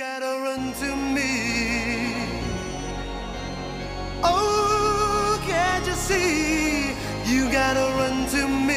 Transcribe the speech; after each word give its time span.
gotta 0.00 0.40
run 0.40 0.72
to 0.80 0.96
me. 0.96 2.14
Oh, 4.24 5.38
can't 5.46 5.86
you 5.86 5.92
see? 5.92 6.94
You 7.26 7.52
gotta 7.52 7.84
run 7.98 8.26
to 8.28 8.48
me. 8.48 8.69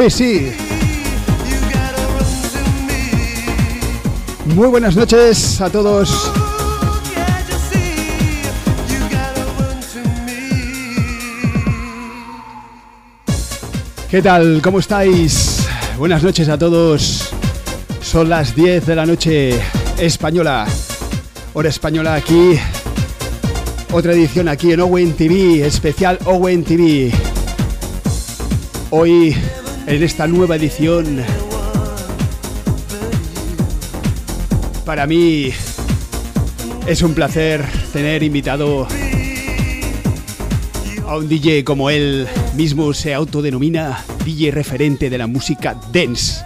Sí, 0.00 0.08
sí. 0.10 0.52
Muy 4.46 4.68
buenas 4.68 4.96
noches 4.96 5.60
a 5.60 5.68
todos. 5.68 6.32
¿Qué 14.10 14.22
tal? 14.22 14.62
¿Cómo 14.62 14.78
estáis? 14.78 15.68
Buenas 15.98 16.22
noches 16.22 16.48
a 16.48 16.56
todos. 16.56 17.28
Son 18.00 18.30
las 18.30 18.54
10 18.54 18.86
de 18.86 18.96
la 18.96 19.04
noche 19.04 19.60
española. 19.98 20.66
Hora 21.52 21.68
española 21.68 22.14
aquí. 22.14 22.58
Otra 23.92 24.12
edición 24.12 24.48
aquí 24.48 24.72
en 24.72 24.80
Owen 24.80 25.12
TV, 25.12 25.66
especial 25.66 26.18
Owen 26.24 26.64
TV. 26.64 27.12
Hoy, 28.92 29.36
en 29.90 30.04
esta 30.04 30.28
nueva 30.28 30.54
edición, 30.54 31.18
para 34.86 35.04
mí 35.08 35.50
es 36.86 37.02
un 37.02 37.12
placer 37.12 37.64
tener 37.92 38.22
invitado 38.22 38.86
a 41.08 41.16
un 41.16 41.28
DJ 41.28 41.64
como 41.64 41.90
él 41.90 42.28
mismo 42.54 42.94
se 42.94 43.12
autodenomina 43.14 44.04
DJ 44.24 44.52
referente 44.52 45.10
de 45.10 45.18
la 45.18 45.26
música 45.26 45.74
dance. 45.92 46.44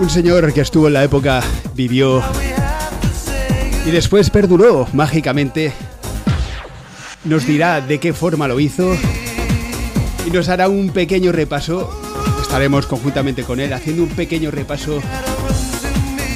Un 0.00 0.10
señor 0.10 0.52
que 0.52 0.62
estuvo 0.62 0.88
en 0.88 0.94
la 0.94 1.04
época, 1.04 1.40
vivió 1.76 2.20
y 3.86 3.92
después 3.92 4.28
perduró 4.28 4.88
mágicamente. 4.92 5.72
Nos 7.24 7.46
dirá 7.46 7.80
de 7.80 8.00
qué 8.00 8.12
forma 8.12 8.48
lo 8.48 8.58
hizo 8.58 8.96
y 10.26 10.30
nos 10.30 10.48
hará 10.48 10.68
un 10.68 10.90
pequeño 10.90 11.32
repaso. 11.32 11.90
Estaremos 12.40 12.86
conjuntamente 12.86 13.44
con 13.44 13.60
él 13.60 13.72
haciendo 13.72 14.02
un 14.02 14.10
pequeño 14.10 14.50
repaso 14.50 15.00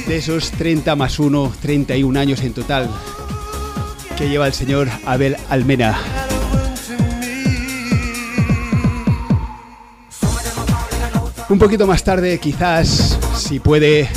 de 0.07 0.17
esos 0.17 0.51
30 0.51 0.95
más 0.95 1.19
1, 1.19 1.53
31 1.61 2.19
años 2.19 2.41
en 2.41 2.53
total 2.53 2.89
que 4.17 4.27
lleva 4.27 4.47
el 4.47 4.53
señor 4.53 4.89
Abel 5.05 5.37
Almena. 5.47 5.99
Un 11.49 11.59
poquito 11.59 11.85
más 11.85 12.03
tarde, 12.03 12.39
quizás, 12.39 13.17
si 13.37 13.59
puede, 13.59 14.09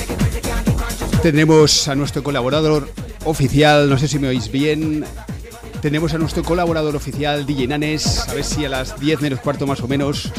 tendremos 1.22 1.86
a 1.86 1.94
nuestro 1.94 2.22
colaborador 2.22 2.90
oficial, 3.24 3.90
no 3.90 3.98
sé 3.98 4.08
si 4.08 4.18
me 4.18 4.28
oís 4.28 4.50
bien, 4.50 5.04
tenemos 5.80 6.12
a 6.14 6.18
nuestro 6.18 6.42
colaborador 6.42 6.94
oficial, 6.94 7.46
DJ 7.46 7.68
Nanes, 7.68 8.28
a 8.28 8.34
ver 8.34 8.44
si 8.44 8.64
a 8.64 8.68
las 8.68 8.98
10 9.00 9.20
menos 9.22 9.40
cuarto 9.40 9.66
más 9.66 9.80
o 9.80 9.88
menos 9.88 10.30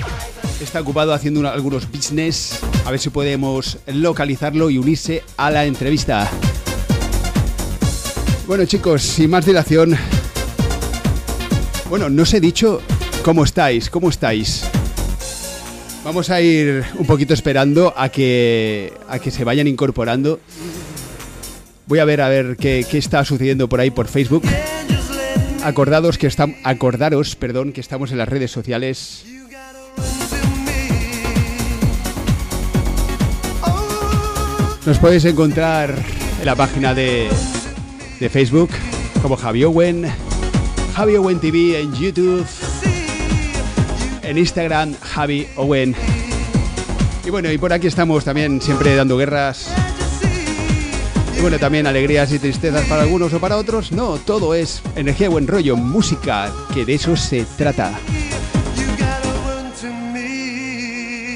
está 0.61 0.81
ocupado 0.81 1.13
haciendo 1.13 1.47
algunos 1.49 1.89
business, 1.91 2.59
a 2.85 2.91
ver 2.91 2.99
si 2.99 3.09
podemos 3.09 3.79
localizarlo 3.87 4.69
y 4.69 4.77
unirse 4.77 5.23
a 5.37 5.49
la 5.49 5.65
entrevista. 5.65 6.29
Bueno 8.47 8.65
chicos, 8.65 9.01
sin 9.01 9.31
más 9.31 9.45
dilación, 9.45 9.97
bueno, 11.89 12.09
no 12.09 12.23
os 12.23 12.33
he 12.33 12.39
dicho 12.39 12.81
cómo 13.23 13.43
estáis, 13.43 13.89
cómo 13.89 14.09
estáis. 14.09 14.63
Vamos 16.03 16.29
a 16.29 16.41
ir 16.41 16.83
un 16.97 17.05
poquito 17.05 17.33
esperando 17.33 17.93
a 17.95 18.09
que, 18.09 18.93
a 19.07 19.19
que 19.19 19.31
se 19.31 19.43
vayan 19.43 19.67
incorporando. 19.67 20.39
Voy 21.87 21.99
a 21.99 22.05
ver 22.05 22.21
a 22.21 22.29
ver 22.29 22.57
qué, 22.57 22.85
qué 22.89 22.97
está 22.97 23.25
sucediendo 23.25 23.67
por 23.67 23.79
ahí 23.79 23.91
por 23.91 24.07
Facebook. 24.07 24.43
Acordados 25.63 26.17
que 26.17 26.25
están, 26.27 26.55
acordaros, 26.63 27.35
perdón, 27.35 27.71
que 27.71 27.81
estamos 27.81 28.11
en 28.11 28.17
las 28.17 28.27
redes 28.27 28.51
sociales. 28.51 29.23
Nos 34.85 34.97
podéis 34.97 35.25
encontrar 35.25 35.93
en 36.39 36.45
la 36.45 36.55
página 36.55 36.95
de, 36.95 37.29
de 38.19 38.29
Facebook 38.29 38.69
como 39.21 39.37
Javi 39.37 39.63
Owen, 39.63 40.07
Javi 40.95 41.15
Owen 41.17 41.39
TV 41.39 41.79
en 41.79 41.93
YouTube, 41.93 42.45
en 44.23 44.37
Instagram 44.39 44.95
Javi 44.99 45.47
Owen. 45.57 45.95
Y 47.23 47.29
bueno, 47.29 47.51
y 47.51 47.59
por 47.59 47.71
aquí 47.71 47.85
estamos 47.85 48.25
también 48.25 48.59
siempre 48.61 48.95
dando 48.95 49.15
guerras. 49.15 49.71
Bueno, 51.41 51.57
también 51.57 51.87
alegrías 51.87 52.31
y 52.33 52.37
tristezas 52.37 52.85
para 52.85 53.01
algunos 53.01 53.33
o 53.33 53.39
para 53.39 53.57
otros. 53.57 53.91
No, 53.91 54.19
todo 54.19 54.53
es 54.53 54.79
energía, 54.95 55.27
buen 55.27 55.47
rollo, 55.47 55.75
música, 55.75 56.53
que 56.71 56.85
de 56.85 56.93
eso 56.93 57.15
se 57.15 57.45
trata. 57.57 57.99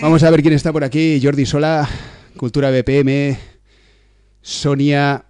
Vamos 0.04 0.22
a 0.22 0.30
ver 0.30 0.44
quién 0.44 0.54
está 0.54 0.72
por 0.72 0.84
aquí. 0.84 1.20
Jordi 1.22 1.48
Sola, 1.48 1.90
Cultura 2.38 2.70
BPM, 2.70 3.36
Sonia, 4.44 5.26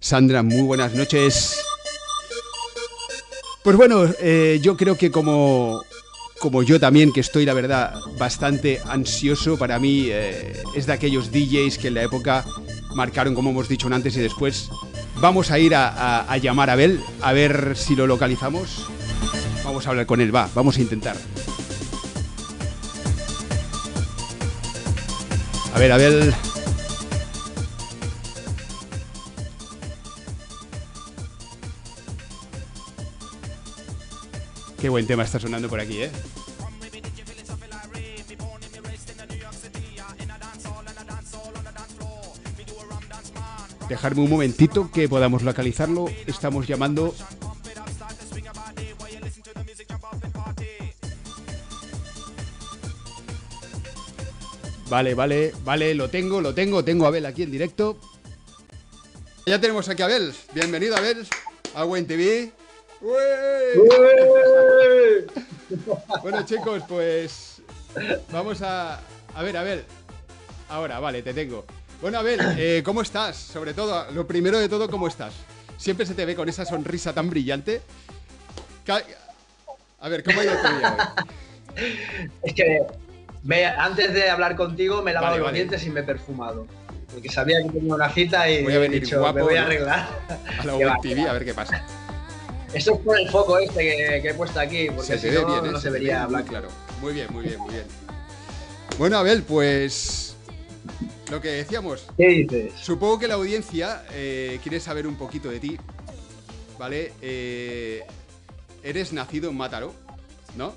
Sandra, 0.00 0.42
muy 0.42 0.62
buenas 0.62 0.94
noches. 0.94 1.60
Pues 3.62 3.76
bueno, 3.76 4.06
eh, 4.22 4.60
yo 4.62 4.78
creo 4.78 4.96
que 4.96 5.10
como, 5.10 5.82
como 6.40 6.62
yo 6.62 6.80
también, 6.80 7.12
que 7.12 7.20
estoy 7.20 7.44
la 7.44 7.52
verdad 7.54 7.94
bastante 8.18 8.80
ansioso, 8.88 9.58
para 9.58 9.78
mí 9.78 10.06
eh, 10.08 10.62
es 10.74 10.86
de 10.86 10.92
aquellos 10.92 11.30
DJs 11.30 11.78
que 11.78 11.88
en 11.88 11.94
la 11.94 12.02
época 12.02 12.44
marcaron, 12.94 13.34
como 13.34 13.50
hemos 13.50 13.68
dicho 13.68 13.88
antes 13.92 14.16
y 14.16 14.20
después. 14.20 14.70
Vamos 15.16 15.50
a 15.50 15.58
ir 15.58 15.74
a- 15.74 16.20
a 16.22 16.36
llamar 16.38 16.70
a 16.70 16.72
Abel, 16.72 16.98
a 17.20 17.32
ver 17.32 17.76
si 17.76 17.94
lo 17.94 18.06
localizamos. 18.06 18.86
Vamos 19.64 19.86
a 19.86 19.90
hablar 19.90 20.06
con 20.06 20.20
él, 20.22 20.34
va, 20.34 20.48
vamos 20.54 20.78
a 20.78 20.80
intentar. 20.80 21.16
A 25.74 25.78
ver, 25.78 25.92
Abel. 25.92 26.34
Qué 34.80 34.88
buen 34.88 35.06
tema 35.06 35.24
está 35.24 35.38
sonando 35.38 35.68
por 35.68 35.80
aquí, 35.80 36.02
¿eh? 36.02 36.10
Dejarme 43.90 44.22
un 44.22 44.30
momentito 44.30 44.88
que 44.92 45.08
podamos 45.08 45.42
localizarlo. 45.42 46.06
Estamos 46.24 46.64
llamando. 46.68 47.12
Vale, 54.88 55.14
vale, 55.14 55.52
vale, 55.64 55.94
lo 55.96 56.08
tengo, 56.08 56.40
lo 56.40 56.54
tengo, 56.54 56.84
tengo 56.84 57.04
a 57.04 57.08
Abel 57.08 57.26
aquí 57.26 57.42
en 57.42 57.50
directo. 57.50 57.98
Ya 59.44 59.60
tenemos 59.60 59.88
aquí 59.88 60.02
a 60.02 60.04
Abel. 60.04 60.32
Bienvenido, 60.54 60.96
Abel. 60.96 61.26
Agua 61.74 62.00
TV. 62.04 62.52
¡Ué! 63.00 63.16
¡Ué! 63.76 65.26
Bueno, 66.22 66.46
chicos, 66.46 66.84
pues 66.88 67.60
vamos 68.30 68.62
a. 68.62 69.00
A 69.34 69.42
ver, 69.42 69.56
a 69.56 69.64
ver. 69.64 69.84
Ahora, 70.68 71.00
vale, 71.00 71.22
te 71.22 71.34
tengo. 71.34 71.64
Bueno, 72.00 72.18
a 72.18 72.22
ver, 72.22 72.40
eh, 72.56 72.82
¿cómo 72.84 73.02
estás? 73.02 73.36
Sobre 73.36 73.74
todo, 73.74 74.10
lo 74.12 74.26
primero 74.26 74.58
de 74.58 74.68
todo, 74.68 74.88
¿cómo 74.88 75.06
estás? 75.06 75.34
Siempre 75.76 76.06
se 76.06 76.14
te 76.14 76.24
ve 76.24 76.34
con 76.34 76.48
esa 76.48 76.64
sonrisa 76.64 77.12
tan 77.12 77.28
brillante. 77.28 77.82
A 80.00 80.08
ver, 80.08 80.24
¿cómo 80.24 80.40
ha 80.40 80.44
ido 80.44 80.54
tu 80.56 80.76
día 80.76 80.94
hoy? 80.94 81.84
Es 82.42 82.54
que 82.54 82.80
me- 83.42 83.66
antes 83.66 84.12
de 84.14 84.28
hablar 84.30 84.56
contigo 84.56 85.02
me 85.02 85.10
he 85.10 85.14
lavado 85.14 85.32
Vale, 85.32 85.40
los 85.40 85.46
vale. 85.48 85.58
dientes 85.58 85.84
y 85.86 85.90
me 85.90 86.00
he 86.00 86.02
perfumado. 86.02 86.66
Porque 87.12 87.28
sabía 87.28 87.58
que 87.62 87.70
tenía 87.70 87.94
una 87.94 88.08
cita 88.10 88.48
y 88.48 88.62
Voy 88.62 88.72
a 88.72 88.76
he 88.76 88.78
venir 88.78 89.02
dicho, 89.02 89.18
guapo, 89.18 89.34
me 89.36 89.42
voy 89.42 89.56
a 89.56 89.62
arreglar. 89.62 90.08
A 90.58 90.64
la 90.64 90.76
Web 90.76 90.92
TV, 91.02 91.28
a 91.28 91.32
ver 91.34 91.44
qué 91.44 91.54
pasa. 91.54 91.84
Eso 92.72 92.94
es 92.94 92.98
por 93.00 93.18
el 93.18 93.28
foco 93.28 93.58
este 93.58 93.80
que, 93.80 94.20
que 94.22 94.28
he 94.30 94.34
puesto 94.34 94.58
aquí, 94.60 94.86
porque 94.88 95.02
Se 95.06 95.18
si 95.18 95.28
ve 95.28 95.42
no, 95.42 95.46
bien, 95.46 95.66
¿eh? 95.66 95.70
no 95.72 95.78
se 95.80 95.88
te 95.88 95.92
ve 95.92 95.98
vería 95.98 96.20
muy 96.22 96.30
blanco. 96.30 96.48
claro. 96.48 96.68
Muy 97.00 97.12
bien, 97.12 97.26
muy 97.32 97.44
bien, 97.44 97.58
muy 97.58 97.70
bien. 97.74 97.84
Bueno, 98.96 99.18
Abel, 99.18 99.42
pues. 99.42 100.19
Lo 101.30 101.40
que 101.40 101.48
decíamos, 101.48 102.06
¿Qué 102.16 102.28
dices? 102.28 102.72
Supongo 102.80 103.20
que 103.20 103.28
la 103.28 103.34
audiencia 103.34 104.04
eh, 104.10 104.58
quiere 104.62 104.80
saber 104.80 105.06
un 105.06 105.16
poquito 105.16 105.48
de 105.48 105.60
ti, 105.60 105.76
¿vale? 106.76 107.12
Eh, 107.22 108.02
eres 108.82 109.12
nacido 109.12 109.48
en 109.48 109.56
Mátaro, 109.56 109.94
¿no? 110.56 110.74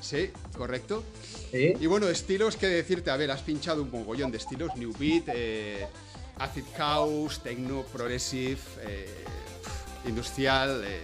Sí, 0.00 0.30
correcto. 0.56 1.04
¿Sí? 1.50 1.74
Y 1.78 1.86
bueno, 1.86 2.08
estilos 2.08 2.56
que 2.56 2.66
decirte, 2.66 3.10
a 3.10 3.16
ver, 3.16 3.30
has 3.30 3.42
pinchado 3.42 3.82
un 3.82 3.90
mogollón 3.90 4.30
de 4.30 4.38
estilos, 4.38 4.74
New 4.76 4.94
Beat, 4.98 5.24
eh, 5.34 5.86
Acid 6.38 6.64
House, 6.78 7.42
Techno, 7.42 7.82
Progressive, 7.82 8.58
eh, 8.86 9.06
Industrial, 10.06 10.82
eh, 10.82 11.00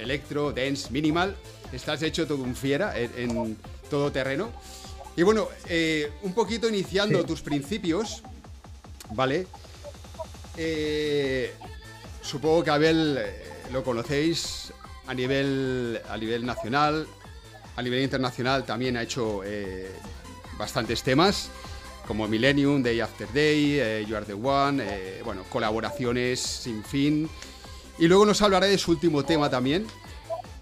Electro, 0.00 0.52
Dance, 0.52 0.92
Minimal. 0.92 1.34
Estás 1.72 2.02
hecho 2.02 2.24
todo 2.26 2.42
un 2.44 2.54
fiera 2.54 2.96
en, 2.96 3.10
en 3.16 3.56
todo 3.90 4.12
terreno. 4.12 4.52
Y 5.16 5.22
bueno, 5.22 5.48
eh, 5.68 6.10
un 6.22 6.32
poquito 6.34 6.68
iniciando 6.68 7.20
Sí. 7.20 7.26
tus 7.26 7.40
principios, 7.42 8.22
¿vale? 9.10 9.46
Eh, 10.56 11.52
supongo 12.22 12.64
que 12.64 12.70
Abel 12.70 13.18
eh, 13.20 13.44
lo 13.72 13.82
conocéis 13.84 14.72
a 15.06 15.14
nivel, 15.14 16.00
a 16.08 16.16
nivel 16.16 16.44
nacional, 16.44 17.06
a 17.76 17.82
nivel 17.82 18.02
internacional 18.02 18.64
también 18.64 18.96
ha 18.96 19.02
hecho 19.02 19.42
eh, 19.44 19.90
bastantes 20.58 21.02
temas, 21.02 21.48
como 22.06 22.26
Millennium, 22.28 22.82
Day 22.82 23.00
After 23.00 23.28
Day, 23.32 23.78
eh, 23.80 24.04
You 24.08 24.16
Are 24.16 24.26
the 24.26 24.34
One, 24.34 24.82
eh, 24.84 25.22
bueno, 25.24 25.44
colaboraciones 25.48 26.40
sin 26.40 26.84
fin. 26.84 27.28
Y 27.98 28.08
luego 28.08 28.26
nos 28.26 28.42
hablará 28.42 28.66
de 28.66 28.78
su 28.78 28.90
último 28.90 29.24
tema 29.24 29.48
también, 29.48 29.86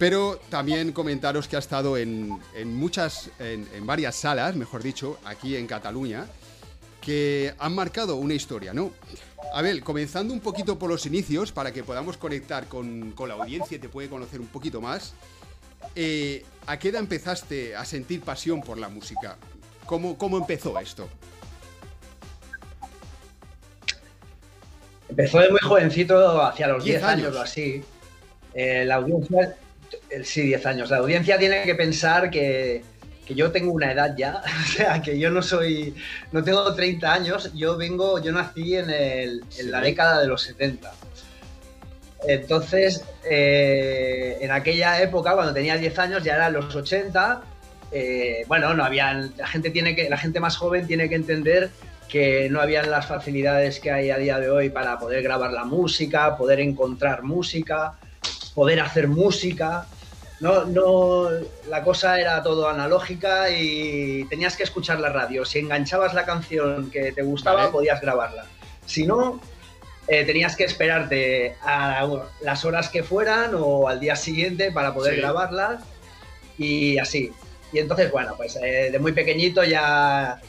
pero 0.03 0.41
también 0.51 0.91
comentaros 0.91 1.47
que 1.47 1.55
ha 1.55 1.61
estado 1.61 1.97
en, 1.97 2.37
en 2.57 2.75
muchas, 2.75 3.31
en, 3.39 3.69
en 3.73 3.87
varias 3.87 4.17
salas, 4.17 4.57
mejor 4.57 4.83
dicho, 4.83 5.17
aquí 5.25 5.55
en 5.55 5.69
Cataluña, 5.69 6.27
que 7.01 7.55
han 7.57 7.73
marcado 7.73 8.17
una 8.17 8.35
historia, 8.35 8.75
¿no? 8.75 8.91
Abel, 9.55 9.85
comenzando 9.85 10.35
un 10.35 10.41
poquito 10.41 10.77
por 10.77 10.91
los 10.91 11.07
inicios, 11.07 11.53
para 11.53 11.73
que 11.73 11.85
podamos 11.85 12.17
conectar 12.17 12.67
con, 12.67 13.13
con 13.13 13.29
la 13.29 13.37
audiencia 13.37 13.77
y 13.77 13.79
te 13.79 13.89
puede 13.89 14.09
conocer 14.09 14.41
un 14.41 14.49
poquito 14.49 14.81
más. 14.81 15.15
eh, 15.95 16.45
¿A 16.67 16.81
qué 16.81 16.89
edad 16.89 17.01
empezaste 17.01 17.77
a 17.77 17.85
sentir 17.85 18.23
pasión 18.23 18.61
por 18.61 18.79
la 18.79 18.89
música? 18.89 19.37
¿Cómo, 19.87 20.19
cómo 20.19 20.37
empezó 20.37 20.77
esto? 20.81 21.09
Empezó 25.09 25.39
de 25.39 25.51
muy 25.51 25.61
jovencito, 25.61 26.43
hacia 26.43 26.67
los 26.67 26.83
10 26.83 26.97
10 26.99 27.05
años, 27.05 27.27
años. 27.29 27.37
o 27.37 27.43
así. 27.43 27.85
Eh, 28.53 28.85
la 28.85 28.97
audiencia, 28.97 29.57
sí, 30.25 30.43
10 30.43 30.67
años. 30.67 30.91
La 30.91 30.99
audiencia 30.99 31.39
tiene 31.39 31.63
que 31.65 31.75
pensar 31.75 32.31
que, 32.31 32.83
que 33.27 33.35
yo 33.35 33.51
tengo 33.51 33.73
una 33.73 33.93
edad 33.93 34.15
ya, 34.17 34.43
o 34.65 34.67
sea, 34.73 35.01
que 35.03 35.19
yo 35.19 35.31
no 35.31 35.43
soy, 35.43 35.95
no 36.33 36.43
tengo 36.43 36.75
30 36.75 37.13
años, 37.13 37.51
yo 37.55 37.77
vengo, 37.77 38.23
yo 38.23 38.33
nací 38.33 38.77
en, 38.77 38.91
el- 38.91 39.43
en 39.59 39.71
la 39.71 39.81
década 39.81 40.21
de 40.21 40.27
los 40.29 40.43
70. 40.43 40.93
Entonces, 42.27 43.03
eh, 43.29 44.39
en 44.41 44.51
aquella 44.53 45.03
época, 45.03 45.35
cuando 45.35 45.53
tenía 45.53 45.77
10 45.77 45.99
años, 45.99 46.23
ya 46.23 46.37
eran 46.37 46.53
los 46.53 46.75
80. 46.75 47.43
eh, 47.95 48.45
bueno, 48.47 48.73
no 48.75 48.85
habían, 48.85 49.33
la 49.37 49.47
gente 49.47 49.71
tiene 49.71 49.95
que, 49.95 50.09
la 50.09 50.17
gente 50.17 50.41
más 50.41 50.57
joven 50.57 50.87
tiene 50.87 51.09
que 51.09 51.15
entender 51.17 51.69
que 52.09 52.49
no 52.51 52.61
habían 52.61 52.91
las 52.91 53.07
facilidades 53.07 53.81
que 53.81 53.91
hay 53.91 54.11
a 54.11 54.19
día 54.19 54.39
de 54.39 54.51
hoy 54.51 54.71
para 54.71 54.99
poder 54.99 55.23
grabar 55.23 55.51
la 55.53 55.65
música, 55.65 56.37
poder 56.37 56.61
encontrar 56.61 57.23
música, 57.23 57.95
poder 58.55 58.81
hacer 58.81 59.09
música. 59.09 59.87
No, 60.41 60.65
no, 60.65 61.29
la 61.69 61.85
cosa 61.85 62.21
era 62.21 62.43
todo 62.43 62.69
analógica 62.69 63.51
y 63.51 64.25
tenías 64.29 64.57
que 64.57 64.65
escuchar 64.65 64.99
la 64.99 65.09
radio. 65.11 65.45
Si 65.45 65.61
enganchabas 65.61 66.15
la 66.15 66.25
canción 66.25 66.91
que 66.91 67.13
te 67.13 67.23
gustaba, 67.23 67.61
Vale. 67.61 67.71
podías 67.73 68.01
grabarla. 68.01 68.47
Si 68.85 69.07
no, 69.07 69.41
eh, 70.09 70.25
tenías 70.25 70.57
que 70.57 70.65
esperarte 70.65 71.55
a 71.63 72.09
las 72.43 72.65
horas 72.65 72.89
que 72.89 73.05
fueran 73.05 73.53
o 73.57 73.89
al 73.89 74.01
día 74.01 74.17
siguiente 74.17 74.73
para 74.73 74.93
poder 74.93 75.15
Sí. 75.15 75.21
grabarlas 75.21 75.85
y 76.59 76.99
así. 76.99 77.31
Y 77.73 77.79
entonces, 77.79 78.11
bueno, 78.11 78.35
pues 78.37 78.57
eh, 78.57 78.91
de 78.91 78.99
muy 78.99 79.13
pequeñito 79.13 79.63
ya 79.63 80.41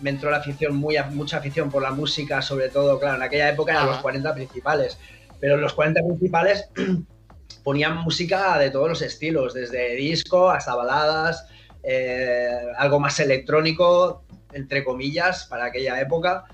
me 0.00 0.10
entró 0.10 0.30
la 0.30 0.36
afición, 0.38 0.76
muy, 0.76 0.96
mucha 1.10 1.38
afición 1.38 1.70
por 1.72 1.82
la 1.82 1.90
música, 1.90 2.40
sobre 2.40 2.68
todo, 2.68 3.00
claro, 3.00 3.16
en 3.16 3.22
aquella 3.22 3.48
época 3.50 3.72
eran 3.72 3.82
Ajá. 3.84 3.92
los 3.94 4.00
40 4.02 4.32
principales, 4.32 4.96
pero 5.40 5.56
los 5.56 5.74
40 5.74 6.00
principales 6.02 6.68
ponían 7.62 7.98
música 7.98 8.58
de 8.58 8.70
todos 8.70 8.88
los 8.88 9.02
estilos, 9.02 9.54
desde 9.54 9.94
disco 9.96 10.50
hasta 10.50 10.74
baladas, 10.74 11.46
eh, 11.82 12.48
algo 12.76 13.00
más 13.00 13.18
electrónico, 13.20 14.22
entre 14.52 14.84
comillas, 14.84 15.46
para 15.46 15.66
aquella 15.66 16.00
época. 16.00 16.44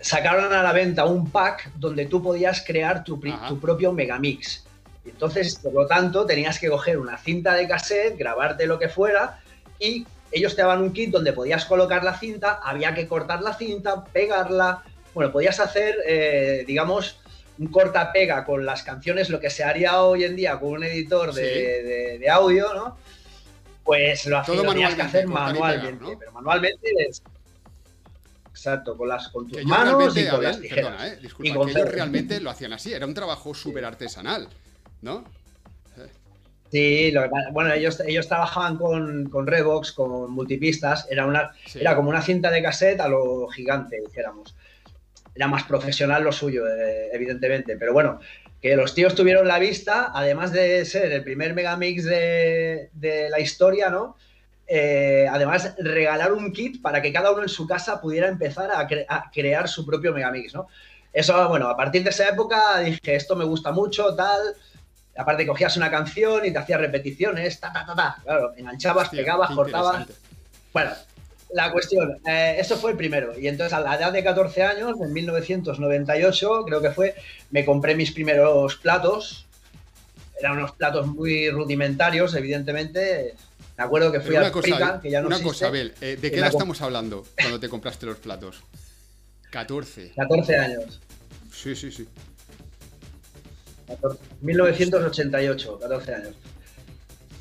Sacaron 0.00 0.52
a 0.52 0.62
la 0.62 0.72
venta 0.72 1.04
un 1.04 1.30
pack 1.30 1.70
donde 1.76 2.06
tú 2.06 2.22
podías 2.22 2.64
crear 2.66 3.04
tu, 3.04 3.20
tu 3.48 3.60
propio 3.60 3.92
megamix. 3.92 4.65
Entonces, 5.08 5.56
por 5.62 5.72
lo 5.72 5.86
tanto, 5.86 6.26
tenías 6.26 6.58
que 6.58 6.68
coger 6.68 6.98
una 6.98 7.16
cinta 7.18 7.54
de 7.54 7.66
cassette, 7.68 8.16
grabarte 8.18 8.66
lo 8.66 8.78
que 8.78 8.88
fuera 8.88 9.40
y 9.78 10.06
ellos 10.32 10.54
te 10.56 10.62
daban 10.62 10.82
un 10.82 10.92
kit 10.92 11.10
donde 11.10 11.32
podías 11.32 11.64
colocar 11.64 12.02
la 12.04 12.18
cinta, 12.18 12.60
había 12.62 12.94
que 12.94 13.06
cortar 13.06 13.42
la 13.42 13.54
cinta, 13.54 14.04
pegarla. 14.04 14.82
Bueno, 15.14 15.32
podías 15.32 15.60
hacer, 15.60 15.96
eh, 16.06 16.64
digamos, 16.66 17.18
un 17.58 17.68
corta-pega 17.68 18.44
con 18.44 18.66
las 18.66 18.82
canciones, 18.82 19.30
lo 19.30 19.40
que 19.40 19.48
se 19.50 19.64
haría 19.64 20.02
hoy 20.02 20.24
en 20.24 20.36
día 20.36 20.58
con 20.60 20.70
un 20.72 20.84
editor 20.84 21.32
de, 21.32 21.42
Sí. 21.42 21.60
de- 21.88 22.18
de 22.18 22.30
audio, 22.30 22.74
¿no? 22.74 22.98
Pues 23.84 24.26
lo, 24.26 24.42
Todo 24.42 24.64
lo 24.64 24.72
tenías 24.72 24.94
que 24.94 25.02
manualmente, 25.02 25.02
hacer 25.02 25.26
pegar, 25.26 25.42
manualmente. 25.42 26.04
¿no? 26.12 26.18
Pero 26.18 26.32
manualmente 26.32 26.88
es. 27.08 27.22
Exacto, 28.50 28.96
con, 28.96 29.08
las, 29.08 29.28
con 29.28 29.46
tus 29.48 29.64
manos 29.64 30.16
y 30.16 30.26
con 30.26 30.42
las 30.42 30.60
tijeras. 30.60 30.84
perdona, 30.86 31.06
eh, 31.08 31.18
disculpa, 31.22 31.48
Y 31.50 31.54
con 31.54 31.66
que 31.66 31.72
ellos 31.72 31.88
realmente 31.92 32.40
lo 32.40 32.50
hacían 32.50 32.72
así, 32.72 32.92
era 32.92 33.06
un 33.06 33.14
trabajo 33.14 33.54
súper 33.54 33.84
artesanal, 33.84 34.48
¿no? 35.02 35.24
Sí, 36.70 37.12
lo 37.12 37.22
que 37.22 37.28
bueno, 37.52 37.72
ellos, 37.72 38.00
ellos 38.00 38.26
trabajaban 38.26 38.76
con, 38.76 39.30
con 39.30 39.46
Revox, 39.46 39.92
con 39.92 40.32
multipistas, 40.32 41.06
era, 41.08 41.24
una, 41.24 41.52
Sí. 41.64 41.80
era 41.80 41.94
como 41.94 42.10
una 42.10 42.20
cinta 42.22 42.50
de 42.50 42.60
cassette 42.62 43.00
a 43.00 43.08
lo 43.08 43.46
gigante, 43.48 44.00
dijéramos. 44.04 44.54
Era 45.34 45.46
más 45.46 45.62
profesional 45.62 46.24
lo 46.24 46.32
suyo, 46.32 46.66
eh, 46.66 47.08
evidentemente, 47.12 47.76
pero 47.76 47.92
bueno, 47.92 48.18
que 48.60 48.74
los 48.74 48.94
tíos 48.94 49.14
tuvieron 49.14 49.46
la 49.46 49.60
vista, 49.60 50.10
además 50.12 50.50
de 50.50 50.84
ser 50.84 51.12
el 51.12 51.22
primer 51.22 51.54
megamix 51.54 52.04
de, 52.04 52.90
de 52.94 53.30
la 53.30 53.38
historia, 53.38 53.88
¿no? 53.88 54.16
Eh, 54.66 55.28
además, 55.30 55.72
regalar 55.78 56.32
un 56.32 56.52
kit 56.52 56.82
para 56.82 57.00
que 57.00 57.12
cada 57.12 57.30
uno 57.30 57.42
en 57.42 57.48
su 57.48 57.68
casa 57.68 58.00
pudiera 58.00 58.26
empezar 58.26 58.72
a, 58.72 58.88
cre- 58.88 59.06
a 59.08 59.30
crear 59.30 59.68
su 59.68 59.86
propio 59.86 60.12
megamix, 60.12 60.52
¿no? 60.52 60.66
Eso, 61.12 61.48
bueno, 61.48 61.68
a 61.68 61.76
partir 61.76 62.02
de 62.02 62.10
esa 62.10 62.28
época 62.28 62.80
dije, 62.80 63.14
esto 63.14 63.36
me 63.36 63.44
gusta 63.44 63.70
mucho, 63.70 64.16
tal, 64.16 64.40
Aparte 65.16 65.46
cogías 65.46 65.76
una 65.76 65.90
canción 65.90 66.44
y 66.44 66.52
te 66.52 66.58
hacías 66.58 66.80
repeticiones, 66.80 67.58
ta, 67.58 67.72
ta, 67.72 67.86
ta, 67.86 67.94
ta. 67.94 68.16
Claro, 68.22 68.52
enganchabas, 68.56 69.04
Hostia, 69.04 69.20
pegabas, 69.20 69.50
cortabas. 69.50 70.06
Bueno, 70.72 70.90
la 71.52 71.72
cuestión, 71.72 72.18
eh, 72.26 72.56
eso 72.58 72.76
fue 72.76 72.90
el 72.90 72.96
primero. 72.96 73.38
Y 73.38 73.48
entonces 73.48 73.72
a 73.72 73.80
la 73.80 73.96
edad 73.96 74.12
de 74.12 74.22
14 74.22 74.62
años, 74.62 75.00
en 75.00 75.12
1998, 75.12 76.64
creo 76.66 76.82
que 76.82 76.90
fue, 76.90 77.14
me 77.50 77.64
compré 77.64 77.94
mis 77.94 78.12
primeros 78.12 78.76
platos. 78.76 79.46
Eran 80.38 80.58
unos 80.58 80.72
platos 80.72 81.06
muy 81.06 81.48
rudimentarios, 81.50 82.34
evidentemente. 82.34 83.34
Me 83.78 83.84
acuerdo 83.84 84.10
que 84.12 84.20
fui 84.20 84.30
Pero 84.30 84.40
al 84.40 84.44
una 84.44 84.52
cosa, 84.52 84.76
Prica, 84.76 85.00
que 85.00 85.10
ya 85.10 85.20
no 85.20 85.28
una 85.28 85.36
existe, 85.36 85.52
cosa, 85.52 85.66
Abel, 85.68 85.94
eh, 86.00 86.18
¿de 86.20 86.30
qué 86.30 86.38
edad 86.38 86.48
estamos 86.48 86.80
hablando 86.82 87.24
cuando 87.36 87.60
te 87.60 87.68
compraste 87.68 88.06
los 88.06 88.18
platos? 88.18 88.62
14. 89.50 90.12
14 90.16 90.56
años. 90.56 91.00
Sí, 91.52 91.74
sí, 91.74 91.90
sí. 91.90 92.06
14, 93.88 94.18
1988, 94.40 95.78
14 95.80 96.14
años. 96.14 96.34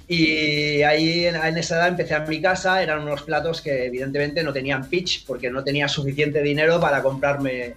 Y 0.08 0.84
ahí 0.84 1.26
en, 1.26 1.36
en 1.36 1.58
esa 1.58 1.78
edad 1.78 1.88
empecé 1.88 2.14
a 2.14 2.20
mi 2.20 2.40
casa, 2.42 2.84
eran 2.84 3.02
unos 3.02 3.24
platos 3.24 3.62
que 3.62 3.86
evidentemente 3.86 4.44
no 4.44 4.54
tenían 4.54 4.88
pitch 4.88 5.26
porque 5.26 5.50
no 5.50 5.64
tenía 5.64 5.88
suficiente 5.88 6.42
dinero 6.44 6.80
para 6.80 7.02
comprarme 7.02 7.76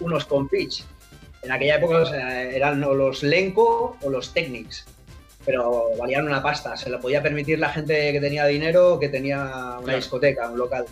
unos 0.00 0.24
con 0.24 0.48
pitch. 0.48 0.84
En 1.42 1.52
aquella 1.52 1.76
época 1.76 2.42
eran 2.50 2.82
o 2.84 2.94
los 2.94 3.22
Lenco 3.22 3.98
o 4.00 4.08
los 4.10 4.32
Technics, 4.32 4.86
pero 5.44 5.90
valían 5.98 6.26
una 6.26 6.42
pasta, 6.42 6.76
se 6.76 6.88
lo 6.88 7.00
podía 7.00 7.22
permitir 7.22 7.58
la 7.58 7.68
gente 7.68 8.12
que 8.12 8.20
tenía 8.20 8.46
dinero 8.46 8.94
o 8.94 8.98
que 8.98 9.08
tenía 9.08 9.40
una 9.42 9.80
Claro. 9.82 9.96
discoteca, 9.98 10.48
un 10.48 10.58
local. 10.58 10.86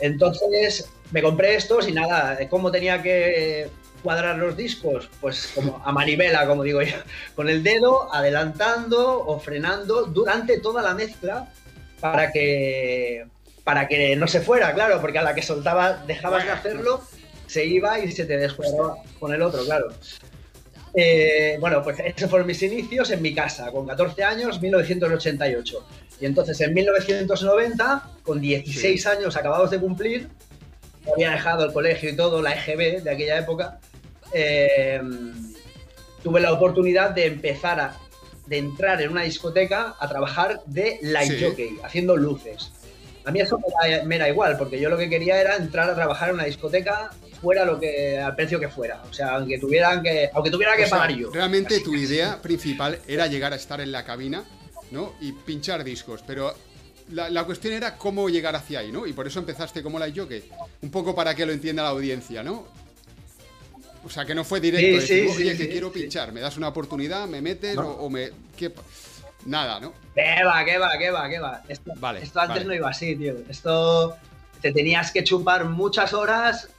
Entonces 0.00 0.90
me 1.12 1.22
compré 1.22 1.54
estos 1.54 1.86
y 1.88 1.92
nada, 1.92 2.38
¿cómo 2.48 2.70
tenía 2.72 3.02
que 3.02 3.68
cuadrar 4.02 4.36
los 4.36 4.56
discos? 4.56 5.08
Pues 5.20 5.50
como 5.54 5.82
a 5.84 5.92
manivela, 5.92 6.46
como 6.46 6.62
digo 6.62 6.82
yo, 6.82 6.96
con 7.34 7.48
el 7.48 7.62
dedo 7.62 8.12
adelantando 8.14 9.24
o 9.24 9.38
frenando 9.38 10.06
durante 10.06 10.60
toda 10.60 10.82
la 10.82 10.94
mezcla 10.94 11.48
para 12.00 12.30
que 12.32 13.26
para 13.64 13.86
que 13.86 14.16
no 14.16 14.26
se 14.26 14.40
fuera, 14.40 14.72
claro, 14.72 14.98
porque 14.98 15.18
a 15.18 15.22
la 15.22 15.34
que 15.34 15.42
soltaba, 15.42 16.02
dejabas 16.06 16.46
de 16.46 16.52
hacerlo, 16.52 17.02
se 17.46 17.66
iba 17.66 17.98
y 17.98 18.10
se 18.12 18.24
te 18.24 18.38
descuadraba 18.38 18.96
con 19.20 19.34
el 19.34 19.42
otro, 19.42 19.62
claro. 19.66 19.88
Eh, 20.94 21.58
bueno, 21.60 21.82
pues 21.82 21.98
esos 22.00 22.30
fueron 22.30 22.46
mis 22.46 22.62
inicios 22.62 23.10
en 23.10 23.20
mi 23.20 23.34
casa, 23.34 23.70
con 23.70 23.86
14 23.86 24.24
años, 24.24 24.60
1988. 24.62 25.86
Y 26.18 26.24
entonces 26.24 26.58
en 26.62 26.72
1990, 26.72 28.10
con 28.22 28.40
16 28.40 29.06
años 29.06 29.36
acabados 29.36 29.70
de 29.70 29.78
cumplir, 29.78 30.28
había 31.12 31.30
dejado 31.30 31.66
el 31.66 31.72
colegio 31.72 32.10
y 32.10 32.16
todo, 32.16 32.42
la 32.42 32.52
EGB 32.52 33.02
de 33.02 33.10
aquella 33.10 33.38
época, 33.38 33.80
eh, 34.32 35.00
tuve 36.22 36.40
la 36.40 36.52
oportunidad 36.52 37.10
de 37.10 37.26
empezar 37.26 37.80
a 37.80 37.96
de 38.46 38.56
entrar 38.56 39.00
en 39.02 39.10
una 39.10 39.22
discoteca 39.24 39.94
a 40.00 40.08
trabajar 40.08 40.62
de 40.64 40.98
light 41.02 41.32
Sí. 41.32 41.44
jockey, 41.44 41.78
haciendo 41.84 42.16
luces. 42.16 42.72
A 43.26 43.30
mí 43.30 43.40
eso 43.40 43.60
me 44.06 44.16
era 44.16 44.26
igual, 44.26 44.56
porque 44.56 44.80
yo 44.80 44.88
lo 44.88 44.96
que 44.96 45.10
quería 45.10 45.38
era 45.38 45.56
entrar 45.56 45.90
a 45.90 45.94
trabajar 45.94 46.30
en 46.30 46.36
una 46.36 46.44
discoteca 46.44 47.10
fuera 47.42 47.66
lo 47.66 47.78
que 47.78 48.18
al 48.18 48.34
precio 48.34 48.58
que 48.58 48.68
fuera, 48.70 49.02
o 49.08 49.12
sea, 49.12 49.34
aunque 49.36 49.58
tuvieran 49.58 50.02
que 50.02 50.30
aunque 50.32 50.50
tuviera 50.50 50.76
que 50.78 50.84
O 50.84 50.88
sea, 50.88 50.96
pagar 50.98 51.14
yo. 51.14 51.30
Realmente 51.30 51.80
tu 51.80 51.94
idea 51.94 52.40
principal 52.40 52.98
era 53.06 53.26
llegar 53.26 53.52
a 53.52 53.56
estar 53.56 53.82
en 53.82 53.92
la 53.92 54.04
cabina, 54.06 54.44
¿no? 54.92 55.12
Y 55.20 55.32
pinchar 55.32 55.84
discos, 55.84 56.24
pero 56.26 56.54
la, 57.12 57.28
la 57.28 57.44
cuestión 57.44 57.74
era 57.74 57.96
cómo 57.98 58.30
llegar 58.30 58.56
hacia 58.56 58.78
ahí, 58.78 58.90
¿no? 58.90 59.06
Y 59.06 59.12
por 59.12 59.26
eso 59.26 59.40
empezaste 59.40 59.82
como 59.82 59.98
la 59.98 60.10
jockey. 60.10 60.42
Un 60.80 60.90
poco 60.90 61.14
para 61.14 61.34
que 61.34 61.44
lo 61.44 61.52
entienda 61.52 61.82
la 61.82 61.90
audiencia, 61.90 62.42
¿no? 62.42 62.66
O 64.08 64.10
sea, 64.10 64.24
que 64.24 64.34
no 64.34 64.42
fue 64.42 64.58
directo, 64.58 64.86
Sí, 64.86 64.92
decir, 65.14 65.30
sí, 65.30 65.36
oye, 65.42 65.52
sí, 65.52 65.58
que 65.58 65.68
quiero 65.68 65.92
pinchar, 65.92 66.32
me 66.32 66.40
das 66.40 66.56
una 66.56 66.68
oportunidad, 66.68 67.26
me 67.28 67.42
metes 67.42 67.76
No. 67.76 67.88
o, 67.90 68.06
o 68.06 68.10
me... 68.10 68.30
¿qué 68.56 68.70
pa- 68.70 68.82
Nada, 69.44 69.78
¿no? 69.80 69.92
¿Qué 70.14 70.42
va, 70.44 70.64
qué 70.64 70.78
va, 70.78 70.90
qué 70.98 71.10
va, 71.10 71.28
qué 71.28 71.38
va? 71.38 71.62
Esto, 71.68 71.92
Vale, 71.96 72.22
esto 72.22 72.40
antes 72.40 72.56
vale. 72.56 72.64
no 72.66 72.74
iba 72.74 72.88
así, 72.88 73.14
tío. 73.16 73.34
Esto 73.50 74.16
te 74.62 74.72
tenías 74.72 75.12
que 75.12 75.22
chupar 75.24 75.66
muchas 75.66 76.12
horas 76.14 76.70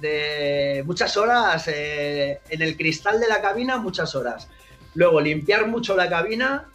de 0.00 0.82
muchas 0.86 1.16
horas 1.16 1.64
eh, 1.68 2.40
en 2.48 2.62
el 2.62 2.76
cristal 2.76 3.18
de 3.20 3.26
la 3.28 3.40
cabina, 3.42 3.78
muchas 3.78 4.14
horas. 4.14 4.46
Luego 4.94 5.20
limpiar 5.20 5.66
mucho 5.66 5.96
la 5.96 6.08
cabina, 6.08 6.68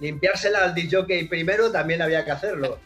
limpiársela 0.00 0.64
al 0.64 0.74
DJ 0.74 1.26
primero 1.28 1.70
también 1.70 2.00
había 2.02 2.24
que 2.24 2.30
hacerlo. 2.30 2.78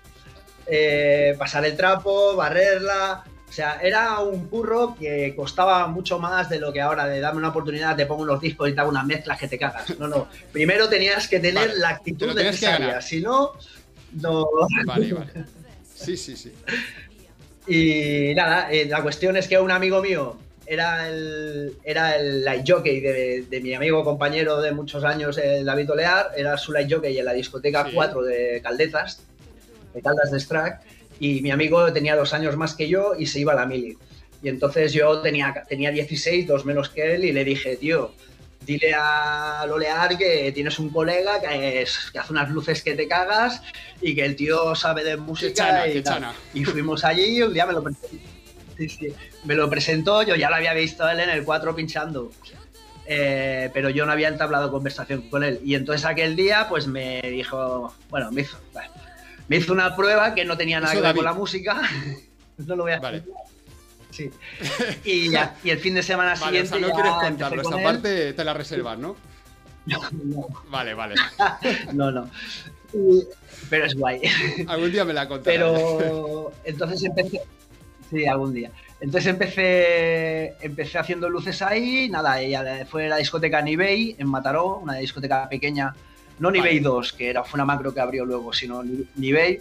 Eh, 0.66 1.34
pasar 1.38 1.64
el 1.64 1.76
trapo, 1.76 2.34
barrerla. 2.36 3.24
O 3.54 3.56
sea, 3.56 3.78
era 3.80 4.18
un 4.18 4.48
curro 4.48 4.96
que 4.98 5.32
costaba 5.36 5.86
mucho 5.86 6.18
más 6.18 6.50
de 6.50 6.58
lo 6.58 6.72
que 6.72 6.80
ahora 6.80 7.06
de 7.06 7.20
darme 7.20 7.38
una 7.38 7.50
oportunidad, 7.50 7.94
te 7.94 8.04
pongo 8.04 8.24
unos 8.24 8.40
discos 8.40 8.68
y 8.68 8.72
te 8.72 8.80
hago 8.80 8.90
unas 8.90 9.06
mezclas 9.06 9.38
que 9.38 9.46
te 9.46 9.56
cagas. 9.56 9.96
No, 9.96 10.08
no. 10.08 10.26
Primero 10.50 10.88
tenías 10.88 11.28
que 11.28 11.38
tener 11.38 11.68
Vale, 11.68 11.78
la 11.78 11.90
actitud 11.90 12.34
necesaria. 12.34 13.00
Si 13.00 13.20
no, 13.20 13.52
no. 14.20 14.48
Vale, 14.86 15.12
vale. 15.12 15.30
Sí, 15.94 16.16
sí, 16.16 16.36
sí. 16.36 16.52
Y 17.68 18.34
nada, 18.34 18.72
eh, 18.72 18.86
la 18.86 19.02
cuestión 19.02 19.36
es 19.36 19.46
que 19.46 19.56
un 19.56 19.70
amigo 19.70 20.02
mío 20.02 20.36
era 20.66 21.08
el, 21.08 21.74
era 21.84 22.16
el 22.16 22.44
light 22.44 22.68
jockey 22.68 22.98
de, 22.98 23.42
de 23.48 23.60
mi 23.60 23.72
amigo 23.72 24.02
compañero 24.02 24.60
de 24.60 24.72
muchos 24.72 25.04
años, 25.04 25.38
eh, 25.38 25.62
David 25.62 25.92
Olear, 25.92 26.32
era 26.36 26.58
su 26.58 26.72
light 26.72 26.92
jockey 26.92 27.16
en 27.16 27.24
la 27.24 27.32
discoteca 27.34 27.84
Sí. 27.84 27.92
4 27.94 28.20
de 28.20 28.60
Caldetas, 28.64 29.20
de 29.94 30.02
Caldas 30.02 30.32
de 30.32 30.40
Strack, 30.40 30.80
y 31.28 31.40
mi 31.42 31.50
amigo 31.50 31.92
tenía 31.92 32.16
dos 32.16 32.32
años 32.34 32.56
más 32.56 32.74
que 32.74 32.88
yo 32.88 33.14
y 33.18 33.26
se 33.26 33.40
iba 33.40 33.52
a 33.52 33.56
la 33.56 33.66
mili. 33.66 33.96
Y 34.42 34.48
entonces 34.48 34.92
yo 34.92 35.20
tenía, 35.20 35.54
tenía 35.68 35.90
16, 35.90 36.46
dos 36.46 36.64
menos 36.64 36.88
que 36.90 37.14
él, 37.14 37.24
y 37.24 37.32
le 37.32 37.44
dije, 37.44 37.76
tío, 37.76 38.12
dile 38.60 38.92
a 38.94 39.64
Lolear 39.66 40.16
que 40.18 40.52
tienes 40.52 40.78
un 40.78 40.90
colega 40.90 41.40
que, 41.40 41.82
es- 41.82 42.10
que 42.12 42.18
hace 42.18 42.32
unas 42.32 42.50
luces 42.50 42.82
que 42.82 42.94
te 42.94 43.08
cagas 43.08 43.62
y 44.02 44.14
que 44.14 44.24
el 44.24 44.36
tío 44.36 44.74
sabe 44.74 45.02
de 45.04 45.16
música 45.16 45.54
chana, 45.54 45.88
y 45.88 45.92
qué 45.94 46.02
tal". 46.02 46.14
chana. 46.14 46.34
Y 46.52 46.64
fuimos 46.64 47.04
allí 47.04 47.38
y 47.38 47.42
un 47.42 47.54
día 47.54 47.64
me 47.66 47.72
lo 47.72 47.82
presentó. 47.82 48.16
Sí, 48.76 48.88
sí. 48.88 49.08
Me 49.44 49.54
lo 49.54 49.70
presentó, 49.70 50.22
yo 50.24 50.34
ya 50.34 50.50
lo 50.50 50.56
había 50.56 50.74
visto 50.74 51.04
a 51.04 51.12
él 51.12 51.20
en 51.20 51.30
el 51.30 51.44
4 51.44 51.74
pinchando. 51.76 52.30
Eh, 53.06 53.70
pero 53.74 53.90
yo 53.90 54.06
no 54.06 54.12
había 54.12 54.28
entablado 54.28 54.70
conversación 54.70 55.28
con 55.28 55.44
él. 55.44 55.60
Y 55.64 55.74
entonces 55.74 56.04
aquel 56.06 56.36
día, 56.36 56.66
pues 56.68 56.86
me 56.86 57.20
dijo, 57.22 57.94
bueno, 58.08 58.32
me 58.32 58.40
hizo, 58.42 58.58
bueno, 58.72 58.90
me 59.48 59.56
hizo 59.56 59.72
una 59.72 59.94
prueba 59.96 60.34
que 60.34 60.44
no 60.44 60.56
tenía 60.56 60.80
nada 60.80 60.92
Eso 60.92 61.02
que 61.02 61.06
ver 61.08 61.16
con 61.16 61.24
la 61.24 61.32
música. 61.34 61.82
no 62.58 62.76
lo 62.76 62.82
voy 62.84 62.92
a 62.92 63.00
Vale. 63.00 63.22
Sí. 64.10 64.30
Y, 65.04 65.30
ya- 65.30 65.56
y 65.64 65.70
el 65.70 65.78
fin 65.80 65.94
de 65.94 66.02
semana 66.02 66.30
Vale, 66.34 66.42
o 66.42 66.46
siguiente. 66.46 66.68
sea, 66.68 66.78
no 66.80 66.94
quieres 66.94 67.12
contarlo, 67.12 67.62
con 67.62 67.72
esta 67.74 67.78
él. 67.90 67.96
parte 67.96 68.32
te 68.32 68.44
la 68.44 68.54
reservas, 68.54 68.98
¿no? 68.98 69.16
No, 70.24 70.46
Vale, 70.70 70.94
vale. 70.94 71.14
no, 71.92 72.10
no. 72.10 72.30
Y- 72.92 73.22
pero 73.70 73.86
es 73.86 73.94
guay. 73.94 74.20
Algún 74.68 74.92
día 74.92 75.04
me 75.04 75.12
la 75.12 75.26
contarás. 75.28 75.58
Pero 75.58 76.52
entonces 76.64 77.02
empecé. 77.04 77.40
Sí, 78.10 78.26
algún 78.26 78.52
día. 78.54 78.70
Entonces 79.00 79.30
empecé, 79.30 80.54
empecé 80.64 80.98
haciendo 80.98 81.28
luces 81.28 81.60
ahí, 81.62 82.08
nada, 82.08 82.42
y 82.42 82.54
a- 82.54 82.86
fue 82.86 83.08
la 83.08 83.16
discoteca 83.16 83.60
Nivei 83.62 84.14
en 84.18 84.28
Mataró, 84.28 84.76
una 84.78 84.94
discoteca 84.94 85.48
pequeña, 85.48 85.94
no. 86.38 86.50
Nivei 86.50 86.80
2, 86.80 87.12
que 87.12 87.30
era, 87.30 87.44
fue 87.44 87.58
una 87.58 87.64
macro 87.64 87.92
que 87.94 88.00
abrió 88.00 88.24
luego, 88.24 88.52
sino 88.52 88.82
Ni- 88.82 89.06
Nivei. 89.16 89.60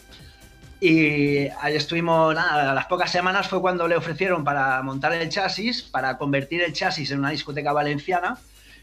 Y 0.80 1.48
ahí 1.62 1.75
estuvimos, 1.75 2.36
nada, 2.36 2.72
a 2.72 2.74
las 2.74 2.88
pocas 2.88 3.10
semanas 3.10 3.48
fue 3.48 3.62
cuando 3.62 3.88
le 3.88 3.96
ofrecieron 3.96 4.44
para 4.44 4.82
montar 4.82 5.13
el 5.13 5.30
chasis, 5.30 5.82
para 5.84 6.18
convertir 6.18 6.62
el 6.62 6.74
chasis 6.74 7.10
en 7.12 7.20
una 7.20 7.30
discoteca 7.30 7.72
valenciana, 7.72 8.38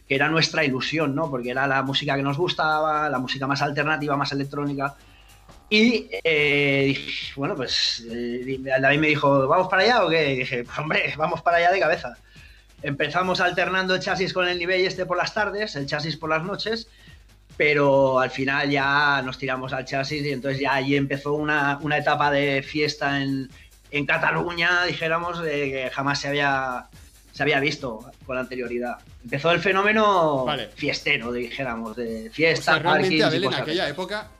que 0.08 0.14
era 0.14 0.28
nuestra 0.28 0.64
ilusión, 0.64 1.14
¿no? 1.14 1.28
Porque 1.30 1.50
era 1.50 1.66
la 1.66 1.82
música 1.82 2.16
que 2.16 2.22
nos 2.22 2.38
gustaba, 2.38 3.08
la 3.10 3.18
música 3.18 3.46
más 3.46 3.60
alternativa, 3.60 4.16
más 4.16 4.32
electrónica. 4.32 4.94
Y 5.68 6.08
eh, 6.24 6.98
bueno, 7.36 7.54
pues 7.54 8.04
eh, 8.10 8.58
David 8.80 8.98
me 8.98 9.08
dijo, 9.08 9.46
¿vamos 9.46 9.68
para 9.68 9.82
allá 9.82 10.04
o 10.04 10.08
qué? 10.08 10.32
Y 10.32 10.36
dije, 10.38 10.64
pues 10.64 10.78
hombre, 10.78 11.14
vamos 11.18 11.42
para 11.42 11.58
allá 11.58 11.70
de 11.70 11.80
cabeza. 11.80 12.16
Empezamos 12.82 13.40
alternando 13.40 13.94
el 13.94 14.00
chasis 14.00 14.32
con 14.32 14.48
el 14.48 14.58
nivel 14.58 14.80
este 14.86 15.04
por 15.04 15.18
las 15.18 15.34
tardes, 15.34 15.76
el 15.76 15.86
chasis 15.86 16.16
por 16.16 16.30
las 16.30 16.42
noches, 16.42 16.88
pero 17.60 18.18
al 18.18 18.30
final 18.30 18.70
ya 18.70 19.20
nos 19.22 19.36
tiramos 19.36 19.74
al 19.74 19.84
chasis 19.84 20.24
y 20.24 20.30
entonces 20.32 20.62
ya 20.62 20.76
allí 20.76 20.96
empezó 20.96 21.34
una, 21.34 21.78
una 21.82 21.98
etapa 21.98 22.30
de 22.30 22.62
fiesta 22.62 23.20
en, 23.20 23.50
en 23.90 24.06
Cataluña, 24.06 24.84
dijéramos, 24.86 25.42
de 25.42 25.70
que 25.70 25.90
jamás 25.92 26.18
se 26.22 26.28
había, 26.28 26.86
se 27.32 27.42
había 27.42 27.60
visto 27.60 28.10
con 28.24 28.38
anterioridad. 28.38 28.96
Empezó 29.22 29.50
el 29.50 29.60
fenómeno 29.60 30.46
Vale. 30.46 30.70
fiestero, 30.74 31.32
dijéramos, 31.32 31.96
de 31.96 32.30
o 32.30 32.32
fiesta, 32.32 32.72
sea, 32.76 32.82
parkings 32.82 33.12
y 33.12 33.20
Abel, 33.20 33.44
en 33.44 33.52
aquella 33.52 33.84
de- 33.84 33.90
época. 33.90 34.30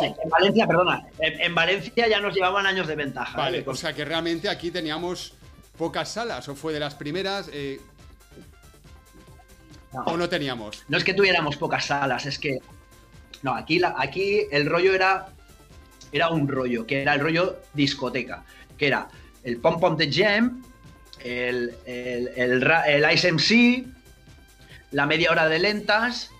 en 0.00 0.30
Valencia, 0.30 0.64
perdona, 0.68 1.06
en, 1.18 1.40
en 1.40 1.54
Valencia 1.56 2.06
ya 2.06 2.20
nos 2.20 2.32
llevaban 2.36 2.66
años 2.66 2.86
de 2.86 2.94
ventaja. 2.94 3.36
Vale, 3.36 3.58
¿eh? 3.58 3.64
o 3.66 3.74
sea 3.74 3.92
que 3.92 4.04
realmente 4.04 4.48
aquí 4.48 4.70
teníamos 4.70 5.34
pocas 5.76 6.08
salas, 6.08 6.48
o 6.48 6.54
fue 6.54 6.72
de 6.72 6.78
las 6.78 6.94
primeras, 6.94 7.50
eh, 7.52 7.80
no, 9.92 10.02
o 10.02 10.16
no 10.16 10.28
teníamos. 10.28 10.84
no 10.88 10.98
es 10.98 11.04
que 11.04 11.14
tuviéramos 11.14 11.56
pocas 11.56 11.86
salas, 11.86 12.26
es 12.26 12.38
que. 12.38 12.58
No, 13.42 13.54
aquí, 13.54 13.78
la, 13.78 13.94
aquí 13.98 14.42
el 14.50 14.66
rollo 14.66 14.94
era. 14.94 15.28
Era 16.10 16.30
un 16.30 16.48
rollo, 16.48 16.86
que 16.86 17.02
era 17.02 17.14
el 17.14 17.20
rollo 17.20 17.60
discoteca. 17.74 18.44
Que 18.78 18.86
era 18.86 19.08
el 19.44 19.58
Pom 19.58 19.78
Pom 19.78 19.96
de 19.96 20.10
Jam, 20.10 20.62
el, 21.22 21.74
el, 21.84 22.28
el, 22.34 22.70
el 22.86 23.12
Ice 23.12 23.32
MC, 23.32 23.84
la 24.92 25.06
media 25.06 25.30
hora 25.30 25.48
de 25.48 25.58
lentas 25.58 26.30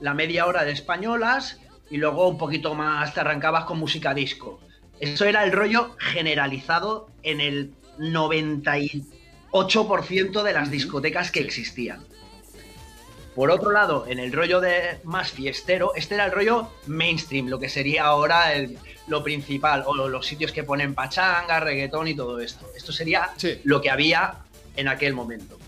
la 0.00 0.14
media 0.14 0.46
hora 0.46 0.64
de 0.64 0.72
españolas 0.72 1.60
y 1.90 1.98
luego 1.98 2.26
un 2.28 2.38
poquito 2.38 2.74
más 2.74 3.12
te 3.14 3.20
arrancabas 3.20 3.64
con 3.64 3.78
música 3.78 4.12
disco. 4.14 4.60
Eso 5.00 5.24
era 5.24 5.42
el 5.44 5.52
rollo 5.52 5.96
generalizado 5.98 7.08
en 7.22 7.40
el 7.40 7.72
98% 7.98 10.42
de 10.42 10.52
las 10.52 10.70
discotecas 10.70 11.30
que 11.30 11.40
existían. 11.40 12.04
Por 13.34 13.50
otro 13.50 13.72
lado, 13.72 14.06
en 14.06 14.20
el 14.20 14.32
rollo 14.32 14.60
de 14.60 15.00
más 15.02 15.32
fiestero, 15.32 15.92
este 15.96 16.14
era 16.14 16.26
el 16.26 16.32
rollo 16.32 16.70
mainstream, 16.86 17.48
lo 17.48 17.58
que 17.58 17.68
sería 17.68 18.04
ahora 18.04 18.52
el- 18.54 18.78
lo 19.08 19.24
principal, 19.24 19.82
o 19.86 19.94
lo- 19.94 20.08
los 20.08 20.24
sitios 20.26 20.52
que 20.52 20.62
ponen 20.62 20.94
pachanga, 20.94 21.58
reggaetón 21.60 22.06
y 22.08 22.14
todo 22.14 22.38
esto. 22.40 22.66
Esto 22.76 22.92
sería 22.92 23.30
Sí. 23.36 23.60
lo 23.64 23.80
que 23.82 23.90
había 23.90 24.36
en 24.76 24.86
aquel 24.88 25.14
momento. 25.14 25.58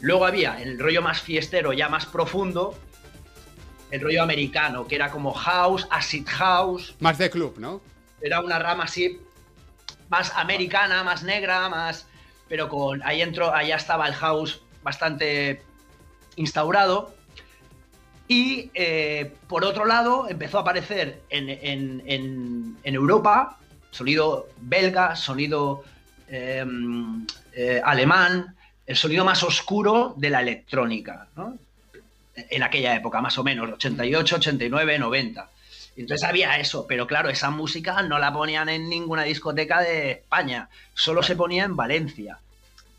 Luego 0.00 0.26
había 0.26 0.60
en 0.62 0.68
el 0.68 0.78
rollo 0.78 1.02
más 1.02 1.20
fiestero, 1.20 1.72
ya 1.72 1.88
más 1.88 2.06
profundo, 2.06 2.76
el 3.90 4.00
rollo 4.00 4.22
americano, 4.22 4.86
que 4.86 4.94
era 4.94 5.10
como 5.10 5.32
house, 5.32 5.86
acid 5.90 6.26
house, 6.26 6.94
Más 7.00 7.18
de 7.18 7.30
club, 7.30 7.56
¿no? 7.58 7.80
era 8.20 8.40
una 8.40 8.58
rama 8.60 8.84
así 8.84 9.20
más 10.08 10.32
americana, 10.36 11.02
más 11.02 11.22
negra, 11.24 11.68
más. 11.68 12.06
Pero 12.48 12.68
con. 12.68 13.02
Ahí 13.02 13.22
entró, 13.22 13.52
allá 13.54 13.76
estaba 13.76 14.06
el 14.06 14.14
house 14.14 14.62
bastante 14.82 15.62
instaurado. 16.36 17.14
Y 18.28 18.70
eh, 18.74 19.32
por 19.48 19.64
otro 19.64 19.84
lado, 19.84 20.26
empezó 20.28 20.58
a 20.58 20.60
aparecer 20.62 21.20
en, 21.28 21.50
en- 21.50 22.02
en- 22.06 22.76
en 22.82 22.94
Europa 22.94 23.58
sonido 23.90 24.48
belga, 24.60 25.16
sonido 25.16 25.84
eh, 26.28 26.64
eh, 27.52 27.82
alemán, 27.84 28.54
el 28.86 28.96
sonido 28.96 29.24
más 29.24 29.42
oscuro 29.42 30.14
de 30.16 30.30
la 30.30 30.40
electrónica, 30.40 31.26
¿no? 31.36 31.58
En 32.34 32.62
aquella 32.62 32.94
época, 32.96 33.20
más 33.20 33.36
o 33.36 33.44
menos, 33.44 33.70
88, 33.70 34.36
89, 34.36 34.98
90. 34.98 35.50
Entonces 35.98 36.26
había 36.26 36.56
eso, 36.56 36.86
pero 36.86 37.06
claro, 37.06 37.28
esa 37.28 37.50
música 37.50 38.00
no 38.02 38.18
la 38.18 38.32
ponían 38.32 38.70
en 38.70 38.88
ninguna 38.88 39.24
discoteca 39.24 39.80
de 39.82 40.12
España, 40.12 40.70
solo 40.94 41.22
se 41.22 41.36
ponía 41.36 41.64
en 41.64 41.76
Valencia. 41.76 42.38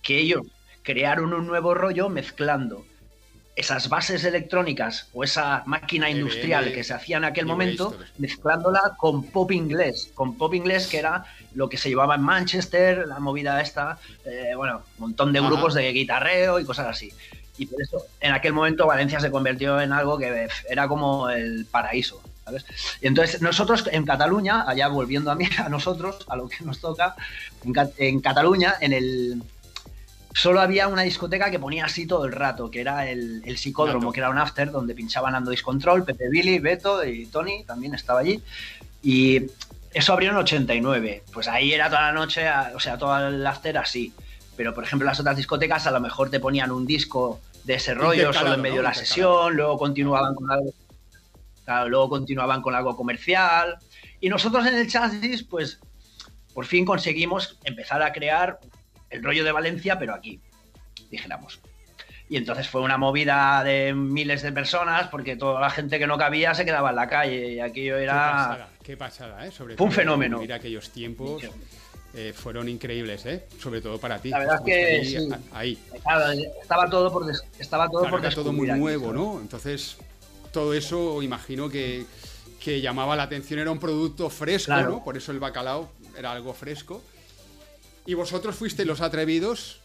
Que 0.04 0.20
ellos 0.20 0.44
crearon 0.84 1.34
un 1.34 1.48
nuevo 1.48 1.74
rollo 1.74 2.10
mezclando 2.10 2.86
esas 3.56 3.88
bases 3.88 4.24
electrónicas 4.24 5.08
o 5.14 5.24
esa 5.24 5.62
máquina 5.68 6.10
industrial 6.10 6.74
que 6.74 6.84
se 6.84 6.94
hacía 6.94 7.18
en 7.18 7.26
aquel 7.26 7.46
momento, 7.46 7.96
mezclándola 8.18 8.96
con 8.98 9.26
pop 9.26 9.52
inglés, 9.52 10.10
con 10.16 10.36
pop 10.38 10.54
inglés 10.56 10.88
que 10.88 10.98
era 10.98 11.24
lo 11.54 11.70
que 11.70 11.78
se 11.78 11.90
llevaba 11.90 12.16
en 12.16 12.22
Manchester, 12.22 13.08
la 13.08 13.20
movida 13.20 13.62
esta, 13.62 14.00
eh, 14.26 14.54
bueno, 14.56 14.82
un 14.98 15.02
montón 15.02 15.32
de 15.34 15.40
Ajá. 15.40 15.50
grupos 15.50 15.76
de 15.76 15.92
guitarreo 15.92 16.60
y 16.60 16.66
cosas 16.66 16.88
así. 16.88 17.12
Y 17.60 17.68
por 17.68 17.80
eso, 17.80 18.04
en 18.20 18.32
aquel 18.34 18.54
momento, 18.54 18.88
Valencia 18.88 19.20
se 19.20 19.30
convirtió 19.30 19.80
en 19.80 19.92
algo 19.94 20.18
que 20.18 20.46
eh, 20.46 20.48
era 20.68 20.88
como 20.88 21.30
el 21.30 21.68
paraíso, 21.70 22.20
¿sabes? 22.44 22.66
Y 23.00 23.06
entonces, 23.06 23.44
nosotros 23.44 23.88
en 23.92 24.04
Cataluña, 24.06 24.64
allá 24.68 24.88
volviendo 24.88 25.30
a 25.30 25.36
mí, 25.36 25.48
a 25.64 25.70
nosotros, 25.70 26.26
a 26.28 26.36
lo 26.36 26.50
que 26.50 26.64
nos 26.66 26.80
toca, 26.80 27.16
en, 27.64 27.72
Ca- 27.72 27.92
en 27.98 28.20
Cataluña, 28.20 28.74
en 28.82 28.94
el. 28.94 29.44
Solo 30.34 30.62
había 30.62 30.88
una 30.88 31.04
discoteca 31.04 31.52
que 31.52 31.60
ponía 31.60 31.86
así 31.86 32.08
todo 32.08 32.26
el 32.26 32.32
rato, 32.32 32.72
que 32.72 32.82
era 32.82 33.08
el, 33.10 33.44
el 33.46 33.58
psicódromo, 33.58 34.12
que 34.12 34.20
era 34.20 34.30
un 34.30 34.38
after 34.38 34.72
donde 34.72 34.96
pinchaban 34.96 35.36
Ando 35.36 35.52
Discontrol, 35.52 36.04
Pepe 36.04 36.30
Billy, 36.30 36.60
Beto 36.60 37.04
y 37.06 37.28
Tony 37.28 37.64
también 37.66 37.94
estaba 37.94 38.22
allí. 38.22 38.42
Y 39.04 39.44
eso 39.94 40.14
abrió 40.14 40.32
en 40.32 40.38
89. 40.38 41.24
Pues 41.32 41.48
ahí 41.48 41.74
era 41.74 41.88
toda 41.88 42.02
la 42.02 42.12
noche, 42.12 42.46
o 42.76 42.80
sea, 42.80 42.98
todo 42.98 43.28
el 43.28 43.46
after 43.46 43.78
así. 43.78 44.14
Pero, 44.56 44.74
por 44.74 44.84
ejemplo, 44.84 45.06
las 45.06 45.20
otras 45.20 45.38
discotecas 45.38 45.88
a 45.88 45.92
lo 45.92 46.00
mejor 46.00 46.30
te 46.30 46.40
ponían 46.40 46.72
un 46.72 46.86
disco 46.86 47.40
de 47.64 47.76
ese 47.76 47.94
rollo 47.94 48.34
solo 48.34 48.54
en 48.54 48.62
medio 48.62 48.78
¿no? 48.78 48.82
de 48.82 48.88
la 48.90 48.94
sesión, 48.94 49.56
luego 49.56 49.78
continuaban 49.78 50.36
con 50.36 50.52
algo, 50.52 50.74
claro, 51.64 51.90
luego 51.90 52.10
continuaban 52.10 52.62
con 52.62 52.76
algo 52.76 52.96
comercial. 52.96 53.78
Y 54.20 54.30
nosotros 54.30 54.66
en 54.66 54.76
el 54.76 54.88
chasis, 54.88 55.44
pues, 55.44 55.80
por 56.54 56.66
fin 56.66 56.86
conseguimos 56.86 57.58
empezar 57.64 58.02
a 58.02 58.12
crear 58.12 58.60
el 59.14 59.24
rollo 59.24 59.44
de 59.44 59.52
Valencia, 59.52 59.98
pero 59.98 60.14
aquí, 60.14 60.40
dijéramos. 61.10 61.60
Y 62.30 62.38
entonces 62.38 62.68
fue 62.68 62.82
una 62.82 62.98
movida 62.98 63.64
de 63.64 63.94
miles 63.94 64.42
de 64.42 64.52
personas, 64.52 65.08
porque 65.10 65.36
toda 65.36 65.60
la 65.62 65.70
gente 65.70 66.00
que 66.00 66.08
no 66.08 66.18
cabía 66.18 66.54
se 66.56 66.66
quedaba 66.66 66.90
en 66.90 66.96
la 66.96 67.08
calle, 67.08 67.54
y 67.54 67.60
aquello 67.60 67.98
Qué 67.98 68.04
era... 68.04 68.14
pasada, 68.32 68.70
qué 68.84 68.98
pasada, 68.98 69.46
¿eh? 69.46 69.52
Sobre 69.52 69.76
Fue 69.78 69.86
un 69.86 69.92
fenómeno. 69.92 70.40
Mira 70.40 70.56
aquellos 70.56 70.90
tiempos 70.90 71.44
eh, 72.16 72.34
fueron 72.36 72.70
increíbles, 72.70 73.26
¿eh? 73.26 73.46
Sobre 73.62 73.82
todo 73.82 74.00
para 74.00 74.20
ti. 74.20 74.30
La 74.30 74.40
verdad 74.40 74.56
es 74.60 74.62
que 74.66 75.06
sí. 75.06 75.30
ahí. 75.52 75.78
Claro, 76.04 76.32
estaba 76.62 76.90
todo 76.90 77.12
por, 77.12 77.26
des- 77.26 77.44
estaba 77.60 77.88
todo 77.90 78.02
Claro, 78.02 78.18
por 78.18 78.26
era 78.26 78.34
todo 78.36 78.52
muy 78.54 78.70
aquí, 78.70 78.80
nuevo. 78.80 79.12
¿no? 79.14 79.40
Entonces, 79.40 79.98
todo 80.52 80.74
eso 80.74 81.22
imagino 81.22 81.70
que, 81.70 82.06
que 82.60 82.82
llamaba 82.82 83.16
la 83.16 83.24
atención, 83.24 83.60
era 83.60 83.70
un 83.72 83.80
producto 83.80 84.30
fresco, 84.30 84.68
Claro. 84.68 84.90
¿no? 84.92 85.04
Por 85.04 85.18
eso 85.18 85.32
el 85.32 85.40
bacalao 85.40 85.92
era 86.18 86.32
algo 86.32 86.54
fresco. 86.54 87.04
Y 88.06 88.14
vosotros 88.16 88.56
fuisteis 88.56 88.88
los 88.88 89.02
atrevidos 89.02 89.80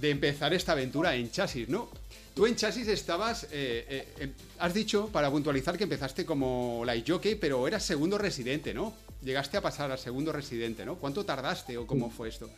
de 0.00 0.10
empezar 0.10 0.54
esta 0.54 0.72
aventura 0.72 1.14
en 1.14 1.30
chasis, 1.30 1.68
¿no? 1.68 1.88
Tú 2.34 2.46
en 2.46 2.56
chasis 2.56 2.88
estabas, 2.88 3.44
eh, 3.52 3.86
eh, 3.88 4.08
em- 4.20 4.32
has 4.58 4.72
dicho, 4.72 5.08
para 5.08 5.30
puntualizar, 5.30 5.76
que 5.76 5.84
empezaste 5.84 6.24
como 6.24 6.82
light 6.84 7.08
jockey, 7.08 7.34
pero 7.34 7.66
eras 7.68 7.82
segundo 7.84 8.16
residente, 8.16 8.72
¿no? 8.72 8.94
Llegaste 9.22 9.56
a 9.56 9.60
pasar 9.60 9.90
a 9.92 9.96
segundo 9.96 10.32
residente, 10.32 10.84
¿no? 10.86 10.96
¿Cuánto 10.96 11.24
tardaste 11.24 11.76
o 11.76 11.86
cómo 11.86 12.10
fue 12.10 12.28
esto? 12.30 12.48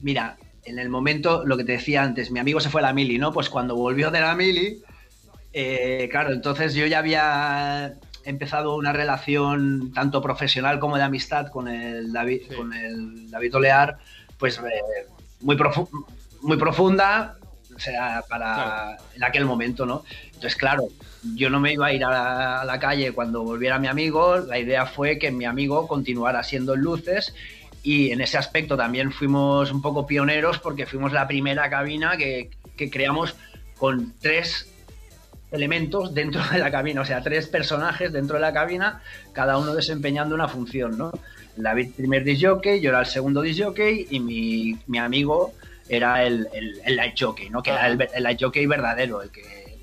Mira, 0.00 0.36
en 0.64 0.78
el 0.78 0.88
momento, 0.88 1.44
lo 1.44 1.56
que 1.56 1.64
te 1.64 1.72
decía 1.72 2.02
antes, 2.02 2.30
mi 2.30 2.40
amigo 2.40 2.60
se 2.60 2.70
fue 2.70 2.80
a 2.80 2.84
la 2.86 2.92
mili, 2.92 3.18
¿no? 3.18 3.32
Pues 3.32 3.48
cuando 3.48 3.76
volvió 3.76 4.10
de 4.10 4.20
la 4.20 4.34
mili, 4.34 4.82
eh, 5.52 6.08
claro, 6.10 6.32
entonces 6.32 6.74
yo 6.74 6.86
ya 6.86 6.98
había 6.98 7.94
empezado 8.28 8.76
una 8.76 8.92
relación 8.92 9.92
tanto 9.94 10.20
profesional 10.22 10.78
como 10.78 10.96
de 10.96 11.02
amistad 11.04 11.48
con 11.48 11.68
el 11.68 12.12
David, 12.12 12.42
Sí. 12.48 12.54
con 12.56 12.72
el 12.72 13.30
David 13.30 13.54
Olear, 13.56 13.98
pues 14.38 14.58
eh, 14.58 15.06
muy, 15.40 15.56
profu- 15.56 15.88
muy 16.42 16.56
profunda, 16.56 17.36
o 17.74 17.78
sea, 17.80 18.22
para 18.28 18.54
Claro. 18.54 19.02
en 19.16 19.24
aquel 19.24 19.44
momento, 19.44 19.86
¿no? 19.86 20.04
Entonces, 20.26 20.56
claro, 20.56 20.84
yo 21.34 21.50
no 21.50 21.58
me 21.60 21.72
iba 21.72 21.86
a 21.86 21.92
ir 21.92 22.04
a 22.04 22.10
la, 22.10 22.60
a 22.60 22.64
la 22.64 22.78
calle 22.78 23.12
cuando 23.12 23.42
volviera 23.42 23.78
mi 23.78 23.88
amigo, 23.88 24.38
la 24.38 24.58
idea 24.58 24.86
fue 24.86 25.18
que 25.18 25.30
mi 25.30 25.44
amigo 25.44 25.86
continuara 25.88 26.42
siendo 26.42 26.74
en 26.74 26.80
luces 26.80 27.34
y 27.82 28.10
en 28.10 28.20
ese 28.20 28.38
aspecto 28.38 28.76
también 28.76 29.12
fuimos 29.12 29.70
un 29.72 29.80
poco 29.82 30.06
pioneros 30.06 30.58
porque 30.58 30.86
fuimos 30.86 31.12
la 31.12 31.26
primera 31.28 31.68
cabina 31.70 32.16
que, 32.16 32.50
que 32.76 32.90
creamos 32.90 33.34
con 33.78 34.12
tres 34.20 34.72
elementos 35.50 36.14
dentro 36.14 36.42
de 36.52 36.58
la 36.58 36.70
cabina, 36.70 37.00
o 37.00 37.04
sea, 37.04 37.22
tres 37.22 37.46
personajes 37.46 38.12
dentro 38.12 38.36
de 38.36 38.40
la 38.42 38.52
cabina, 38.52 39.02
cada 39.32 39.58
uno 39.58 39.74
desempeñando 39.74 40.34
una 40.34 40.48
función, 40.48 40.98
¿no? 40.98 41.12
David 41.56 41.90
primer 41.96 42.22
disc 42.22 42.44
jockey, 42.44 42.80
yo 42.80 42.90
era 42.90 43.00
el 43.00 43.06
segundo 43.06 43.42
disc 43.42 43.62
jockey 43.62 44.06
y 44.10 44.20
mi, 44.20 44.78
mi 44.86 44.98
amigo 44.98 45.54
era 45.88 46.22
el, 46.24 46.48
el, 46.52 46.80
el 46.84 46.96
light 46.96 47.14
jockey, 47.18 47.50
¿no? 47.50 47.62
Que 47.62 47.70
era 47.70 47.86
el, 47.86 48.08
el 48.14 48.22
light 48.22 48.40
jockey 48.40 48.66
verdadero, 48.66 49.22
el 49.22 49.30
que... 49.30 49.76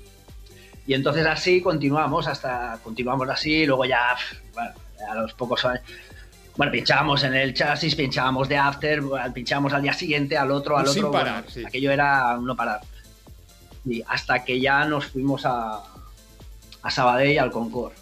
Y 0.86 0.94
entonces 0.94 1.26
así 1.26 1.60
continuamos 1.60 2.28
hasta, 2.28 2.78
continuamos 2.82 3.28
así, 3.28 3.66
luego 3.66 3.84
ya, 3.84 4.16
bueno, 4.54 4.70
a 5.10 5.14
los 5.16 5.34
pocos 5.34 5.64
años, 5.64 5.82
bueno, 6.56 6.72
pinchábamos 6.72 7.22
en 7.24 7.34
el 7.34 7.52
chasis, 7.52 7.94
pinchábamos 7.94 8.48
de 8.48 8.56
after, 8.56 9.02
pinchábamos 9.34 9.72
al 9.74 9.82
día 9.82 9.92
siguiente, 9.92 10.38
al 10.38 10.50
otro, 10.50 10.78
al 10.78 10.86
sin 10.86 11.04
otro. 11.04 11.12
parar, 11.12 11.42
bueno, 11.42 11.50
sí. 11.50 11.64
Aquello 11.66 11.90
era 11.90 12.38
no 12.40 12.56
parar. 12.56 12.80
Y 13.86 14.02
hasta 14.06 14.44
que 14.44 14.60
ya 14.60 14.84
nos 14.84 15.06
fuimos 15.06 15.46
a, 15.46 15.82
a 16.82 16.90
Sabadell 16.90 17.32
y 17.32 17.38
al 17.38 17.50
Concord. 17.50 17.92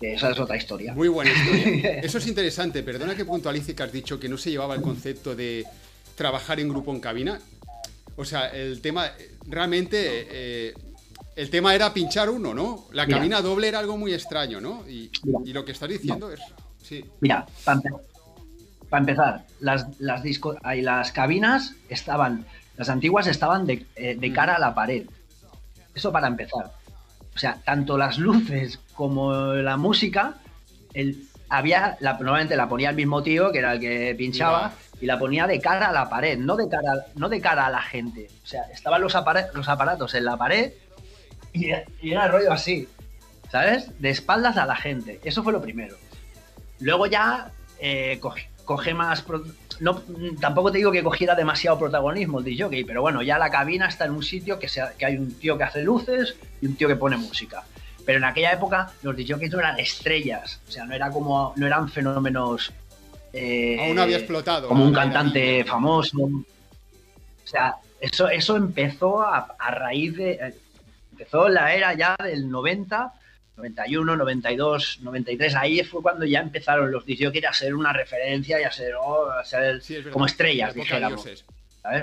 Que 0.00 0.14
esa 0.14 0.30
es 0.30 0.40
otra 0.40 0.56
historia. 0.56 0.92
Muy 0.92 1.08
buena 1.08 1.30
historia. 1.30 2.00
Eso 2.02 2.18
es 2.18 2.26
interesante. 2.26 2.82
Perdona 2.82 3.14
que 3.14 3.24
puntualice 3.24 3.74
que 3.74 3.82
has 3.82 3.92
dicho 3.92 4.18
que 4.18 4.28
no 4.28 4.36
se 4.36 4.50
llevaba 4.50 4.74
el 4.74 4.82
concepto 4.82 5.36
de 5.36 5.64
trabajar 6.16 6.60
en 6.60 6.68
grupo 6.68 6.92
en 6.92 7.00
cabina. 7.00 7.40
O 8.16 8.24
sea, 8.24 8.48
el 8.48 8.80
tema, 8.80 9.10
realmente, 9.46 10.26
eh, 10.30 10.74
el 11.36 11.50
tema 11.50 11.74
era 11.74 11.92
pinchar 11.92 12.30
uno, 12.30 12.54
¿no? 12.54 12.86
La 12.92 13.06
Mira. 13.06 13.18
cabina 13.18 13.40
doble 13.40 13.68
era 13.68 13.78
algo 13.78 13.96
muy 13.96 14.12
extraño, 14.12 14.60
¿no? 14.60 14.88
Y, 14.88 15.10
Mira. 15.24 15.38
y 15.44 15.52
lo 15.52 15.64
que 15.64 15.72
estás 15.72 15.88
diciendo 15.88 16.30
es, 16.30 16.40
sí, 16.82 17.04
Mira, 17.20 17.46
para 17.64 19.00
empezar, 19.00 19.44
las, 19.60 19.86
las, 19.98 20.22
disco, 20.22 20.56
las 20.62 21.10
cabinas 21.10 21.74
estaban, 21.88 22.46
las 22.76 22.88
antiguas 22.88 23.26
estaban 23.26 23.66
de, 23.66 23.86
eh, 23.96 24.16
de 24.18 24.32
cara 24.32 24.56
a 24.56 24.58
la 24.58 24.74
pared. 24.74 25.06
Eso 25.94 26.10
para 26.12 26.26
empezar. 26.26 26.72
O 27.34 27.38
sea, 27.38 27.58
tanto 27.64 27.96
las 27.98 28.18
luces 28.18 28.78
como 28.94 29.32
la 29.54 29.76
música, 29.76 30.34
el, 30.92 31.24
había, 31.48 31.96
la, 32.00 32.14
normalmente 32.14 32.56
la 32.56 32.68
ponía 32.68 32.90
el 32.90 32.96
mismo 32.96 33.22
tío, 33.22 33.52
que 33.52 33.58
era 33.58 33.74
el 33.74 33.80
que 33.80 34.14
pinchaba, 34.16 34.72
y 35.00 35.06
la 35.06 35.18
ponía 35.18 35.46
de 35.46 35.60
cara 35.60 35.88
a 35.88 35.92
la 35.92 36.08
pared, 36.08 36.38
no 36.38 36.56
de 36.56 36.68
cara, 36.68 37.06
no 37.16 37.28
de 37.28 37.40
cara 37.40 37.66
a 37.66 37.70
la 37.70 37.82
gente. 37.82 38.28
O 38.42 38.46
sea, 38.46 38.62
estaban 38.72 39.00
los, 39.02 39.14
apara- 39.14 39.48
los 39.52 39.68
aparatos 39.68 40.14
en 40.14 40.24
la 40.24 40.36
pared 40.36 40.72
y, 41.52 41.70
y 42.00 42.12
era 42.12 42.26
el 42.26 42.32
rollo 42.32 42.52
así, 42.52 42.88
¿sabes? 43.50 44.00
De 44.00 44.10
espaldas 44.10 44.56
a 44.56 44.66
la 44.66 44.76
gente. 44.76 45.20
Eso 45.24 45.42
fue 45.42 45.52
lo 45.52 45.60
primero. 45.60 45.96
Luego 46.80 47.06
ya 47.06 47.50
eh, 47.80 48.18
coge, 48.20 48.48
coge 48.64 48.94
más, 48.94 49.22
no, 49.80 50.02
tampoco 50.40 50.70
te 50.72 50.78
digo 50.78 50.90
que 50.92 51.02
cogiera 51.02 51.34
demasiado 51.34 51.78
protagonismo 51.78 52.38
el 52.38 52.44
DJ, 52.44 52.84
pero 52.86 53.02
bueno, 53.02 53.22
ya 53.22 53.38
la 53.38 53.50
cabina 53.50 53.86
está 53.88 54.04
en 54.06 54.12
un 54.12 54.22
sitio 54.22 54.58
que, 54.58 54.68
sea, 54.68 54.92
que 54.98 55.06
hay 55.06 55.16
un 55.16 55.32
tío 55.34 55.56
que 55.58 55.64
hace 55.64 55.82
luces 55.82 56.36
y 56.60 56.66
un 56.66 56.76
tío 56.76 56.88
que 56.88 56.96
pone 56.96 57.16
música. 57.16 57.62
Pero 58.06 58.18
en 58.18 58.24
aquella 58.24 58.52
época 58.52 58.92
los 59.02 59.16
DJs 59.16 59.50
no 59.52 59.58
eran 59.60 59.78
estrellas, 59.80 60.60
o 60.68 60.70
sea, 60.70 60.84
no 60.84 60.94
era 60.94 61.10
como, 61.10 61.52
no 61.56 61.66
eran 61.66 61.88
fenómenos. 61.88 62.72
eh, 63.32 63.78
Aún 63.86 63.96
no 63.96 64.02
había 64.02 64.18
explotado. 64.18 64.68
Como 64.68 64.84
un 64.84 64.92
cantante 64.92 65.64
famoso. 65.64 66.18
O 66.22 67.46
sea, 67.46 67.76
eso, 68.00 68.28
eso 68.28 68.56
empezó 68.56 69.22
a, 69.22 69.54
a 69.58 69.70
raíz 69.70 70.16
de. 70.16 70.32
eh, 70.32 70.54
Empezó 71.12 71.48
la 71.48 71.72
era 71.72 71.94
ya 71.94 72.16
del 72.22 72.50
90, 72.50 73.12
91, 73.56 74.16
92, 74.16 74.98
93. 75.02 75.54
Ahí 75.54 75.82
fue 75.84 76.02
cuando 76.02 76.24
ya 76.24 76.40
empezaron 76.40 76.90
los 76.90 77.06
DJs 77.06 77.44
a 77.48 77.52
ser 77.52 77.74
una 77.74 77.92
referencia 77.92 78.60
y 78.60 78.64
a 78.64 78.72
ser, 78.72 78.94
oh, 78.96 79.30
a 79.30 79.44
ser 79.44 79.80
Sí, 79.82 79.94
es 79.94 79.98
verdad. 80.00 80.12
como 80.12 80.26
estrellas, 80.26 80.74
dijéramos. 80.74 81.24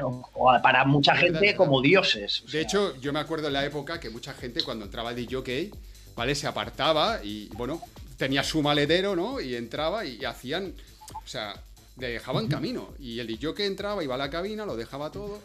O, 0.04 0.30
o 0.34 0.62
para 0.62 0.86
mucha 0.86 1.16
gente 1.16 1.40
verdad. 1.40 1.56
como 1.58 1.82
dioses. 1.82 2.44
o 2.48 2.52
De 2.52 2.62
hecho, 2.62 2.96
yo 3.02 3.12
me 3.12 3.20
acuerdo 3.20 3.48
en 3.48 3.54
la 3.54 3.66
época 3.66 4.00
que 4.00 4.10
mucha 4.10 4.34
gente 4.34 4.64
cuando 4.64 4.86
entraba 4.86 5.10
el 5.10 5.16
DJ, 5.16 5.72
¿vale? 6.16 6.36
Se 6.36 6.48
apartaba 6.48 7.20
y, 7.24 7.48
bueno, 7.56 7.82
tenía 8.16 8.44
su 8.44 8.62
maletero, 8.62 9.16
¿no? 9.16 9.42
Y 9.42 9.56
entraba 9.56 10.06
y 10.06 10.24
hacían, 10.24 10.76
o 11.14 11.28
sea, 11.28 11.56
dejaban 11.96 12.48
camino. 12.48 12.94
Y 13.00 13.20
el 13.20 13.28
DJ 13.28 13.66
entraba, 13.66 14.04
iba 14.04 14.16
a 14.16 14.20
la 14.20 14.30
cabina, 14.30 14.66
lo 14.66 14.76
dejaba 14.76 15.12
todo. 15.12 15.42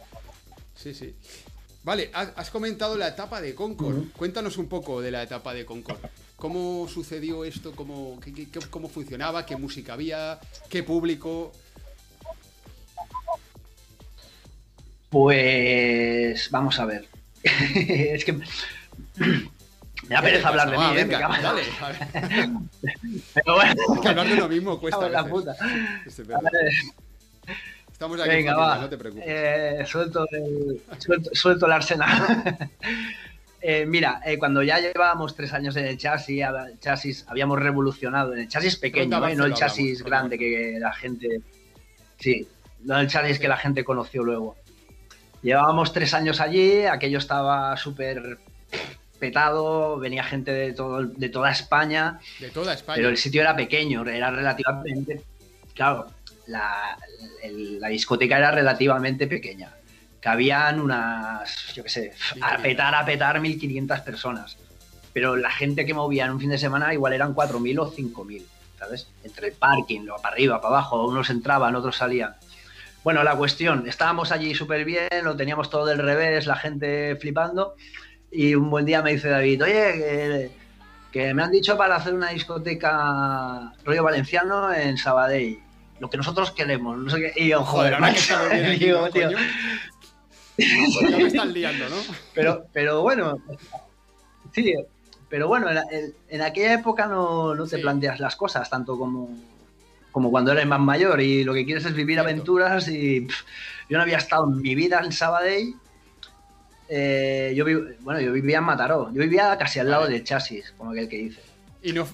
Sí, 0.75 0.93
sí. 0.95 1.15
Vale, 1.87 2.11
has 2.13 2.51
comentado 2.51 2.97
la 2.97 3.07
etapa 3.07 3.41
de 3.41 3.55
Concord. 3.55 4.09
Cuéntanos 4.17 4.59
un 4.59 4.69
poco 4.69 5.01
de 5.01 5.13
la 5.13 5.23
etapa 5.23 5.55
de 5.55 5.65
Concord. 5.65 5.99
¿Cómo 6.35 6.89
sucedió 6.89 7.45
esto? 7.45 7.71
¿Cómo, 7.77 8.19
qué- 8.19 8.33
qué- 8.35 8.51
qué- 8.51 8.59
cómo 8.69 8.89
funcionaba? 8.89 9.47
¿Qué 9.47 9.55
música 9.57 9.93
había? 9.93 10.41
¿Qué 10.69 10.83
público? 10.83 11.53
Pues 15.11 16.51
vamos 16.51 16.79
a 16.81 16.87
ver. 16.87 17.07
es 17.45 18.25
que 18.25 18.33
me 18.33 18.45
da 20.09 20.17
¿Qué 20.21 20.23
pereza 20.23 20.49
hablar 20.49 20.71
de 20.71 20.77
mí, 20.79 20.83
Ah, 20.85 20.93
¿eh? 20.93 21.05
venga, 21.05 21.29
Me 21.29 21.41
dale, 21.43 21.63
a 21.81 21.89
ver. 21.89 21.99
Pero 23.35 23.55
bueno, 23.55 23.83
Es 23.95 24.01
que 24.01 24.09
hablar 24.09 24.29
de 24.29 24.35
lo 24.37 24.49
mismo 24.49 24.81
cuesta. 24.81 25.09
la 25.09 25.25
puta. 25.25 25.55
Es 26.05 26.27
verdad. 26.27 26.51
Estamos 27.97 28.21
aquí, 28.21 28.29
Venga, 28.29 28.55
va. 28.55 28.77
no 28.77 28.91
te 28.91 28.99
preocupes. 28.99 29.25
Eh, 29.27 29.83
suelto, 29.87 30.27
el, 30.31 30.83
suelto, 30.99 31.31
suelto 31.33 31.65
el 31.65 31.73
arsenal. 31.73 32.69
Eh, 33.69 33.85
mira, 33.85 34.21
eh, 34.25 34.39
cuando 34.39 34.63
ya 34.63 34.79
llevábamos 34.79 35.35
tres 35.35 35.53
años 35.53 35.75
en 35.75 35.87
el 35.87 35.99
chasis, 35.99 36.41
el 36.41 36.79
chasis 36.79 37.25
habíamos 37.27 37.59
revolucionado 37.59 38.33
en 38.33 38.41
el 38.41 38.49
chasis 38.49 38.77
pequeño, 38.77 39.19
no 39.19 39.45
el 39.45 39.55
chasis 39.55 40.05
grande 40.05 40.39
que 40.39 40.77
la 40.79 40.93
gente. 40.93 41.41
Sí, 42.21 42.47
no 42.85 43.01
el 43.01 43.09
chasis 43.09 43.41
que 43.41 43.49
la 43.49 43.57
gente 43.57 43.83
conoció 43.83 44.23
luego. 44.23 44.55
Llevábamos 45.43 45.93
tres 45.93 46.15
años 46.15 46.41
allí, 46.41 46.85
aquello 46.85 47.19
estaba 47.19 47.77
súper 47.77 48.39
petado, 49.19 49.99
venía 49.99 50.23
gente 50.23 50.53
de, 50.53 50.73
todo, 50.73 51.05
de 51.05 51.29
toda 51.29 51.51
España. 51.51 52.21
De 52.39 52.51
toda 52.51 52.75
España. 52.75 52.97
Pero 52.97 53.09
el 53.09 53.17
sitio 53.17 53.41
era 53.41 53.57
pequeño, 53.57 54.07
era 54.07 54.31
relativamente. 54.31 55.23
Claro, 55.75 56.07
la, 56.47 56.97
el- 57.43 57.81
la 57.81 57.89
discoteca 57.89 58.39
era 58.39 58.51
relativamente 58.51 59.27
pequeña. 59.27 59.71
Cabían 60.21 60.81
unas, 60.81 61.73
yo 61.75 61.83
qué 61.85 61.89
sé, 61.89 62.01
a 62.41 62.59
1500. 62.59 62.63
petar, 62.63 62.95
a 62.95 63.05
petar 63.05 63.41
1500 63.41 64.01
personas. 64.01 64.57
Pero 65.13 65.37
la 65.37 65.51
gente 65.51 65.87
que 65.87 65.95
movía 65.95 66.25
en 66.27 66.33
un 66.33 66.41
fin 66.41 66.51
de 66.51 66.59
semana 66.59 66.93
igual 66.93 67.13
eran 67.13 67.33
4000 67.33 67.79
o 67.79 67.91
5000, 67.91 68.47
¿sabes? 68.79 69.07
Entre 69.25 69.49
el 69.49 69.53
parking, 69.55 70.03
lo 70.03 70.17
para 70.17 70.35
arriba, 70.35 70.61
para 70.61 70.75
abajo, 70.77 71.07
unos 71.07 71.31
entraban, 71.31 71.75
otros 71.77 71.97
salían. 71.97 72.35
Bueno, 73.05 73.23
la 73.23 73.37
cuestión, 73.37 73.87
estábamos 73.87 74.33
allí 74.33 74.55
súper 74.55 74.85
bien, 74.85 75.09
lo 75.23 75.37
teníamos 75.37 75.71
todo 75.71 75.87
del 75.87 75.99
revés, 75.99 76.47
la 76.47 76.57
gente 76.57 77.15
flipando. 77.17 77.77
Y 78.33 78.55
un 78.57 78.69
buen 78.69 78.85
día 78.85 79.01
me 79.01 79.13
dice 79.13 79.29
David, 79.29 79.63
oye, 79.63 79.73
que, 79.73 80.51
que 81.13 81.33
me 81.35 81.45
han 81.45 81.53
dicho 81.53 81.77
para 81.79 81.97
hacer 81.97 82.13
una 82.13 82.31
discoteca 82.31 83.73
rollo 83.85 84.03
valenciano 84.03 84.73
en 84.75 84.99
Sabadell. 84.99 85.61
Lo 86.01 86.11
que 86.11 86.17
nosotros 86.17 86.51
queremos, 86.53 86.99
no 86.99 87.11
sé 87.11 87.21
qué. 87.21 87.33
Y 87.45 87.49
yo, 87.49 87.65
Joder, 87.65 87.93
joder, 87.93 87.95
ahora 87.95 88.13
que 88.15 88.21
macho, 88.21 88.37
aquí, 88.71 88.79
digo, 88.85 89.01
¿no, 89.01 89.11
tío? 89.11 89.31
Ya 90.59 91.17
me 91.19 91.27
están 91.27 91.53
liando, 91.53 91.89
¿no? 91.89 91.97
pero, 92.35 92.67
pero 92.73 93.03
bueno, 93.03 93.39
sí, 94.53 94.75
pero 95.29 95.49
bueno, 95.49 95.71
en, 95.71 95.79
en- 95.91 96.15
en 96.29 96.43
aquella 96.43 96.75
época 96.75 97.07
no, 97.07 97.55
no 97.55 97.67
te 97.67 97.77
Sí. 97.77 97.83
planteas 97.83 98.21
las 98.21 98.37
cosas 98.37 98.69
tanto 98.71 98.99
como, 98.99 99.31
como 100.13 100.31
cuando 100.31 100.53
eres 100.53 100.67
más 100.67 100.81
mayor 100.81 101.21
y 101.21 101.45
lo 101.45 101.53
que 101.53 101.65
quieres 101.67 101.85
es 101.85 101.95
vivir 101.95 102.19
aventuras 102.19 102.89
y 102.89 103.23
pff, 103.23 103.43
yo 103.91 103.97
no 103.99 104.03
había 104.03 104.17
estado 104.19 104.49
en 104.51 104.61
mi 104.63 104.75
vida 104.75 105.01
en 105.05 105.13
Sabadell. 105.13 105.75
Eh, 106.89 107.53
yo, 107.57 107.65
vi- 107.65 107.97
bueno, 108.01 108.21
yo 108.21 108.33
vivía 108.33 108.59
en 108.59 108.65
Mataró, 108.65 109.13
yo 109.13 109.21
vivía 109.21 109.57
casi 109.59 109.79
al 109.81 109.91
lado 109.91 110.03
Vale. 110.03 110.15
del 110.15 110.25
chasis, 110.25 110.73
como 110.79 110.93
aquel 110.93 111.09
que 111.09 111.17
dice. 111.17 111.41
Y 111.83 111.93
no, 111.93 112.07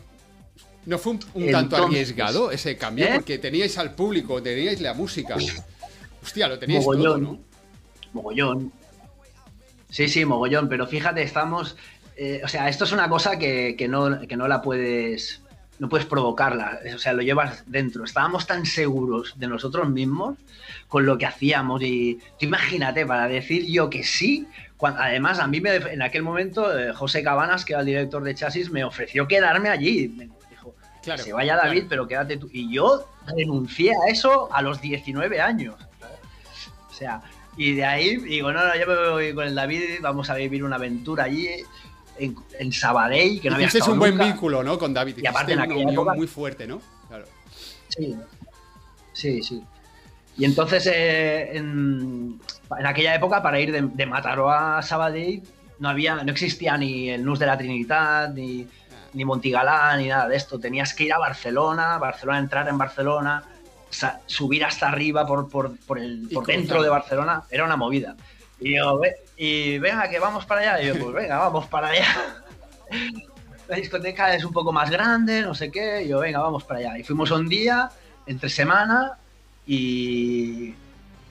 no 0.87 0.99
fue 0.99 1.13
un, 1.13 1.21
un 1.35 1.51
tanto 1.51 1.77
arriesgado 1.77 2.51
ese 2.51 2.77
cambio, 2.77 3.07
¿eh? 3.07 3.11
porque 3.15 3.39
teníais 3.39 3.79
al 3.79 3.95
público, 3.95 4.43
teníais 4.43 4.81
la 4.81 4.95
música. 4.95 5.37
Hostia, 6.23 6.49
lo 6.49 6.59
teníais 6.59 6.85
todo, 6.85 6.97
Mogollón. 6.97 7.23
¿no? 7.23 7.41
Mogollón. 8.13 8.73
Sí, 9.91 10.09
sí, 10.09 10.25
mogollón, 10.25 10.69
pero 10.69 10.87
fíjate, 10.87 11.23
estamos. 11.23 11.77
eh, 12.17 12.41
o 12.45 12.49
sea, 12.49 12.69
esto 12.69 12.85
es 12.85 12.93
una 12.93 13.09
cosa 13.09 13.39
que, 13.39 13.75
que 13.77 13.89
no, 13.89 14.21
que 14.27 14.37
no 14.37 14.49
la 14.49 14.63
puedes. 14.63 15.41
No 15.79 15.89
puedes 15.89 16.07
provocarla, 16.07 16.79
o 16.95 16.99
sea, 16.99 17.13
lo 17.13 17.23
llevas 17.23 17.65
dentro. 17.67 18.05
Estábamos 18.05 18.47
tan 18.47 18.67
seguros 18.67 19.35
de 19.37 19.49
nosotros 19.49 19.89
mismos 19.89 20.39
con 20.87 21.07
lo 21.07 21.19
que 21.19 21.27
hacíamos 21.27 21.83
y 21.83 22.21
tú 22.39 22.47
imagínate, 22.47 23.05
para 23.05 23.27
decir 23.27 23.67
yo 23.67 23.91
que 23.91 24.05
sí, 24.05 24.47
además 24.81 25.41
a 25.41 25.49
mí 25.49 25.61
me, 25.61 25.75
en 25.75 26.03
aquel 26.03 26.23
momento 26.23 26.79
eh, 26.79 26.93
José 26.93 27.25
Cabanas, 27.25 27.65
que 27.65 27.73
era 27.73 27.81
el 27.81 27.87
director 27.87 28.23
de 28.23 28.35
Chasis, 28.35 28.71
me 28.71 28.85
ofreció 28.85 29.27
quedarme 29.27 29.71
allí. 29.71 30.31
Claro. 31.03 31.23
se 31.23 31.33
vaya 31.33 31.57
David, 31.57 31.73
claro. 31.81 31.89
pero 31.89 32.09
quédate 32.09 32.37
tú. 32.37 32.49
Y 32.53 32.73
yo 32.73 33.07
renuncié 33.37 33.93
a 33.93 34.11
eso 34.11 34.53
a 34.53 34.63
los 34.63 34.81
19 34.81 35.41
años. 35.41 35.75
O 36.91 36.95
sea, 36.95 37.23
y 37.57 37.75
de 37.75 37.85
ahí 37.85 38.17
digo, 38.17 38.53
no, 38.53 38.65
no, 38.67 38.75
yo 38.77 38.87
me 38.87 39.11
voy 39.11 39.35
con 39.35 39.47
el 39.47 39.55
David, 39.55 39.99
vamos 40.01 40.31
a 40.31 40.35
vivir 40.35 40.63
una 40.65 40.77
aventura 40.77 41.25
allí 41.25 41.49
en, 42.19 42.37
en 42.59 42.73
Sabadell, 42.73 43.41
que 43.41 43.49
no 43.51 43.57
había 43.57 43.67
estado 43.67 43.93
un 43.93 43.99
buen 43.99 44.17
vínculo, 44.19 44.63
¿no? 44.63 44.79
Con 44.79 44.95
David. 44.95 45.17
Y 45.19 45.27
aparte 45.27 45.53
en 45.53 45.59
una 45.59 45.65
aquella 45.65 45.81
unión 45.81 45.95
época- 45.95 46.15
muy 46.15 46.27
fuerte, 46.27 46.67
¿no? 46.67 46.81
Claro. 47.09 47.25
Sí, 47.89 48.15
sí, 49.13 49.43
sí. 49.43 49.63
Y 50.39 50.45
entonces, 50.47 50.87
eh, 50.87 51.57
en, 51.57 52.41
en 52.79 52.87
aquella 52.87 53.15
época, 53.15 53.43
para 53.43 53.61
ir 53.61 53.71
de, 53.73 53.83
de 53.83 54.07
Mataró 54.07 54.51
a 54.51 54.81
Sabadell, 54.83 55.43
no 55.79 55.89
había, 55.89 56.23
no 56.23 56.31
existía 56.33 56.77
ni 56.79 57.11
el 57.11 57.25
Nus 57.25 57.39
de 57.39 57.47
la 57.47 57.59
Trinidad, 57.59 58.33
ni, 58.33 58.67
ni 59.15 59.25
Montigalá, 59.25 59.97
ni 59.97 60.09
nada 60.09 60.29
de 60.29 60.37
esto. 60.37 60.59
Tenías 60.59 60.95
que 60.95 61.05
ir 61.05 61.13
a 61.13 61.19
Barcelona, 61.19 61.99
Barcelona, 61.99 62.39
entrar 62.39 62.69
en 62.69 62.79
Barcelona, 62.79 63.45
subir 64.27 64.65
hasta 64.65 64.89
arriba 64.89 65.27
por, 65.27 65.49
por, 65.51 65.77
por, 65.81 65.99
el, 65.99 66.29
por 66.33 66.45
cruzar. 66.45 66.61
dentro 66.61 66.83
de 66.83 66.89
Barcelona. 66.89 67.43
Era 67.51 67.65
una 67.65 67.77
movida. 67.77 68.17
Y 68.61 68.77
yo, 68.77 68.99
"Ve- 68.99 69.17
y 69.37 69.79
venga, 69.79 70.09
que 70.09 70.19
vamos 70.19 70.47
para 70.47 70.61
allá. 70.61 70.83
Y 70.83 70.87
yo, 70.89 70.99
pues 71.05 71.15
venga, 71.15 71.39
vamos 71.39 71.67
para 71.67 71.89
allá. 71.89 72.07
La 73.69 73.77
discoteca 73.77 74.35
es 74.35 74.45
un 74.45 74.53
poco 74.53 74.73
más 74.73 74.91
grande, 74.91 75.43
no 75.43 75.55
sé 75.55 75.71
qué. 75.71 76.03
Y 76.05 76.09
yo, 76.09 76.21
venga, 76.21 76.41
vamos 76.41 76.65
para 76.65 76.81
allá. 76.81 76.99
Y 76.99 77.03
fuimos 77.05 77.31
un 77.31 77.49
día, 77.49 77.91
entre 78.27 78.49
semana, 78.51 79.19
y 79.67 80.75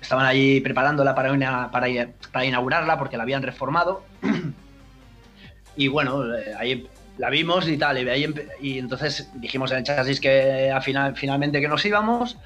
estaban 0.01 0.25
allí 0.25 0.59
preparándola 0.61 1.13
para, 1.15 1.31
una- 1.31 1.69
para, 1.71 1.87
para 2.31 2.45
inaugurarla 2.45 2.97
porque 2.97 3.17
la 3.17 3.23
habían 3.23 3.43
reformado. 3.43 4.03
y 5.75 5.87
bueno, 5.87 6.33
eh, 6.35 6.53
ahí 6.57 6.87
la 7.21 7.29
vimos 7.29 7.67
y 7.67 7.77
tal. 7.77 7.99
Y, 7.99 8.03
de 8.03 8.11
ahí 8.11 8.33
y 8.61 8.79
entonces 8.79 9.29
dijimos 9.35 9.71
en 9.71 9.77
el 9.77 9.83
chasis 9.83 10.19
que 10.19 10.71
al 10.71 10.81
final, 10.81 11.15
finalmente 11.15 11.61
que 11.61 11.67
nos 11.67 11.85
íbamos. 11.85 12.37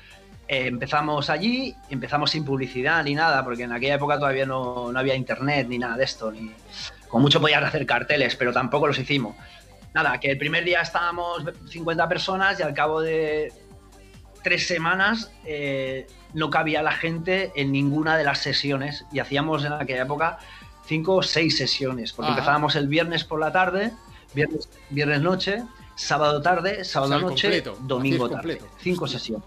Eh, 0.48 0.68
empezamos 0.68 1.30
allí, 1.30 1.74
empezamos 1.90 2.32
sin 2.32 2.44
publicidad 2.44 3.02
ni 3.04 3.16
nada, 3.16 3.44
porque 3.44 3.64
en 3.64 3.72
aquella 3.72 3.96
época 3.96 4.20
todavía 4.20 4.46
no, 4.46 4.92
no 4.92 5.00
había 5.00 5.16
internet 5.16 5.68
ni 5.70 5.80
nada 5.80 5.96
de 5.96 6.04
esto. 6.04 6.30
Ni, 6.30 6.52
con 7.08 7.22
mucho 7.22 7.40
podías 7.40 7.64
hacer 7.64 7.86
carteles, 7.86 8.36
pero 8.36 8.52
tampoco 8.52 8.88
los 8.88 9.00
hicimos. 9.00 9.38
Nada, 9.94 10.20
que 10.20 10.32
el 10.32 10.38
primer 10.38 10.66
día 10.66 10.82
estábamos 10.82 11.42
50 11.70 12.10
personas 12.10 12.60
y 12.60 12.64
al 12.64 12.74
cabo 12.74 13.00
de 13.00 13.54
tres 14.44 14.68
semanas 14.68 15.32
eh, 15.46 16.06
no 16.34 16.50
cabía 16.50 16.84
la 16.84 16.92
gente 16.92 17.54
en 17.56 17.72
ninguna 17.72 18.18
de 18.18 18.26
las 18.26 18.40
sesiones 18.40 19.06
y 19.14 19.20
hacíamos 19.20 19.64
en 19.64 19.72
aquella 19.72 20.04
época 20.04 20.38
cinco 20.86 21.16
o 21.16 21.24
seis 21.24 21.58
sesiones, 21.58 22.12
porque 22.12 22.32
Ajá. 22.32 22.40
empezábamos 22.40 22.76
el 22.76 22.90
viernes 22.90 23.24
por 23.24 23.40
la 23.40 23.54
tarde, 23.54 23.94
viernes, 24.36 24.69
viernes 24.89 25.21
noche, 25.21 25.63
sábado 25.95 26.41
tarde, 26.41 26.84
sábado 26.84 27.15
O 27.15 27.17
sea, 27.17 27.17
el 27.17 27.32
noche, 27.32 27.48
completo, 27.48 27.78
domingo 27.82 28.30
tarde. 28.30 28.58
completo. 28.58 28.67
Cinco 28.82 29.08
sesiones. 29.08 29.45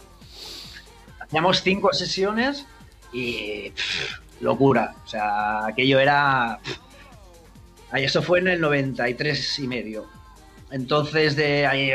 Hacíamos 1.20 1.62
cinco 1.62 1.92
sesiones 1.92 2.66
y 3.12 3.70
pff, 3.70 4.18
locura. 4.40 4.94
O 5.04 5.08
sea, 5.08 5.66
aquello 5.66 6.00
era... 6.00 6.58
pff, 6.62 7.94
Eso 7.94 8.22
fue 8.22 8.38
en 8.40 8.48
el 8.48 8.60
93 8.60 9.58
y 9.60 9.66
medio. 9.68 10.06
entonces, 10.70 11.36
de 11.36 11.66
ahí, 11.66 11.90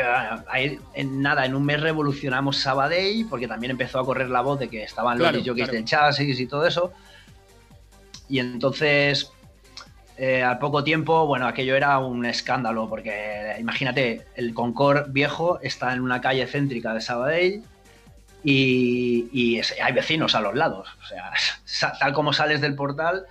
ahí, 0.48 0.78
en 0.94 1.20
nada, 1.22 1.44
en 1.46 1.54
un 1.54 1.64
mes 1.64 1.80
revolucionamos 1.80 2.56
Sabadell, 2.58 3.26
porque 3.28 3.46
también 3.48 3.72
empezó 3.72 3.98
a 4.00 4.04
correr 4.04 4.28
la 4.30 4.40
voz 4.40 4.58
de 4.60 4.68
que 4.68 4.82
estaban 4.84 5.18
Claro, 5.18 5.36
los 5.38 5.46
jockeys 5.46 5.64
claro. 5.66 5.72
del 5.78 5.84
chasis 5.84 6.40
y 6.40 6.46
todo 6.46 6.66
eso. 6.66 6.92
Y 8.28 8.38
entonces, 8.38 9.30
eh, 10.16 10.42
al 10.42 10.58
poco 10.58 10.84
tiempo, 10.84 11.26
bueno, 11.26 11.46
aquello 11.48 11.74
era 11.76 11.98
un 11.98 12.24
escándalo, 12.26 12.88
porque 12.88 13.56
imagínate, 13.58 14.26
el 14.36 14.54
Concord 14.54 15.10
viejo 15.10 15.58
está 15.60 15.92
en 15.92 16.00
una 16.00 16.20
calle 16.20 16.46
céntrica 16.46 16.94
de 16.94 17.00
Sabadell 17.00 17.62
y, 18.42 19.28
y 19.32 19.58
es- 19.58 19.74
hay 19.82 19.92
vecinos 19.92 20.34
a 20.34 20.40
los 20.40 20.54
lados. 20.54 20.88
O 21.02 21.06
sea, 21.06 21.32
sa- 21.64 21.92
tal 21.98 22.12
como 22.12 22.32
sales 22.32 22.60
del 22.60 22.74
portal, 22.74 23.24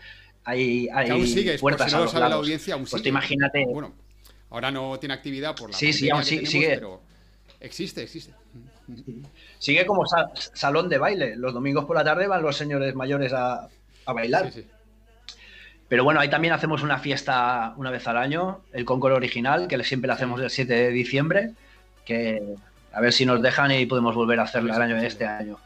hay, 0.43 0.89
hay 0.93 1.05
Que 1.05 1.11
aún 1.13 1.27
sigues, 1.27 1.53
por 1.61 1.71
puertas 1.71 1.89
si 1.89 1.95
a 1.95 1.97
no 1.99 2.03
los 2.03 2.11
sabe 2.11 2.21
la 2.21 2.29
lados. 2.29 2.43
audiencia, 2.43 2.73
aún 2.73 2.83
Pues 2.83 2.91
sigue. 2.91 3.03
te 3.03 3.09
imagínate. 3.09 3.65
Bueno, 3.65 3.93
ahora 4.49 4.71
no 4.71 4.97
tiene 4.99 5.13
actividad 5.13 5.55
por 5.55 5.71
la 5.71 5.77
Sí, 5.77 5.93
sí, 5.93 6.09
aún 6.09 6.23
sí- 6.23 6.29
tenemos, 6.37 6.51
sigue. 6.51 6.69
pero 6.73 7.01
existe, 7.59 8.03
existe. 8.03 8.33
Sigue 9.59 9.85
como 9.85 10.05
sa- 10.05 10.31
salón 10.35 10.89
de 10.89 10.97
baile. 10.97 11.35
Los 11.37 11.53
domingos 11.53 11.85
por 11.85 11.95
la 11.95 12.03
tarde 12.03 12.27
van 12.27 12.41
los 12.41 12.57
señores 12.57 12.93
mayores 12.95 13.31
a, 13.31 13.69
a 14.05 14.13
bailar. 14.13 14.51
Sí, 14.51 14.61
sí. 14.63 14.67
Pero 15.93 16.03
bueno, 16.05 16.19
ahí 16.19 16.27
también 16.27 16.55
hacemos 16.55 16.81
una 16.81 16.97
fiesta 16.97 17.75
una 17.77 17.91
vez 17.91 18.07
al 18.07 18.17
año, 18.17 18.61
el 18.71 18.83
Concord 18.83 19.13
original, 19.13 19.67
que 19.67 19.83
siempre 19.83 20.07
la 20.07 20.15
hacemos 20.15 20.41
el 20.41 20.49
7 20.49 20.73
de 20.73 20.89
diciembre, 20.89 21.51
que 22.03 22.41
a 22.91 22.99
ver 22.99 23.13
si 23.13 23.27
nos 23.27 23.43
dejan 23.43 23.69
y 23.69 23.85
podemos 23.85 24.15
volver 24.15 24.39
a 24.39 24.43
hacerla 24.45 24.75
el 24.75 24.81
año 24.81 24.95
de 24.95 25.05
este 25.05 25.27
año. 25.27 25.59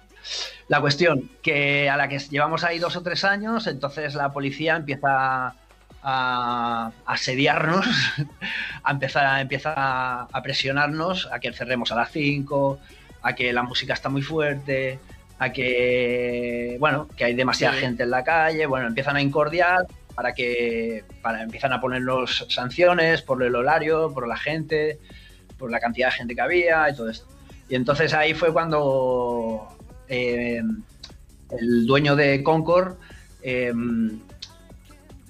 La 0.67 0.81
cuestión, 0.81 1.31
que 1.41 1.89
a 1.89 1.95
la 1.95 2.09
que 2.09 2.19
llevamos 2.19 2.65
ahí 2.65 2.77
dos 2.77 2.97
o 2.97 3.03
tres 3.03 3.23
años, 3.23 3.67
entonces 3.67 4.15
la 4.15 4.33
policía 4.33 4.75
empieza 4.75 5.55
a 6.03 6.91
asediarnos, 7.05 7.87
a 8.83 8.91
empezar, 8.91 9.39
empieza 9.39 9.75
a, 9.77 10.23
a 10.29 10.41
presionarnos 10.41 11.29
a 11.31 11.39
que 11.39 11.53
cerremos 11.53 11.93
a 11.93 11.95
las 11.95 12.11
5, 12.11 12.79
a 13.21 13.33
que 13.33 13.53
la 13.53 13.63
música 13.63 13.93
está 13.93 14.09
muy 14.09 14.23
fuerte, 14.23 14.99
a 15.39 15.53
que, 15.53 16.75
bueno, 16.81 17.07
que 17.15 17.23
hay 17.23 17.33
demasiada 17.33 17.75
Sí. 17.75 17.79
gente 17.79 18.03
en 18.03 18.09
la 18.11 18.25
calle, 18.25 18.65
bueno, 18.65 18.87
empiezan 18.87 19.15
a 19.15 19.21
incordiar 19.21 19.85
para 20.17 20.33
que, 20.33 21.03
para, 21.21 21.43
empiezan 21.43 21.73
a 21.73 21.79
ponernos 21.79 22.47
sanciones 22.49 23.21
por 23.21 23.43
el 23.43 23.55
horario, 23.55 24.11
por 24.11 24.27
la 24.27 24.35
gente, 24.35 24.97
por 25.59 25.69
la 25.69 25.79
cantidad 25.79 26.07
de 26.07 26.13
gente 26.13 26.33
que 26.33 26.41
había 26.41 26.89
y 26.89 26.95
todo 26.95 27.07
esto. 27.07 27.27
Y 27.69 27.75
entonces 27.75 28.15
ahí 28.15 28.33
fue 28.33 28.51
cuando 28.51 29.67
eh, 30.09 30.63
el 31.51 31.85
dueño 31.85 32.15
de 32.15 32.41
Concord 32.41 32.95
eh, 33.43 33.71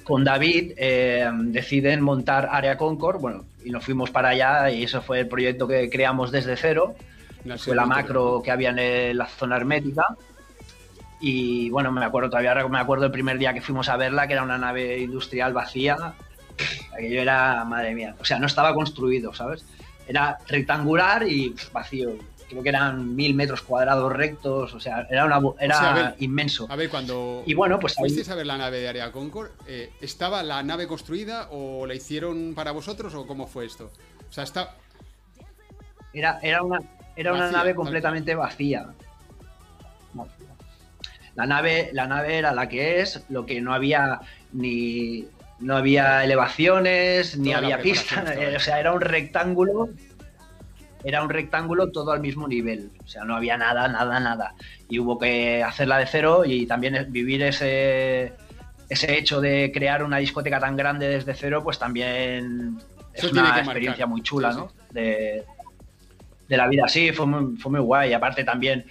con 0.06 0.24
David 0.24 0.72
eh, 0.78 1.30
deciden 1.34 2.00
montar 2.00 2.48
Área 2.50 2.78
Concord, 2.78 3.20
bueno, 3.20 3.44
y 3.66 3.72
nos 3.72 3.84
fuimos 3.84 4.10
para 4.10 4.30
allá 4.30 4.70
y 4.70 4.84
eso 4.84 5.02
fue 5.02 5.20
el 5.20 5.28
proyecto 5.28 5.68
que 5.68 5.90
creamos 5.90 6.32
desde 6.32 6.56
cero, 6.56 6.96
Una 7.44 7.58
fue 7.58 7.76
la 7.76 7.86
macro 7.86 8.42
que 8.42 8.52
había 8.52 8.70
en 8.70 9.18
la 9.18 9.28
zona 9.28 9.58
hermética. 9.58 10.16
Y 11.20 11.70
bueno, 11.72 11.92
me 11.92 12.04
acuerdo 12.06 12.30
todavía, 12.30 12.54
me 12.68 12.80
acuerdo 12.80 13.06
el 13.06 13.12
primer 13.12 13.38
día 13.38 13.54
que 13.54 13.62
fuimos 13.62 13.90
a 13.90 13.98
verla, 13.98 14.28
que 14.28 14.34
era 14.34 14.44
una 14.44 14.58
nave 14.58 15.00
industrial 15.00 15.54
vacía. 15.54 16.14
Aquello 16.94 17.22
era, 17.22 17.64
madre 17.66 17.94
mía, 17.96 18.16
o 18.20 18.26
sea, 18.26 18.40
no 18.40 18.46
estaba 18.48 18.74
construido, 18.74 19.34
¿sabes? 19.34 19.66
Era 20.08 20.38
rectangular 20.48 21.28
y 21.28 21.56
vacío. 21.72 22.12
Creo 22.50 22.64
que 22.64 22.70
eran 22.70 23.14
mil 23.16 23.34
metros 23.36 23.62
cuadrados 23.62 24.14
rectos, 24.14 24.74
o 24.74 24.80
sea, 24.80 25.06
era, 25.10 25.26
una, 25.26 25.42
era 25.60 25.76
O 25.76 25.80
sea, 25.80 25.92
a 25.92 25.96
ver, 25.96 26.16
inmenso. 26.20 26.66
A 26.70 26.76
ver, 26.78 26.90
cuando 26.90 27.44
Y 27.46 27.54
bueno, 27.54 27.78
pues 27.78 27.98
ahí- 27.98 28.04
fuisteis 28.04 28.30
a 28.30 28.36
ver 28.36 28.46
la 28.46 28.58
nave 28.58 28.80
de 28.80 28.88
Area 28.88 29.12
Concord, 29.12 29.50
eh, 29.68 29.92
¿estaba 30.00 30.42
la 30.44 30.64
nave 30.64 30.88
construida 30.88 31.50
o 31.52 31.86
la 31.86 31.94
hicieron 31.94 32.54
para 32.56 32.72
vosotros 32.72 33.14
o 33.16 33.28
cómo 33.28 33.48
fue 33.48 33.66
esto? 33.66 33.92
O 34.30 34.32
sea, 34.32 34.46
está... 34.46 34.76
Era, 36.14 36.40
era 36.42 36.64
una, 36.64 36.80
era 37.16 37.34
una 37.34 37.52
nave 37.52 37.76
completamente. 37.76 38.34
Vacía. 38.34 38.88
La 41.38 41.46
nave, 41.46 41.92
la 41.94 42.08
nave 42.08 42.40
era 42.40 42.52
la 42.52 42.68
que 42.68 43.00
es, 43.00 43.24
lo 43.30 43.46
que 43.46 43.62
no 43.62 43.74
había 43.74 44.20
ni 44.54 45.28
no 45.60 45.78
había 45.78 46.24
elevaciones, 46.24 47.38
ni 47.38 47.50
Toda 47.50 47.60
había 47.60 47.78
ahí. 47.78 47.94
o 48.56 48.60
sea, 48.60 48.80
era 48.80 48.92
un 48.92 49.02
rectángulo, 49.02 49.90
era 51.04 51.22
un 51.22 51.30
rectángulo 51.30 51.92
todo 51.92 52.12
al 52.12 52.22
mismo 52.22 52.48
nivel, 52.48 52.90
o 53.04 53.08
sea, 53.08 53.24
no 53.24 53.36
había 53.36 53.56
nada, 53.56 53.88
nada, 53.88 54.20
nada. 54.20 54.56
Y 54.90 54.98
hubo 54.98 55.20
que 55.20 55.64
hacerla 55.64 56.00
de 56.00 56.08
cero 56.08 56.44
y 56.44 56.66
también 56.66 57.06
vivir 57.12 57.44
ese 57.44 58.34
ese 58.90 59.18
hecho 59.18 59.40
de 59.40 59.72
crear 59.72 60.04
una 60.04 60.18
discoteca 60.18 60.60
tan 60.60 60.76
grande 60.76 61.08
desde 61.08 61.36
cero, 61.36 61.62
pues 61.64 61.78
también 61.78 62.80
es 63.14 63.24
Eso 63.26 63.32
una 63.32 63.60
experiencia 63.60 64.06
marcar. 64.06 64.08
muy 64.08 64.22
chula, 64.24 64.54
Sí, 64.54 64.58
¿no? 64.58 64.72
De, 64.92 65.44
de 66.48 66.58
la 66.58 66.68
vida. 66.68 66.88
Sí, 66.88 67.12
fue 67.12 67.26
muy, 67.26 67.58
fue 67.58 67.72
muy 67.72 67.82
guay. 67.82 68.14
Aparte 68.14 68.44
también, 68.44 68.86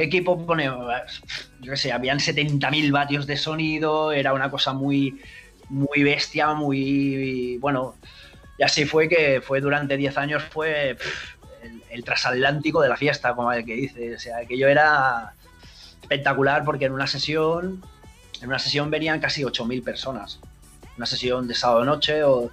¿qué 0.00 0.06
equipo 0.06 0.46
pone? 0.46 0.64
Yo 0.64 1.70
qué 1.72 1.76
sé, 1.76 1.92
habían 1.92 2.18
70.000 2.18 2.90
vatios 2.90 3.26
de 3.26 3.36
sonido, 3.36 4.12
era 4.12 4.32
una 4.32 4.50
cosa 4.50 4.72
muy, 4.72 5.20
muy 5.68 6.02
bestia, 6.02 6.54
muy... 6.54 7.58
Bueno, 7.58 7.96
y 8.58 8.62
así 8.62 8.86
fue 8.86 9.08
que 9.08 9.42
fue 9.42 9.60
durante 9.60 9.98
10 9.98 10.16
años, 10.16 10.42
fue 10.42 10.96
el, 11.62 11.82
el 11.90 12.04
transatlántico 12.04 12.80
de 12.80 12.88
la 12.88 12.96
fiesta, 12.96 13.34
como 13.34 13.52
el 13.52 13.64
que 13.64 13.74
dice. 13.74 14.14
O 14.14 14.18
sea, 14.18 14.38
aquello 14.38 14.68
era 14.68 15.34
espectacular 16.00 16.64
porque 16.64 16.86
en 16.86 16.92
una 16.92 17.06
sesión, 17.06 17.84
en 18.40 18.48
una 18.48 18.58
sesión 18.58 18.90
venían 18.90 19.20
casi 19.20 19.42
8.000 19.42 19.84
personas. 19.84 20.40
Una 20.96 21.06
sesión 21.06 21.46
de 21.46 21.54
sábado 21.54 21.84
noche 21.84 22.24
o... 22.24 22.50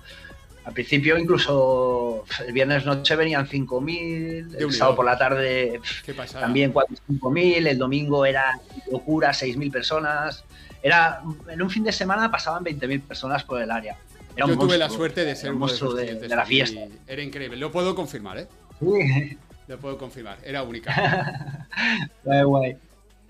Al 0.67 0.73
principio 0.73 1.17
incluso 1.17 2.25
el 2.45 2.51
viernes 2.51 2.85
noche 2.85 3.15
venían 3.15 3.47
5.000, 3.47 4.47
De 4.47 4.65
el 4.65 4.73
sábado 4.73 4.97
por 4.97 5.05
la 5.05 5.17
tarde 5.17 5.79
¿Qué 6.05 6.13
también 6.13 6.73
4 6.73 6.93
5.000, 7.09 7.67
el 7.67 7.77
domingo 7.77 8.25
era 8.25 8.59
locura, 8.91 9.29
6.000 9.29 9.71
personas. 9.71 10.43
Era, 10.83 11.21
en 11.47 11.61
un 11.61 11.69
fin 11.69 11.85
de 11.85 11.93
semana 11.93 12.29
pasaban 12.29 12.65
20.000 12.65 13.01
personas 13.01 13.45
por 13.45 13.61
el 13.61 13.71
área. 13.71 13.95
Era 14.35 14.43
un 14.43 14.51
Yo 14.51 14.59
tuve 14.59 14.77
la 14.77 14.89
suerte 14.89 15.23
de 15.23 15.37
ser 15.37 15.53
un 15.53 15.59
monstruo 15.59 15.93
de, 15.93 16.27
la 16.27 16.45
fiesta. 16.45 16.81
Era 17.07 17.23
increíble. 17.23 17.55
Lo 17.55 17.71
puedo 17.71 17.95
confirmar, 17.95 18.37
¿eh? 18.39 18.47
Sí, 18.81 19.37
Lo 19.69 19.79
puedo 19.79 19.97
confirmar. 19.97 20.37
Era 20.43 20.63
única. 20.63 21.69
guay, 22.25 22.43
guay. 22.43 22.77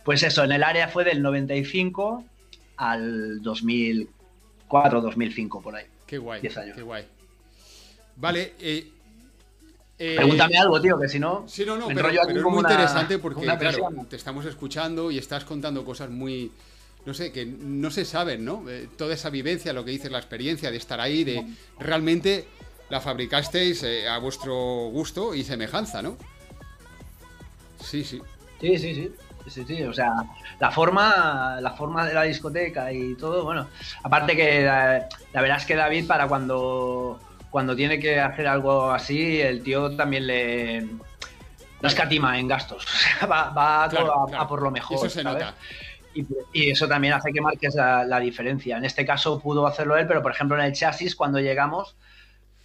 Pues 0.04 0.24
eso, 0.24 0.44
en 0.44 0.54
el 0.54 0.64
área 0.64 0.88
fue 0.88 1.04
del 1.04 1.22
95 1.22 2.26
al 2.78 3.44
2004, 3.44 5.02
2005, 5.02 5.62
por 5.62 5.76
ahí. 5.76 5.86
Qué 6.08 6.18
guay. 6.18 6.42
10 6.42 6.58
años. 6.58 6.76
Qué 6.76 6.82
guay. 6.82 7.06
Vale. 8.18 8.54
Eh, 8.60 8.92
eh, 10.00 10.16
Pregúntame 10.16 10.58
algo, 10.58 10.82
tío, 10.82 11.00
que 11.00 11.08
si 11.08 11.20
no. 11.20 11.46
Sí, 11.48 11.66
no, 11.66 11.78
no, 11.78 11.88
me 11.90 11.96
pero, 11.96 12.10
es 12.10 12.34
muy 12.44 12.44
una- 12.60 12.70
interesante 12.70 13.18
porque, 13.20 13.46
claro, 13.58 13.90
te 14.10 14.16
estamos 14.16 14.46
escuchando 14.46 15.10
y 15.10 15.18
estás 15.18 15.44
contando 15.46 15.84
cosas 15.86 16.10
muy, 16.10 16.52
no 17.06 17.14
sé, 17.14 17.32
que 17.32 17.46
no 17.46 17.90
se 17.90 18.06
saben, 18.06 18.44
¿no? 18.46 18.64
Eh, 18.70 18.90
toda 18.98 19.14
esa 19.14 19.30
vivencia, 19.30 19.74
lo 19.74 19.84
que 19.86 19.92
dices, 19.92 20.12
la 20.12 20.20
experiencia 20.20 20.70
de 20.72 20.78
estar 20.78 21.00
ahí, 21.00 21.24
de 21.24 21.56
realmente 21.80 22.48
la 22.90 23.02
fabricasteis 23.02 23.84
eh, 23.84 24.08
a 24.08 24.18
vuestro 24.20 24.54
gusto 24.92 25.34
y 25.36 25.44
semejanza, 25.44 26.02
¿no? 26.02 26.18
Sí, 27.84 28.04
sí. 28.04 28.22
Sí, 28.60 28.78
sí, 28.78 28.96
sí. 28.96 29.12
Sí, 29.48 29.64
sí, 29.66 29.82
o 29.84 29.94
sea, 29.94 30.12
la 30.60 30.72
forma, 30.72 31.62
la 31.62 31.72
forma 31.72 32.06
de 32.06 32.14
la 32.14 32.24
discoteca 32.24 32.92
y 32.92 33.16
todo, 33.16 33.46
bueno, 33.46 33.70
aparte 34.04 34.36
que 34.36 34.64
la, 34.64 35.08
la 35.32 35.42
verdad 35.42 35.58
es 35.60 35.66
que 35.66 35.74
David 35.76 36.06
para 36.06 36.28
cuando, 36.28 37.18
cuando 37.50 37.76
tiene 37.76 38.00
que 38.00 38.20
hacer 38.20 38.48
algo 38.48 38.92
así, 38.92 39.40
el 39.42 39.64
tío 39.64 39.96
también 39.96 40.28
le 40.28 40.82
no 41.82 41.88
escatima 41.90 42.40
en 42.40 42.48
gastos, 42.48 42.86
o 42.86 42.90
sea, 43.20 43.28
va, 43.28 43.50
va 43.52 43.84
a, 43.86 43.90
Claro, 43.90 44.24
a- 44.24 44.28
claro. 44.28 44.44
a 44.44 44.48
por 44.48 44.62
lo 44.62 44.72
mejor. 44.72 44.98
Eso 44.98 45.10
se 45.10 45.22
¿sabes? 45.24 45.44
nota. 45.44 45.56
Y, 46.16 46.26
y 46.54 46.72
eso 46.72 46.88
también 46.88 47.14
hace 47.14 47.32
que 47.32 47.40
marques 47.42 47.76
la, 47.76 48.04
la 48.04 48.20
diferencia. 48.20 48.78
En 48.78 48.86
este 48.86 49.06
caso 49.06 49.40
pudo 49.40 49.68
hacerlo 49.68 49.96
él, 49.98 50.08
pero 50.08 50.22
por 50.24 50.32
ejemplo 50.32 50.58
en 50.58 50.66
el 50.66 50.74
chasis, 50.74 51.16
cuando 51.16 51.40
llegamos, 51.40 51.96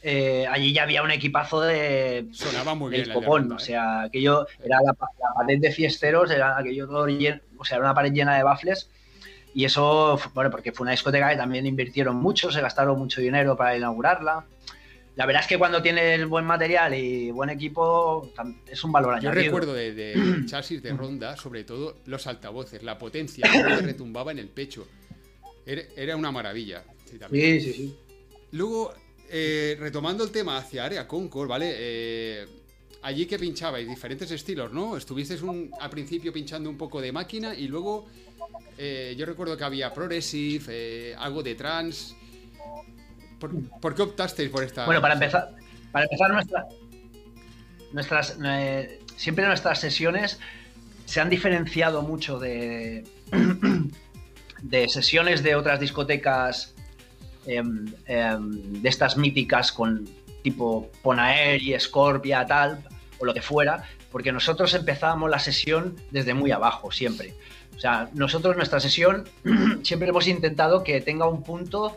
eh, 0.02 0.46
allí 0.50 0.72
ya 0.72 0.84
había 0.84 1.02
un 1.02 1.10
equipazo 1.10 1.60
de, 1.60 2.26
Sonaba 2.32 2.74
muy 2.74 2.90
bien. 2.90 3.12
copón, 3.12 3.52
o 3.52 3.56
¿eh? 3.56 3.60
sea, 3.60 4.02
aquello 4.02 4.46
era 4.64 4.78
la, 4.78 4.92
la 4.92 5.34
pared 5.36 5.60
de 5.60 5.70
fiesteros, 5.70 6.30
era 6.30 6.56
aquello 6.56 6.86
todo 6.86 7.06
lleno, 7.06 7.40
o 7.58 7.64
sea, 7.64 7.76
era 7.76 7.84
una 7.84 7.94
pared 7.94 8.12
llena 8.12 8.36
de 8.36 8.42
bafles. 8.42 8.88
Y 9.54 9.64
eso, 9.64 10.18
bueno, 10.34 10.50
porque 10.50 10.72
fue 10.72 10.84
una 10.84 10.92
discoteca 10.92 11.28
que 11.30 11.36
también 11.36 11.66
invirtieron 11.66 12.16
mucho, 12.16 12.50
se 12.50 12.60
gastaron 12.60 12.98
mucho 12.98 13.20
dinero 13.20 13.56
para 13.56 13.76
inaugurarla. 13.76 14.46
La 15.14 15.26
verdad 15.26 15.42
es 15.42 15.48
que 15.48 15.58
cuando 15.58 15.82
tienes 15.82 16.26
buen 16.26 16.46
material 16.46 16.94
y 16.94 17.30
buen 17.30 17.50
equipo, 17.50 18.32
es 18.66 18.82
un 18.82 18.92
valor 18.92 19.20
Yo 19.20 19.28
añadido. 19.28 19.44
recuerdo 19.44 19.74
de, 19.74 20.42
chasis 20.46 20.82
de 20.82 20.92
Ronda, 20.92 21.36
sobre 21.36 21.64
todo 21.64 21.98
los 22.06 22.26
altavoces, 22.26 22.82
la 22.82 22.96
potencia, 22.96 23.46
te 23.52 23.82
retumbaba 23.82 24.32
en 24.32 24.38
el 24.38 24.48
pecho. 24.48 24.88
Era, 25.66 25.82
era 25.96 26.16
una 26.16 26.30
maravilla. 26.32 26.82
Sí. 27.04 27.18
Sí, 27.30 27.60
sí, 27.60 27.72
sí. 27.74 27.96
Luego, 28.52 28.94
eh, 29.28 29.76
retomando 29.78 30.24
el 30.24 30.30
tema 30.30 30.56
hacia 30.56 30.84
Área 30.86 31.06
Concord, 31.06 31.48
¿vale? 31.48 31.74
Eh, 31.74 32.46
allí 33.02 33.26
que 33.26 33.38
pinchabais 33.38 33.86
diferentes 33.86 34.30
estilos, 34.30 34.72
¿no? 34.72 34.96
Estuvisteis 34.96 35.42
un, 35.42 35.70
al 35.80 35.90
principio 35.90 36.32
pinchando 36.32 36.70
un 36.70 36.78
poco 36.78 37.00
de 37.00 37.12
máquina 37.12 37.54
y 37.54 37.68
luego 37.68 38.06
eh, 38.78 39.14
yo 39.18 39.26
recuerdo 39.26 39.56
que 39.56 39.64
había 39.64 39.92
progressive, 39.92 40.64
eh, 40.68 41.14
algo 41.18 41.42
de 41.42 41.54
trance. 41.54 42.14
¿Por, 43.38 43.50
por 43.80 43.94
qué 43.94 44.02
optasteis 44.02 44.50
por 44.50 44.62
esta? 44.62 44.86
Bueno, 44.86 45.00
para 45.00 45.14
empezar, 45.14 45.54
Para 45.90 46.04
empezar, 46.04 46.30
nuestra, 46.30 46.66
nuestras, 47.92 48.38
eh, 48.44 49.00
siempre 49.16 49.46
nuestras 49.46 49.80
sesiones 49.80 50.38
se 51.04 51.20
han 51.20 51.28
diferenciado 51.28 52.02
mucho 52.02 52.38
de, 52.38 53.04
de 54.62 54.88
sesiones 54.88 55.42
de 55.42 55.56
otras 55.56 55.80
discotecas 55.80 56.74
em, 57.46 57.92
em, 58.06 58.80
de 58.80 58.88
estas 58.88 59.16
míticas 59.16 59.72
con 59.72 60.08
tipo 60.42 60.90
Ponaer 61.02 61.60
y 61.60 61.78
Scorpia, 61.78 62.46
tal, 62.46 62.84
o 63.22 63.24
lo 63.24 63.32
que 63.32 63.40
fuera, 63.40 63.84
porque 64.10 64.32
nosotros 64.32 64.74
empezábamos 64.74 65.30
la 65.30 65.38
sesión 65.38 65.96
desde 66.10 66.34
muy 66.34 66.50
abajo, 66.50 66.90
siempre. 66.90 67.34
O 67.76 67.78
sea, 67.78 68.08
nosotros 68.14 68.56
nuestra 68.56 68.80
sesión 68.80 69.28
siempre 69.84 70.08
hemos 70.08 70.26
intentado 70.26 70.82
que 70.82 71.00
tenga 71.00 71.28
un 71.28 71.44
punto, 71.44 71.96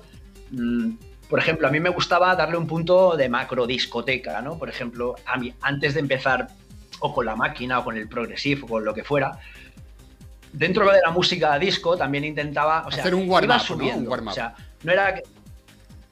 mm, 0.52 0.92
por 1.28 1.40
ejemplo, 1.40 1.68
a 1.68 1.72
mí 1.72 1.80
me 1.80 1.90
gustaba 1.90 2.36
darle 2.36 2.58
un 2.58 2.68
punto 2.68 3.18
de 3.18 3.28
macro 3.28 3.66
discoteca, 3.66 4.40
¿no? 4.44 4.60
Por 4.60 4.70
ejemplo, 4.70 5.16
a 5.26 5.38
mí, 5.38 5.52
antes 5.62 5.96
de 5.96 6.02
empezar 6.02 6.48
o 7.00 7.12
con 7.12 7.26
la 7.26 7.36
máquina 7.36 7.80
o 7.80 7.84
con 7.84 7.98
el 7.98 8.08
progresivo 8.08 8.68
o 8.68 8.70
con 8.70 8.86
lo 8.86 8.94
que 8.94 9.04
fuera, 9.04 9.40
dentro 10.54 10.90
de 10.92 11.02
la 11.04 11.10
música 11.10 11.58
disco 11.58 11.98
también 11.98 12.24
intentaba, 12.24 12.86
o 12.86 12.92
sea, 12.92 13.02
Hacer 13.02 13.16
un 13.16 13.28
warm-up, 13.28 13.46
iba 13.46 13.58
¿no? 13.58 13.64
subiendo, 13.64 14.12
Un 14.12 14.28
o 14.28 14.32
sea, 14.32 14.54
no 14.84 14.92
era 14.92 15.20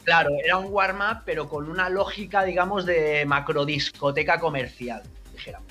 Claro, 0.04 0.32
era 0.44 0.58
un 0.58 0.68
warm-up, 0.74 1.22
pero 1.26 1.48
con 1.48 1.70
una 1.70 1.90
lógica, 1.90 2.44
digamos, 2.44 2.86
de 2.86 3.26
macrodiscoteca 3.26 4.40
comercial, 4.40 5.02
dijéramos. 5.32 5.68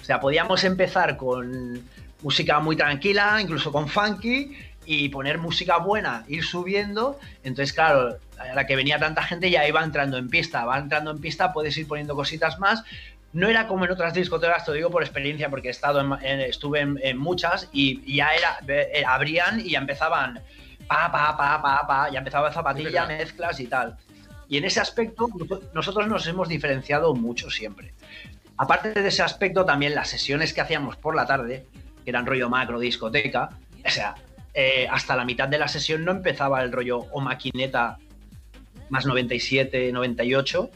O 0.00 0.04
sea, 0.04 0.20
podíamos 0.20 0.64
empezar 0.64 1.16
con 1.16 1.80
música 2.22 2.58
muy 2.60 2.76
tranquila, 2.76 3.38
incluso 3.40 3.70
con 3.70 3.88
funky, 3.88 4.56
y 4.84 5.08
poner 5.08 5.38
música 5.38 5.78
buena, 5.78 6.24
ir 6.28 6.44
subiendo. 6.44 7.18
Entonces, 7.44 7.72
claro, 7.72 8.18
a 8.38 8.54
la 8.54 8.66
que 8.66 8.76
venía 8.76 8.98
tanta 8.98 9.22
gente 9.22 9.50
ya 9.50 9.66
iba 9.66 9.82
entrando 9.82 10.16
en 10.16 10.28
pista. 10.28 10.64
Va 10.64 10.78
entrando 10.78 11.10
en 11.10 11.18
pista, 11.20 11.52
puedes 11.52 11.76
ir 11.76 11.86
poniendo 11.88 12.14
cositas 12.14 12.58
más. 12.58 12.82
No 13.32 13.48
era 13.48 13.66
como 13.66 13.84
en 13.84 13.90
otras 13.90 14.14
discotecas, 14.14 14.64
te 14.64 14.70
lo 14.70 14.76
digo 14.76 14.90
por 14.90 15.02
experiencia, 15.02 15.50
porque 15.50 15.68
he 15.68 15.70
estado 15.72 16.00
en- 16.00 16.24
en- 16.24 16.40
estuve 16.40 16.80
en, 16.80 16.98
en 17.02 17.18
muchas 17.18 17.68
y 17.72 18.14
ya 18.16 18.30
era, 18.34 18.58
eh, 18.68 19.02
abrían 19.06 19.60
y 19.60 19.70
ya 19.70 19.78
empezaban 19.78 20.40
pa, 20.88 21.10
pa, 21.10 21.36
pa, 21.36 21.60
pa, 21.62 21.86
pa, 21.86 22.10
ya 22.10 22.18
empezaba 22.18 22.52
zapatilla, 22.52 23.06
mezclas 23.06 23.60
y 23.60 23.66
tal. 23.66 23.96
Y 24.48 24.58
en 24.58 24.64
ese 24.64 24.80
aspecto 24.80 25.26
noso- 25.28 25.60
nosotros 25.74 26.06
nos 26.06 26.26
hemos 26.26 26.48
diferenciado 26.48 27.14
mucho 27.14 27.50
siempre. 27.50 27.92
Aparte 28.58 28.92
de 28.92 29.08
ese 29.08 29.22
aspecto, 29.22 29.64
también 29.64 29.94
las 29.94 30.08
sesiones 30.08 30.52
que 30.54 30.60
hacíamos 30.60 30.96
por 30.96 31.14
la 31.16 31.26
tarde, 31.26 31.66
que 32.04 32.10
eran 32.10 32.24
rollo 32.26 32.48
macro 32.48 32.78
discoteca, 32.78 33.50
o 33.84 33.90
sea, 33.90 34.14
eh, 34.54 34.86
hasta 34.90 35.14
la 35.16 35.24
mitad 35.24 35.48
de 35.48 35.58
la 35.58 35.68
sesión 35.68 36.04
no 36.04 36.12
empezaba 36.12 36.62
el 36.62 36.72
rollo 36.72 37.00
o 37.12 37.20
maquineta 37.20 37.98
más 38.88 39.04
97, 39.04 39.90
98, 39.92 40.70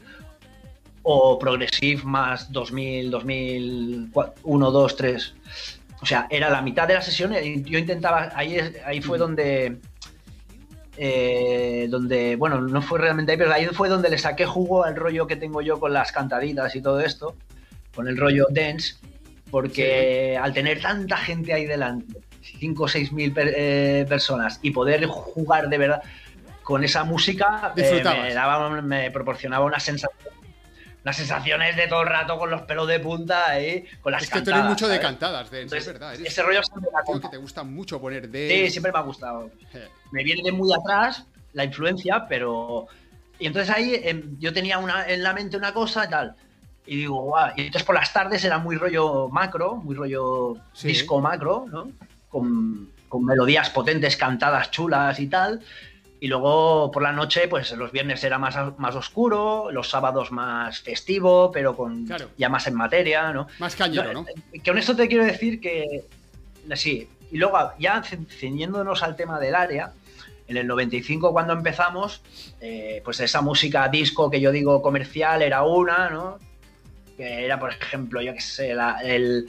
o 1.03 1.39
progressive 1.39 2.03
más 2.03 2.51
2000, 2.51 3.09
2001, 3.09 4.71
2, 4.71 4.95
3. 4.95 5.35
O 6.01 6.05
sea, 6.05 6.27
era 6.29 6.49
la 6.49 6.61
mitad 6.61 6.87
de 6.87 6.93
la 6.95 7.01
sesión. 7.01 7.33
Yo 7.63 7.79
intentaba, 7.79 8.31
ahí, 8.35 8.57
ahí 8.85 9.01
fue 9.01 9.17
donde, 9.17 9.77
eh, 10.97 11.87
donde, 11.89 12.35
bueno, 12.35 12.61
no 12.61 12.81
fue 12.81 12.99
realmente 12.99 13.31
ahí, 13.31 13.37
pero 13.37 13.53
ahí 13.53 13.65
fue 13.67 13.89
donde 13.89 14.09
le 14.09 14.17
saqué 14.17 14.45
jugo 14.45 14.83
al 14.83 14.95
rollo 14.95 15.27
que 15.27 15.35
tengo 15.35 15.61
yo 15.61 15.79
con 15.79 15.93
las 15.93 16.11
cantaditas 16.11 16.75
y 16.75 16.81
todo 16.81 16.99
esto, 17.01 17.35
con 17.95 18.07
el 18.07 18.17
rollo 18.17 18.47
dance, 18.51 18.95
porque 19.49 20.37
al 20.41 20.53
tener 20.53 20.81
tanta 20.81 21.17
gente 21.17 21.53
ahí 21.53 21.65
delante, 21.65 22.19
5 22.59 22.83
o 22.83 22.87
6 22.87 23.11
mil 23.11 23.33
per- 23.33 23.53
eh, 23.55 24.05
personas, 24.07 24.59
y 24.61 24.71
poder 24.71 25.05
jugar 25.05 25.69
de 25.69 25.77
verdad 25.77 26.01
con 26.63 26.83
esa 26.83 27.03
música, 27.03 27.73
eh, 27.83 28.01
me, 28.23 28.33
daba, 28.33 28.81
me 28.81 29.11
proporcionaba 29.11 29.65
una 29.65 29.79
sensación. 29.79 30.33
Las 31.03 31.17
sensaciones 31.17 31.75
de 31.75 31.87
todo 31.87 32.01
el 32.03 32.07
rato 32.07 32.37
con 32.37 32.51
los 32.51 32.61
pelos 32.61 32.87
de 32.87 32.99
punta 32.99 33.49
ahí, 33.49 33.85
con 34.01 34.11
las 34.11 34.21
Es 34.23 34.29
que 34.29 34.39
tú 34.41 34.45
cantadas, 34.51 34.59
eres 34.59 34.69
mucho 34.69 34.87
de 34.87 34.95
¿sabes? 34.95 35.07
cantadas, 35.07 35.43
Dance, 35.49 35.61
Entonces, 35.61 35.87
es 35.87 35.93
verdad. 35.93 36.13
Eres 36.13 36.27
ese 36.27 36.43
rollo 36.43 36.61
siempre 36.63 36.89
me 37.13 37.21
que 37.21 37.29
te 37.29 37.37
gusta 37.37 37.63
mucho 37.63 37.99
poner 37.99 38.29
de. 38.29 38.49
Sí, 38.65 38.69
siempre 38.71 38.91
me 38.91 38.99
ha 38.99 39.01
gustado 39.01 39.49
me 40.11 40.23
viene 40.23 40.41
de 40.43 40.51
muy 40.51 40.71
atrás 40.73 41.25
la 41.53 41.63
influencia, 41.63 42.25
pero. 42.29 42.87
Y 43.39 43.47
entonces 43.47 43.73
ahí 43.75 43.99
em, 44.03 44.37
yo 44.39 44.53
tenía 44.53 44.77
una, 44.77 45.07
en 45.07 45.23
la 45.23 45.33
mente 45.33 45.57
una 45.57 45.73
cosa 45.73 46.05
y 46.05 46.09
tal. 46.09 46.35
Y 46.85 46.97
digo, 46.97 47.21
guau. 47.23 47.51
Y 47.55 47.61
entonces 47.61 47.83
por 47.83 47.95
las 47.95 48.13
tardes 48.13 48.43
era 48.43 48.59
muy 48.59 48.75
rollo 48.75 49.27
macro, 49.29 49.77
muy 49.77 49.95
rollo 49.95 50.57
Sí. 50.73 50.89
disco 50.89 51.19
macro, 51.19 51.65
¿no? 51.71 51.89
Con, 52.29 52.91
con 53.09 53.25
melodías 53.25 53.69
potentes, 53.71 54.15
cantadas 54.17 54.69
chulas 54.69 55.19
y 55.19 55.27
tal. 55.27 55.61
Y 56.23 56.27
luego 56.27 56.91
por 56.91 57.01
la 57.01 57.11
noche, 57.11 57.47
pues 57.47 57.71
los 57.71 57.91
viernes 57.91 58.23
era 58.23 58.37
más, 58.37 58.55
más 58.77 58.95
oscuro, 58.95 59.71
los 59.71 59.89
sábados 59.89 60.31
más 60.31 60.79
festivo, 60.79 61.51
pero 61.51 61.75
con 61.75 62.05
Claro. 62.05 62.29
ya 62.37 62.47
más 62.47 62.67
en 62.67 62.75
materia, 62.75 63.33
¿no? 63.33 63.47
Más 63.57 63.75
cañero, 63.75 64.13
¿no? 64.13 64.23
Que 64.53 64.61
con 64.61 64.77
esto 64.77 64.95
te 64.95 65.07
quiero 65.07 65.25
decir 65.25 65.59
que 65.59 66.03
sí. 66.75 67.09
Y 67.31 67.37
luego, 67.37 67.57
ya 67.79 68.03
ce- 68.03 68.19
ceñiéndonos 68.29 69.01
al 69.01 69.15
tema 69.15 69.39
del 69.39 69.55
área, 69.55 69.93
en 70.47 70.57
el 70.57 70.67
95 70.67 71.31
cuando 71.31 71.53
empezamos, 71.53 72.21
eh, 72.59 73.01
pues 73.03 73.19
esa 73.19 73.41
música 73.41 73.87
disco 73.87 74.29
que 74.29 74.39
yo 74.39 74.51
digo 74.51 74.79
comercial 74.83 75.41
era 75.41 75.63
una, 75.63 76.11
¿no? 76.11 76.37
Que 77.17 77.45
era, 77.45 77.59
por 77.59 77.71
ejemplo, 77.71 78.21
yo 78.21 78.35
qué 78.35 78.41
sé, 78.41 78.75
la- 78.75 78.99
el, 79.03 79.47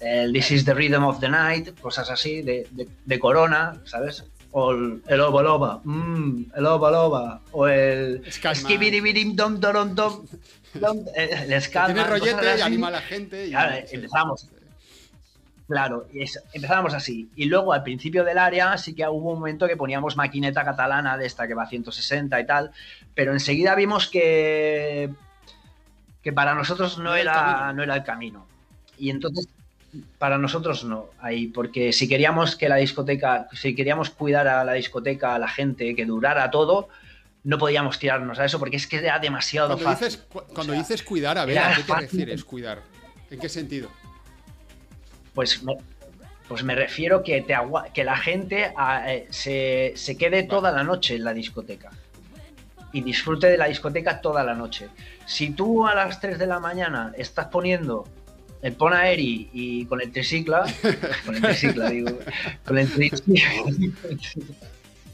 el 0.00 0.32
This 0.32 0.50
is 0.50 0.64
the 0.64 0.74
Rhythm 0.74 1.04
of 1.04 1.20
the 1.20 1.28
Night, 1.28 1.78
cosas 1.78 2.10
así, 2.10 2.42
de, 2.42 2.66
de- 2.72 2.88
de 3.04 3.18
Corona, 3.20 3.80
¿sabes? 3.84 4.24
O 4.52 4.72
el, 4.72 5.02
el 5.06 5.20
Oba 5.20 5.42
Loba, 5.42 5.80
mm, 5.84 6.42
el 6.56 6.66
Oba 6.66 6.90
Loba, 6.90 7.40
o 7.52 7.68
el. 7.68 8.22
Skibidibidim 8.32 9.36
Dom 9.36 9.60
Dom, 9.60 9.94
Dom, 9.94 10.24
eh, 11.16 11.46
el 11.48 11.62
Tiene 11.70 12.04
rollete 12.04 12.58
y 12.58 12.60
anima 12.60 12.88
a 12.88 12.90
la 12.92 13.00
gente. 13.00 13.46
Y, 13.46 13.50
Claro, 13.50 13.76
empezamos. 13.92 14.48
Claro, 15.68 16.06
es- 16.12 16.42
empezábamos 16.52 16.94
así. 16.94 17.30
Y 17.36 17.44
luego 17.44 17.72
al 17.72 17.84
principio 17.84 18.24
del 18.24 18.38
área 18.38 18.76
sí 18.76 18.92
que 18.92 19.06
hubo 19.06 19.30
un 19.34 19.38
momento 19.38 19.68
que 19.68 19.76
poníamos 19.76 20.16
maquineta 20.16 20.64
catalana 20.64 21.16
de 21.16 21.26
esta 21.26 21.46
que 21.46 21.54
va 21.54 21.62
a 21.62 21.68
160 21.68 22.40
y 22.40 22.44
tal, 22.46 22.72
pero 23.14 23.32
enseguida 23.32 23.76
vimos 23.76 24.08
que, 24.08 25.10
que 26.22 26.32
para 26.32 26.56
nosotros 26.56 26.98
no, 26.98 27.04
No 27.04 27.14
era 27.14 27.72
no 27.72 27.84
era 27.84 27.94
el 27.94 28.02
camino. 28.02 28.46
Y 28.98 29.10
entonces, 29.10 29.46
para 30.18 30.38
nosotros 30.38 30.84
no, 30.84 31.06
ahí, 31.20 31.48
porque 31.48 31.92
si 31.92 32.08
queríamos 32.08 32.54
que 32.56 32.68
la 32.68 32.76
discoteca, 32.76 33.48
si 33.52 33.74
queríamos 33.74 34.10
cuidar 34.10 34.46
a 34.48 34.64
la 34.64 34.74
discoteca, 34.74 35.34
a 35.34 35.38
la 35.38 35.48
gente, 35.48 35.94
que 35.96 36.04
durara 36.06 36.50
todo, 36.50 36.88
no 37.42 37.58
podíamos 37.58 37.98
tirarnos 37.98 38.38
a 38.38 38.44
eso, 38.44 38.58
porque 38.58 38.76
es 38.76 38.86
que 38.86 38.96
era 38.98 39.18
demasiado 39.18 39.68
Cuando, 39.70 39.84
fácil. 39.84 40.06
dices, 40.08 40.22
cu- 40.28 40.42
cuando 40.54 40.72
O 40.72 40.76
sea, 40.76 40.82
dices 40.82 41.02
cuidar, 41.02 41.38
a 41.38 41.44
ver, 41.44 41.56
era 41.56 41.70
¿a 41.72 41.74
qué 41.74 41.82
te 41.82 41.88
fácil. 41.88 42.08
refieres 42.08 42.44
cuidar? 42.44 42.82
¿En 43.30 43.40
qué 43.40 43.48
sentido? 43.48 43.88
Pues 45.34 45.62
me, 45.62 45.76
pues 46.48 46.62
me 46.62 46.74
refiero 46.74 47.22
que, 47.22 47.40
te 47.42 47.54
que 47.94 48.04
la 48.04 48.16
gente 48.16 48.72
ah, 48.76 49.04
eh, 49.12 49.26
se, 49.30 49.92
se 49.96 50.16
quede 50.16 50.42
toda 50.42 50.70
la 50.72 50.82
noche 50.84 51.14
en 51.16 51.24
la 51.24 51.32
discoteca 51.32 51.90
y 52.92 53.02
disfrute 53.02 53.46
de 53.46 53.56
la 53.56 53.66
discoteca 53.66 54.20
toda 54.20 54.42
la 54.42 54.54
noche. 54.54 54.88
Si 55.26 55.50
tú 55.50 55.86
a 55.86 55.94
las 55.94 56.20
3 56.20 56.38
de 56.38 56.46
la 56.48 56.58
mañana 56.58 57.12
estás 57.16 57.46
poniendo 57.46 58.06
el 58.62 58.72
Pona 58.74 59.08
Eri 59.08 59.48
y 59.52 59.86
con 59.86 60.00
el 60.00 60.12
tricicla, 60.12 60.64
con 61.26 61.34
el 61.36 61.42
tricicla 61.42 61.90
digo, 61.90 62.18
con 62.64 62.78
el 62.78 62.90
tricicla, 62.90 63.40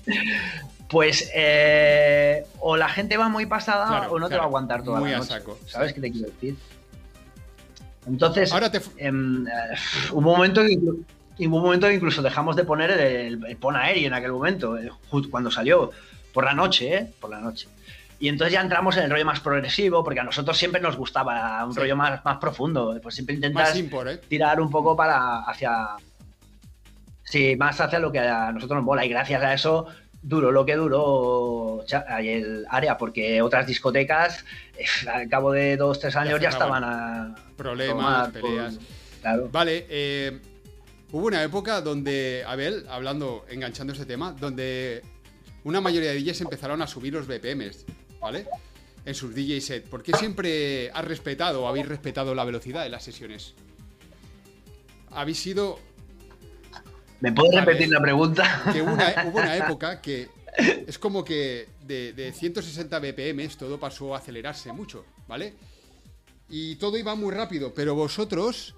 pues 0.88 1.30
eh, 1.35 2.44
o 2.61 2.76
la 2.76 2.88
gente 2.88 3.16
va 3.16 3.28
muy 3.28 3.46
pasada 3.46 3.87
Claro, 3.87 4.12
o 4.12 4.18
no 4.18 4.28
te 4.28 4.37
va 4.37 4.42
a 4.42 4.46
aguantar 4.46 4.82
toda 4.82 5.00
muy 5.00 5.11
la 5.11 5.16
a 5.16 5.18
noche. 5.20 5.30
saco, 5.30 5.59
¿Sabes 5.66 5.88
sí. 5.90 5.94
qué 5.94 6.00
te 6.00 6.12
quiero 6.12 6.28
decir? 6.28 6.56
Entonces, 8.06 8.52
Ahora 8.52 8.70
te. 8.70 8.80
Em, 8.98 9.46
eh, 9.46 9.50
hubo, 10.12 10.18
un 10.18 10.24
momento 10.24 10.62
que, 10.62 10.76
hubo 11.46 11.56
un 11.56 11.62
momento 11.62 11.88
que 11.88 11.94
incluso 11.94 12.22
dejamos 12.22 12.54
de 12.54 12.64
poner 12.64 12.90
el, 12.92 13.44
el 13.44 13.56
Pon 13.56 13.74
Aeri 13.76 14.04
en 14.04 14.14
aquel 14.14 14.30
momento, 14.32 14.78
eh, 14.78 14.90
cuando 15.30 15.50
salió, 15.50 15.90
por 16.32 16.44
la 16.44 16.54
noche, 16.54 16.94
¿eh? 16.94 17.12
Por 17.20 17.30
la 17.30 17.40
noche. 17.40 17.68
Y 18.18 18.29
entonces 18.29 18.52
ya 18.55 18.61
entramos 18.61 18.96
en 18.96 19.05
el 19.05 19.11
rollo 19.11 19.24
más 19.26 19.40
progresivo, 19.40 20.02
porque 20.02 20.20
a 20.20 20.24
nosotros 20.24 20.57
siempre 20.57 20.81
nos 20.81 20.96
gustaba 20.96 21.64
un 21.64 21.74
Sí. 21.74 21.81
rollo 21.81 21.96
más, 21.96 22.24
más 22.24 22.38
profundo. 22.38 22.98
Pues 23.02 23.14
siempre 23.14 23.35
intentas 23.35 23.76
¿eh? 23.76 24.20
tirar 24.29 24.61
un 24.61 24.70
poco 24.70 24.96
para 24.96 25.40
hacia. 25.40 25.96
Sí, 27.24 27.57
más 27.57 27.81
hacia 27.81 27.98
lo 27.98 28.11
que 28.12 28.20
a 28.20 28.52
nosotros 28.52 28.76
nos 28.76 28.85
mola. 28.85 29.05
Y 29.05 29.09
gracias 29.09 29.42
a 29.42 29.52
eso 29.52 29.87
duró 30.22 30.50
lo 30.50 30.64
que 30.64 30.76
duró 30.76 31.84
el 32.18 32.66
área, 32.70 32.97
porque 32.99 33.43
otras 33.43 33.66
discotecas, 33.66 34.45
eh, 34.76 34.84
al 35.09 35.28
cabo 35.28 35.53
de 35.53 35.76
dos, 35.76 36.01
tres 36.01 36.16
años 36.16 36.41
ya, 36.41 36.49
estaban 36.49 36.82
a. 36.84 37.34
Problemas, 37.57 37.97
tomar 37.97 38.32
peleas. 38.32 38.78
Claro. 39.20 39.49
Vale, 39.53 39.86
eh, 39.88 40.41
hubo 41.12 41.26
una 41.26 41.43
época 41.43 41.80
donde, 41.80 42.45
Abel, 42.47 42.86
hablando, 42.88 43.45
enganchando 43.49 43.93
ese 43.93 44.07
tema, 44.07 44.32
donde 44.32 45.03
una 45.64 45.80
mayoría 45.80 46.11
de 46.11 46.20
DJs 46.20 46.43
empezaron 46.43 46.80
a 46.82 46.86
subir 46.86 47.12
los 47.12 47.26
BPMs, 47.26 47.86
¿vale? 48.21 48.47
En 49.05 49.14
sus 49.14 49.35
DJ 49.35 49.61
set. 49.61 49.89
¿Por 49.89 50.03
qué 50.03 50.12
siempre 50.17 50.91
has 50.93 51.05
respetado 51.05 51.62
o 51.64 51.69
habéis 51.69 51.87
respetado 51.87 52.35
la 52.35 52.45
velocidad 52.45 52.83
de 52.83 52.89
las 52.91 53.05
sesiones? 53.05 53.55
Habéis 55.11 55.39
sido 55.39 55.79
¿Me 57.21 57.33
puedes 57.33 57.55
repetir 57.55 57.89
la 57.89 58.01
pregunta? 58.01 58.62
que 58.73 58.83
una- 58.83 59.25
hubo 59.29 59.39
una 59.39 59.57
época 59.64 60.01
que 60.01 60.29
es 60.87 60.99
como 60.99 61.25
que 61.25 61.69
de, 61.87 62.12
de 62.12 62.33
160 62.33 62.99
BPM 62.99 63.49
todo 63.57 63.79
pasó 63.79 64.14
a 64.14 64.19
acelerarse 64.19 64.73
mucho, 64.73 65.05
¿vale? 65.29 65.55
Y 66.49 66.77
todo 66.77 66.97
iba 66.97 67.14
muy 67.14 67.35
rápido, 67.35 67.73
pero 67.75 67.95
vosotros 67.95 68.75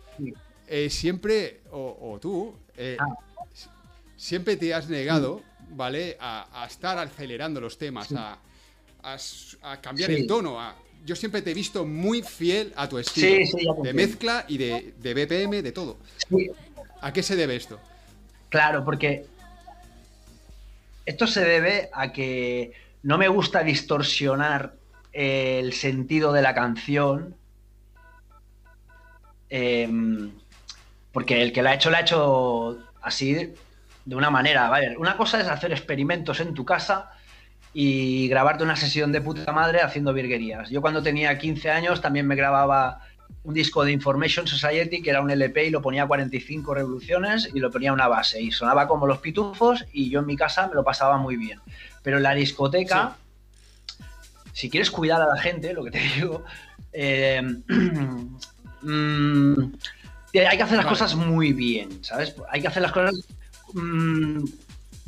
eh, 0.66 0.90
siempre, 0.90 1.60
o, 1.70 2.12
o 2.14 2.18
tú, 2.20 2.54
eh, 2.76 2.96
Ah. 3.00 3.06
siempre 4.16 4.56
te 4.56 4.74
has 4.74 4.88
negado, 4.88 5.42
¿vale? 5.70 6.16
A, 6.20 6.62
a 6.62 6.66
estar 6.66 6.98
acelerando 6.98 7.60
los 7.60 7.78
temas, 7.78 8.12
a, 8.12 8.38
a 9.02 9.16
a 9.62 9.80
cambiar 9.80 10.10
Sí. 10.10 10.16
el 10.16 10.26
tono. 10.26 10.60
a- 10.60 10.76
yo 11.06 11.16
siempre 11.16 11.40
te 11.42 11.52
he 11.52 11.54
visto 11.54 11.86
muy 11.86 12.22
fiel 12.22 12.72
a 12.76 12.88
tu 12.88 12.98
estilo. 12.98 13.28
Sí, 13.28 13.46
sí, 13.46 13.66
de 13.82 13.92
mezcla 13.94 14.44
y 14.48 14.58
de, 14.58 14.92
de 14.98 15.14
BPM, 15.14 15.62
de 15.62 15.72
todo. 15.72 15.96
¿A 17.00 17.12
qué 17.12 17.22
se 17.22 17.34
debe 17.36 17.56
esto? 17.56 17.78
Claro, 18.50 18.84
porque 18.84 19.24
esto 21.06 21.26
se 21.26 21.40
debe 21.44 21.88
a 21.94 22.12
que 22.12 22.72
no 23.02 23.16
me 23.16 23.28
gusta 23.28 23.62
distorsionar 23.62 24.74
el 25.12 25.72
sentido 25.72 26.32
de 26.32 26.42
la 26.42 26.54
canción. 26.54 27.34
em, 29.50 30.30
porque 31.10 31.40
el 31.40 31.52
que 31.54 31.62
la 31.62 31.70
ha 31.70 31.74
hecho, 31.74 31.90
la 31.90 31.98
ha 31.98 32.00
hecho 32.02 32.78
así 33.00 33.54
de 34.04 34.14
una 34.14 34.28
manera. 34.30 34.68
¿vale? 34.68 34.94
Una 34.98 35.16
cosa 35.16 35.40
es 35.40 35.46
hacer 35.48 35.72
experimentos 35.72 36.40
en 36.40 36.52
tu 36.52 36.66
casa 36.66 37.10
y 37.80 38.26
grabarte 38.26 38.64
una 38.64 38.74
sesión 38.74 39.12
de 39.12 39.20
puta 39.20 39.52
madre 39.52 39.82
haciendo 39.82 40.12
virguerías. 40.12 40.68
Yo 40.68 40.80
cuando 40.80 41.00
tenía 41.00 41.38
15 41.38 41.70
años 41.70 42.00
también 42.00 42.26
me 42.26 42.34
grababa 42.34 43.02
un 43.44 43.54
disco 43.54 43.84
de 43.84 43.92
Information 43.92 44.48
Society 44.48 45.00
que 45.00 45.10
era 45.10 45.22
un 45.22 45.30
LP 45.30 45.66
y 45.66 45.70
lo 45.70 45.80
ponía 45.80 46.02
a 46.02 46.08
45 46.08 46.74
revoluciones 46.74 47.48
y 47.54 47.60
lo 47.60 47.70
ponía 47.70 47.90
a 47.90 47.92
una 47.92 48.08
base 48.08 48.42
y 48.42 48.50
sonaba 48.50 48.88
como 48.88 49.06
los 49.06 49.18
pitufos 49.18 49.86
y 49.92 50.10
yo 50.10 50.18
en 50.18 50.26
mi 50.26 50.36
casa 50.36 50.66
me 50.66 50.74
lo 50.74 50.82
pasaba 50.82 51.18
muy 51.18 51.36
bien. 51.36 51.60
Pero 52.02 52.16
en 52.16 52.24
la 52.24 52.34
discoteca, 52.34 53.16
si 54.52 54.68
quieres 54.68 54.90
cuidar 54.90 55.22
a 55.22 55.28
la 55.28 55.40
gente, 55.40 55.72
lo 55.72 55.84
que 55.84 55.92
te 55.92 56.00
digo, 56.00 56.42
eh, 56.92 57.40
mm, 58.82 59.52
hay 60.34 60.56
que 60.56 60.62
hacer 60.64 60.78
las 60.78 60.84
Vale. 60.84 60.88
cosas 60.88 61.14
muy 61.14 61.52
bien, 61.52 62.02
¿sabes? 62.02 62.34
Hay 62.50 62.60
que 62.60 62.66
hacer 62.66 62.82
las 62.82 62.90
cosas... 62.90 63.14
mm, 63.72 64.42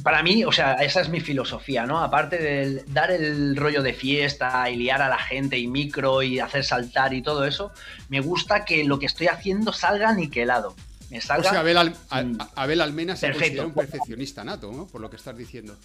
para 0.03 0.23
mí, 0.23 0.45
o 0.45 0.53
sea, 0.53 0.75
esa 0.75 1.01
es 1.01 1.09
mi 1.09 1.21
filosofía, 1.21 1.87
¿no? 1.87 2.01
Aparte 2.01 2.39
de 2.39 2.85
dar 2.89 3.11
el 3.11 3.57
rollo 3.57 3.83
de 3.83 3.93
fiesta 3.93 4.69
y 4.71 4.77
liar 4.77 5.03
a 5.03 5.09
la 5.09 5.19
gente 5.19 5.59
y 5.59 5.67
micro 5.67 6.23
y 6.23 6.39
hacer 6.41 6.65
saltar 6.65 7.13
y 7.15 7.23
todo 7.23 7.45
eso, 7.45 7.73
me 8.09 8.21
gusta 8.21 8.65
que 8.65 8.85
lo 8.85 8.99
que 8.99 9.07
estoy 9.07 9.27
haciendo 9.29 9.73
salga 9.73 10.13
niquelado. 10.13 10.75
Me 11.11 11.19
O 11.19 11.21
salga... 11.21 11.51
sea, 11.51 11.61
Abel, 11.61 11.77
Al- 11.77 11.97
a- 12.11 12.23
Mm. 12.23 12.39
Abel 12.55 12.81
Almena 12.81 13.17
se 13.17 13.31
considera 13.33 13.65
un 13.67 13.75
perfeccionista 13.75 14.45
nato, 14.45 14.71
¿no? 14.73 14.87
Por 14.87 15.01
lo 15.01 15.11
que 15.11 15.17
estás 15.17 15.37
diciendo. 15.37 15.77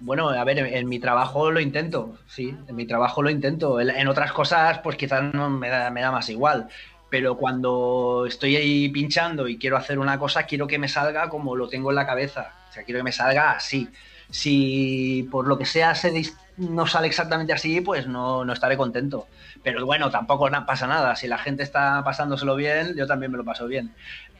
Bueno, 0.00 0.30
a 0.30 0.42
ver, 0.44 0.58
en, 0.58 0.66
en 0.66 0.88
mi 0.88 0.98
trabajo 0.98 1.50
lo 1.52 1.60
intento, 1.60 2.18
sí, 2.26 2.56
en 2.66 2.74
mi 2.74 2.86
trabajo 2.86 3.22
lo 3.22 3.30
intento. 3.30 3.80
En, 3.80 3.88
en 3.90 4.08
otras 4.08 4.32
cosas, 4.32 4.78
pues 4.78 4.96
quizás 4.96 5.32
no 5.32 5.48
me 5.48 5.68
da, 5.68 5.90
me 5.90 6.00
da 6.00 6.10
más 6.10 6.28
igual. 6.28 6.68
Pero 7.12 7.36
cuando 7.36 8.24
estoy 8.26 8.56
ahí 8.56 8.88
pinchando 8.88 9.46
y 9.46 9.58
quiero 9.58 9.76
hacer 9.76 9.98
una 9.98 10.18
cosa, 10.18 10.44
quiero 10.44 10.66
que 10.66 10.78
me 10.78 10.88
salga 10.88 11.28
como 11.28 11.54
lo 11.54 11.68
tengo 11.68 11.90
en 11.90 11.96
la 11.96 12.06
cabeza. 12.06 12.54
O 12.70 12.72
sea, 12.72 12.84
quiero 12.84 13.00
que 13.00 13.04
me 13.04 13.12
salga 13.12 13.50
así. 13.50 13.86
Si 14.30 15.28
por 15.30 15.46
lo 15.46 15.58
que 15.58 15.66
sea 15.66 15.94
se 15.94 16.10
no 16.56 16.86
sale 16.86 17.08
exactamente 17.08 17.52
así, 17.52 17.82
pues 17.82 18.06
no, 18.06 18.46
no 18.46 18.52
estaré 18.54 18.78
contento. 18.78 19.26
Pero 19.62 19.84
bueno, 19.84 20.10
tampoco 20.10 20.48
pasa 20.66 20.86
nada. 20.86 21.14
Si 21.14 21.26
la 21.28 21.36
gente 21.36 21.62
está 21.62 22.02
pasándoselo 22.02 22.56
bien, 22.56 22.94
yo 22.96 23.06
también 23.06 23.30
me 23.30 23.36
lo 23.36 23.44
paso 23.44 23.66
bien. 23.66 23.92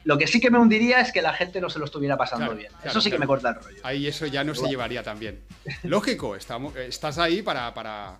Lo 0.03 0.17
que 0.17 0.25
sí 0.25 0.41
que 0.41 0.49
me 0.49 0.57
hundiría 0.57 0.99
es 0.99 1.11
que 1.11 1.21
la 1.21 1.33
gente 1.33 1.61
no 1.61 1.69
se 1.69 1.77
lo 1.77 1.85
estuviera 1.85 2.17
pasando 2.17 2.45
Claro, 2.45 2.57
bien. 2.57 2.71
claro, 2.71 2.89
Eso 2.89 3.01
sí 3.01 3.11
que 3.11 3.19
me 3.19 3.27
corta 3.27 3.49
el 3.49 3.55
rollo. 3.55 3.77
Ahí 3.83 4.07
eso 4.07 4.25
ya 4.25 4.43
no 4.43 4.55
se 4.55 4.67
llevaría 4.67 5.03
tan 5.03 5.19
bien. 5.19 5.41
Lógico, 5.83 6.35
estamos, 6.35 6.75
estás 6.75 7.19
ahí 7.19 7.43
para, 7.43 7.71
para, 7.75 8.15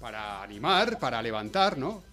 para 0.00 0.44
animar, 0.44 1.00
para 1.00 1.20
levantar, 1.20 1.76
¿no? 1.76 2.04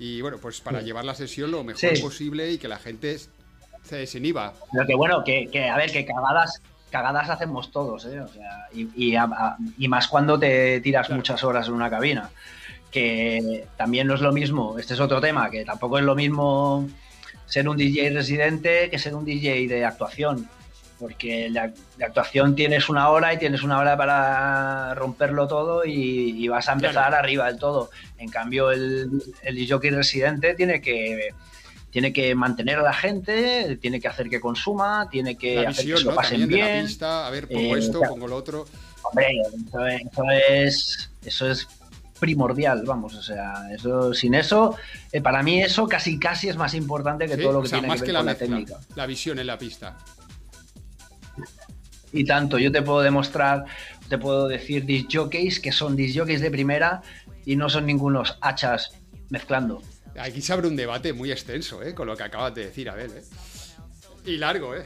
Y 0.00 0.22
bueno, 0.22 0.38
pues 0.38 0.60
para 0.62 0.80
llevar 0.80 1.04
la 1.04 1.14
sesión 1.14 1.50
lo 1.50 1.62
mejor 1.62 1.94
Sí. 1.94 2.02
posible 2.02 2.50
y 2.50 2.56
que 2.58 2.66
la 2.68 2.78
gente 2.78 3.18
se 3.84 3.96
desinhiba. 3.96 4.54
Pero 4.72 4.86
que 4.86 4.94
bueno, 4.94 5.22
que, 5.22 5.48
que, 5.52 5.68
a 5.68 5.76
ver, 5.76 5.92
que 5.92 6.06
cagadas, 6.06 6.62
cagadas 6.90 7.28
hacemos 7.28 7.70
todos, 7.70 8.06
¿eh? 8.06 8.18
O 8.20 8.26
sea, 8.28 8.66
y, 8.72 8.88
y 8.96 9.14
a- 9.14 9.24
a- 9.24 9.56
y 9.78 9.88
más 9.88 10.08
cuando 10.08 10.38
te 10.38 10.80
tiras 10.80 11.06
Claro. 11.06 11.18
muchas 11.18 11.44
horas 11.44 11.68
en 11.68 11.74
una 11.74 11.90
cabina. 11.90 12.30
Que 12.90 13.66
también 13.76 14.06
no 14.06 14.14
es 14.14 14.20
lo 14.20 14.32
mismo, 14.32 14.78
este 14.78 14.94
es 14.94 15.00
otro 15.00 15.20
tema, 15.20 15.48
que 15.50 15.64
tampoco 15.64 15.98
es 15.98 16.04
lo 16.04 16.14
mismo 16.16 16.88
ser 17.46 17.68
un 17.68 17.76
DJ 17.76 18.10
residente 18.10 18.88
que 18.90 18.98
ser 18.98 19.14
un 19.14 19.24
DJ 19.24 19.68
de 19.68 19.84
actuación. 19.84 20.48
Porque 21.00 21.50
de 21.50 22.04
actuación 22.04 22.54
tienes 22.54 22.88
una 22.90 23.08
hora 23.08 23.32
y 23.34 23.38
tienes 23.38 23.62
una 23.62 23.78
hora 23.78 23.96
para 23.96 24.94
romperlo 24.94 25.48
todo 25.48 25.84
y, 25.84 26.44
y 26.44 26.46
vas 26.48 26.68
a 26.68 26.74
empezar 26.74 27.08
Claro. 27.08 27.16
arriba 27.16 27.46
del 27.46 27.58
todo. 27.58 27.90
En 28.18 28.28
cambio, 28.28 28.70
el, 28.70 29.10
el 29.42 29.66
jockey 29.68 29.90
residente 29.90 30.54
tiene 30.54 30.80
que 30.80 31.30
tiene 31.90 32.12
que 32.12 32.36
mantener 32.36 32.78
a 32.78 32.82
la 32.82 32.92
gente, 32.92 33.76
tiene 33.80 33.98
que 33.98 34.06
hacer 34.06 34.28
que 34.30 34.38
consuma, 34.38 35.08
tiene 35.10 35.36
que 35.36 35.56
La 35.62 35.70
hacer 35.70 35.86
que 35.86 35.96
se 35.96 36.04
lo 36.04 36.10
¿no? 36.10 36.16
pasen 36.16 36.40
También 36.42 36.60
de 36.60 36.64
la 36.66 36.72
bien. 36.74 36.86
pista, 36.86 37.26
a 37.26 37.30
ver, 37.30 37.48
pongo 37.48 37.74
Eh, 37.74 37.78
esto, 37.80 37.98
claro. 37.98 38.14
pongo 38.14 38.28
lo 38.28 38.36
otro. 38.36 38.66
Hombre, 39.02 39.26
eso 39.40 39.84
es, 39.86 40.00
eso 40.12 40.30
es 40.30 41.10
eso 41.24 41.50
es 41.50 41.68
primordial, 42.20 42.82
vamos, 42.86 43.14
o 43.14 43.22
sea, 43.22 43.54
eso 43.74 44.12
sin 44.14 44.34
eso, 44.34 44.76
eh, 45.10 45.20
para 45.22 45.42
mí 45.42 45.62
eso 45.62 45.88
casi 45.88 46.18
casi 46.18 46.48
es 46.50 46.56
más 46.56 46.74
importante 46.74 47.26
que 47.26 47.34
¿sí? 47.36 47.42
todo 47.42 47.54
lo 47.54 47.58
O 47.60 47.62
que 47.62 47.68
sea, 47.68 47.78
tiene 47.78 47.88
más 47.88 48.00
que 48.00 48.06
que 48.06 48.12
ver 48.12 48.14
la 48.14 48.18
con 48.20 48.26
la 48.26 48.32
mezcla, 48.34 48.46
técnica. 48.46 48.76
la 48.94 49.06
visión 49.06 49.38
en 49.38 49.46
la 49.46 49.58
pista. 49.58 49.96
Y 52.12 52.24
tanto, 52.24 52.58
yo 52.58 52.72
te 52.72 52.82
puedo 52.82 53.00
demostrar, 53.00 53.64
te 54.08 54.18
puedo 54.18 54.48
decir 54.48 54.84
disc 54.84 55.08
jockeys 55.12 55.60
que 55.60 55.72
son 55.72 55.96
disc 55.96 56.18
jockeys 56.18 56.40
de 56.40 56.50
primera 56.50 57.02
y 57.44 57.56
no 57.56 57.68
son 57.68 57.86
ningunos 57.86 58.36
hachas 58.40 58.92
mezclando. 59.28 59.82
Aquí 60.18 60.42
se 60.42 60.52
abre 60.52 60.68
un 60.68 60.76
debate 60.76 61.12
muy 61.12 61.30
extenso, 61.30 61.82
¿eh? 61.82 61.94
Con 61.94 62.06
lo 62.06 62.16
que 62.16 62.24
acabas 62.24 62.54
de 62.54 62.66
decir, 62.66 62.90
Abel, 62.90 63.12
¿eh? 63.12 63.22
Y 64.26 64.36
largo, 64.36 64.74
¿eh? 64.74 64.84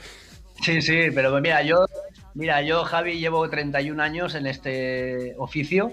Sí, 0.62 0.80
sí, 0.82 1.06
pero 1.14 1.40
mira, 1.40 1.62
yo, 1.62 1.86
mira, 2.34 2.62
yo, 2.62 2.84
Javi, 2.84 3.18
llevo 3.18 3.48
31 3.48 4.00
años 4.02 4.34
en 4.34 4.46
este 4.46 5.34
oficio, 5.38 5.90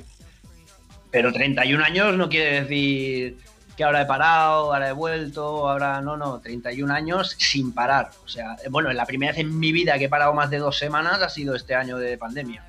pero 1.11 1.33
31 1.33 1.83
años 1.83 2.17
no 2.17 2.29
quiere 2.29 2.61
decir 2.61 3.37
que 3.81 3.85
ahora 3.85 4.03
he 4.03 4.05
parado, 4.05 4.73
ahora 4.73 4.89
he 4.89 4.93
vuelto, 4.93 5.67
ahora 5.67 6.01
no, 6.01 6.15
no, 6.15 6.39
31 6.39 6.93
años 6.93 7.35
sin 7.39 7.71
parar. 7.71 8.11
O 8.23 8.27
sea, 8.27 8.55
bueno, 8.69 8.93
la 8.93 9.07
primera 9.07 9.31
vez 9.31 9.41
en 9.41 9.57
mi 9.57 9.71
vida 9.71 9.97
que 9.97 10.05
he 10.05 10.09
parado 10.09 10.35
más 10.35 10.51
de 10.51 10.59
dos 10.59 10.77
semanas 10.77 11.19
ha 11.19 11.29
sido 11.29 11.55
este 11.55 11.73
año 11.73 11.97
de 11.97 12.15
pandemia, 12.15 12.63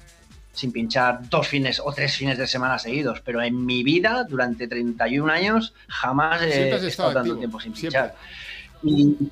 sin 0.55 0.73
pinchar 0.73 1.29
dos 1.29 1.47
fines 1.47 1.83
o 1.85 1.93
tres 1.93 2.17
fines 2.17 2.39
de 2.39 2.47
semana 2.47 2.79
seguidos, 2.79 3.21
pero 3.21 3.43
en 3.43 3.67
mi 3.67 3.83
vida, 3.83 4.25
durante 4.25 4.67
31 4.67 5.31
años, 5.31 5.75
jamás 5.87 6.41
he, 6.41 6.71
estado 6.71 6.87
estado 6.87 7.13
tanto 7.13 7.37
tiempo 7.37 7.61
sin 7.61 7.77
siempre. 7.77 8.01
pinchar. 8.01 8.17
Y, 8.83 9.31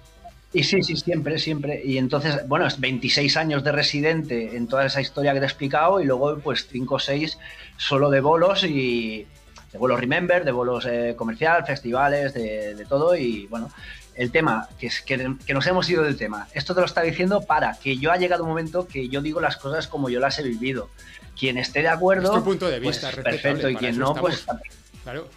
y 0.53 0.63
sí, 0.63 0.83
sí, 0.83 0.97
siempre, 0.97 1.39
siempre. 1.39 1.81
Y 1.83 1.97
entonces, 1.97 2.47
bueno, 2.47 2.67
es 2.67 2.79
26 2.79 3.39
años 3.39 3.65
de 3.65 3.73
residente 3.73 4.55
en 4.55 4.67
toda 4.67 4.85
esa 4.85 5.01
historia 5.01 5.33
que 5.33 5.39
te 5.39 5.47
he 5.47 5.49
explicado 5.49 5.99
y 5.99 6.05
luego 6.05 6.39
pues 6.41 6.69
5 6.71 6.95
o 6.95 6.99
6 6.99 7.39
solo 7.79 8.11
de 8.11 8.21
bolos 8.21 8.65
y 8.65 9.27
de 9.73 9.79
bolos 9.79 10.01
Remember, 10.01 10.45
de 10.45 10.53
bolos 10.53 10.87
eh, 10.87 11.15
comercial, 11.17 11.65
festivales, 11.65 12.35
de, 12.35 12.75
de 12.75 12.85
todo 12.85 13.15
y 13.15 13.47
bueno, 13.47 13.71
el 14.15 14.31
tema, 14.31 14.69
que, 14.79 14.89
es, 14.89 15.01
que, 15.01 15.37
que 15.47 15.55
nos 15.55 15.67
hemos 15.67 15.89
ido 15.89 16.03
del 16.03 16.17
tema, 16.17 16.49
esto 16.53 16.75
te 16.75 16.81
lo 16.81 16.87
está 16.87 17.03
diciendo 17.03 17.43
para 17.43 17.75
que 17.75 17.97
yo 17.97 18.13
ha 18.13 18.17
llegado 18.17 18.43
un 18.43 18.51
momento 18.51 18.87
que 18.87 19.09
yo 19.09 19.23
digo 19.23 19.41
las 19.41 19.57
cosas 19.57 19.87
como 19.87 20.11
yo 20.11 20.21
las 20.21 20.39
he 20.39 20.43
vivido. 20.43 20.91
Quien 21.39 21.57
esté 21.57 21.81
de 21.81 21.89
acuerdo, 21.89 22.29
Es 22.29 22.39
tu 22.39 22.45
punto 22.45 22.69
de 22.69 22.81
pues, 22.81 22.97
vista, 22.97 23.07
respetable, 23.09 23.41
perfecto, 23.41 23.69
y 23.71 23.77
quien 23.77 23.99
no, 23.99 24.15
pues 24.15 24.35
estamos. 24.35 24.63
Claro. 25.05 25.29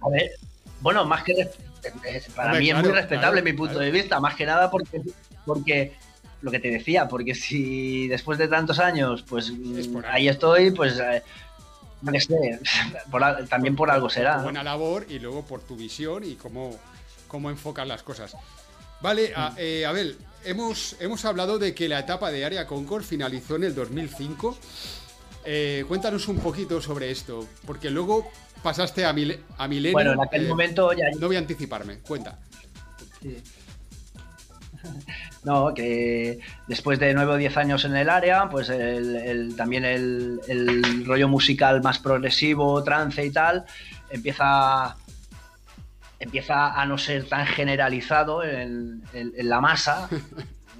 a 0.00 0.08
ver, 0.10 0.30
bueno, 0.80 1.04
más 1.04 1.24
que 1.24 1.32
eh, 1.32 1.50
para 2.36 2.50
Hombre, 2.50 2.60
mí 2.60 2.68
es 2.68 2.74
claro, 2.74 2.88
muy 2.88 2.96
respetable 2.96 3.40
claro, 3.40 3.44
mi 3.44 3.52
punto 3.54 3.74
claro. 3.74 3.86
de 3.86 3.90
vista, 3.90 4.20
más 4.20 4.36
que 4.36 4.46
nada 4.46 4.70
porque, 4.70 5.02
porque 5.44 5.96
lo 6.42 6.50
que 6.50 6.60
te 6.60 6.70
decía, 6.70 7.08
porque 7.08 7.34
si 7.34 8.06
después 8.08 8.38
de 8.38 8.46
tantos 8.46 8.78
años, 8.78 9.24
pues 9.28 9.48
Es 9.48 9.88
mm, 9.88 10.02
ahí 10.08 10.28
estoy, 10.28 10.70
pues 10.70 11.00
eh, 11.00 11.22
no 12.02 12.12
que 12.12 12.20
sé, 12.20 12.60
por 13.10 13.22
al- 13.24 13.48
también 13.48 13.74
por 13.76 13.90
algo 13.90 14.08
tu 14.08 14.14
será. 14.14 14.36
¿no? 14.38 14.44
buena 14.44 14.62
labor 14.62 15.06
y 15.08 15.18
luego 15.18 15.44
por 15.44 15.60
tu 15.62 15.76
visión 15.76 16.24
y 16.24 16.34
cómo, 16.34 16.78
cómo 17.28 17.50
enfocas 17.50 17.86
las 17.86 18.02
cosas. 18.02 18.34
Vale, 19.00 19.32
a- 19.36 19.54
eh, 19.58 19.84
Abel, 19.86 20.16
hemos, 20.44 20.96
hemos 21.00 21.24
hablado 21.24 21.58
de 21.58 21.74
que 21.74 21.88
la 21.88 21.98
etapa 22.00 22.30
de 22.30 22.44
Área 22.44 22.66
Concord 22.66 23.02
finalizó 23.04 23.56
en 23.56 23.64
el 23.64 23.74
2005. 23.74 24.56
Eh, 25.44 25.84
cuéntanos 25.86 26.26
un 26.28 26.38
poquito 26.38 26.80
sobre 26.82 27.10
esto, 27.10 27.46
porque 27.66 27.88
luego 27.90 28.28
pasaste 28.62 29.04
a, 29.04 29.12
Mil 29.12 29.38
a 29.58 29.68
Milenio. 29.68 29.92
Bueno, 29.92 30.12
en 30.14 30.20
aquel 30.22 30.44
eh, 30.46 30.48
momento 30.48 30.92
ya 30.92 31.04
No 31.18 31.28
voy 31.28 31.36
a 31.36 31.38
anticiparme, 31.38 31.98
cuenta. 32.00 32.38
Sí. 33.22 33.36
No, 35.46 35.72
que 35.72 36.40
después 36.66 36.98
de 36.98 37.14
nueve 37.14 37.32
o 37.32 37.36
diez 37.36 37.56
años 37.56 37.84
en 37.84 37.94
el 37.96 38.10
área, 38.10 38.48
pues 38.48 38.68
el- 38.68 39.14
el- 39.14 39.54
también 39.56 39.84
el, 39.84 40.40
el 40.48 41.06
rollo 41.06 41.28
musical 41.28 41.80
más 41.82 42.00
progresivo, 42.00 42.82
trance 42.82 43.24
y 43.24 43.30
tal, 43.30 43.64
empieza, 44.10 44.96
empieza 46.18 46.72
a 46.80 46.84
no 46.84 46.98
ser 46.98 47.28
tan 47.28 47.46
generalizado 47.46 48.42
en, 48.42 49.02
en- 49.12 49.32
en 49.36 49.48
la 49.48 49.60
masa. 49.60 50.08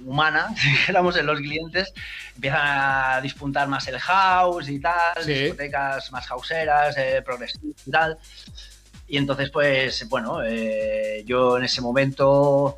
humana, 0.05 0.53
si 0.61 0.69
dijéramos, 0.69 1.17
en 1.17 1.25
los 1.25 1.39
clientes, 1.39 1.91
empiezan 2.35 2.61
a 2.63 3.19
disputar 3.21 3.67
más 3.67 3.87
el 3.87 3.97
house 3.99 4.69
y 4.69 4.79
tal, 4.79 5.23
Sí. 5.23 5.33
discotecas 5.33 6.11
más 6.11 6.27
houseeras, 6.27 6.95
eh, 6.97 7.21
progresivas 7.25 7.87
y 7.87 7.89
tal. 7.91 8.17
Y 9.07 9.17
entonces, 9.17 9.49
pues, 9.49 10.07
bueno, 10.07 10.43
eh, 10.45 11.23
yo 11.25 11.57
en 11.57 11.63
ese 11.63 11.81
momento 11.81 12.77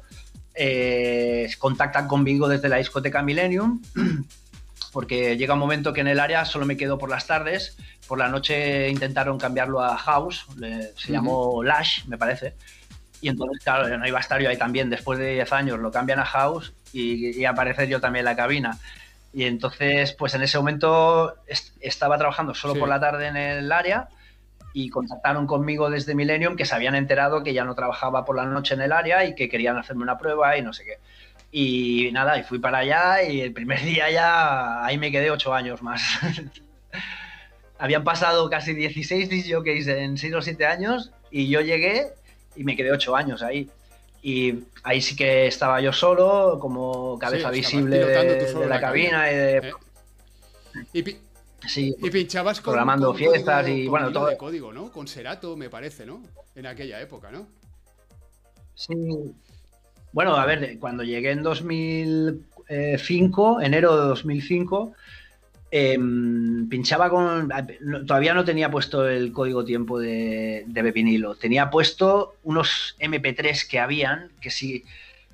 eh, 0.56 1.50
contactan 1.58 2.08
conmigo 2.08 2.48
desde 2.48 2.70
la 2.70 2.78
discoteca 2.78 3.22
Millennium, 3.22 3.82
porque 4.92 5.38
llega 5.38 5.54
un 5.54 5.60
momento 5.60 5.94
que 5.94 6.02
en 6.02 6.08
el 6.08 6.20
área 6.20 6.46
solo 6.46 6.66
me 6.66 6.76
quedo 6.78 6.98
por 6.98 7.10
las 7.10 7.28
tardes, 7.28 7.78
por 8.08 8.18
la 8.18 8.28
noche 8.28 8.90
intentaron 8.90 9.38
cambiarlo 9.38 9.82
a 9.84 9.98
House, 9.98 10.46
le- 10.58 10.94
se 10.98 11.12
llamó 11.12 11.64
Lash, 11.64 12.06
me 12.08 12.18
parece. 12.18 12.56
Y 13.22 13.30
entonces, 13.30 13.64
claro, 13.64 13.96
no 13.98 14.08
iba 14.08 14.18
a 14.18 14.22
estar 14.22 14.42
yo 14.42 14.50
ahí 14.50 14.58
también. 14.58 14.90
Después 14.90 15.20
de 15.20 15.34
10 15.34 15.52
años 15.54 15.78
lo 15.80 15.92
cambian 15.92 16.20
a 16.20 16.26
House 16.26 16.74
y, 16.94 17.38
y 17.40 17.46
aparecer 17.46 17.88
yo 17.90 18.00
también 18.00 18.22
en 18.22 18.26
la 18.32 18.36
cabina. 18.36 18.80
Y 19.34 19.44
entonces, 19.44 20.14
pues 20.14 20.34
en 20.36 20.42
ese 20.42 20.58
momento 20.58 21.36
est- 21.46 21.76
estaba 21.82 22.18
trabajando 22.18 22.56
solo 22.56 22.74
Sí. 22.74 22.80
por 22.80 22.90
la 22.90 23.00
tarde 23.00 23.28
en 23.28 23.38
el 23.38 23.72
área 23.72 24.08
y 24.74 24.90
contactaron 24.90 25.48
conmigo 25.48 25.90
desde 25.90 26.16
Millennium 26.16 26.56
que 26.56 26.66
se 26.66 26.76
habían 26.76 26.96
enterado 26.96 27.44
que 27.44 27.54
ya 27.54 27.66
no 27.66 27.76
trabajaba 27.76 28.26
por 28.26 28.36
la 28.36 28.46
noche 28.46 28.76
en 28.76 28.82
el 28.82 28.92
área 28.92 29.26
y 29.26 29.36
que 29.36 29.50
querían 29.50 29.78
hacerme 29.78 30.04
una 30.04 30.18
prueba 30.18 30.58
y 30.58 30.62
no 30.62 30.74
sé 30.74 30.86
qué. 30.86 30.98
Y 31.52 32.12
nada, 32.12 32.38
y 32.38 32.44
fui 32.44 32.60
para 32.60 32.80
allá 32.80 33.24
y 33.24 33.42
el 33.42 33.54
primer 33.54 33.82
día 33.84 34.10
ya 34.10 34.86
ahí 34.86 34.98
me 34.98 35.12
quedé 35.12 35.32
ocho 35.32 35.54
años 35.54 35.82
más. 35.82 36.02
Habían 37.80 38.04
pasado 38.04 38.50
casi 38.50 38.74
16 38.74 39.30
disc 39.30 39.50
jockeys 39.52 39.88
en 39.88 40.18
6 40.18 40.34
o 40.36 40.42
7 40.42 40.66
años 40.66 41.12
y 41.32 41.48
yo 41.50 41.62
llegué 41.62 42.08
y 42.56 42.64
me 42.64 42.76
quedé 42.76 42.92
8 42.92 43.16
años 43.16 43.42
ahí. 43.42 43.70
Y 44.22 44.66
ahí 44.84 45.00
sí 45.02 45.16
que 45.16 45.48
estaba 45.48 45.80
yo 45.80 45.94
solo, 45.94 46.58
como 46.60 47.18
cabeza 47.18 47.50
Sí, 47.52 47.56
visible 47.56 48.00
de, 48.00 48.06
de 48.06 48.54
la 48.54 48.66
la 48.68 48.82
cabina 48.82 49.32
y 49.32 49.36
de... 49.36 49.58
Eh, 49.58 49.74
Y, 50.92 51.16
Sí, 51.68 51.96
y 52.02 52.10
pinchabas 52.10 52.62
con, 52.62 52.72
Programando 52.74 53.08
con 53.08 53.18
fiestas 53.18 53.66
código- 53.66 53.78
y, 53.78 53.84
con 53.86 53.92
bueno, 53.92 54.12
todo- 54.12 54.28
de 54.28 54.38
código, 54.38 54.72
¿no? 54.74 54.92
Con 54.92 55.08
Serato, 55.08 55.56
me 55.58 55.70
parece, 55.70 56.06
¿no? 56.06 56.24
En 56.56 56.66
aquella 56.66 57.00
época, 57.02 57.32
¿no? 57.32 57.48
Sí. 58.76 58.96
Bueno, 60.14 60.36
a 60.36 60.46
ver, 60.46 60.80
cuando 60.80 61.04
llegué 61.04 61.32
en 61.32 61.44
2005, 61.44 63.62
enero 63.62 63.96
de 64.02 64.08
2005, 64.08 64.94
em, 65.72 66.68
pinchaba 66.70 67.10
con. 67.10 67.50
no- 67.82 68.06
Todavía 68.06 68.34
no 68.34 68.44
tenía 68.46 68.72
puesto 68.72 69.08
el 69.08 69.32
código 69.32 69.64
tiempo 69.64 70.00
de, 70.00 70.64
de 70.68 70.92
vinilo. 70.92 71.36
Tenía 71.36 71.70
puesto 71.70 72.36
unos 72.44 72.96
MP3 73.00 73.68
que 73.68 73.80
habían, 73.80 74.32
que 74.42 74.50
sí, 74.50 74.84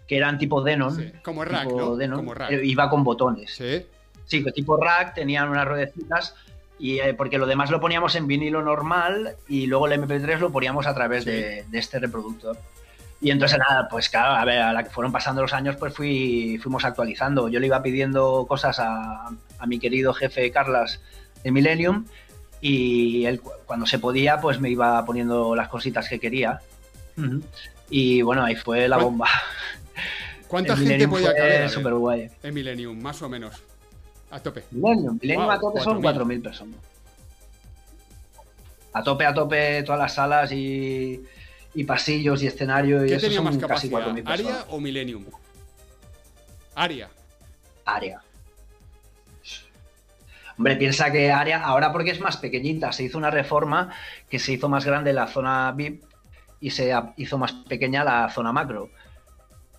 que 0.08 0.18
eran 0.18 0.38
tipo 0.38 0.62
Denon. 0.62 0.96
Sí, 0.96 1.12
como 1.24 1.46
rack, 1.46 1.68
tipo 1.68 1.80
¿no? 1.80 1.96
Denon, 1.96 2.18
Como 2.20 2.34
rack. 2.34 2.52
eh, 2.52 2.66
Iba 2.66 2.90
con 2.90 3.04
botones. 3.04 3.54
Sí. 3.56 3.86
Sí, 4.26 4.44
tipo 4.54 4.78
rack, 4.78 5.14
tenían 5.14 5.50
unas 5.50 5.68
ruedecitas. 5.68 6.36
Y 6.78 7.00
eh, 7.00 7.14
porque 7.14 7.38
lo 7.38 7.46
demás 7.46 7.70
lo 7.72 7.80
poníamos 7.80 8.16
en 8.16 8.28
vinilo 8.28 8.62
normal 8.62 9.36
y 9.48 9.66
luego 9.68 9.88
el 9.88 9.94
MP3 10.02 10.40
lo 10.40 10.52
poníamos 10.52 10.86
a 10.88 10.94
través 10.94 11.24
Sí. 11.24 11.30
de, 11.32 11.64
de 11.70 11.78
este 11.80 12.00
reproductor. 12.00 12.58
Y 13.22 13.32
entonces 13.32 13.58
nada, 13.58 13.88
pues 13.90 14.10
claro, 14.10 14.34
a 14.34 14.44
ver, 14.44 14.60
a 14.60 14.74
la 14.74 14.84
que 14.84 14.90
fueron 14.90 15.12
pasando 15.14 15.42
los 15.42 15.54
años, 15.54 15.78
pues 15.78 15.94
fui, 15.94 16.60
fuimos 16.62 16.84
actualizando. 16.84 17.48
Yo 17.48 17.62
le 17.62 17.68
iba 17.68 17.82
pidiendo 17.82 18.46
cosas 18.48 18.78
a, 18.80 19.28
a 19.58 19.66
mi 19.68 19.80
querido 19.80 20.14
jefe 20.14 20.52
Carlas 20.52 21.00
de 21.44 21.52
Millennium 21.52 22.06
y 22.60 23.26
él 23.26 23.40
cu- 23.40 23.52
cuando 23.66 23.86
se 23.86 23.98
podía, 24.00 24.42
pues 24.42 24.60
me 24.60 24.70
iba 24.70 25.04
poniendo 25.06 25.56
las 25.56 25.70
cositas 25.70 26.10
que 26.10 26.20
quería. 26.20 26.60
Y 27.90 28.22
bueno, 28.22 28.44
ahí 28.44 28.56
fue 28.56 28.88
la 28.90 28.98
¿Cuán- 28.98 29.06
bomba. 29.06 29.30
¿Cuánta 30.48 30.76
gente 30.78 31.08
podía 31.08 31.34
caber 31.34 31.42
a 31.56 31.60
ver, 31.62 31.70
súper 31.70 31.94
guay. 31.94 32.30
en 32.44 32.54
Millennium, 32.54 33.02
más 33.02 33.22
o 33.22 33.30
menos? 33.30 33.64
A 34.36 34.40
tope. 34.42 34.64
Millennium, 34.72 35.18
Millennium 35.22 35.50
a 35.50 35.60
tope 35.60 35.80
son 35.80 36.02
4.000. 36.02 36.16
4.000 36.26 36.44
personas. 36.44 36.76
A 38.92 39.02
tope, 39.04 39.26
a 39.26 39.34
tope, 39.34 39.82
todas 39.84 40.00
las 40.02 40.14
salas 40.14 40.52
y, 40.52 41.24
y 41.74 41.84
pasillos 41.86 42.44
y 42.44 42.48
escenario 42.48 43.06
y 43.06 43.08
¿Qué 43.10 43.16
eso 43.16 43.22
tenía 43.28 43.38
son 43.38 43.46
más 43.46 43.58
casi 43.58 43.90
capacidad? 43.90 44.14
4.000 44.14 44.24
personas. 44.26 44.40
¿Aria 44.58 44.66
o 44.70 44.80
Millennium? 44.82 45.26
Aria. 46.76 47.10
Área. 47.86 48.22
Hombre, 50.58 50.76
piensa 50.78 51.12
que 51.12 51.32
área, 51.32 51.64
ahora 51.64 51.92
porque 51.92 52.12
es 52.12 52.20
más 52.22 52.38
pequeñita, 52.38 52.92
se 52.94 53.04
hizo 53.04 53.18
una 53.18 53.30
reforma 53.32 53.92
que 54.30 54.40
se 54.40 54.54
hizo 54.54 54.70
más 54.70 54.86
grande 54.86 55.12
la 55.14 55.28
zona 55.28 55.72
VIP 55.76 56.04
y 56.62 56.70
se 56.72 56.94
hizo 57.18 57.38
más 57.38 57.52
pequeña 57.54 58.04
la 58.06 58.30
zona 58.30 58.52
macro. 58.54 58.90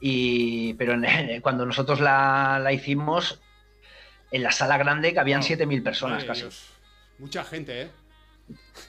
Y, 0.01 0.75
pero 0.75 0.93
en- 0.95 1.41
cuando 1.43 1.65
nosotros 1.65 2.01
la, 2.01 2.59
la 2.63 2.73
hicimos, 2.73 3.41
en 4.31 4.43
la 4.43 4.51
sala 4.51 4.77
grande 4.79 5.15
cabían 5.15 5.41
Wow. 5.41 5.49
7.000 5.51 5.83
personas 5.83 6.25
casi. 6.25 6.43
Dios. 6.43 6.67
Mucha 7.19 7.45
gente, 7.45 7.83
¿eh? 7.83 7.91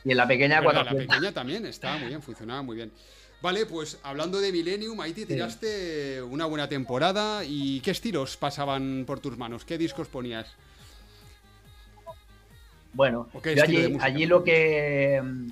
Y 0.03 0.11
en 0.11 0.17
la 0.17 0.27
pequeña 0.27 0.59
Verdad, 0.59 0.73
la 0.75 0.81
400. 0.83 1.15
pequeña 1.15 1.31
también 1.33 1.65
estaba 1.65 1.97
muy 1.97 2.07
bien, 2.09 2.21
funcionaba 2.21 2.61
muy 2.61 2.75
bien. 2.75 2.91
Vale, 3.41 3.65
pues 3.67 3.99
hablando 4.03 4.39
de 4.39 4.51
Millennium, 4.51 4.99
ahí 4.99 5.13
te 5.13 5.25
tiraste 5.25 6.21
una 6.23 6.45
buena 6.45 6.67
temporada. 6.67 7.43
¿Y 7.45 7.79
qué 7.81 7.91
estilos 7.91 8.35
pasaban 8.35 9.03
por 9.05 9.19
tus 9.19 9.38
manos? 9.38 9.63
¿Qué 9.63 9.77
discos 9.77 10.07
ponías? 10.07 10.47
Bueno, 12.93 13.29
¿O 13.33 13.41
qué 13.41 13.55
yo 13.55 13.63
allí, 13.63 13.97
allí 14.01 14.25
lo 14.25 14.43
que. 14.43 15.21
mm, 15.23 15.49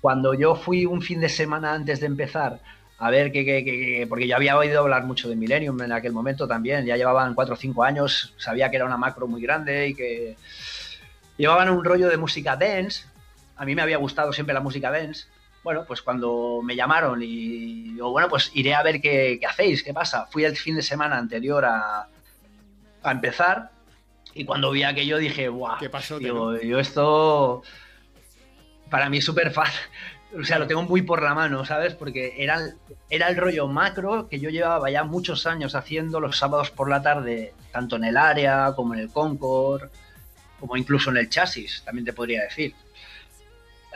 Cuando 0.00 0.32
yo 0.34 0.54
fui 0.54 0.86
un 0.86 1.02
fin 1.02 1.20
de 1.20 1.28
semana 1.28 1.74
antes 1.74 2.00
de 2.00 2.06
empezar 2.06 2.60
a 2.98 3.10
ver 3.10 3.30
que, 3.32 3.44
que- 3.44 3.64
que- 3.64 3.78
que- 3.78 4.06
porque 4.08 4.26
yo 4.26 4.34
había 4.36 4.56
oído 4.58 4.80
hablar 4.80 5.04
mucho 5.04 5.28
de 5.28 5.36
Millennium 5.36 5.80
en 5.82 5.92
aquel 5.92 6.12
momento 6.12 6.48
también, 6.48 6.84
ya 6.84 6.96
llevaban 6.96 7.34
4 7.34 7.54
o 7.54 7.56
5 7.56 7.84
años, 7.84 8.34
sabía 8.38 8.70
que 8.70 8.76
era 8.76 8.84
una 8.86 8.96
macro 8.96 9.26
muy 9.28 9.40
grande 9.40 9.88
y 9.88 9.94
que 9.94 10.36
llevaban 11.36 11.70
un 11.70 11.84
rollo 11.84 12.08
de 12.08 12.16
música 12.16 12.56
dance. 12.56 13.04
A 13.56 13.64
mí 13.64 13.74
me 13.74 13.82
había 13.82 13.98
gustado 13.98 14.32
siempre 14.32 14.52
la 14.54 14.60
música 14.60 14.90
dance. 14.90 15.26
Bueno, 15.64 15.84
pues 15.86 16.02
cuando 16.02 16.60
me 16.62 16.74
llamaron 16.76 17.22
y 17.22 17.92
digo, 17.92 18.10
bueno, 18.10 18.28
pues 18.28 18.50
iré 18.54 18.74
a 18.74 18.82
ver 18.82 19.00
qué, 19.00 19.38
qué 19.40 19.46
hacéis, 19.46 19.82
qué 19.82 19.92
pasa. 19.92 20.26
Fui 20.30 20.44
el 20.44 20.56
fin 20.56 20.76
de 20.76 20.82
semana 20.82 21.18
anterior 21.18 21.64
a, 21.64 22.08
a 23.02 23.10
empezar 23.12 23.70
y 24.34 24.44
cuando 24.44 24.70
vi 24.70 24.82
aquello 24.84 25.18
dije, 25.18 25.48
guau, 25.48 25.76
¿Qué 25.78 25.90
pasó, 25.90 26.18
digo, 26.18 26.56
yo 26.60 26.78
esto 26.78 27.62
para 28.90 29.08
mí 29.10 29.18
es 29.18 29.24
súper 29.24 29.50
fácil. 29.50 29.80
O 30.40 30.44
sea, 30.44 30.58
lo 30.58 30.66
tengo 30.66 30.82
muy 30.82 31.02
por 31.02 31.22
la 31.22 31.34
mano, 31.34 31.64
¿sabes? 31.64 31.94
Porque 31.94 32.34
era, 32.38 32.60
era 33.10 33.28
el 33.28 33.36
rollo 33.36 33.66
macro 33.66 34.28
que 34.28 34.38
yo 34.38 34.50
llevaba 34.50 34.90
ya 34.90 35.02
muchos 35.04 35.46
años 35.46 35.74
haciendo 35.74 36.20
los 36.20 36.36
sábados 36.38 36.70
por 36.70 36.88
la 36.88 37.02
tarde, 37.02 37.54
tanto 37.72 37.96
en 37.96 38.04
el 38.04 38.16
área 38.16 38.72
como 38.76 38.94
en 38.94 39.00
el 39.00 39.10
Concord, 39.10 39.88
como 40.60 40.76
incluso 40.76 41.10
en 41.10 41.16
el 41.16 41.28
chasis, 41.28 41.82
también 41.84 42.04
te 42.04 42.12
podría 42.12 42.42
decir. 42.42 42.74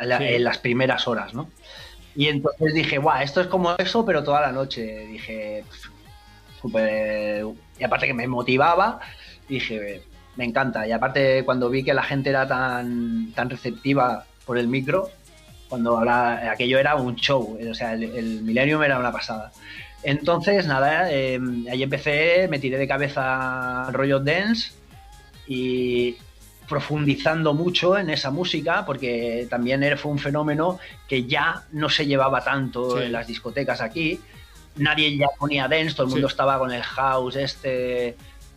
En, 0.01 0.09
la- 0.09 0.19
Sí. 0.19 0.25
en 0.25 0.45
las 0.45 0.59
primeras 0.59 1.07
horas, 1.07 1.33
¿no? 1.35 1.49
Y 2.17 2.27
entonces 2.29 2.75
dije, 2.75 2.99
guau, 2.99 3.23
esto 3.23 3.41
es 3.41 3.47
como 3.47 3.75
eso, 3.79 4.05
pero 4.05 4.25
toda 4.25 4.41
la 4.41 4.53
noche. 4.53 5.07
Dije, 5.07 5.65
súper. 6.61 7.45
Y 7.79 7.85
aparte 7.85 8.07
que 8.07 8.15
me 8.15 8.27
motivaba, 8.27 9.01
dije, 9.49 10.03
me 10.37 10.45
encanta. 10.45 10.87
Y 10.87 10.93
aparte, 10.93 11.45
cuando 11.45 11.71
vi 11.71 11.85
que 11.85 11.95
la 11.95 12.03
gente 12.03 12.31
era 12.31 12.47
tan, 12.47 13.33
tan 13.35 13.49
receptiva 13.51 14.25
por 14.47 14.59
el 14.59 14.69
micro, 14.69 15.09
cuando 15.73 15.97
habla, 15.97 16.51
aquello 16.53 16.79
era 16.79 16.97
un 16.97 17.17
show, 17.17 17.59
o 17.71 17.73
sea, 17.75 17.95
el, 17.95 18.03
el 18.03 18.43
Millennium 18.43 18.83
era 18.83 18.99
una 18.99 19.11
pasada. 19.11 19.51
Entonces, 20.03 20.67
nada, 20.67 21.11
eh, 21.11 21.41
ahí 21.71 21.83
empecé, 21.83 22.47
me 22.51 22.59
tiré 22.59 22.77
de 22.77 22.87
cabeza 22.87 23.87
al 23.87 23.95
rollo 23.95 24.21
dance 24.21 24.73
y 25.49 26.15
profundizando 26.69 27.55
mucho 27.55 27.97
en 27.97 28.11
esa 28.11 28.31
música, 28.31 28.85
porque 28.85 29.47
también 29.49 29.83
fue 29.97 30.13
un 30.13 30.19
fenómeno 30.19 30.79
que 31.09 31.25
ya 31.25 31.65
no 31.73 31.89
se 31.89 32.05
llevaba 32.05 32.45
tanto 32.45 32.99
Sí. 32.99 33.05
en 33.05 33.13
las 33.13 33.27
discotecas 33.27 33.81
aquí. 33.81 34.21
Nadie 34.77 35.17
ya 35.17 35.29
ponía 35.39 35.69
dance, 35.69 35.95
todo 35.95 36.05
el 36.05 36.11
Sí. 36.11 36.15
mundo 36.17 36.29
estaba 36.29 36.59
con 36.59 36.71
el 36.71 36.83
house, 36.83 37.37
este, 37.37 38.15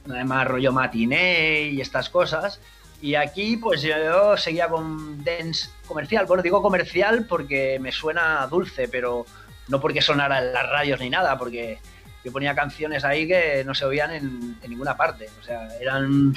además 0.10 0.48
rollo 0.50 0.74
matiné 0.74 1.70
y 1.70 1.80
estas 1.80 2.10
cosas. 2.10 2.60
Y 3.02 3.16
aquí, 3.16 3.58
pues 3.58 3.82
yo 3.82 4.36
seguía 4.38 4.68
con 4.68 5.24
dance 5.24 5.70
comercial. 5.88 6.26
Bueno, 6.26 6.42
digo 6.42 6.62
comercial 6.62 7.26
porque 7.28 7.78
me 7.80 7.92
suena 7.92 8.48
dulce, 8.48 8.88
pero 8.88 9.26
no 9.68 9.80
porque 9.80 10.02
sonara 10.02 10.40
en 10.40 10.54
las 10.54 10.70
radios 10.70 11.00
ni 11.00 11.10
nada, 11.10 11.38
porque 11.38 11.80
yo 12.24 12.32
ponía 12.32 12.56
canciones 12.56 13.04
ahí 13.04 13.28
que 13.28 13.64
no 13.66 13.76
se 13.76 13.86
oían 13.86 14.12
en, 14.12 14.58
en 14.62 14.70
ninguna 14.70 14.98
parte. 14.98 15.30
O 15.40 15.44
sea, 15.44 15.68
eran. 15.80 16.34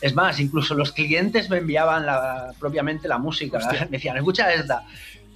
Es 0.00 0.14
más, 0.14 0.38
incluso 0.38 0.74
los 0.74 0.92
clientes 0.92 1.48
me 1.48 1.58
enviaban 1.58 2.04
la, 2.04 2.52
propiamente 2.58 3.08
la 3.08 3.18
música. 3.18 3.58
Hostia. 3.58 3.84
Me 3.90 3.96
decían, 3.96 4.16
escucha 4.16 4.52
esta. 4.52 4.84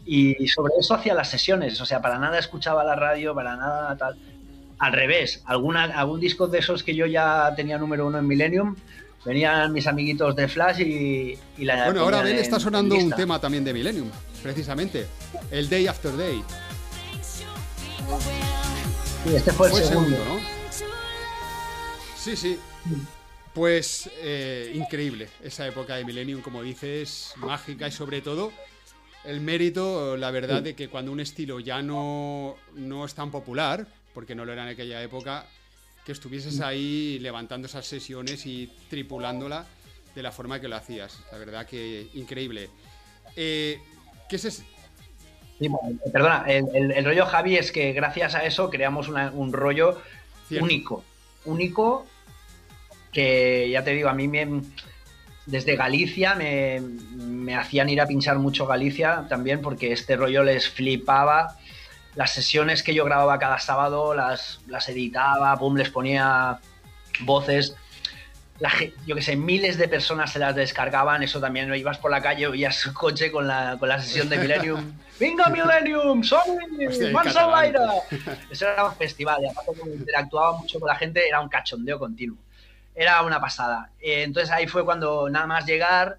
Y 0.05 0.49
sobre 0.49 0.75
eso 0.79 0.95
hacía 0.95 1.15
las 1.15 1.29
sesiones. 1.29 1.81
O 1.81 1.87
sea, 1.87 2.01
para 2.01 2.19
nada 2.19 2.39
escuchaba 2.39 2.85
la 2.85 2.95
radio, 2.95 3.35
para 3.35 3.57
nada 3.57 3.97
tal. 3.97 4.17
Al 4.79 4.93
revés, 4.93 5.43
alguna, 5.47 5.85
algún 5.85 6.21
disco 6.21 6.47
de 6.47 6.59
esos 6.59 6.83
que 6.83 6.95
yo 6.95 7.07
ya 7.07 7.53
tenía 7.55 7.77
número 7.77 8.07
uno 8.07 8.19
en 8.19 8.27
Millennium, 8.27 8.77
venían 9.25 9.73
mis 9.73 9.87
amiguitos 9.87 10.35
de 10.37 10.49
Flash 10.49 10.81
y, 10.81 11.39
y 11.59 11.64
la. 11.64 11.87
Bueno, 11.87 12.01
ahora 12.03 12.23
Ben 12.23 12.37
está 12.37 12.59
sonando 12.61 12.95
un 12.95 13.11
tema 13.12 13.41
también 13.41 13.64
de 13.64 13.73
Millennium, 13.73 14.11
precisamente. 14.43 15.07
El 15.51 15.68
Day 15.68 15.87
After 15.87 16.16
Day. 16.16 16.43
Sí, 19.25 19.35
este 19.37 19.53
fue 19.53 19.66
el 19.66 19.73
Fue 19.73 19.83
el 19.83 19.87
segundo. 19.89 20.16
segundo, 20.16 20.35
¿no? 20.35 20.41
Sí, 22.16 22.37
sí. 22.37 22.59
Pues 23.53 24.09
eh, 24.23 24.73
increíble 24.75 25.29
esa 25.43 25.66
época 25.66 25.97
de 25.97 26.05
Millennium, 26.05 26.41
como 26.41 26.62
dices, 26.62 27.35
mágica 27.37 27.89
y 27.89 27.93
sobre 27.93 28.21
todo 28.21 28.53
el 29.25 29.41
mérito, 29.41 30.16
la 30.16 30.31
verdad, 30.31 30.62
de 30.62 30.75
que 30.75 30.89
cuando 30.89 31.12
un 31.12 31.21
estilo 31.21 31.61
ya 31.61 31.83
no, 31.83 32.57
no 32.75 33.05
es 33.05 33.14
tan 33.14 33.31
popular, 33.31 33.87
porque 34.14 34.35
no 34.35 34.45
lo 34.45 34.53
era 34.53 34.62
en 34.62 34.68
aquella 34.71 35.03
época, 35.03 35.47
que 36.05 36.12
estuvieses 36.12 36.61
ahí 36.61 37.18
levantando 37.20 37.66
esas 37.66 37.86
sesiones 37.86 38.46
y 38.46 38.70
tripulándola 38.88 39.66
de 40.14 40.22
la 40.22 40.32
forma 40.32 40.61
que 40.61 40.68
lo 40.68 40.76
hacías. 40.76 41.20
La 41.30 41.38
verdad 41.38 41.66
que 41.66 42.09
increíble. 42.14 42.70
Eh, 43.36 43.78
¿Qué 44.28 44.36
es 44.36 44.44
ese- 44.44 44.64
Sí, 45.59 45.68
perdona, 46.11 46.44
el, 46.48 46.64
el- 46.74 46.92
el 46.92 47.05
rollo 47.05 47.26
Javi 47.26 47.57
es 47.57 47.70
que 47.70 47.92
gracias 47.92 48.34
a 48.34 48.44
eso 48.44 48.70
creamos 48.70 49.09
una- 49.09 49.30
un 49.30 49.53
rollo 49.53 50.01
Cierto. 50.48 50.64
único. 50.64 51.05
Único 51.44 52.07
que, 53.12 53.68
ya 53.70 53.84
te 53.84 53.90
digo, 53.92 54.09
a 54.09 54.14
mí 54.14 54.26
me, 54.28 54.62
desde 55.46 55.76
Galicia 55.76 56.34
me, 56.34 56.80
me 56.80 57.55
hacían 57.57 57.88
ir 57.90 58.01
a 58.01 58.07
pinchar 58.07 58.38
mucho 58.38 58.66
Galicia 58.66 59.26
también 59.28 59.61
porque 59.61 59.92
este 59.92 60.16
rollo 60.16 60.44
les 60.44 60.68
flipaba. 60.68 61.57
Las 62.17 62.33
sesiones 62.33 62.83
que 62.83 62.95
yo 62.95 63.05
grababa 63.05 63.39
cada 63.39 63.59
sábado 63.59 64.15
las, 64.15 64.61
las 64.67 64.89
editaba, 64.89 65.57
pum, 65.59 65.77
les 65.77 65.91
ponía 65.91 66.59
voces. 67.21 67.77
La 68.59 68.71
yo 69.07 69.15
que 69.17 69.23
sé, 69.23 69.37
miles 69.37 69.79
de 69.79 69.89
personas 69.89 70.33
se 70.33 70.39
las 70.39 70.55
descargaban, 70.55 71.23
eso 71.23 71.41
también, 71.41 71.69
¿no? 71.69 71.75
ibas 71.75 71.97
por 71.97 72.11
la 72.11 72.21
calle, 72.21 72.47
oías 72.47 72.77
su 72.77 72.93
coche 72.93 73.33
con 73.33 73.47
la, 73.47 73.77
con 73.79 73.89
la 73.89 73.99
sesión 74.01 74.29
de 74.29 74.37
Millennium. 74.39 74.93
¡Venga 75.21 75.49
Millennium! 75.49 76.23
¡Soy! 76.23 76.41
Eso 78.51 78.69
era 78.69 78.85
un 78.87 78.95
festival, 78.97 79.43
y 79.43 79.49
aparte 79.49 79.73
como 79.79 79.93
interactuaba 79.93 80.59
mucho 80.59 80.79
con 80.79 80.89
la 80.89 80.97
gente, 80.97 81.27
era 81.27 81.41
un 81.41 81.49
cachondeo 81.49 81.99
continuo. 81.99 82.37
Era 82.95 83.23
una 83.23 83.41
pasada. 83.41 83.91
Eh, 84.01 84.25
entonces 84.25 84.51
ahí 84.51 84.67
fue 84.67 84.85
cuando 84.85 85.31
nada 85.31 85.47
más 85.47 85.65
llegar, 85.65 86.19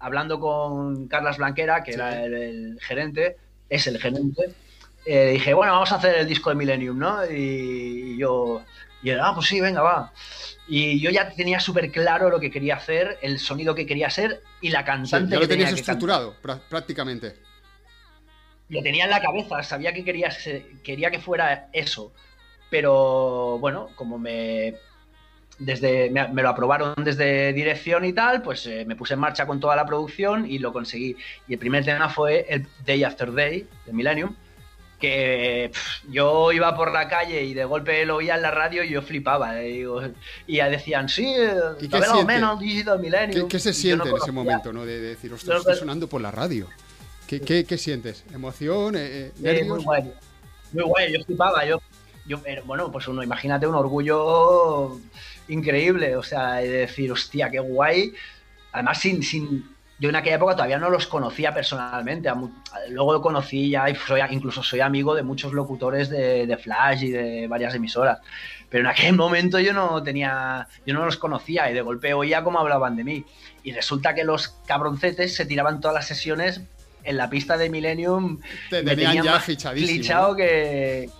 hablando 0.00 0.38
con 0.38 1.06
Carlas 1.08 1.38
Blanquera, 1.38 1.82
que 1.82 1.92
Sí. 1.92 1.98
era 1.98 2.22
el, 2.24 2.34
el 2.34 2.78
gerente, 2.82 3.36
es 3.70 3.86
el 3.86 3.98
gerente, 3.98 4.54
eh, 5.12 5.30
dije, 5.32 5.54
bueno, 5.54 5.72
vamos 5.72 5.90
a 5.92 5.96
hacer 5.96 6.16
el 6.16 6.26
disco 6.28 6.50
de 6.50 6.56
Millennium, 6.56 6.98
¿no? 6.98 7.24
Y 7.30 8.16
yo, 8.18 8.62
y 9.02 9.10
él, 9.10 9.18
ah, 9.20 9.32
pues 9.34 9.48
sí, 9.48 9.60
venga, 9.60 9.82
va. 9.82 10.12
Y 10.68 11.00
yo 11.00 11.10
ya 11.10 11.28
tenía 11.30 11.58
súper 11.58 11.90
claro 11.90 12.30
lo 12.30 12.38
que 12.38 12.50
quería 12.50 12.76
hacer, 12.76 13.18
el 13.22 13.38
sonido 13.38 13.74
que 13.74 13.86
quería 13.86 14.06
hacer 14.06 14.40
y 14.60 14.70
la 14.70 14.80
Sí, 14.80 14.84
cantante 14.86 15.30
ya 15.30 15.36
que 15.36 15.42
lo 15.42 15.48
tenías 15.48 15.70
tenía 15.70 15.80
estructurado, 15.80 16.36
prá- 16.42 16.60
prácticamente. 16.68 17.34
Lo 18.68 18.82
tenía 18.82 19.04
en 19.04 19.10
la 19.10 19.20
cabeza, 19.20 19.62
sabía 19.64 19.92
que 19.92 20.04
quería, 20.04 20.30
quería 20.84 21.10
que 21.10 21.18
fuera 21.18 21.68
eso. 21.72 22.12
Pero 22.70 23.58
bueno, 23.58 23.88
como 23.96 24.16
me, 24.16 24.74
desde, 25.58 26.08
me, 26.10 26.28
me 26.28 26.42
lo 26.42 26.50
aprobaron 26.50 26.94
desde 27.02 27.52
dirección 27.52 28.04
y 28.04 28.12
tal, 28.12 28.42
pues 28.42 28.64
eh, 28.66 28.84
me 28.86 28.94
puse 28.94 29.14
en 29.14 29.20
marcha 29.20 29.44
con 29.44 29.58
toda 29.58 29.74
la 29.74 29.84
producción 29.84 30.48
y 30.48 30.60
lo 30.60 30.72
conseguí. 30.72 31.16
Y 31.48 31.54
el 31.54 31.58
primer 31.58 31.84
tema 31.84 32.08
fue 32.08 32.46
el 32.48 32.64
Day 32.86 33.02
After 33.02 33.32
Day 33.34 33.66
de 33.86 33.92
Millennium, 33.92 34.36
que 35.00 35.70
pff, 35.72 36.04
yo 36.10 36.52
iba 36.52 36.76
por 36.76 36.92
la 36.92 37.08
calle 37.08 37.42
y 37.42 37.54
de 37.54 37.64
golpe 37.64 38.04
lo 38.06 38.16
oía 38.16 38.36
en 38.36 38.42
la 38.42 38.50
radio 38.50 38.84
y 38.84 38.90
yo 38.90 39.02
flipaba. 39.02 39.60
eh, 39.60 39.68
digo, 39.68 40.02
y 40.46 40.56
ya 40.56 40.68
decían, 40.68 41.08
sí, 41.08 41.26
eh, 41.26 41.54
¿Y 41.80 41.88
qué 41.88 41.88
Tabela 41.88 42.12
siente? 42.12 42.32
Digital 42.34 42.58
Digital 42.58 42.96
¿Qué, 42.96 43.02
Millennium. 43.02 43.48
qué 43.48 43.58
se 43.58 43.72
siente 43.72 44.04
no 44.04 44.10
en 44.10 44.16
ese 44.22 44.32
momento, 44.32 44.72
¿no? 44.72 44.84
De, 44.84 45.00
de 45.00 45.08
decir, 45.08 45.32
ostras, 45.32 45.60
estoy 45.60 45.76
sonando 45.76 46.06
por 46.08 46.20
la 46.20 46.30
radio. 46.30 46.68
¿Qué, 47.26 47.40
qué, 47.40 47.64
qué 47.64 47.78
sientes? 47.78 48.24
¿Emoción? 48.32 48.94
Eh, 48.96 49.32
eh, 49.42 49.64
muy 49.64 49.82
guay. 49.82 50.12
Muy 50.72 50.84
guay, 50.84 51.12
yo 51.12 51.24
flipaba. 51.24 51.64
Yo, 51.64 51.80
yo, 52.26 52.38
bueno, 52.64 52.90
pues 52.90 53.06
uno, 53.08 53.22
imagínate 53.22 53.66
un 53.66 53.74
orgullo 53.76 54.98
increíble. 55.48 56.16
O 56.16 56.22
sea, 56.22 56.56
de 56.56 56.68
decir, 56.68 57.10
hostia, 57.12 57.48
qué 57.50 57.60
guay. 57.60 58.12
Además, 58.72 59.00
sin, 59.00 59.22
sin, 59.22 59.64
yo 60.00 60.08
en 60.08 60.16
aquella 60.16 60.36
época 60.36 60.54
todavía 60.54 60.78
no 60.78 60.88
los 60.88 61.06
conocía 61.06 61.52
personalmente. 61.52 62.30
Luego 62.88 63.20
conocí 63.20 63.68
ya, 63.68 63.90
y 63.90 63.94
soy, 63.94 64.22
incluso 64.30 64.62
soy 64.62 64.80
amigo 64.80 65.14
de 65.14 65.22
muchos 65.22 65.52
locutores 65.52 66.08
de, 66.08 66.46
de 66.46 66.56
Flash 66.56 67.04
y 67.04 67.10
de 67.10 67.46
varias 67.48 67.74
emisoras. 67.74 68.18
Pero 68.70 68.84
en 68.84 68.86
aquel 68.86 69.14
momento 69.14 69.58
yo 69.58 69.74
no 69.74 70.02
tenía, 70.02 70.66
yo 70.86 70.94
no 70.94 71.04
los 71.04 71.18
conocía 71.18 71.70
y 71.70 71.74
de 71.74 71.82
golpe 71.82 72.14
oía 72.14 72.42
cómo 72.42 72.58
hablaban 72.58 72.96
de 72.96 73.04
mí. 73.04 73.24
Y 73.62 73.72
resulta 73.72 74.14
que 74.14 74.24
los 74.24 74.48
cabroncetes 74.66 75.36
se 75.36 75.44
tiraban 75.44 75.80
todas 75.80 75.94
las 75.94 76.06
sesiones 76.06 76.62
en 77.04 77.16
la 77.16 77.28
pista 77.28 77.58
de 77.58 77.68
Millennium 77.68 78.40
Te 78.70 78.82
me 78.82 78.96
tenían 78.96 79.24
ya 79.24 79.40
fichadísimo. 79.40 80.34
Que. 80.34 81.10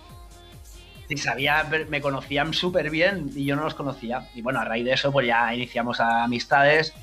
Y 1.07 1.17
sabía, 1.17 1.69
me 1.89 1.99
conocían 1.99 2.53
súper 2.53 2.89
bien 2.89 3.29
y 3.35 3.45
yo 3.45 3.57
no 3.57 3.65
los 3.65 3.75
conocía. 3.75 4.29
Y 4.33 4.41
bueno, 4.41 4.61
a 4.61 4.65
raíz 4.65 4.85
de 4.85 4.93
eso, 4.93 5.11
pues 5.11 5.27
ya 5.27 5.53
iniciamos 5.53 5.99
amistades. 5.99 6.93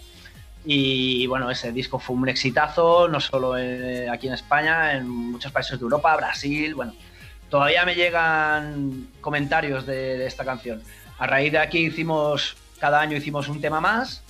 Y 0.71 1.27
bueno, 1.27 1.51
ese 1.51 1.73
disco 1.73 1.99
fue 1.99 2.14
un 2.14 2.29
exitazo, 2.29 3.09
no 3.09 3.21
solo 3.21 3.57
en- 3.57 4.11
aquí 4.11 4.27
en 4.27 4.35
España, 4.35 4.93
en 4.99 5.09
muchos 5.09 5.51
países 5.51 5.79
de 5.79 5.83
Europa, 5.83 6.14
Brasil. 6.14 6.75
Bueno, 6.75 6.93
todavía 7.49 7.87
me 7.87 7.95
llegan 7.95 9.09
comentarios 9.23 9.87
de, 9.87 10.19
de 10.19 10.27
esta 10.27 10.45
canción. 10.45 10.83
A 11.19 11.27
raíz 11.27 11.53
de 11.53 11.59
aquí 11.59 11.79
hicimos, 11.87 12.55
cada 12.79 13.01
año 13.01 13.16
hicimos 13.16 13.49
un 13.49 13.62
tema 13.62 13.81
más, 13.81 14.23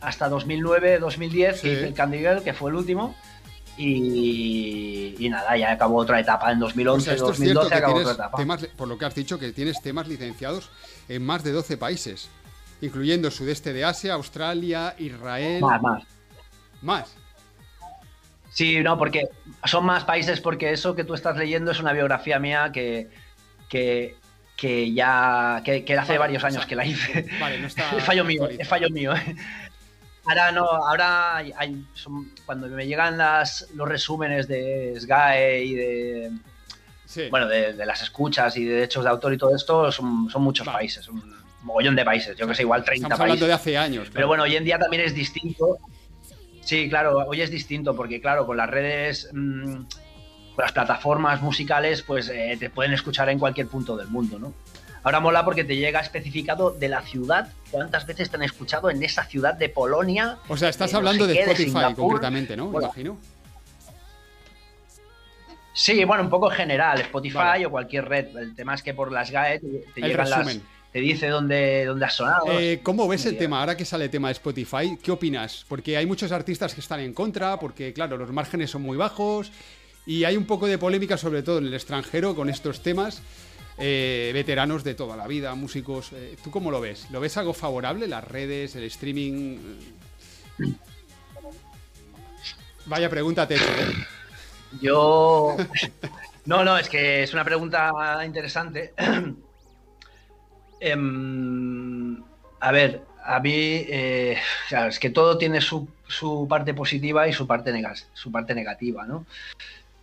hasta 0.00 0.28
2009, 0.28 0.98
2010, 0.98 1.60
Sí. 1.60 1.68
el 1.68 1.94
Candy 1.94 2.18
Girl, 2.18 2.42
que 2.42 2.54
fue 2.54 2.70
el 2.70 2.76
último. 2.76 3.14
Y, 3.76 5.14
y 5.16 5.28
nada, 5.28 5.56
ya 5.56 5.70
acabó 5.70 5.98
otra 5.98 6.18
etapa. 6.18 6.50
En 6.50 6.58
O 6.58 6.66
2011, 6.66 7.04
sea, 7.04 7.14
esto 7.14 7.30
es 7.30 7.36
cierto 7.36 7.60
2012 7.60 7.68
que 7.70 7.74
acabó 7.78 7.98
otra 8.00 8.12
etapa. 8.14 8.36
temas, 8.36 8.66
por 8.76 8.88
lo 8.88 8.98
que 8.98 9.04
has 9.04 9.14
dicho, 9.14 9.38
que 9.38 9.52
tienes 9.52 9.80
temas 9.80 10.08
licenciados 10.08 10.70
en 11.08 11.24
más 11.24 11.44
de 11.44 11.52
12 11.52 11.76
países, 11.76 12.28
incluyendo 12.80 13.30
sudeste 13.30 13.72
de 13.72 13.84
Asia, 13.84 14.14
Australia, 14.14 14.94
Israel, 14.98 15.60
Más, 15.62 15.82
más. 15.82 16.02
más. 16.82 17.14
Sí, 18.50 18.80
no, 18.82 18.98
porque 18.98 19.28
son 19.64 19.84
más 19.84 20.04
países 20.04 20.40
porque 20.40 20.72
eso 20.72 20.94
que 20.94 21.04
tú 21.04 21.14
estás 21.14 21.36
leyendo 21.36 21.70
es 21.70 21.80
una 21.80 21.92
biografía 21.92 22.38
mía 22.38 22.70
que, 22.72 23.08
que, 23.68 24.16
que 24.56 24.92
ya 24.92 25.62
que, 25.64 25.84
que 25.84 25.94
hace 25.96 26.12
Vale, 26.12 26.18
varios 26.18 26.42
o 26.42 26.46
años 26.46 26.60
sea, 26.62 26.68
que 26.68 26.74
la 26.76 26.84
hice. 26.86 27.26
Vale, 27.40 27.60
no 27.60 27.66
está 27.66 27.90
es 27.96 28.02
fallo 28.04 28.24
mío, 28.24 28.48
es 28.48 28.66
fallo 28.66 28.88
mío. 28.90 29.14
¿eh? 29.14 29.36
Ahora 30.26 30.50
no, 30.52 30.64
ahora 30.64 31.36
hay- 31.36 31.84
son- 31.94 32.32
cuando 32.46 32.66
me 32.68 32.86
llegan 32.86 33.16
las, 33.16 33.68
los 33.74 33.88
resúmenes 33.88 34.48
de 34.48 34.94
SGAE 34.98 35.64
y 35.64 35.74
de 35.74 36.30
Sí. 37.04 37.28
bueno 37.30 37.48
de, 37.48 37.72
de 37.72 37.86
las 37.86 38.02
escuchas 38.02 38.54
y 38.58 38.64
de 38.64 38.74
derechos 38.74 39.02
de 39.04 39.08
autor 39.10 39.32
y 39.32 39.38
todo 39.38 39.56
esto 39.56 39.90
son, 39.92 40.28
son 40.28 40.42
muchos 40.42 40.66
Vale. 40.66 40.78
países, 40.80 41.08
mogollón 41.68 41.94
de 41.96 42.04
países, 42.04 42.36
yo 42.36 42.46
que 42.48 42.54
sé, 42.54 42.62
igual 42.62 42.84
30 42.84 43.06
Estamos 43.06 43.18
países. 43.18 43.32
hablando 43.32 43.46
de 43.46 43.52
hace 43.52 43.78
años. 43.78 44.08
Pero 44.12 44.26
bueno, 44.26 44.42
hoy 44.42 44.56
en 44.56 44.64
día 44.64 44.78
también 44.78 45.02
es 45.04 45.14
distinto. 45.14 45.78
Sí, 46.62 46.88
claro, 46.88 47.18
hoy 47.26 47.40
es 47.40 47.50
distinto 47.50 47.94
porque, 47.94 48.20
claro, 48.20 48.44
con 48.46 48.56
las 48.56 48.68
redes, 48.68 49.30
mm, 49.32 49.74
con 50.54 50.62
las 50.64 50.72
plataformas 50.72 51.40
musicales, 51.40 52.02
pues 52.02 52.28
eh, 52.28 52.56
te 52.58 52.68
pueden 52.68 52.92
escuchar 52.92 53.28
en 53.28 53.38
cualquier 53.38 53.68
punto 53.68 53.96
del 53.96 54.08
mundo, 54.08 54.38
¿no? 54.38 54.52
Ahora 55.04 55.20
mola 55.20 55.44
porque 55.44 55.64
te 55.64 55.76
llega 55.76 56.00
especificado 56.00 56.72
de 56.72 56.88
la 56.88 57.02
ciudad, 57.02 57.48
cuántas 57.70 58.04
veces 58.06 58.28
te 58.28 58.36
han 58.36 58.42
escuchado 58.42 58.90
en 58.90 59.02
esa 59.02 59.24
ciudad 59.24 59.54
de 59.54 59.68
Polonia. 59.68 60.38
O 60.48 60.56
sea, 60.56 60.68
estás 60.68 60.90
eh, 60.90 60.92
no 60.94 60.98
hablando 60.98 61.24
sé 61.24 61.32
de 61.32 61.34
qué, 61.36 61.52
Spotify 61.52 61.94
concretamente, 61.94 62.56
¿no? 62.56 62.66
Bueno, 62.66 62.88
Imagino. 62.88 63.18
Sí, 65.72 66.04
bueno, 66.04 66.24
un 66.24 66.28
poco 66.30 66.50
general, 66.50 67.00
Spotify 67.02 67.34
Vale. 67.36 67.66
o 67.66 67.70
cualquier 67.70 68.08
red. 68.08 68.36
El 68.36 68.54
tema 68.56 68.74
es 68.74 68.82
que 68.82 68.94
por 68.94 69.12
las 69.12 69.30
GAE 69.30 69.60
te, 69.60 69.84
te 69.94 70.00
llegan 70.00 70.28
las. 70.28 70.58
Te 70.92 71.00
dice 71.00 71.28
dónde, 71.28 71.84
dónde 71.84 72.06
has 72.06 72.14
sonado. 72.14 72.46
Eh, 72.58 72.80
¿Cómo 72.82 73.06
ves 73.06 73.26
el 73.26 73.36
tema? 73.36 73.60
Ahora 73.60 73.76
que 73.76 73.84
sale 73.84 74.06
el 74.06 74.10
tema 74.10 74.28
de 74.28 74.32
Spotify, 74.32 74.98
¿qué 75.02 75.10
opinas? 75.10 75.64
Porque 75.68 75.96
hay 75.96 76.06
muchos 76.06 76.32
artistas 76.32 76.74
que 76.74 76.80
están 76.80 77.00
en 77.00 77.12
contra, 77.12 77.58
porque 77.60 77.92
claro, 77.92 78.16
los 78.16 78.32
márgenes 78.32 78.70
son 78.70 78.82
muy 78.82 78.96
bajos 78.96 79.52
y 80.06 80.24
hay 80.24 80.36
un 80.36 80.46
poco 80.46 80.66
de 80.66 80.78
polémica, 80.78 81.18
sobre 81.18 81.42
todo 81.42 81.58
en 81.58 81.66
el 81.66 81.74
extranjero, 81.74 82.34
con 82.34 82.48
estos 82.48 82.82
temas. 82.82 83.22
eh, 83.80 84.30
veteranos 84.34 84.82
de 84.82 84.94
toda 84.94 85.16
la 85.16 85.26
vida, 85.28 85.54
músicos. 85.54 86.10
eh, 86.12 86.36
¿Tú 86.42 86.50
cómo 86.50 86.70
lo 86.72 86.80
ves? 86.80 87.06
¿Lo 87.10 87.20
ves 87.20 87.36
algo 87.36 87.52
favorable? 87.54 88.08
¿Las 88.08 88.24
redes, 88.24 88.74
el 88.74 88.84
streaming? 88.84 89.58
Vaya 92.86 93.08
pregunta 93.10 93.46
te 93.46 93.54
he 93.54 93.56
hecho, 93.58 93.66
¿eh? 93.66 94.06
Yo. 94.80 95.56
No, 96.46 96.64
no, 96.64 96.78
es 96.78 96.88
que 96.88 97.22
es 97.24 97.34
una 97.34 97.44
pregunta 97.44 97.92
interesante. 98.24 98.94
Em, 100.80 102.22
a 102.60 102.72
ver, 102.72 103.02
a 103.24 103.40
mí. 103.40 103.50
eh, 103.54 104.38
claro, 104.68 104.88
es 104.90 104.98
que 104.98 105.10
todo 105.10 105.38
tiene 105.38 105.60
su, 105.60 105.88
su 106.06 106.46
parte 106.48 106.74
positiva 106.74 107.26
y 107.28 107.32
su 107.32 107.46
parte, 107.46 107.72
nega- 107.72 108.00
su 108.14 108.30
parte 108.30 108.54
negativa, 108.54 109.06
¿no? 109.06 109.26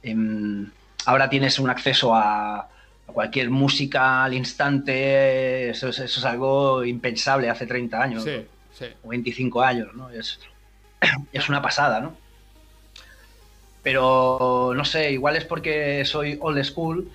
Em, 0.03 0.69
ahora 1.05 1.29
tienes 1.29 1.57
un 1.59 1.69
acceso 1.69 2.13
a, 2.15 2.59
a 2.59 2.67
cualquier 3.13 3.49
música 3.49 4.23
al 4.25 4.33
instante. 4.33 5.69
Eso 5.69 5.89
es, 5.89 5.99
eso 5.99 6.19
es 6.19 6.25
algo 6.25 6.83
impensable 6.85 7.49
hace 7.49 7.65
30 7.65 8.01
años 8.01 8.23
Sí, 8.23 8.45
sí. 8.73 8.85
o 9.03 9.09
25 9.09 9.61
años, 9.63 9.93
¿no? 9.95 10.09
Es, 10.09 10.39
es 11.31 11.49
una 11.49 11.61
pasada, 11.61 11.99
¿no? 11.99 12.17
Pero 13.83 14.73
no 14.75 14.83
sé, 14.83 15.11
igual 15.11 15.35
es 15.35 15.45
porque 15.45 16.03
soy 16.05 16.37
old 16.41 16.63
school 16.63 17.07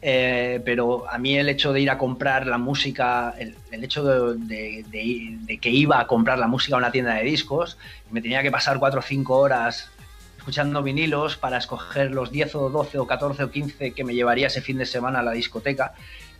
eh, 0.00 0.60
pero 0.64 1.08
a 1.10 1.18
mí 1.18 1.36
el 1.36 1.48
hecho 1.48 1.72
de 1.72 1.80
ir 1.80 1.90
a 1.90 1.98
comprar 1.98 2.46
la 2.46 2.58
música, 2.58 3.34
el, 3.38 3.56
el 3.72 3.84
hecho 3.84 4.04
de, 4.04 4.36
de- 4.46 4.84
de- 4.88 5.36
de 5.40 5.58
que 5.58 5.70
iba 5.70 5.98
a 6.00 6.06
comprar 6.06 6.38
la 6.38 6.46
música 6.46 6.76
a 6.76 6.78
una 6.78 6.92
tienda 6.92 7.14
de 7.14 7.24
discos, 7.24 7.76
y 8.08 8.12
me 8.14 8.20
tenía 8.22 8.42
que 8.42 8.50
pasar 8.50 8.78
4 8.78 9.00
o 9.00 9.02
5 9.02 9.36
horas 9.36 9.90
escuchando 10.38 10.82
vinilos 10.82 11.36
para 11.36 11.58
escoger 11.58 12.12
los 12.12 12.30
10 12.30 12.54
o 12.54 12.70
12 12.70 12.98
o 12.98 13.06
14 13.06 13.42
o 13.44 13.50
15 13.50 13.92
que 13.92 14.04
me 14.04 14.14
llevaría 14.14 14.46
ese 14.46 14.62
fin 14.62 14.78
de 14.78 14.86
semana 14.86 15.18
a 15.18 15.22
la 15.22 15.32
discoteca. 15.32 15.92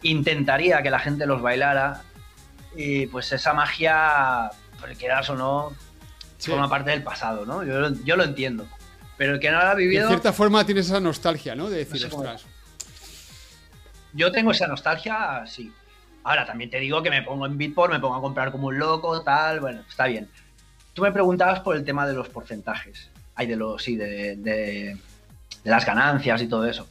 Intentaría 0.03 0.81
que 0.83 0.91
la 0.91 0.99
gente 1.01 1.27
los 1.27 1.43
bailara 1.43 2.03
y 2.77 3.07
pues 3.09 3.33
esa 3.33 3.53
magia, 3.53 4.51
por 4.81 4.93
quieras 4.95 5.29
o 5.31 5.35
no, 5.35 5.73
Sí. 6.39 6.51
forma 6.53 6.71
parte 6.71 6.91
del 6.93 7.03
pasado, 7.03 7.45
¿no? 7.45 7.65
Yo, 7.65 7.81
lo- 7.81 7.95
yo 8.05 8.17
lo 8.17 8.23
entiendo. 8.25 8.67
Pero 9.17 9.35
el 9.35 9.41
que 9.41 9.51
no 9.51 9.59
lo 9.59 9.65
ha 9.67 9.75
vivido, 9.75 10.07
cierta 10.07 10.33
forma 10.33 10.65
tienes 10.65 10.87
esa 10.87 11.01
nostalgia, 11.01 11.57
¿no? 11.57 11.69
De 11.69 11.79
decir, 11.79 12.01
sé 12.01 12.09
cómo- 12.09 12.23
ostras. 12.23 12.47
Yo 14.13 14.33
tengo 14.33 14.51
esa 14.53 14.67
nostalgia, 14.67 15.45
sí. 15.47 15.73
Ahora 16.25 16.45
también 16.45 16.71
te 16.71 16.79
digo 16.81 17.03
que 17.03 17.11
me 17.11 17.23
pongo 17.23 17.47
en 17.47 17.57
Bitport, 17.57 17.93
me 17.93 18.01
pongo 18.01 18.17
a 18.17 18.21
comprar 18.21 18.51
como 18.53 18.69
un 18.69 18.79
loco, 18.79 19.23
tal, 19.23 19.61
bueno, 19.61 19.83
está 19.89 20.07
bien. 20.07 20.29
Tú 20.93 21.03
me 21.03 21.13
preguntabas 21.13 21.61
por 21.61 21.77
el 21.77 21.85
tema 21.85 22.07
de 22.07 22.15
los 22.15 22.29
porcentajes. 22.29 23.11
Hay 23.35 23.47
de 23.47 23.57
los, 23.57 23.83
sí, 23.83 23.97
de, 23.97 24.37
de- 24.37 24.97
las 25.65 25.87
ganancias 25.87 26.43
y 26.43 26.49
todo 26.49 26.67
eso. 26.67 26.89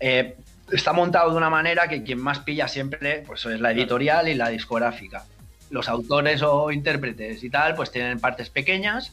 Eh, 0.00 0.36
está 0.72 0.92
montado 0.92 1.30
de 1.30 1.36
una 1.36 1.50
manera 1.50 1.86
que 1.88 2.02
quien 2.02 2.20
más 2.20 2.40
pilla 2.40 2.66
siempre 2.68 3.22
pues 3.26 3.44
es 3.46 3.60
la 3.60 3.72
editorial 3.72 4.28
y 4.28 4.34
la 4.34 4.48
discográfica. 4.48 5.24
Los 5.70 5.88
autores 5.88 6.42
o 6.42 6.70
intérpretes 6.70 7.42
y 7.44 7.50
tal, 7.50 7.74
pues 7.74 7.90
tienen 7.90 8.20
partes 8.20 8.50
pequeñas. 8.50 9.12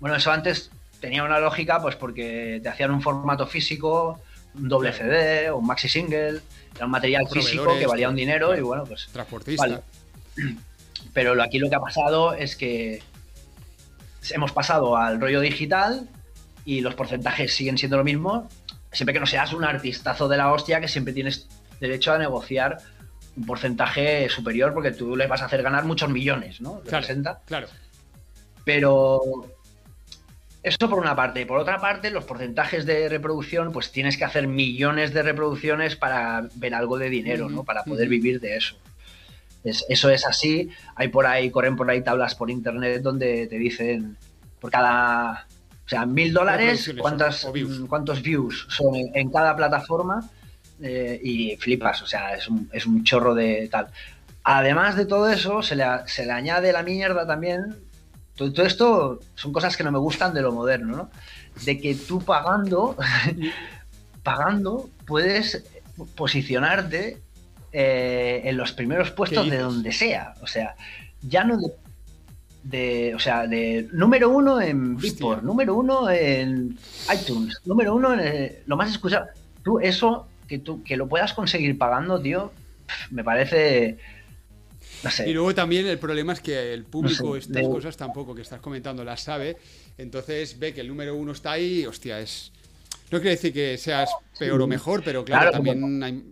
Bueno, 0.00 0.16
eso 0.16 0.32
antes 0.32 0.70
tenía 1.00 1.22
una 1.24 1.38
lógica, 1.38 1.80
pues 1.80 1.96
porque 1.96 2.60
te 2.62 2.68
hacían 2.68 2.90
un 2.90 3.02
formato 3.02 3.46
físico, 3.46 4.20
un 4.56 4.68
doble 4.68 4.92
CD 4.92 5.50
o 5.50 5.58
un 5.58 5.66
maxi 5.66 5.88
single, 5.88 6.40
era 6.76 6.84
un 6.86 6.90
material 6.90 7.26
físico 7.28 7.76
que 7.78 7.86
valía 7.86 8.08
un 8.08 8.16
dinero 8.16 8.56
y 8.56 8.60
bueno, 8.60 8.84
pues 8.84 9.08
Transportista. 9.12 9.62
Vale. 9.66 9.80
pero 11.12 11.34
lo- 11.34 11.42
aquí 11.42 11.58
lo 11.58 11.68
que 11.68 11.76
ha 11.76 11.80
pasado 11.80 12.34
es 12.34 12.56
que 12.56 13.02
hemos 14.30 14.52
pasado 14.52 14.96
al 14.96 15.20
rollo 15.20 15.40
digital 15.40 16.08
y 16.64 16.80
los 16.80 16.94
porcentajes 16.94 17.54
siguen 17.54 17.76
siendo 17.78 17.96
lo 17.98 18.04
mismo, 18.04 18.48
siempre 18.90 19.12
que 19.12 19.20
no 19.20 19.26
seas 19.26 19.52
un 19.52 19.64
artistazo 19.64 20.28
de 20.28 20.36
la 20.36 20.50
hostia 20.52 20.80
que 20.80 20.88
siempre 20.88 21.12
tienes 21.12 21.46
derecho 21.80 22.12
a 22.12 22.18
negociar 22.18 22.78
un 23.36 23.44
porcentaje 23.46 24.28
superior 24.30 24.72
porque 24.72 24.92
tú 24.92 25.16
le 25.16 25.26
vas 25.26 25.42
a 25.42 25.46
hacer 25.46 25.62
ganar 25.62 25.84
muchos 25.84 26.08
millones, 26.08 26.60
¿no? 26.60 26.80
Claro, 26.80 26.84
Representa. 27.02 27.40
claro. 27.44 27.66
Pero 28.64 29.20
eso 30.64 30.88
por 30.90 30.98
una 30.98 31.14
parte. 31.14 31.46
Por 31.46 31.58
otra 31.58 31.78
parte, 31.80 32.10
los 32.10 32.24
porcentajes 32.24 32.86
de 32.86 33.08
reproducción, 33.08 33.70
pues 33.70 33.92
tienes 33.92 34.16
que 34.16 34.24
hacer 34.24 34.46
millones 34.48 35.12
de 35.14 35.22
reproducciones 35.22 35.94
para 35.94 36.48
ver 36.56 36.74
algo 36.74 36.98
de 36.98 37.10
dinero, 37.10 37.48
¿no? 37.48 37.64
Para 37.64 37.84
poder 37.84 38.08
vivir 38.08 38.40
de 38.40 38.56
eso. 38.56 38.76
Es- 39.62 39.84
eso 39.88 40.10
es 40.10 40.26
así. 40.26 40.70
Hay 40.96 41.08
por 41.08 41.26
ahí, 41.26 41.50
corren 41.50 41.76
por 41.76 41.88
ahí 41.90 42.02
tablas 42.02 42.34
por 42.34 42.50
internet 42.50 43.02
donde 43.02 43.46
te 43.46 43.56
dicen 43.58 44.16
por 44.60 44.70
cada. 44.70 45.46
O 45.86 45.88
sea, 45.88 46.06
mil 46.06 46.32
dólares, 46.32 46.90
cuántas, 46.98 47.52
views. 47.52 47.80
cuántos 47.88 48.22
views 48.22 48.66
son 48.70 48.94
en, 48.96 49.10
en 49.14 49.30
cada 49.30 49.54
plataforma 49.54 50.30
eh, 50.82 51.20
y 51.22 51.56
flipas, 51.58 52.00
o 52.00 52.06
sea, 52.06 52.34
es 52.34 52.48
un, 52.48 52.70
es 52.72 52.86
un 52.86 53.04
chorro 53.04 53.34
de 53.34 53.68
tal. 53.70 53.88
Además 54.44 54.96
de 54.96 55.04
todo 55.06 55.28
eso, 55.30 55.62
se 55.62 55.76
le, 55.76 55.84
se 56.06 56.24
le 56.24 56.32
añade 56.32 56.72
la 56.72 56.82
mierda 56.82 57.26
también. 57.26 57.76
Todo, 58.36 58.52
todo 58.52 58.66
esto 58.66 59.20
son 59.34 59.52
cosas 59.52 59.76
que 59.76 59.84
no 59.84 59.92
me 59.92 59.98
gustan 59.98 60.34
de 60.34 60.42
lo 60.42 60.52
moderno, 60.52 60.96
¿no? 60.96 61.10
De 61.64 61.78
que 61.80 61.94
tú 61.94 62.20
pagando, 62.20 62.96
pagando, 64.22 64.90
puedes 65.06 65.64
posicionarte 66.16 67.18
eh, 67.72 68.42
en 68.44 68.56
los 68.56 68.72
primeros 68.72 69.10
puestos 69.10 69.48
de 69.50 69.58
donde 69.58 69.92
sea. 69.92 70.34
O 70.42 70.46
sea, 70.46 70.74
ya 71.22 71.44
no 71.44 71.56
de, 71.58 71.72
de- 72.64 73.14
o 73.14 73.18
sea, 73.18 73.46
de 73.46 73.88
número 73.92 74.30
uno 74.30 74.60
en. 74.60 74.96
Beatport, 74.96 75.42
número 75.42 75.74
uno 75.74 76.10
en 76.10 76.76
iTunes, 77.14 77.60
número 77.64 77.94
uno 77.94 78.14
en 78.14 78.20
eh, 78.20 78.62
lo 78.66 78.76
más 78.76 78.90
escuchado. 78.90 79.26
Tú 79.62 79.78
eso 79.80 80.26
que 80.48 80.58
tú 80.58 80.82
que 80.82 80.96
lo 80.96 81.06
puedas 81.08 81.32
conseguir 81.34 81.78
pagando, 81.78 82.20
tío, 82.20 82.52
me 83.10 83.22
parece 83.24 83.98
no 85.04 85.10
sé. 85.10 85.28
Y 85.28 85.32
luego 85.32 85.54
también 85.54 85.86
el 85.86 85.98
problema 85.98 86.32
es 86.32 86.40
que 86.40 86.72
el 86.72 86.84
público 86.84 87.24
No 87.24 87.32
sé, 87.34 87.38
estas 87.40 87.68
cosas 87.68 87.96
tampoco 87.96 88.34
que 88.34 88.42
estás 88.42 88.60
comentando 88.60 89.04
las 89.04 89.22
sabe, 89.22 89.56
entonces 89.98 90.58
ve 90.58 90.72
que 90.74 90.80
el 90.80 90.88
número 90.88 91.14
uno 91.14 91.32
está 91.32 91.52
ahí, 91.52 91.80
y, 91.82 91.86
hostia, 91.86 92.20
es... 92.20 92.50
No 93.10 93.18
quiere 93.20 93.30
decir 93.36 93.52
que 93.52 93.78
seas 93.78 94.10
peor 94.38 94.60
o 94.62 94.66
mejor, 94.66 95.02
pero 95.04 95.24
claro, 95.24 95.50
Claro, 95.50 95.64
también 95.64 96.02
hay... 96.02 96.24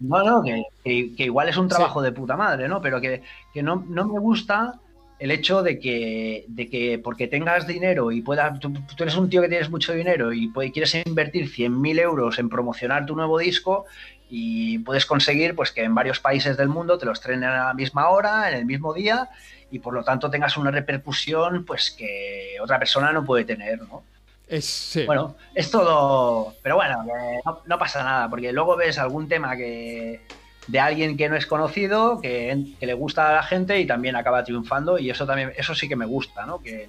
No, 0.00 0.22
no, 0.24 0.42
que, 0.42 0.62
que- 0.84 1.14
que 1.14 1.24
igual 1.24 1.48
es 1.48 1.56
un 1.56 1.68
trabajo 1.68 2.00
de 2.00 2.12
puta 2.12 2.36
madre, 2.36 2.68
¿no? 2.68 2.80
Pero 2.80 3.00
que, 3.00 3.22
que 3.52 3.62
no, 3.62 3.84
no 3.88 4.06
me 4.06 4.18
gusta 4.18 4.80
el 5.18 5.30
hecho 5.30 5.62
de 5.62 5.78
que, 5.78 6.46
de 6.48 6.70
que 6.70 6.98
porque 6.98 7.26
tengas 7.28 7.66
dinero 7.66 8.10
y 8.10 8.22
puedas. 8.22 8.58
Tú, 8.60 8.72
tú 8.72 9.02
eres 9.02 9.16
un 9.16 9.28
tío 9.28 9.42
que 9.42 9.48
tienes 9.48 9.68
mucho 9.68 9.92
dinero 9.92 10.32
y 10.32 10.50
quieres 10.72 10.94
invertir 11.04 11.50
100.000 11.50 12.00
euros 12.00 12.38
en 12.38 12.48
promocionar 12.48 13.04
tu 13.04 13.14
nuevo 13.14 13.38
disco 13.38 13.84
y 14.30 14.78
puedes 14.78 15.04
conseguir 15.06 15.56
pues 15.56 15.72
que 15.72 15.82
en 15.82 15.94
varios 15.94 16.20
países 16.20 16.56
del 16.56 16.68
mundo 16.68 16.96
te 16.96 17.04
lo 17.04 17.12
estrenen 17.12 17.44
a 17.44 17.66
la 17.66 17.74
misma 17.74 18.08
hora, 18.08 18.48
en 18.48 18.56
el 18.56 18.64
mismo 18.64 18.94
día 18.94 19.28
y 19.70 19.80
por 19.80 19.92
lo 19.92 20.04
tanto 20.04 20.30
tengas 20.30 20.56
una 20.56 20.70
repercusión 20.70 21.64
pues 21.64 21.90
que 21.90 22.56
otra 22.62 22.78
persona 22.78 23.12
no 23.12 23.24
puede 23.24 23.44
tener, 23.44 23.80
¿no? 23.82 24.04
Es, 24.46 24.64
sí. 24.64 25.04
Bueno, 25.04 25.36
es 25.54 25.70
todo. 25.70 26.54
Pero 26.62 26.76
bueno, 26.76 27.04
que 27.04 27.40
no, 27.44 27.60
no 27.66 27.78
pasa 27.78 28.02
nada, 28.02 28.28
porque 28.28 28.52
luego 28.52 28.76
ves 28.76 28.98
algún 28.98 29.28
tema 29.28 29.56
que 29.56 30.20
de 30.66 30.80
alguien 30.80 31.16
que 31.16 31.28
no 31.28 31.36
es 31.36 31.46
conocido, 31.46 32.20
que, 32.20 32.74
que 32.78 32.86
le 32.86 32.94
gusta 32.94 33.30
a 33.30 33.32
la 33.34 33.42
gente 33.42 33.78
y 33.80 33.86
también 33.86 34.16
acaba 34.16 34.44
triunfando, 34.44 34.98
y 34.98 35.10
eso 35.10 35.26
también, 35.26 35.52
eso 35.56 35.74
sí 35.74 35.88
que 35.88 35.96
me 35.96 36.06
gusta, 36.06 36.46
¿no? 36.46 36.60
Que, 36.60 36.88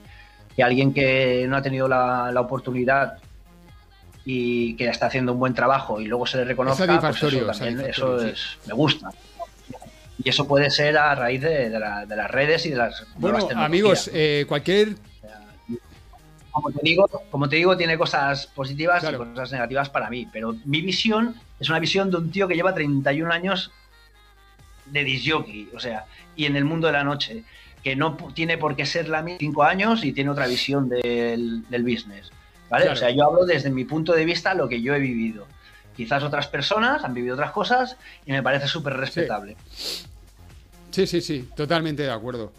que 0.55 0.63
alguien 0.63 0.93
que 0.93 1.45
no 1.47 1.57
ha 1.57 1.61
tenido 1.61 1.87
la, 1.87 2.31
la 2.31 2.41
oportunidad 2.41 3.17
y 4.25 4.75
que 4.75 4.87
está 4.87 5.07
haciendo 5.07 5.33
un 5.33 5.39
buen 5.39 5.53
trabajo 5.53 5.99
y 5.99 6.05
luego 6.05 6.25
se 6.27 6.37
le 6.37 6.45
reconozca, 6.45 6.85
pues 6.85 7.01
satisfactorio, 7.01 7.49
eso 7.51 7.59
también, 7.63 7.89
eso 7.89 8.21
es, 8.23 8.57
me 8.67 8.73
gusta. 8.73 9.09
Y 10.23 10.29
eso 10.29 10.47
puede 10.47 10.69
ser 10.69 10.97
a 10.97 11.15
raíz 11.15 11.41
de, 11.41 11.69
de 11.69 11.79
la- 11.79 12.05
de 12.05 12.15
las 12.15 12.29
redes 12.29 12.65
y 12.67 12.69
de 12.69 12.75
las 12.77 13.03
nuevas 13.17 13.47
tecnologías, 13.47 13.65
amigos, 13.65 14.09
eh, 14.13 14.45
cualquier... 14.47 14.89
como 16.51 16.69
te 16.71 16.79
digo, 16.83 17.07
como 17.31 17.49
te 17.49 17.55
digo, 17.55 17.75
tiene 17.77 17.97
cosas 17.97 18.45
positivas 18.47 18.99
Claro. 19.01 19.23
y 19.23 19.33
cosas 19.33 19.51
negativas 19.53 19.89
para 19.89 20.09
mí. 20.09 20.27
Pero 20.31 20.55
mi 20.65 20.81
visión 20.81 21.35
es 21.59 21.69
una 21.69 21.79
visión 21.79 22.11
de 22.11 22.17
un 22.17 22.29
tío 22.31 22.47
que 22.47 22.55
lleva 22.55 22.73
31 22.73 23.31
años 23.33 23.71
de 24.85 25.03
disjockey, 25.03 25.69
o 25.73 25.79
sea, 25.79 26.05
y 26.35 26.45
en 26.45 26.55
el 26.57 26.65
mundo 26.65 26.87
de 26.87 26.93
la 26.93 27.03
noche, 27.03 27.43
que 27.81 27.95
no 27.95 28.15
tiene 28.35 28.57
por 28.57 28.75
qué 28.75 28.85
ser 28.85 29.07
la 29.09 29.21
misma 29.23 29.39
5 29.39 29.63
años 29.63 30.03
y 30.03 30.11
tiene 30.13 30.29
otra 30.29 30.45
visión 30.47 30.89
del, 30.89 31.63
del 31.69 31.83
business. 31.83 32.31
¿Vale? 32.71 32.85
Claro. 32.85 32.97
O 32.97 32.99
sea, 32.99 33.11
yo 33.11 33.25
hablo 33.25 33.45
desde 33.45 33.69
mi 33.69 33.83
punto 33.83 34.13
de 34.13 34.25
vista 34.25 34.53
lo 34.53 34.67
que 34.67 34.81
yo 34.81 34.95
he 34.95 34.99
vivido. 34.99 35.45
Quizás 35.95 36.23
otras 36.23 36.47
personas 36.47 37.03
han 37.03 37.13
vivido 37.13 37.35
otras 37.35 37.51
cosas 37.51 37.97
y 38.25 38.31
me 38.31 38.41
parece 38.41 38.67
súper 38.67 38.93
respetable. 38.93 39.57
Sí, 40.89 41.05
sí, 41.05 41.21
sí, 41.21 41.49
totalmente 41.55 42.03
de 42.03 42.11
acuerdo. 42.11 42.53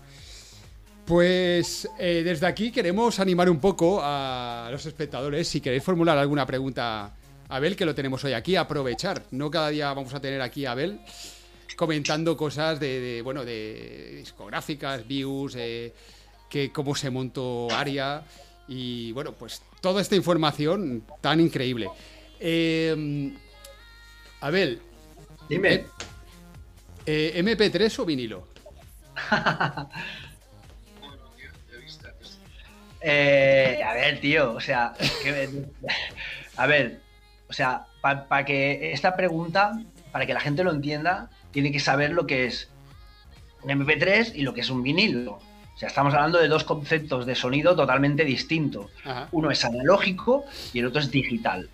Pues 1.06 1.88
eh, 1.98 2.22
desde 2.24 2.46
aquí 2.46 2.70
queremos 2.70 3.18
animar 3.18 3.48
un 3.48 3.58
poco 3.58 4.00
a 4.02 4.68
los 4.70 4.84
espectadores. 4.84 5.48
Si 5.48 5.60
queréis 5.60 5.82
formular 5.82 6.18
alguna 6.18 6.46
pregunta 6.46 7.04
a 7.48 7.56
Abel, 7.56 7.74
que 7.74 7.86
lo 7.86 7.94
tenemos 7.94 8.22
hoy 8.24 8.34
aquí, 8.34 8.54
aprovechar. 8.54 9.22
No 9.30 9.50
cada 9.50 9.70
día 9.70 9.92
vamos 9.92 10.12
a 10.14 10.20
tener 10.20 10.42
aquí 10.42 10.66
a 10.66 10.72
Abel 10.72 11.00
comentando 11.74 12.36
cosas 12.36 12.78
de, 12.78 13.00
de, 13.00 13.22
bueno, 13.22 13.46
de 13.46 14.16
discográficas, 14.18 15.08
views, 15.08 15.54
eh, 15.56 15.92
que 16.50 16.70
cómo 16.70 16.94
se 16.94 17.08
montó 17.08 17.68
Aria 17.70 18.22
y 18.68 19.10
bueno, 19.12 19.32
pues 19.32 19.62
toda 19.82 20.00
esta 20.00 20.16
información 20.16 21.04
tan 21.20 21.40
increíble. 21.40 21.90
Eh, 22.40 23.34
Abel, 24.40 24.80
Dime. 25.48 25.74
eh, 25.74 25.86
eh, 27.04 27.42
¿MP3 27.44 27.98
o 27.98 28.04
vinilo? 28.06 28.48
Eh, 33.04 33.80
a 33.84 33.94
ver, 33.94 34.20
tío, 34.20 34.52
o 34.52 34.60
sea, 34.60 34.94
que- 35.24 35.64
a 36.56 36.66
ver, 36.68 37.00
o 37.48 37.52
sea, 37.52 37.86
para 38.00 38.44
que 38.44 38.92
esta 38.92 39.16
pregunta, 39.16 39.72
para 40.12 40.24
que 40.24 40.34
la 40.34 40.38
gente 40.40 40.62
lo 40.62 40.70
entienda, 40.70 41.28
tiene 41.50 41.72
que 41.72 41.80
saber 41.80 42.12
lo 42.12 42.28
que 42.28 42.46
es 42.46 42.68
un 43.62 43.70
MP3 43.70 44.32
y 44.36 44.42
lo 44.42 44.54
que 44.54 44.60
es 44.60 44.70
un 44.70 44.84
vinilo. 44.84 45.40
O 45.74 45.78
sea, 45.78 45.88
estamos 45.88 46.14
hablando 46.14 46.38
de 46.38 46.48
dos 46.48 46.64
conceptos 46.64 47.26
de 47.26 47.34
sonido 47.34 47.74
totalmente 47.74 48.24
distintos. 48.24 48.86
Ajá. 49.04 49.28
Uno 49.32 49.50
es 49.50 49.64
analógico 49.64 50.44
y 50.72 50.78
el 50.80 50.86
otro 50.86 51.00
es 51.00 51.10
digital. 51.10 51.68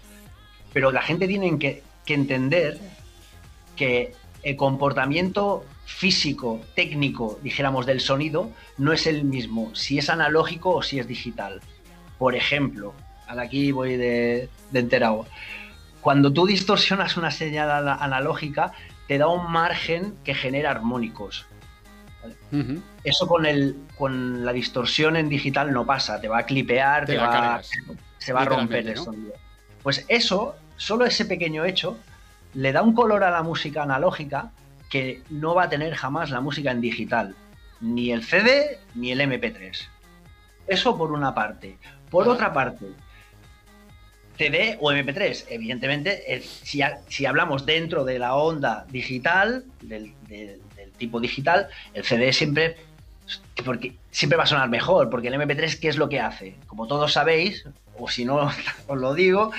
Pero 0.72 0.90
la 0.92 1.02
gente 1.02 1.26
tiene 1.26 1.58
que, 1.58 1.82
que 2.06 2.14
entender 2.14 2.78
que 3.76 4.14
el 4.42 4.56
comportamiento 4.56 5.64
físico, 5.84 6.60
técnico, 6.74 7.38
dijéramos, 7.42 7.86
del 7.86 8.00
sonido, 8.00 8.50
no 8.76 8.92
es 8.92 9.06
el 9.06 9.24
mismo 9.24 9.74
si 9.74 9.98
es 9.98 10.08
analógico 10.10 10.70
o 10.76 10.82
si 10.82 10.98
es 11.00 11.06
digital. 11.08 11.60
Por 12.18 12.34
ejemplo, 12.36 12.94
aquí 13.26 13.72
voy 13.72 13.96
de, 13.96 14.48
de 14.70 14.78
enterado. 14.80 15.26
cuando 16.00 16.32
tú 16.32 16.46
distorsionas 16.46 17.16
una 17.16 17.30
señal 17.30 17.70
ana- 17.70 17.96
analógica, 17.96 18.72
te 19.08 19.18
da 19.18 19.26
un 19.28 19.50
margen 19.50 20.14
que 20.24 20.34
genera 20.34 20.70
armónicos. 20.70 21.46
Eso 23.04 23.26
con, 23.26 23.46
el, 23.46 23.76
con 23.96 24.44
la 24.44 24.52
distorsión 24.52 25.16
en 25.16 25.28
digital 25.28 25.72
no 25.72 25.86
pasa, 25.86 26.20
te 26.20 26.28
va 26.28 26.38
a 26.38 26.42
clipear, 26.46 27.06
Te 27.06 27.16
va, 27.16 27.30
cargas, 27.30 27.70
se 28.18 28.32
va 28.32 28.42
a 28.42 28.44
romper 28.44 28.86
el 28.88 28.94
¿no? 28.94 29.04
sonido. 29.04 29.32
Pues 29.82 30.04
eso, 30.08 30.56
solo 30.76 31.04
ese 31.06 31.24
pequeño 31.24 31.64
hecho, 31.64 31.96
le 32.54 32.72
da 32.72 32.82
un 32.82 32.94
color 32.94 33.22
a 33.24 33.30
la 33.30 33.42
música 33.42 33.82
analógica 33.82 34.50
que 34.90 35.22
no 35.30 35.54
va 35.54 35.64
a 35.64 35.68
tener 35.68 35.94
jamás 35.94 36.30
la 36.30 36.40
música 36.40 36.70
en 36.70 36.80
digital, 36.80 37.34
ni 37.80 38.10
el 38.10 38.24
CD 38.24 38.78
ni 38.94 39.12
el 39.12 39.20
MP3. 39.20 39.86
Eso 40.66 40.96
por 40.98 41.12
una 41.12 41.34
parte. 41.34 41.78
Por 42.10 42.26
otra 42.28 42.52
parte, 42.52 42.86
CD 44.36 44.76
o 44.80 44.92
MP3, 44.92 45.46
evidentemente, 45.50 46.32
eh, 46.34 46.40
si, 46.40 46.80
ha- 46.80 46.98
si 47.08 47.26
hablamos 47.26 47.66
dentro 47.66 48.04
de 48.04 48.18
la 48.18 48.34
onda 48.34 48.86
digital, 48.88 49.64
del 49.82 50.14
tipo 50.98 51.20
digital, 51.20 51.68
el 51.94 52.04
CD 52.04 52.32
siempre, 52.32 52.76
porque, 53.64 53.94
siempre 54.10 54.36
va 54.36 54.44
a 54.44 54.46
sonar 54.46 54.68
mejor, 54.68 55.08
porque 55.10 55.28
el 55.28 55.34
MP3, 55.34 55.78
¿qué 55.80 55.88
es 55.88 55.96
lo 55.96 56.08
que 56.08 56.20
hace? 56.20 56.56
Como 56.66 56.86
todos 56.86 57.12
sabéis, 57.12 57.64
o 57.98 58.08
si 58.08 58.24
no 58.24 58.36
os 58.86 58.98
lo 58.98 59.14
digo, 59.14 59.50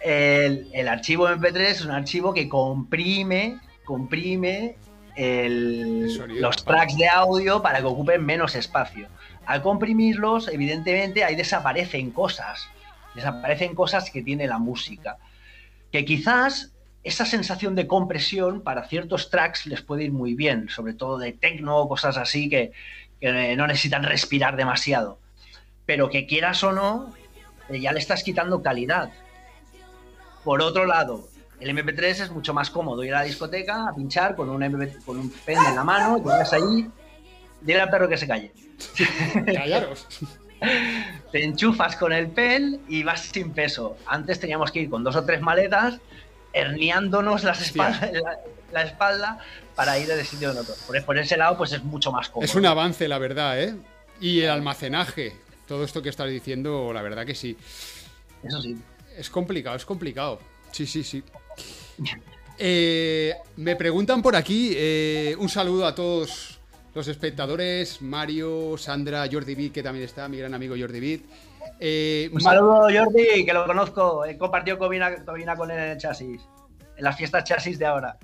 el, 0.00 0.68
el 0.72 0.88
archivo 0.88 1.28
MP3 1.28 1.56
es 1.60 1.84
un 1.84 1.90
archivo 1.90 2.32
que 2.32 2.48
comprime, 2.48 3.58
comprime 3.84 4.76
el- 5.16 6.10
sonido, 6.14 6.42
los 6.42 6.64
tracks 6.64 6.96
de 6.96 7.08
audio 7.08 7.62
para 7.62 7.80
que 7.80 7.86
ocupen 7.86 8.24
menos 8.24 8.54
espacio. 8.54 9.08
Al 9.46 9.62
comprimirlos, 9.62 10.48
evidentemente, 10.48 11.24
ahí 11.24 11.36
desaparecen 11.36 12.10
cosas. 12.10 12.68
Desaparecen 13.14 13.74
cosas 13.74 14.10
que 14.10 14.22
tiene 14.22 14.46
la 14.46 14.58
música. 14.58 15.18
Que 15.92 16.04
quizás 16.04 16.72
esa 17.06 17.24
sensación 17.24 17.76
de 17.76 17.86
compresión 17.86 18.62
para 18.62 18.88
ciertos 18.88 19.30
tracks 19.30 19.66
les 19.66 19.80
puede 19.80 20.02
ir 20.02 20.12
muy 20.12 20.34
bien, 20.34 20.68
sobre 20.68 20.92
todo 20.92 21.18
de 21.18 21.32
techno, 21.32 21.86
cosas 21.86 22.16
así 22.16 22.48
que, 22.48 22.72
que 23.20 23.54
no 23.56 23.68
necesitan 23.68 24.02
respirar 24.02 24.56
demasiado. 24.56 25.20
Pero 25.86 26.10
que 26.10 26.26
quieras 26.26 26.64
o 26.64 26.72
no, 26.72 27.14
eh, 27.68 27.80
ya 27.80 27.92
le 27.92 28.00
estás 28.00 28.24
quitando 28.24 28.60
calidad. 28.60 29.12
Por 30.42 30.60
otro 30.60 30.84
lado, 30.84 31.28
el 31.60 31.70
MP3 31.70 32.02
es 32.24 32.30
mucho 32.32 32.52
más 32.52 32.70
cómodo 32.70 33.04
ir 33.04 33.14
a 33.14 33.20
la 33.20 33.24
discoteca 33.24 33.88
a 33.88 33.94
pinchar 33.94 34.34
con 34.34 34.50
un, 34.50 34.92
con 35.04 35.16
un 35.16 35.30
pen 35.30 35.58
en 35.64 35.76
la 35.76 35.84
mano, 35.84 36.18
llegas 36.18 36.52
ahí, 36.52 36.90
dile 37.60 37.82
al 37.82 37.90
perro 37.90 38.08
que 38.08 38.16
se 38.16 38.26
calle. 38.26 38.52
Callaros. 39.46 40.08
Te 41.30 41.44
enchufas 41.44 41.94
con 41.94 42.12
el 42.12 42.28
pen 42.28 42.80
y 42.88 43.04
vas 43.04 43.20
sin 43.20 43.52
peso. 43.52 43.96
Antes 44.06 44.40
teníamos 44.40 44.72
que 44.72 44.80
ir 44.80 44.90
con 44.90 45.04
dos 45.04 45.14
o 45.14 45.24
tres 45.24 45.40
maletas, 45.40 46.00
herniándonos 46.60 47.44
las 47.44 47.60
Hostia. 47.60 47.88
espalda- 47.90 48.12
la, 48.22 48.38
la 48.72 48.82
espalda 48.82 49.38
para 49.74 49.98
ir 49.98 50.08
de 50.08 50.24
sitio 50.24 50.50
en 50.52 50.58
otro. 50.58 50.74
Por, 50.86 51.04
por 51.04 51.18
ese 51.18 51.36
lado, 51.36 51.56
pues 51.58 51.72
es 51.72 51.82
mucho 51.84 52.10
más 52.10 52.28
cómodo. 52.30 52.44
Es 52.46 52.54
un 52.54 52.64
avance, 52.66 53.06
la 53.08 53.18
verdad, 53.18 53.60
¿eh? 53.62 53.74
Y 54.20 54.40
el 54.40 54.50
almacenaje, 54.50 55.36
todo 55.68 55.84
esto 55.84 56.00
que 56.02 56.08
estás 56.08 56.28
diciendo, 56.30 56.92
la 56.94 57.02
verdad 57.02 57.26
que 57.26 57.34
sí. 57.34 57.56
Eso 58.42 58.60
sí. 58.62 58.76
Es 59.16 59.28
complicado, 59.30 59.76
es 59.76 59.84
complicado. 59.84 60.40
Sí, 60.72 60.86
sí, 60.86 61.04
sí. 61.04 61.22
Eh, 62.58 63.34
me 63.56 63.76
preguntan 63.76 64.22
por 64.22 64.34
aquí, 64.36 64.72
eh, 64.74 65.36
un 65.38 65.48
saludo 65.48 65.86
a 65.86 65.94
todos 65.94 66.58
los 66.94 67.08
espectadores, 67.08 68.00
Mario, 68.00 68.76
Sandra, 68.78 69.26
Jordi 69.30 69.54
Vid, 69.54 69.72
que 69.72 69.82
también 69.82 70.04
está, 70.06 70.26
mi 70.28 70.38
gran 70.38 70.54
amigo 70.54 70.74
Jordi 70.78 71.00
Vid. 71.00 71.20
Eh, 71.80 72.30
Un 72.32 72.40
saludo, 72.40 72.88
Jordi, 72.92 73.44
que 73.44 73.52
lo 73.52 73.66
conozco. 73.66 74.24
He 74.24 74.36
compartido 74.36 74.78
cabina, 74.78 75.24
cabina 75.24 75.56
con 75.56 75.70
él 75.70 75.78
en 75.78 75.90
el 75.90 75.98
chasis. 75.98 76.42
En 76.96 77.04
las 77.04 77.16
fiestas 77.16 77.44
chasis 77.44 77.78
de 77.78 77.86
ahora. 77.86 78.18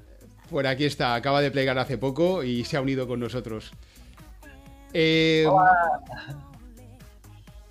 Por 0.51 0.66
aquí 0.66 0.84
está, 0.84 1.14
acaba 1.14 1.40
de 1.40 1.51
plegar 1.51 1.78
hace 1.78 1.99
poco 1.99 2.43
y 2.43 2.64
se 2.64 2.76
ha 2.76 2.80
unido 2.80 3.07
con 3.07 3.20
nosotros. 3.20 3.72
Eh, 4.93 5.47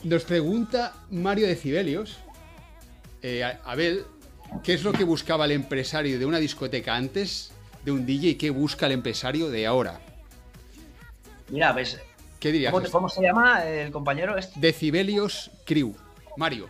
nos 0.04 0.24
pregunta 0.24 0.94
Mario 1.12 1.48
de 1.48 1.56
Cibelios, 1.56 2.18
eh, 3.22 3.44
Abel, 3.66 4.06
¿qué 4.64 4.74
es 4.74 4.84
lo 4.84 4.92
que 4.94 5.04
buscaba 5.04 5.46
el 5.46 5.52
empresario 5.52 6.18
de 6.18 6.26
una 6.26 6.40
discoteca 6.40 6.96
antes 6.96 7.52
de 7.86 7.92
un 7.92 8.06
DJ 8.06 8.30
y 8.30 8.36
qué 8.36 8.50
busca 8.50 8.88
el 8.88 8.94
empresario 8.94 9.50
de 9.50 9.68
ahora? 9.68 10.00
Mira, 11.50 11.74
pues, 11.74 12.00
¿Qué 12.42 12.52
dirías? 12.52 12.74
¿cómo, 12.74 12.90
cómo 12.90 13.08
se 13.08 13.22
llama 13.22 13.64
el 13.66 13.92
compañero? 13.92 14.36
Este? 14.36 14.60
Decibelios 14.60 15.52
Crew. 15.64 15.96
Mario. 16.38 16.68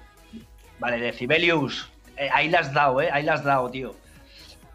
Vale, 0.80 1.00
Decibelius. 1.00 1.90
Eh, 2.18 2.30
ahí 2.34 2.50
las 2.50 2.68
has 2.68 2.74
dado, 2.74 3.02
¿eh? 3.02 3.10
Ahí 3.12 3.24
las 3.24 3.40
has 3.40 3.46
dado, 3.46 3.72
tío. 3.72 3.96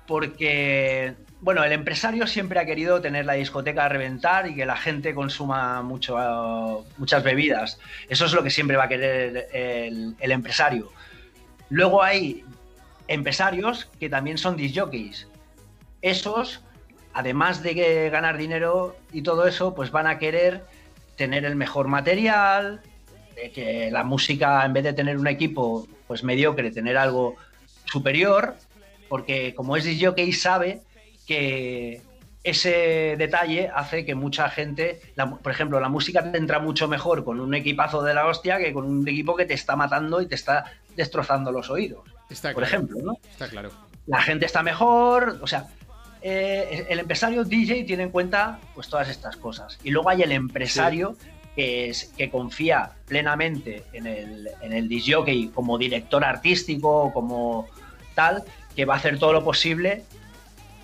Porque, 0.07 1.12
bueno, 1.42 1.62
el 1.64 1.72
empresario 1.72 2.26
siempre 2.26 2.59
ha 2.61 2.64
querido 2.64 3.03
tener 3.03 3.26
la 3.26 3.34
discoteca 3.34 3.84
a 3.84 3.88
reventar 3.90 4.49
y 4.49 4.55
que 4.55 4.64
la 4.64 4.76
gente 4.76 5.14
consuma 5.14 5.82
mucho, 5.82 6.86
muchas 6.97 7.22
bebidas. 7.22 7.78
Eso 8.09 8.24
es 8.24 8.32
lo 8.32 8.42
que 8.42 8.51
siempre 8.51 8.78
va 8.78 8.84
a 8.84 8.88
querer 8.88 9.49
el, 9.53 10.16
el 10.18 10.32
empresario. 10.32 10.90
Luego 11.68 12.03
hay 12.03 12.42
empresarios 13.07 13.84
que 14.01 14.09
también 14.09 14.38
son 14.38 14.57
disjockeys. 14.57 15.28
Esos, 16.01 16.62
además 17.12 17.62
de 17.62 18.09
ganar 18.11 18.38
dinero 18.38 18.97
y 19.12 19.20
todo 19.20 19.47
eso, 19.47 19.74
pues 19.74 19.90
van 19.90 20.07
a 20.07 20.18
querer 20.18 20.64
tener 21.16 21.44
el 21.44 21.56
mejor 21.56 21.88
material, 21.88 22.80
de 23.34 23.50
que 23.50 23.90
la 23.90 24.04
música, 24.04 24.64
en 24.64 24.72
vez 24.72 24.84
de 24.84 24.92
tener 24.92 25.18
un 25.18 25.26
equipo 25.26 25.86
pues 26.06 26.22
mediocre, 26.22 26.70
tener 26.70 26.96
algo 26.96 27.36
superior, 27.84 28.54
porque 29.08 29.54
como 29.54 29.76
es 29.76 29.84
disjockey 29.84 30.32
sabe 30.32 30.80
que 31.26 32.00
ese 32.44 33.16
detalle 33.18 33.68
hace 33.74 34.04
que 34.04 34.14
mucha 34.14 34.48
gente, 34.48 35.00
la- 35.16 35.28
por 35.30 35.50
ejemplo, 35.50 35.80
la 35.80 35.88
música 35.88 36.30
te 36.30 36.38
entra 36.38 36.60
mucho 36.60 36.86
mejor 36.86 37.24
con 37.24 37.40
un 37.40 37.54
equipazo 37.54 38.02
de 38.02 38.14
la 38.14 38.26
hostia 38.26 38.58
que 38.58 38.72
con 38.72 38.84
un 38.86 39.06
equipo 39.08 39.34
que 39.34 39.44
te 39.46 39.54
está 39.54 39.74
matando 39.74 40.20
y 40.20 40.26
te 40.26 40.36
está 40.36 40.64
destrozando 40.96 41.50
los 41.50 41.68
oídos, 41.70 42.04
Está 42.30 42.52
por 42.52 42.62
claro. 42.62 42.66
ejemplo, 42.76 42.98
¿no? 43.02 43.18
Está 43.30 43.48
claro. 43.48 43.70
la 44.06 44.22
gente 44.22 44.46
está 44.46 44.62
mejor, 44.62 45.40
o 45.42 45.46
sea, 45.48 45.66
eh, 46.28 46.86
el 46.88 46.98
empresario 46.98 47.44
DJ 47.44 47.84
tiene 47.84 48.02
en 48.02 48.10
cuenta 48.10 48.58
pues 48.74 48.88
todas 48.88 49.08
estas 49.08 49.36
cosas. 49.36 49.78
Y 49.84 49.90
luego 49.90 50.10
hay 50.10 50.22
el 50.22 50.32
empresario 50.32 51.16
que, 51.54 51.88
es, 51.88 52.12
que 52.16 52.30
confía 52.30 52.90
plenamente 53.06 53.84
en 53.92 54.08
el, 54.08 54.50
en 54.60 54.72
el 54.72 54.88
disjockey 54.88 55.50
como 55.54 55.78
director 55.78 56.24
artístico, 56.24 57.12
como 57.14 57.68
tal, 58.16 58.42
que 58.74 58.84
va 58.84 58.94
a 58.94 58.96
hacer 58.96 59.20
todo 59.20 59.34
lo 59.34 59.44
posible 59.44 60.02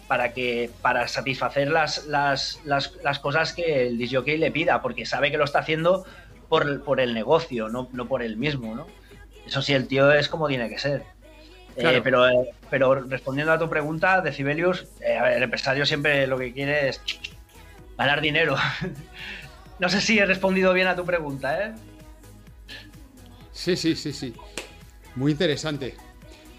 para 0.07 0.33
que 0.33 0.71
para 0.81 1.09
satisfacer 1.09 1.73
las, 1.73 2.07
las, 2.07 2.61
las, 2.65 2.93
las 3.03 3.19
cosas 3.19 3.53
que 3.53 3.89
el 3.89 3.99
disjockey 3.99 4.39
le 4.39 4.53
pida, 4.53 4.81
porque 4.81 5.07
sabe 5.07 5.33
que 5.33 5.39
lo 5.39 5.45
está 5.45 5.59
haciendo 5.59 6.05
por, 6.49 6.85
por 6.85 7.01
el 7.01 7.15
negocio, 7.15 7.69
no, 7.69 7.89
no 7.91 8.07
por 8.07 8.23
él 8.23 8.37
mismo, 8.37 8.77
¿no? 8.77 8.87
Eso 9.45 9.61
sí, 9.61 9.73
el 9.73 9.89
tío 9.89 10.13
es 10.13 10.29
como 10.29 10.47
tiene 10.47 10.69
que 10.69 10.79
ser. 10.79 11.03
Eh, 11.77 12.01
pero, 12.05 12.29
eh, 12.29 12.51
pero 12.71 12.95
respondiendo 12.95 13.53
a 13.53 13.59
tu 13.59 13.69
pregunta, 13.69 14.21
Decibelius, 14.21 14.87
eh, 15.01 15.17
a 15.17 15.23
ver, 15.25 15.37
el 15.39 15.43
empresario 15.45 15.87
siempre 15.87 16.27
lo 16.27 16.39
que 16.39 16.53
quiere 16.53 16.89
es 16.91 17.01
ganar 17.97 18.21
dinero. 18.21 18.57
no 19.79 19.89
sé 19.89 20.01
si 20.01 20.19
he 20.19 20.27
respondido 20.27 20.73
bien 20.73 20.87
a 20.89 20.97
tu 20.97 21.05
pregunta, 21.05 21.65
¿eh? 21.67 21.73
Sí, 23.53 23.77
sí, 23.77 23.95
sí, 23.97 24.13
sí. 24.13 24.35
Muy 25.15 25.33
interesante. 25.33 25.95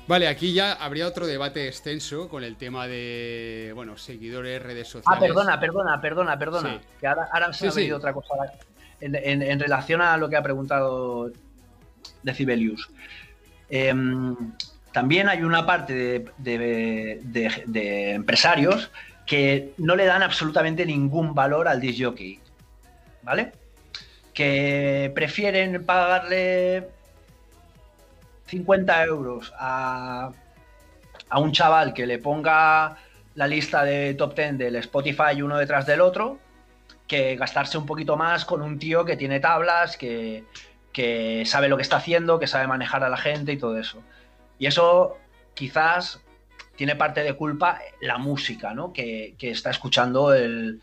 Vale, 0.07 0.27
aquí 0.27 0.53
ya 0.53 0.73
habría 0.73 1.07
otro 1.07 1.25
debate 1.25 1.67
extenso 1.67 2.27
con 2.27 2.43
el 2.43 2.57
tema 2.57 2.87
de, 2.87 3.71
bueno, 3.73 3.97
seguidores, 3.97 4.61
redes 4.61 4.87
sociales. 4.87 5.17
Ah, 5.17 5.19
perdona, 5.19 5.59
perdona, 5.59 6.01
perdona, 6.01 6.37
perdona. 6.39 6.73
Sí. 6.73 6.79
Que 6.99 7.07
ahora, 7.07 7.29
ahora 7.31 7.53
se 7.53 7.59
Sí, 7.59 7.67
ha 7.67 7.71
sí. 7.71 7.77
venido 7.79 7.97
otra 7.97 8.13
cosa 8.13 8.33
en, 8.99 9.15
en- 9.15 9.41
en 9.41 9.59
relación 9.59 10.01
a 10.01 10.17
lo 10.17 10.27
que 10.29 10.35
ha 10.35 10.43
preguntado 10.43 11.31
Decibelius. 12.21 12.89
Em, 13.69 14.35
también 14.93 15.27
hay 15.27 15.41
una 15.41 15.65
parte 15.65 16.23
de, 16.37 18.13
empresarios 18.13 18.91
que 19.25 19.73
no 19.77 19.95
le 19.95 20.05
dan 20.05 20.21
absolutamente 20.23 20.85
ningún 20.85 21.33
valor 21.33 21.67
al 21.67 21.81
disc 21.81 22.01
jockey, 22.01 22.39
¿vale? 23.23 23.51
Que 24.33 25.11
prefieren 25.15 25.83
pagarle 25.83 26.87
50 28.45 29.03
euros 29.05 29.51
a, 29.57 30.31
a 31.29 31.39
un 31.39 31.51
chaval 31.51 31.93
que 31.93 32.05
le 32.05 32.19
ponga 32.19 32.97
la 33.33 33.47
lista 33.47 33.83
de 33.83 34.13
top 34.13 34.35
10 34.35 34.57
del 34.59 34.75
Spotify 34.75 35.41
uno 35.41 35.57
detrás 35.57 35.87
del 35.87 36.01
otro, 36.01 36.37
que 37.07 37.35
gastarse 37.35 37.79
un 37.79 37.87
poquito 37.87 38.15
más 38.15 38.45
con 38.45 38.61
un 38.61 38.77
tío 38.77 39.05
que 39.05 39.17
tiene 39.17 39.39
tablas, 39.39 39.97
que, 39.97 40.43
que 40.91 41.43
sabe 41.47 41.67
lo 41.67 41.77
que 41.77 41.81
está 41.81 41.97
haciendo, 41.97 42.39
que 42.39 42.45
sabe 42.45 42.67
manejar 42.67 43.03
a 43.03 43.09
la 43.09 43.17
gente 43.17 43.53
y 43.53 43.57
todo 43.57 43.79
eso. 43.79 44.03
Y 44.63 44.65
eso 44.65 45.17
quizás 45.55 46.21
tiene 46.77 46.95
parte 46.95 47.21
de 47.21 47.33
culpa 47.33 47.81
la 47.99 48.17
música, 48.17 48.73
¿no? 48.73 48.93
Que, 48.93 49.35
que 49.37 49.51
está 49.51 49.71
escuchando 49.71 50.33
el, 50.33 50.81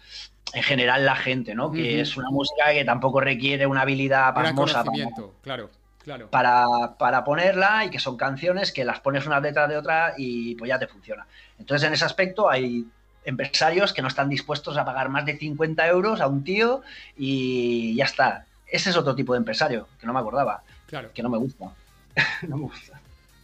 en 0.53 0.62
general 0.62 1.07
la 1.07 1.16
gente, 1.16 1.55
¿no? 1.55 1.72
Que 1.72 2.03
es 2.03 2.14
una 2.18 2.28
música 2.28 2.74
que 2.74 2.85
tampoco 2.85 3.22
requiere 3.22 3.66
una 3.66 3.81
habilidad 3.81 4.35
pasmosa. 4.35 4.85
para- 4.85 5.09
claro, 5.41 5.70
Claro. 6.05 6.28
para, 6.28 6.66
para 6.99 7.24
ponerla 7.24 7.87
y 7.87 7.91
que 7.91 7.99
son 7.99 8.18
canciones 8.18 8.70
que 8.70 8.85
las 8.85 9.01
pones 9.01 9.26
una 9.26 9.41
detrás 9.41 9.70
de 9.70 9.78
otra 9.78 10.12
y 10.18 10.57
pues 10.57 10.68
ya 10.68 10.78
te 10.78 10.87
funciona. 10.87 11.26
Entonces, 11.59 11.87
en 11.89 11.95
ese 11.95 12.05
aspecto 12.05 12.51
hay 12.51 12.85
empresarios 13.24 13.95
que 13.95 14.03
no 14.03 14.09
están 14.09 14.28
dispuestos 14.28 14.76
a 14.76 14.85
pagar 14.85 15.09
más 15.09 15.24
de 15.24 15.39
50 15.39 15.87
euros 15.89 16.20
a 16.20 16.26
un 16.26 16.45
tío 16.45 16.83
y 17.16 17.95
ya 17.97 18.05
está. 18.05 18.45
Ese 18.66 18.91
es 18.91 18.97
otro 18.99 19.14
tipo 19.14 19.33
de 19.33 19.39
empresario, 19.39 19.89
que 19.99 20.07
no 20.07 20.12
me 20.12 20.20
acordaba, 20.20 20.62
Claro. 20.87 21.11
que 21.14 21.22
no 21.22 21.31
me 21.31 21.39
gusta. 21.39 21.70
no 22.49 22.57
me 22.59 22.62
gusta. 22.64 22.89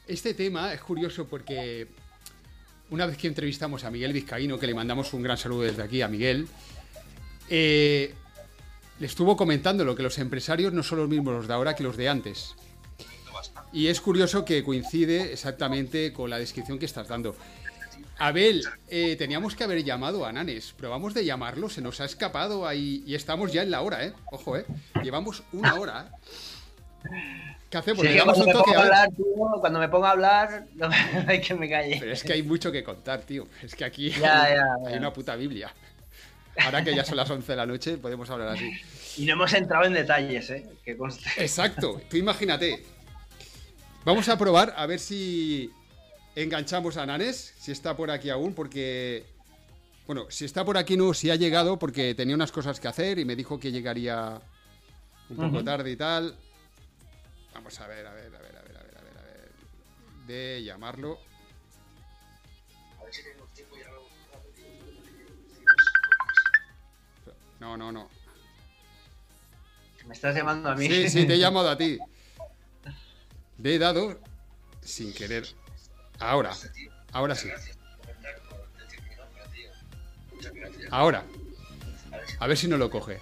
Este 0.07 0.34
tema 0.34 0.72
es 0.72 0.80
curioso 0.80 1.26
porque 1.26 1.88
una 2.90 3.07
vez 3.07 3.16
que 3.16 3.26
entrevistamos 3.26 3.82
a 3.84 3.90
Miguel 3.90 4.12
Vizcaíno, 4.12 4.59
que 4.59 4.68
le 4.68 4.74
mandamos 4.74 5.12
un 5.12 5.22
gran 5.22 5.36
saludo 5.36 5.62
desde 5.62 5.82
aquí 5.82 6.00
a 6.00 6.09
Miguel, 6.09 6.46
eh, 7.48 8.14
le 9.00 9.07
estuvo 9.07 9.36
comentando 9.36 9.84
lo 9.84 9.96
que 9.96 10.04
los 10.04 10.18
empresarios 10.18 10.72
no 10.72 10.84
son 10.84 10.98
los 10.98 11.09
mismos 11.09 11.34
los 11.34 11.48
de 11.48 11.54
ahora 11.54 11.74
que 11.74 11.82
los 11.82 11.96
de 11.96 12.09
antes. 12.09 12.54
Y 13.72 13.88
es 13.88 14.00
curioso 14.00 14.44
que 14.44 14.62
coincide 14.62 15.32
exactamente 15.32 16.12
con 16.12 16.30
la 16.30 16.38
descripción 16.38 16.78
que 16.78 16.86
estás 16.86 17.09
dando. 17.09 17.34
Abel, 18.18 18.64
eh, 18.88 19.16
teníamos 19.16 19.57
que 19.57 19.64
haber 19.64 19.82
llamado 19.82 20.24
a 20.24 20.32
Nanes. 20.32 20.72
Probamos 20.72 21.14
de 21.14 21.24
llamarlo, 21.24 21.68
se 21.68 21.82
nos 21.82 22.00
ha 22.00 22.04
escapado 22.04 22.66
ahí 22.66 23.02
y 23.07 23.16
estamos 23.16 23.52
ya 23.52 23.62
en 23.62 23.72
la 23.72 23.82
hora, 23.82 24.04
¿eh? 24.04 24.12
Ojo, 24.30 24.57
¿eh? 24.57 24.64
Llevamos 25.02 25.42
una 25.52 25.74
hora. 25.74 26.12
¿Qué 27.71 27.79
hacemos? 27.79 28.01
Si 28.01 28.05
¿Le 28.07 28.11
es 28.11 28.14
que 28.14 28.19
damos 28.21 28.37
cuando, 28.37 28.53
un 28.53 28.57
me 28.59 28.64
pongo 28.64 28.79
a 28.79 28.83
hablar, 28.85 29.09
tío, 29.11 29.61
cuando 29.61 29.79
me 29.81 29.89
pongo 29.89 30.07
a 30.07 30.11
hablar, 30.11 30.67
no 30.75 30.89
hay 31.27 31.41
que 31.41 31.55
me 31.55 31.69
calle. 31.69 31.97
Pero 31.99 32.12
es 32.12 32.23
que 32.23 32.33
hay 32.33 32.43
mucho 32.43 32.71
que 32.71 32.85
contar, 32.85 33.21
tío. 33.23 33.47
Es 33.62 33.75
que 33.75 33.85
aquí 33.85 34.11
Ya, 34.11 34.43
hay, 34.45 34.55
ya, 34.55 34.64
hay 34.87 34.93
ya. 34.93 34.99
una 34.99 35.12
puta 35.12 35.35
Biblia. 35.37 35.73
Ahora 36.59 36.83
que 36.83 36.95
ya 36.95 37.05
son 37.05 37.17
las 37.17 37.29
11 37.29 37.53
de 37.53 37.57
la 37.57 37.67
noche, 37.67 37.99
podemos 37.99 38.31
hablar 38.31 38.49
así. 38.49 38.71
Y 39.19 39.27
no 39.27 39.35
hemos 39.35 39.53
entrado 39.53 39.85
en 39.85 39.93
detalles, 39.93 40.49
¿eh? 40.51 40.67
Que 40.85 40.97
conste. 40.97 41.29
Exacto, 41.37 42.01
tú 42.09 42.17
imagínate. 42.17 42.83
Vamos 44.05 44.29
a 44.29 44.39
probar 44.39 44.73
a 44.77 44.87
ver 44.87 44.99
si 45.01 45.71
enganchamos 46.35 46.97
a 46.97 47.05
Nanes, 47.05 47.53
si 47.59 47.73
está 47.73 47.97
por 47.97 48.11
aquí 48.11 48.31
aún, 48.31 48.55
porque. 48.55 49.25
Bueno, 50.07 50.27
si 50.31 50.45
está 50.45 50.64
por 50.64 50.79
aquí 50.79 50.97
no, 50.97 51.12
si 51.12 51.31
ha 51.31 51.35
llegado, 51.35 51.79
porque 51.79 52.14
tenía 52.14 52.37
unas 52.37 52.53
cosas 52.53 52.79
que 52.79 52.87
hacer 52.89 53.19
y 53.19 53.25
me 53.25 53.35
dijo 53.35 53.59
que 53.59 53.73
llegaría 53.73 54.41
un 55.29 55.37
poco 55.37 55.64
tarde 55.64 55.91
y 55.91 55.97
tal. 55.97 56.37
Vamos 57.57 57.80
a 57.80 57.86
ver, 57.86 58.07
a 58.07 58.12
ver, 58.12 58.26
a 58.36 58.38
ver, 58.38 58.54
a 58.54 58.62
ver, 58.62 58.76
a 58.76 58.82
ver, 58.82 58.98
a 58.98 59.02
ver, 59.02 59.18
a 59.18 59.22
ver. 59.22 59.50
De 60.26 60.62
llamarlo. 60.62 61.18
No, 67.59 67.78
no, 67.78 67.90
no. 67.90 68.11
Me 70.04 70.12
estás 70.12 70.36
llamando 70.36 70.68
a 70.68 70.74
mí. 70.74 70.86
Sí, 70.86 71.09
sí, 71.09 71.26
te 71.26 71.32
he 71.32 71.38
llamado 71.38 71.70
a 71.70 71.78
ti. 71.78 71.98
He 73.64 73.78
dado 73.78 74.20
sin 74.82 75.14
querer. 75.14 75.46
Ahora, 76.18 76.52
ahora 77.12 77.34
sí. 77.34 77.48
Ahora. 80.90 81.24
A 82.38 82.46
ver 82.46 82.59
si 82.59 82.68
no 82.68 82.76
lo 82.76 82.90
coge. 82.90 83.18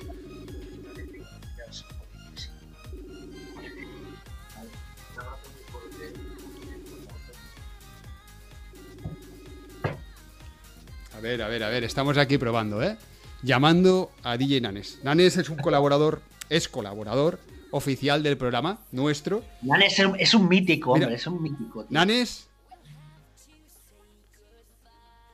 Ver, 11.25 11.43
a 11.43 11.49
ver, 11.49 11.63
a 11.65 11.69
ver, 11.69 11.85
estamos 11.85 12.17
aquí 12.19 12.39
probando, 12.39 12.83
¿eh? 12.83 12.97
Llamando 13.43 14.11
a 14.23 14.37
DJ 14.37 14.61
Nanes. 14.61 14.99
Nanes 15.03 15.37
es 15.37 15.49
un 15.49 15.57
colaborador, 15.57 16.23
es 16.49 16.69
colaborador 16.69 17.39
oficial 17.71 18.23
del 18.23 18.37
programa, 18.37 18.79
nuestro. 18.93 19.43
Nanes 19.63 19.99
es 19.99 20.07
un, 20.07 20.21
es 20.21 20.35
un 20.35 20.49
mítico, 20.49 20.95
Mira. 20.95 21.07
hombre, 21.07 21.17
es 21.17 21.27
un 21.27 21.43
mítico. 21.43 21.83
tío. 21.85 21.89
Nanes. 21.91 22.47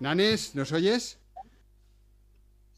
Nanes, 0.01 0.55
¿nos 0.55 0.73
oyes? 0.73 1.19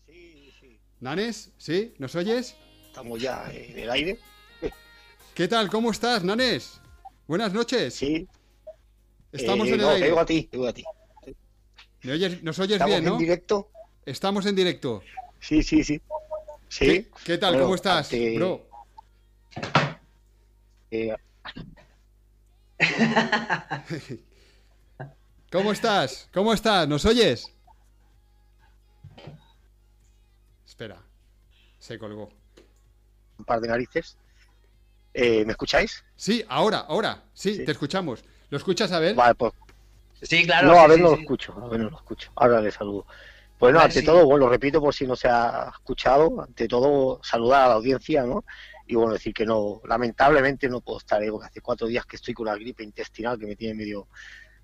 Sí, 0.06 0.52
sí, 0.60 0.80
Nanes, 1.00 1.50
¿sí? 1.56 1.94
¿Nos 1.98 2.14
oyes? 2.16 2.56
estamos 2.88 3.20
ya 3.22 3.50
en 3.52 3.78
el 3.78 3.90
aire. 3.90 4.18
¿Qué 5.34 5.48
tal? 5.48 5.70
¿Cómo 5.70 5.90
estás, 5.92 6.24
Nanes? 6.24 6.80
Buenas 7.26 7.52
noches. 7.54 7.94
Sí. 7.94 8.26
Estamos 9.30 9.68
Eh, 9.68 9.74
en 9.74 9.74
el 9.76 9.80
no, 9.82 9.88
te 9.88 9.94
aire. 9.94 10.06
digo 10.08 10.20
a 10.20 10.26
ti, 10.26 10.42
te 10.42 10.56
digo 10.56 10.68
a 10.68 10.72
ti. 10.72 10.84
¿Me 12.02 12.12
oyes- 12.14 12.42
¿Nos 12.42 12.58
oyes 12.58 12.74
¿Estamos 12.76 12.90
bien, 12.94 13.04
no? 13.04 13.12
en 13.12 13.18
directo? 13.18 13.70
Estamos 14.04 14.46
en 14.46 14.54
directo. 14.56 15.02
Sí, 15.40 15.62
sí, 15.62 15.84
sí. 15.84 16.00
Sí. 16.68 16.86
¿Qué, 16.86 17.10
qué 17.24 17.38
tal? 17.38 17.52
Bueno, 17.52 17.64
¿Cómo 17.66 17.74
estás, 17.76 18.06
ante- 18.06 18.36
bro? 18.36 18.66
eh, 20.90 21.14
¿Cómo 25.52 25.72
estás? 25.72 26.28
¿Cómo 26.32 26.52
estás? 26.52 26.88
¿Nos 26.88 27.04
oyes? 27.04 27.46
Espera. 30.66 31.02
Se 31.78 31.98
colgó. 31.98 32.30
un 33.38 33.44
par 33.44 33.60
de 33.60 33.68
narices. 33.68 34.16
Eh, 35.14 35.44
¿Me 35.44 35.52
escucháis? 35.52 36.02
Sí, 36.16 36.44
ahora, 36.48 36.78
ahora. 36.80 37.24
Sí, 37.34 37.56
Sí. 37.56 37.64
te 37.64 37.72
escuchamos. 37.72 38.24
¿Lo 38.50 38.56
escuchas, 38.58 38.92
Abel? 38.92 39.14
Vale, 39.14 39.34
pues 39.34 39.52
Sí, 40.22 40.44
claro. 40.46 40.68
no, 40.68 40.74
sí, 40.74 40.78
a 40.80 40.86
ver, 40.86 40.96
sí, 40.96 41.02
no 41.02 41.08
sí. 41.10 41.14
lo 41.16 41.20
escucho. 41.20 41.52
A 41.62 41.68
ver, 41.68 41.80
no 41.80 41.90
lo 41.90 41.96
escucho. 41.96 42.30
Ahora 42.36 42.60
le 42.60 42.70
saludo. 42.70 43.06
Bueno, 43.58 43.78
Vale, 43.78 43.86
ante 43.90 44.02
todo, 44.02 44.24
bueno, 44.24 44.46
lo 44.46 44.50
repito 44.50 44.80
por 44.80 44.94
si 44.94 45.06
no 45.06 45.14
se 45.16 45.28
ha 45.28 45.70
escuchado. 45.72 46.42
Ante 46.42 46.66
todo, 46.66 47.20
saludar 47.22 47.62
a 47.64 47.68
la 47.68 47.74
audiencia, 47.74 48.24
¿no? 48.24 48.44
Y 48.86 48.94
bueno, 48.96 49.12
decir 49.12 49.32
que 49.32 49.46
no, 49.46 49.80
lamentablemente 49.84 50.68
no 50.68 50.80
puedo 50.80 50.98
estar, 50.98 51.22
¿eh? 51.22 51.30
porque 51.30 51.46
hace 51.46 51.60
cuatro 51.60 51.86
días 51.86 52.04
que 52.04 52.16
estoy 52.16 52.34
con 52.34 52.46
la 52.46 52.56
gripe 52.56 52.82
intestinal 52.82 53.38
que 53.38 53.46
me 53.46 53.56
tiene 53.56 53.74
medio, 53.74 54.08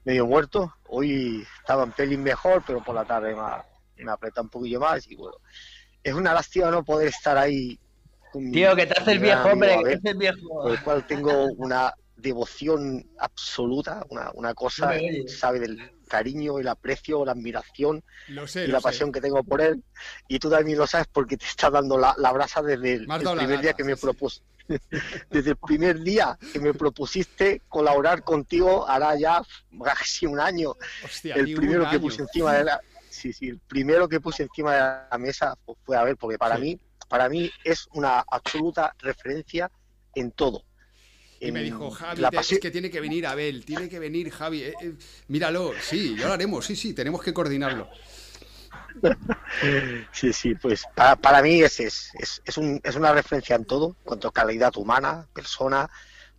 medio 0.04 0.26
muerto. 0.26 0.74
Hoy 0.88 1.46
estaba 1.60 1.84
en 1.84 1.92
pelín 1.92 2.22
mejor, 2.22 2.62
pero 2.66 2.82
por 2.82 2.94
la 2.94 3.04
tarde 3.04 3.34
me, 3.34 4.04
me 4.04 4.10
aprieta 4.10 4.40
un 4.42 4.48
poquillo 4.48 4.80
más 4.80 5.06
y 5.08 5.14
bueno, 5.14 5.36
es 6.02 6.14
una 6.14 6.34
lástima 6.34 6.70
no 6.70 6.84
poder 6.84 7.08
estar 7.08 7.38
ahí. 7.38 7.78
con 8.32 8.50
Tío, 8.50 8.74
que 8.74 8.86
te 8.86 9.00
mi 9.00 9.04
gran 9.04 9.22
viejo, 9.22 9.48
hombre, 9.50 9.78
que 9.78 9.84
te 9.84 9.94
haces 10.08 10.18
viejo. 10.18 10.48
por 10.48 10.72
el 10.72 10.82
cual 10.82 11.06
tengo 11.06 11.44
una 11.56 11.92
devoción 12.18 13.08
absoluta, 13.18 14.04
una, 14.10 14.30
una 14.34 14.54
cosa, 14.54 14.92
sabe, 15.26 15.60
del 15.60 15.92
cariño, 16.08 16.58
el 16.58 16.68
aprecio, 16.68 17.24
la 17.24 17.32
admiración 17.32 18.02
sé, 18.46 18.64
y 18.64 18.68
la 18.68 18.78
sé. 18.78 18.82
pasión 18.82 19.12
que 19.12 19.20
tengo 19.20 19.42
por 19.44 19.60
él. 19.60 19.82
Y 20.26 20.38
tú 20.38 20.50
también 20.50 20.78
lo 20.78 20.86
sabes 20.86 21.06
porque 21.12 21.36
te 21.36 21.46
está 21.46 21.70
dando 21.70 21.96
la, 21.96 22.14
la 22.18 22.32
brasa 22.32 22.60
desde 22.60 22.94
el, 22.94 23.06
primer 23.06 23.60
día 23.60 23.72
que 23.72 23.84
me 23.84 23.96
sí, 23.96 24.42
Desde 25.30 25.50
el 25.50 25.56
primer 25.56 26.00
día 26.00 26.38
que 26.52 26.60
me 26.60 26.74
propusiste 26.74 27.62
colaborar 27.68 28.22
contigo, 28.22 28.86
hará 28.86 29.16
ya 29.16 29.42
casi 29.82 30.26
un 30.26 30.40
año. 30.40 30.74
Hostia, 31.04 31.36
el 31.36 31.54
primero 31.54 31.88
que 31.88 31.98
puse 31.98 32.22
encima 32.22 32.52
de 32.54 32.64
la 32.64 32.80
sí, 33.08 33.32
sí, 33.32 33.48
el 33.48 33.58
primero 33.60 34.08
que 34.08 34.20
puse 34.20 34.42
encima 34.42 34.74
de 34.74 34.80
la 35.10 35.18
mesa 35.18 35.56
fue 35.84 35.96
a 35.96 36.04
ver 36.04 36.16
porque 36.16 36.38
para 36.38 36.58
mí 36.58 36.78
para 37.08 37.28
mí 37.30 37.50
es 37.64 37.88
una 37.92 38.22
absoluta 38.30 38.94
referencia 38.98 39.70
en 40.14 40.30
todo 40.32 40.62
Y 41.40 41.52
me 41.52 41.62
dijo, 41.62 41.90
Javi, 41.90 42.20
la 42.20 42.30
te- 42.30 42.36
pasión- 42.36 42.56
es 42.56 42.62
que 42.62 42.70
tiene 42.70 42.90
que 42.90 43.00
venir 43.00 43.26
Abel, 43.26 43.64
tiene 43.64 43.88
que 43.88 43.98
venir 43.98 44.30
Javi. 44.30 44.62
eh, 44.62 44.74
eh, 44.82 44.94
míralo, 45.28 45.72
sí, 45.80 46.16
ya 46.16 46.26
lo 46.26 46.32
haremos, 46.32 46.64
sí, 46.66 46.74
sí, 46.74 46.92
tenemos 46.94 47.22
que 47.22 47.32
coordinarlo. 47.32 47.88
sí 50.12 50.32
sí 50.32 50.54
pues 50.54 50.84
para, 50.94 51.16
para 51.16 51.42
mí 51.42 51.62
es 51.62 51.80
es, 51.80 52.10
es, 52.18 52.42
es, 52.44 52.58
un- 52.58 52.80
es 52.82 52.96
una 52.96 53.12
referencia 53.12 53.56
en 53.56 53.64
todo 53.64 53.88
en 53.88 54.04
cuanto 54.04 54.28
a 54.28 54.32
calidad 54.32 54.76
humana 54.76 55.26
persona 55.32 55.88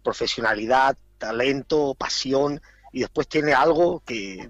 profesionalidad 0.04 0.98
talento 1.18 1.96
pasión 1.98 2.62
y 2.92 3.02
después 3.02 3.28
tiene 3.28 3.54
algo 3.54 4.02
que 4.06 4.50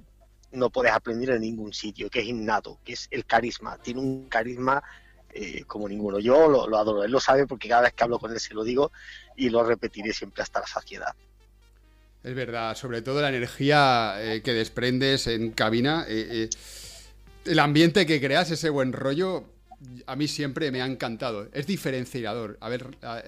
no 0.52 0.70
puedes 0.70 0.92
aprender 0.92 1.32
en 1.32 1.42
ningún 1.42 1.74
sitio 1.74 2.10
que 2.10 2.20
es 2.20 2.26
innato 2.26 2.80
que 2.84 2.94
es 2.94 3.08
el 3.12 3.26
carisma 3.26 3.78
tiene 3.78 4.00
un 4.00 4.28
carisma 4.30 4.82
eh, 5.34 5.64
como 5.66 5.88
ninguno 5.88 6.20
yo 6.20 6.48
lo, 6.48 6.68
lo 6.68 6.78
adoro 6.78 7.04
él 7.04 7.12
lo 7.12 7.20
sabe 7.20 7.46
porque 7.48 7.68
cada 7.70 7.84
vez 7.84 7.94
que 7.94 8.04
hablo 8.04 8.20
con 8.20 8.32
él 8.32 8.40
se 8.40 8.54
lo 8.54 8.64
digo 8.64 8.92
y 9.36 9.50
lo 9.50 9.64
repetiré 9.64 10.14
siempre 10.14 10.42
hasta 10.44 10.60
la 10.62 10.68
saciedad 10.68 11.14
Es 12.24 12.36
verdad, 12.36 12.76
sobre 12.76 13.02
todo 13.02 13.22
la 13.22 13.30
energía 13.30 14.16
eh, 14.20 14.42
que 14.42 14.54
desprendes 14.54 15.28
en 15.28 15.52
cabina, 15.52 16.06
eh, 16.08 16.50
el 17.46 17.60
ambiente 17.60 18.06
que 18.06 18.20
creas, 18.20 18.52
ese 18.52 18.70
buen 18.70 18.92
rollo, 18.92 19.46
a 20.06 20.16
mí 20.18 20.28
siempre 20.28 20.70
me 20.72 20.82
ha 20.82 20.86
encantado. 20.86 21.48
Es 21.54 21.66
diferenciador. 21.66 22.58
A 22.60 22.68
ver, 22.68 22.86
a- 23.02 23.24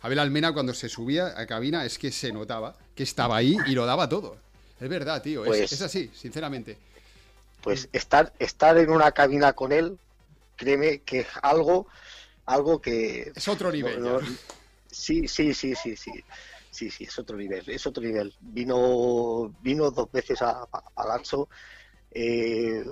Abel 0.00 0.18
Almena 0.18 0.52
cuando 0.54 0.72
se 0.72 0.88
subía 0.88 1.38
a 1.38 1.46
cabina 1.46 1.84
es 1.84 1.98
que 1.98 2.10
se 2.10 2.32
notaba 2.32 2.74
que 2.94 3.02
estaba 3.02 3.36
ahí 3.36 3.56
y 3.66 3.72
lo 3.72 3.84
daba 3.84 4.08
todo. 4.08 4.36
Es 4.80 4.88
verdad, 4.88 5.20
tío, 5.22 5.42
es- 5.44 5.48
Pues- 5.48 5.72
es, 5.72 5.82
así, 5.82 6.10
sinceramente. 6.14 6.78
pues 7.62 7.88
estar 7.92 8.32
estar 8.38 8.78
en 8.78 8.90
una 8.90 9.10
cabina 9.12 9.52
con 9.52 9.72
él 9.72 9.98
créeme 10.56 11.02
que 11.02 11.20
es 11.20 11.28
algo 11.42 11.88
algo 12.46 12.80
que 12.80 13.32
Es 13.34 13.48
otro 13.48 13.70
nivel. 13.70 14.00
no- 14.02 14.20
ya. 14.20 14.26
no- 14.26 14.38
sí 14.88 15.26
sí 15.28 15.52
sí 15.52 15.74
sí 15.74 15.96
sí 15.96 16.12
sí 16.70 16.90
sí 16.90 17.04
es 17.04 17.18
otro 17.18 17.36
nivel 17.36 17.68
es 17.68 17.86
otro 17.86 18.02
nivel 18.02 18.34
vino 18.40 19.54
vino 19.60 19.90
dos 19.90 20.10
veces 20.10 20.40
a, 20.42 20.62
a 20.62 20.80
Palazzo 20.94 21.48
eh, 22.10 22.84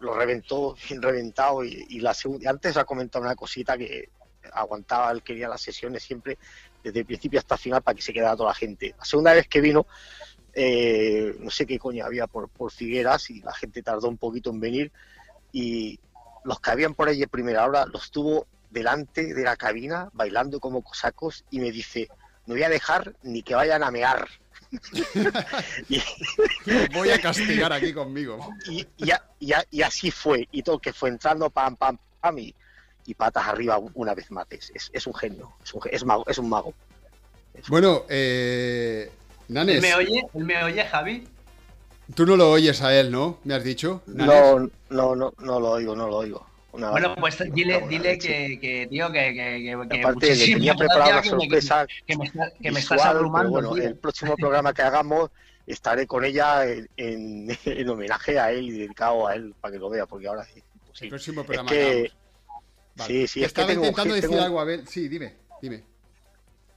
lo 0.00 0.14
reventó 0.14 0.74
bien 0.88 1.00
reventado 1.00 1.64
y, 1.64 1.86
y 1.90 2.00
la 2.00 2.14
segunda 2.14 2.50
antes 2.50 2.76
ha 2.76 2.84
comentado 2.84 3.24
una 3.24 3.36
cosita 3.36 3.78
que 3.78 4.08
aguantaba, 4.52 5.12
él 5.12 5.22
quería 5.22 5.48
las 5.48 5.62
sesiones 5.62 6.02
siempre 6.02 6.36
desde 6.82 7.00
el 7.00 7.06
principio 7.06 7.38
hasta 7.38 7.54
el 7.54 7.60
final 7.60 7.82
para 7.82 7.94
que 7.94 8.02
se 8.02 8.12
quedara 8.12 8.36
toda 8.36 8.48
la 8.48 8.54
gente. 8.56 8.92
La 8.98 9.04
segunda 9.04 9.34
vez 9.34 9.46
que 9.46 9.60
vino, 9.60 9.86
eh, 10.52 11.32
no 11.38 11.48
sé 11.50 11.64
qué 11.64 11.78
coño 11.78 12.04
había 12.04 12.26
por, 12.26 12.50
por 12.50 12.72
Figueras 12.72 13.30
y 13.30 13.40
la 13.40 13.54
gente 13.54 13.82
tardó 13.84 14.08
un 14.08 14.18
poquito 14.18 14.50
en 14.50 14.58
venir 14.58 14.92
y 15.52 15.98
los 16.44 16.60
que 16.60 16.70
habían 16.70 16.94
por 16.94 17.08
ahí 17.08 17.18
de 17.20 17.28
primera 17.28 17.64
hora 17.64 17.86
los 17.86 18.10
tuvo 18.10 18.46
delante 18.70 19.34
de 19.34 19.42
la 19.44 19.56
cabina 19.56 20.08
bailando 20.12 20.58
como 20.60 20.82
cosacos 20.82 21.44
y 21.50 21.60
me 21.60 21.70
dice, 21.70 22.08
no 22.46 22.54
voy 22.54 22.62
a 22.62 22.68
dejar 22.68 23.14
ni 23.22 23.42
que 23.42 23.54
vayan 23.54 23.82
a 23.82 23.90
mear. 23.90 24.26
y, 25.88 26.00
voy 26.92 27.10
a 27.10 27.20
castigar 27.20 27.72
aquí 27.72 27.92
conmigo. 27.92 28.54
y, 28.66 28.86
y 28.96 29.10
a- 29.10 29.22
y 29.38 29.52
a- 29.52 29.64
y 29.70 29.82
así 29.82 30.10
fue, 30.10 30.48
y 30.50 30.62
todo 30.62 30.78
que 30.78 30.92
fue 30.92 31.10
entrando 31.10 31.50
pam, 31.50 31.76
pam, 31.76 31.98
pam, 32.20 32.38
y, 32.38 32.54
y 33.06 33.14
patas 33.14 33.46
arriba 33.48 33.78
una 33.94 34.14
vez 34.14 34.30
más. 34.30 34.46
Es, 34.50 34.70
es- 34.74 34.90
es 34.92 35.06
un 35.06 35.14
genio, 35.14 35.54
es 35.62 35.74
un, 35.74 35.80
es 35.90 36.04
mago, 36.04 36.24
es 36.26 36.38
un 36.38 36.48
mago. 36.48 36.72
Bueno, 37.68 38.04
eh, 38.08 39.10
¿Él 39.48 39.54
Nanes, 39.54 39.82
me 39.82 39.94
oye? 39.94 40.22
¿Él 40.32 40.44
me 40.44 40.64
oye, 40.64 40.82
Javi? 40.84 41.28
Tú 42.14 42.26
no 42.26 42.36
lo 42.36 42.50
oyes 42.50 42.82
a 42.82 42.98
él, 42.98 43.10
¿no? 43.10 43.38
¿Me 43.44 43.54
has 43.54 43.64
dicho? 43.64 44.02
No, 44.06 44.58
no, 44.90 45.14
no, 45.16 45.32
no 45.38 45.60
lo 45.60 45.70
oigo, 45.70 45.94
no 45.96 46.06
lo 46.08 46.16
oigo. 46.18 46.46
Una- 46.72 46.90
Bueno, 46.90 47.14
pues 47.16 47.36
dile, 47.52 47.84
dile 47.88 48.18
que, 48.18 48.58
que, 48.58 48.86
tío, 48.88 49.12
que, 49.12 49.34
que, 49.34 49.34
que, 49.34 49.88
que 49.90 50.00
Aparte, 50.00 50.34
le 50.34 50.44
tenía 50.46 50.74
preparada 50.74 51.04
una 51.04 51.14
gracias, 51.16 51.30
que 51.32 51.36
me- 51.36 51.42
sorpresa 51.42 51.86
que 52.06 52.16
me, 52.16 52.24
está- 52.24 52.50
que 52.62 52.70
me 52.72 52.80
estás 52.80 52.96
visual, 52.96 52.98
pero 53.08 53.18
abrumando, 53.18 53.50
bueno, 53.50 53.74
tío. 53.74 53.82
el 53.84 53.96
próximo 53.96 54.36
programa 54.36 54.72
que 54.72 54.82
hagamos 54.82 55.30
estaré 55.66 56.06
con 56.06 56.24
ella 56.24 56.64
en, 56.66 56.88
en- 56.96 57.58
en 57.66 57.88
homenaje 57.90 58.38
a 58.38 58.52
él 58.52 58.68
y 58.68 58.70
dedicado 58.78 59.26
a 59.26 59.34
él 59.34 59.54
para 59.60 59.72
que 59.72 59.78
lo 59.78 59.90
vea, 59.90 60.06
porque 60.06 60.28
ahora 60.28 60.44
sí. 60.44 60.62
El 61.00 61.08
próximo 61.10 61.40
Es 61.42 61.46
programa. 61.46 61.68
que, 61.70 61.82
hagamos. 61.82 62.12
Vale. 62.94 63.08
sí, 63.08 63.14
sí, 63.14 63.22
es 63.22 63.32
que 63.34 63.44
Estaba 63.46 63.68
tengo, 63.68 63.80
intentando 63.82 64.14
decir 64.14 64.30
tengo- 64.30 64.42
algo, 64.42 64.60
Abel. 64.60 64.86
Sí, 64.88 65.08
dime, 65.08 65.34
dime. 65.60 65.82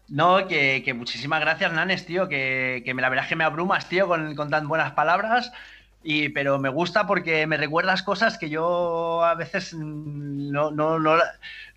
No, 0.08 0.48
que, 0.48 0.82
que 0.86 0.94
muchísimas 0.94 1.42
gracias, 1.42 1.72
Nanes, 1.74 2.06
tío, 2.06 2.28
que, 2.28 2.84
que 2.86 2.94
me, 2.94 3.02
la 3.02 3.10
verdad 3.10 3.26
es 3.26 3.30
que 3.30 3.36
me 3.36 3.44
abrumas, 3.44 3.90
tío, 3.90 4.08
con, 4.08 4.36
con 4.36 4.50
tan 4.50 4.68
buenas 4.68 4.92
palabras. 4.94 5.52
Y, 6.08 6.30
pero 6.30 6.60
me 6.60 6.70
gusta 6.70 7.08
porque 7.08 7.48
me 7.48 7.58
recuerdas 7.58 8.04
cosas 8.04 8.38
que 8.38 8.48
yo 8.48 9.24
a 9.26 9.34
veces 9.34 9.74
no, 9.74 10.70
no, 10.70 11.00
no, 11.00 11.18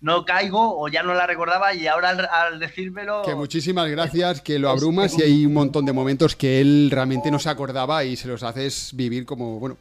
no 0.01 0.23
caigo 0.23 0.79
o 0.79 0.87
ya 0.87 1.01
no 1.01 1.15
la 1.15 1.25
recordaba 1.25 1.73
y 1.73 1.87
ahora 1.87 2.09
al, 2.09 2.29
al 2.31 2.59
decírmelo... 2.59 3.23
Que 3.25 3.33
muchísimas 3.33 3.89
gracias, 3.89 4.41
que 4.41 4.59
lo 4.59 4.67
Es- 4.71 4.75
abrumas 4.83 5.17
y 5.17 5.23
hay 5.23 5.45
un 5.47 5.55
montón 5.55 5.83
de 5.85 5.93
momentos 5.93 6.35
que 6.35 6.61
él 6.61 6.89
realmente 6.91 7.31
no 7.31 7.39
se 7.39 7.49
acordaba 7.49 8.03
y 8.03 8.15
se 8.15 8.27
los 8.27 8.43
haces 8.43 8.91
vivir 8.93 9.25
como, 9.25 9.59
bueno, 9.59 9.77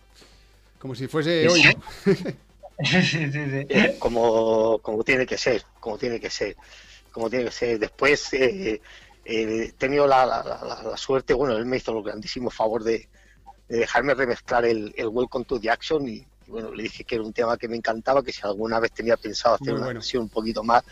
como 0.79 0.95
si 0.95 1.09
fuese 1.09 1.47
hoy, 1.47 1.63
¿no? 1.65 1.75
sí, 2.87 3.03
sí, 3.03 3.31
sí. 3.31 3.67
como, 3.99 4.79
como 4.79 5.05
tiene 5.05 5.27
que 5.27 5.37
ser, 5.37 5.63
como 5.79 5.99
tiene 5.99 6.19
que 6.19 6.31
ser, 6.31 6.57
como 7.19 7.31
tiene 7.31 7.47
que 7.47 7.51
ser. 7.51 7.79
Después 7.79 8.33
eh, 8.33 8.75
eh, 8.75 8.81
he 9.25 9.73
tenido 9.73 10.07
la, 10.07 10.25
la- 10.25 10.43
la- 10.45 10.83
la 10.91 10.97
suerte, 10.97 11.35
bueno, 11.35 11.57
él 11.57 11.67
me 11.67 11.79
hizo 11.79 11.97
el 11.97 12.05
grandísimo 12.05 12.49
favor 12.49 12.85
de, 12.85 13.09
de 13.69 13.79
dejarme 13.79 14.15
remezclar 14.15 14.65
el, 14.65 14.95
el 14.97 15.09
Welcome 15.09 15.45
to 15.45 15.59
the 15.59 15.69
Action 15.71 16.07
y, 16.09 16.25
y 16.47 16.51
bueno, 16.51 16.73
le 16.73 16.85
dije 16.85 17.03
que 17.05 17.17
era 17.17 17.25
un 17.25 17.33
tema 17.33 17.57
que 17.59 17.67
me 17.69 17.77
encantaba, 17.77 18.23
que 18.23 18.33
si 18.33 18.41
alguna 18.45 18.79
vez 18.79 18.93
tenía 18.93 19.17
pensado 19.17 19.57
hacer 19.57 19.69
Muy 19.73 19.75
una 19.79 19.87
bueno. 19.87 19.99
versión 20.01 20.23
un 20.23 20.29
poquito 20.29 20.63
más, 20.63 20.85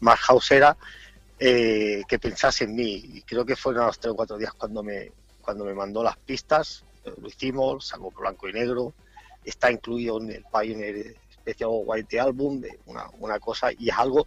más 0.00 0.18
houseera, 0.20 0.76
eh, 1.38 2.02
que 2.08 2.18
pensase 2.18 2.64
en 2.64 2.74
mí. 2.74 2.94
Y 3.14 3.22
creo 3.22 3.44
que 3.44 3.56
fueron 3.56 3.82
a 3.82 3.86
los 3.88 3.98
tres 3.98 4.12
o 4.12 4.16
cuatro 4.16 4.38
días 4.38 4.54
cuando 4.54 4.82
me, 4.82 5.12
cuando 5.42 5.64
me 5.66 5.74
mandó 5.74 6.02
las 6.02 6.16
pistas, 6.16 6.82
eh, 7.04 7.12
lo 7.20 7.28
hicimos, 7.28 7.86
sacó 7.88 8.10
blanco 8.10 8.48
y 8.48 8.52
negro, 8.54 8.94
está 9.44 9.70
incluido 9.70 10.18
en 10.22 10.30
el 10.30 10.44
Pioneer 10.50 11.14
Special 11.34 11.70
White 11.84 12.18
Album, 12.18 12.60
de 12.62 12.78
una, 12.86 13.04
una 13.18 13.38
cosa, 13.38 13.70
y 13.78 13.90
es 13.90 13.96
algo 13.98 14.26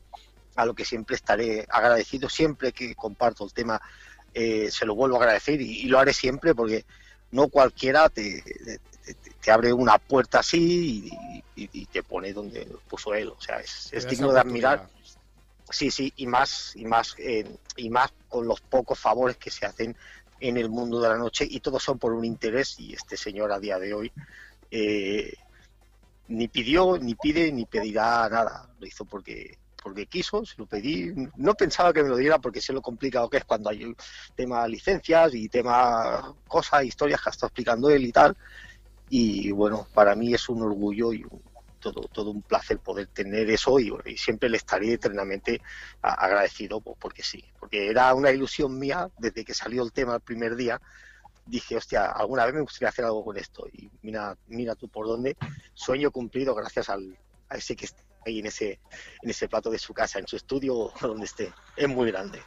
a 0.58 0.66
lo 0.66 0.74
que 0.74 0.84
siempre 0.84 1.16
estaré 1.16 1.66
agradecido, 1.70 2.28
siempre 2.30 2.74
que 2.74 2.96
comparto 2.96 3.46
el 3.46 3.54
tema, 3.54 3.80
eh, 4.34 4.70
se 4.72 4.86
lo 4.86 4.96
vuelvo 4.96 5.16
a 5.18 5.20
agradecer 5.20 5.62
y, 5.62 5.82
y 5.82 5.88
lo 5.88 6.00
haré 6.00 6.14
siempre 6.14 6.54
porque 6.56 6.84
no 7.32 7.48
cualquiera 7.48 8.10
te, 8.10 8.42
te- 8.42 8.80
te- 9.14 9.32
te 9.40 9.52
abre 9.52 9.72
una 9.72 9.98
puerta 10.00 10.40
así 10.40 11.10
y, 11.56 11.64
y- 11.64 11.70
y 11.82 11.86
te 11.86 12.04
pone 12.04 12.34
donde 12.34 12.66
puso 12.90 13.14
él, 13.14 13.30
o 13.30 13.40
sea, 13.40 13.60
es, 13.60 13.90
es 13.92 14.08
digno 14.08 14.32
de 14.34 14.40
admirar. 14.42 14.90
Sí, 15.70 15.92
sí, 15.92 16.12
y 16.16 16.26
más, 16.28 16.72
y 16.76 16.86
más, 16.86 17.14
eh, 17.18 17.46
y 17.76 17.90
más 17.90 18.10
con 18.28 18.48
los 18.48 18.62
pocos 18.62 19.00
favores 19.00 19.38
que 19.38 19.52
se 19.52 19.66
hacen 19.66 19.96
en 20.40 20.58
el 20.58 20.70
mundo 20.70 21.00
de 21.02 21.10
la 21.10 21.18
noche 21.18 21.46
y 21.50 21.60
todos 21.60 21.84
son 21.84 22.00
por 22.00 22.14
un 22.14 22.24
interés 22.26 22.80
y 22.80 22.94
este 22.94 23.18
señor 23.18 23.52
a 23.52 23.60
día 23.60 23.78
de 23.78 23.94
hoy 23.94 24.12
eh, 24.72 25.34
ni 26.28 26.48
pidió, 26.48 26.98
ni 26.98 27.16
pide, 27.16 27.52
ni 27.52 27.66
pedirá 27.66 28.28
nada. 28.30 28.70
Lo 28.80 28.86
hizo 28.88 29.06
porque 29.06 29.60
porque 29.88 30.08
quiso, 30.08 30.44
se 30.46 30.56
lo 30.58 30.68
pedí. 30.68 31.14
No 31.36 31.54
pensaba 31.56 31.94
que 31.94 32.04
me 32.04 32.10
lo 32.10 32.18
diera 32.18 32.40
porque 32.40 32.60
sé 32.62 32.74
lo 32.74 32.82
complicado 32.82 33.30
que 33.30 33.38
es 33.38 33.46
cuando 33.46 33.70
hay 33.70 33.94
tema 34.36 34.68
licencias 34.68 35.34
y 35.34 35.48
tema 35.50 36.34
cosas, 36.46 36.84
historias 36.84 37.22
que 37.22 37.30
ha 37.30 37.32
estado 37.32 37.48
explicando 37.48 37.90
él 37.90 38.04
y 38.06 38.12
tal. 38.12 38.36
Y 39.10 39.52
bueno, 39.52 39.88
para 39.94 40.16
mí 40.16 40.34
es 40.34 40.50
un 40.50 40.62
orgullo 40.64 41.14
y 41.14 41.24
un- 41.24 41.42
todo, 41.80 42.02
todo 42.12 42.32
un 42.32 42.44
placer 42.44 42.80
poder 42.80 43.08
tener 43.10 43.50
eso 43.50 43.80
y, 43.80 43.94
y 44.06 44.18
siempre 44.18 44.50
le 44.50 44.58
estaré 44.58 44.94
eternamente 44.94 45.62
agradecido 46.02 46.82
pues, 46.82 46.98
porque 47.00 47.24
sí, 47.24 47.44
porque 47.60 47.88
era 47.90 48.14
una 48.16 48.32
ilusión 48.32 48.78
mía 48.80 49.08
desde 49.18 49.46
que 49.46 49.54
salió 49.54 49.84
el 49.84 49.94
tema 49.94 50.16
el 50.16 50.22
primer 50.22 50.56
día. 50.56 50.80
Dije, 51.46 51.78
hostia, 51.78 52.08
alguna 52.12 52.46
vez 52.46 52.56
me 52.56 52.62
gustaría 52.62 52.90
hacer 52.90 53.06
algo 53.06 53.24
con 53.24 53.38
esto. 53.38 53.66
Y 53.72 53.90
mira, 54.02 54.36
mira 54.48 54.76
tú 54.76 54.90
por 54.90 55.08
dónde. 55.08 55.38
Sueño 55.74 56.12
cumplido 56.12 56.54
gracias 56.56 56.90
al, 56.90 57.18
a 57.50 57.58
ese 57.58 57.76
que 57.76 57.88
ahí 58.26 58.40
en 58.40 58.48
ese, 58.48 58.80
en 59.22 59.30
ese 59.30 59.48
plato 59.48 59.70
de 59.70 59.80
su 59.80 59.94
casa, 59.94 60.20
en 60.20 60.28
su 60.28 60.36
estudio 60.36 60.76
o 60.76 60.94
donde 61.02 61.26
esté. 61.26 61.52
Es 61.76 61.88
muy 61.88 62.12
grande. 62.12 62.40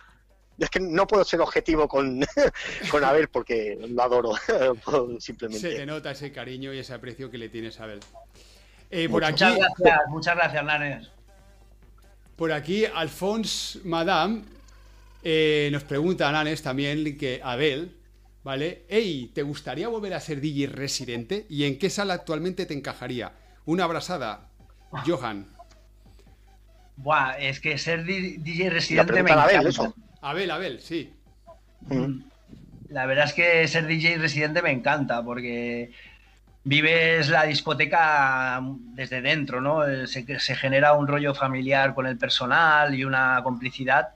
Es 0.58 0.68
que 0.68 0.78
no 0.78 1.06
puedo 1.06 1.24
ser 1.24 1.40
objetivo 1.40 1.88
con, 1.88 2.20
con 2.90 3.02
Abel 3.02 3.28
porque 3.28 3.78
lo 3.80 4.02
adoro, 4.02 4.32
simplemente. 5.18 5.70
Se 5.70 5.76
te 5.76 5.86
nota 5.86 6.10
ese 6.10 6.32
cariño 6.32 6.74
y 6.74 6.78
ese 6.78 6.92
aprecio 6.92 7.30
que 7.30 7.38
le 7.38 7.48
tienes 7.48 7.80
a 7.80 7.84
Abel. 7.84 8.00
Eh, 8.90 9.08
por, 9.08 9.24
aquí, 9.24 9.44
Muchas 9.44 9.56
gracias, 9.56 10.00
muchas 10.08 10.36
gracias, 10.36 10.64
Nanes. 10.64 11.10
por 12.36 12.52
aquí, 12.52 12.84
Alphonse 12.84 13.78
Madame 13.84 14.42
eh, 15.22 15.68
nos 15.70 15.84
pregunta 15.84 16.28
a 16.28 16.32
Nanes 16.32 16.62
también 16.62 17.16
que 17.18 17.40
Abel, 17.42 17.96
¿vale? 18.42 18.84
Hey, 18.88 19.30
¿te 19.34 19.42
gustaría 19.42 19.88
volver 19.88 20.14
a 20.14 20.20
ser 20.20 20.40
DJ 20.40 20.66
residente? 20.66 21.46
¿Y 21.48 21.64
en 21.64 21.78
qué 21.78 21.90
sala 21.90 22.14
actualmente 22.14 22.66
te 22.66 22.74
encajaría? 22.74 23.32
Una 23.66 23.84
abrazada, 23.84 24.48
Johan. 25.06 25.46
Buah, 27.02 27.38
es 27.38 27.60
que 27.60 27.78
ser 27.78 28.04
DJ 28.04 28.70
residente 28.70 29.22
me 29.22 29.30
Abel, 29.32 29.54
encanta. 29.56 29.68
eso. 29.68 29.94
Abel, 30.20 30.50
Abel, 30.50 30.80
sí. 30.80 31.12
Mm. 31.86 32.20
La 32.88 33.06
verdad 33.06 33.24
es 33.26 33.32
que 33.32 33.66
ser 33.68 33.86
DJ 33.86 34.18
residente 34.18 34.62
me 34.62 34.70
encanta 34.70 35.22
porque 35.22 35.92
vives 36.64 37.28
la 37.28 37.44
discoteca 37.44 38.60
desde 38.94 39.22
dentro, 39.22 39.60
¿no? 39.60 39.82
Se, 40.06 40.38
se 40.40 40.56
genera 40.56 40.92
un 40.92 41.06
rollo 41.06 41.34
familiar 41.34 41.94
con 41.94 42.06
el 42.06 42.18
personal 42.18 42.94
y 42.94 43.04
una 43.04 43.40
complicidad, 43.42 44.08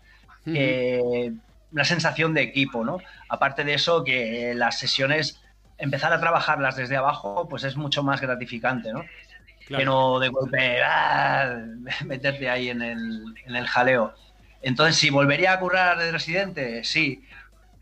que- 0.44 1.32
una 1.72 1.84
sensación 1.84 2.34
de 2.34 2.42
equipo, 2.42 2.84
¿no? 2.84 2.98
Aparte 3.28 3.64
de 3.64 3.74
eso, 3.74 4.04
que 4.04 4.52
las 4.54 4.78
sesiones, 4.78 5.40
empezar 5.78 6.12
a 6.12 6.20
trabajarlas 6.20 6.76
desde 6.76 6.96
abajo, 6.96 7.48
pues 7.48 7.64
es 7.64 7.76
mucho 7.76 8.02
más 8.04 8.20
gratificante, 8.20 8.92
¿no? 8.92 9.04
Claro. 9.66 9.80
que 9.80 9.84
no 9.86 10.18
de 10.18 10.28
golpe 10.28 10.82
¡ah! 10.82 11.56
meterte 12.04 12.50
ahí 12.50 12.68
en 12.68 12.82
el, 12.82 13.34
en 13.46 13.56
el 13.56 13.66
jaleo. 13.66 14.14
Entonces, 14.62 14.96
si 14.96 15.10
volvería 15.10 15.52
a 15.52 15.60
currar 15.60 15.98
de 15.98 16.10
residente, 16.10 16.84
sí, 16.84 17.22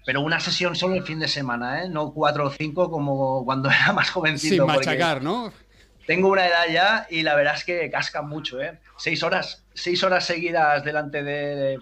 pero 0.05 0.21
una 0.21 0.41
sesión 0.41 0.75
solo 0.75 0.97
el 0.97 1.05
fin 1.05 1.21
de 1.21 1.29
semana, 1.29 1.85
¿eh? 1.85 1.89
no 1.89 2.13
cuatro 2.13 2.47
o 2.47 2.51
cinco 2.51 2.91
como 2.91 3.45
cuando 3.45 3.71
era 3.71 3.93
más 3.93 4.11
jovencito. 4.11 4.55
Sin 4.55 4.67
machacar, 4.67 5.23
¿no? 5.23 5.53
Tengo 6.07 6.29
una 6.29 6.47
edad 6.47 6.65
ya 6.73 7.07
y 7.09 7.23
la 7.23 7.37
verdad 7.37 7.55
es 7.55 7.65
que 7.65 7.89
cascan 7.91 8.29
mucho, 8.29 8.61
¿eh? 8.61 8.81
Seis 8.99 9.23
horas, 9.23 9.65
seis 9.73 10.03
horas 10.03 10.25
seguidas 10.25 10.83
delante 10.83 11.23
de, 11.23 11.79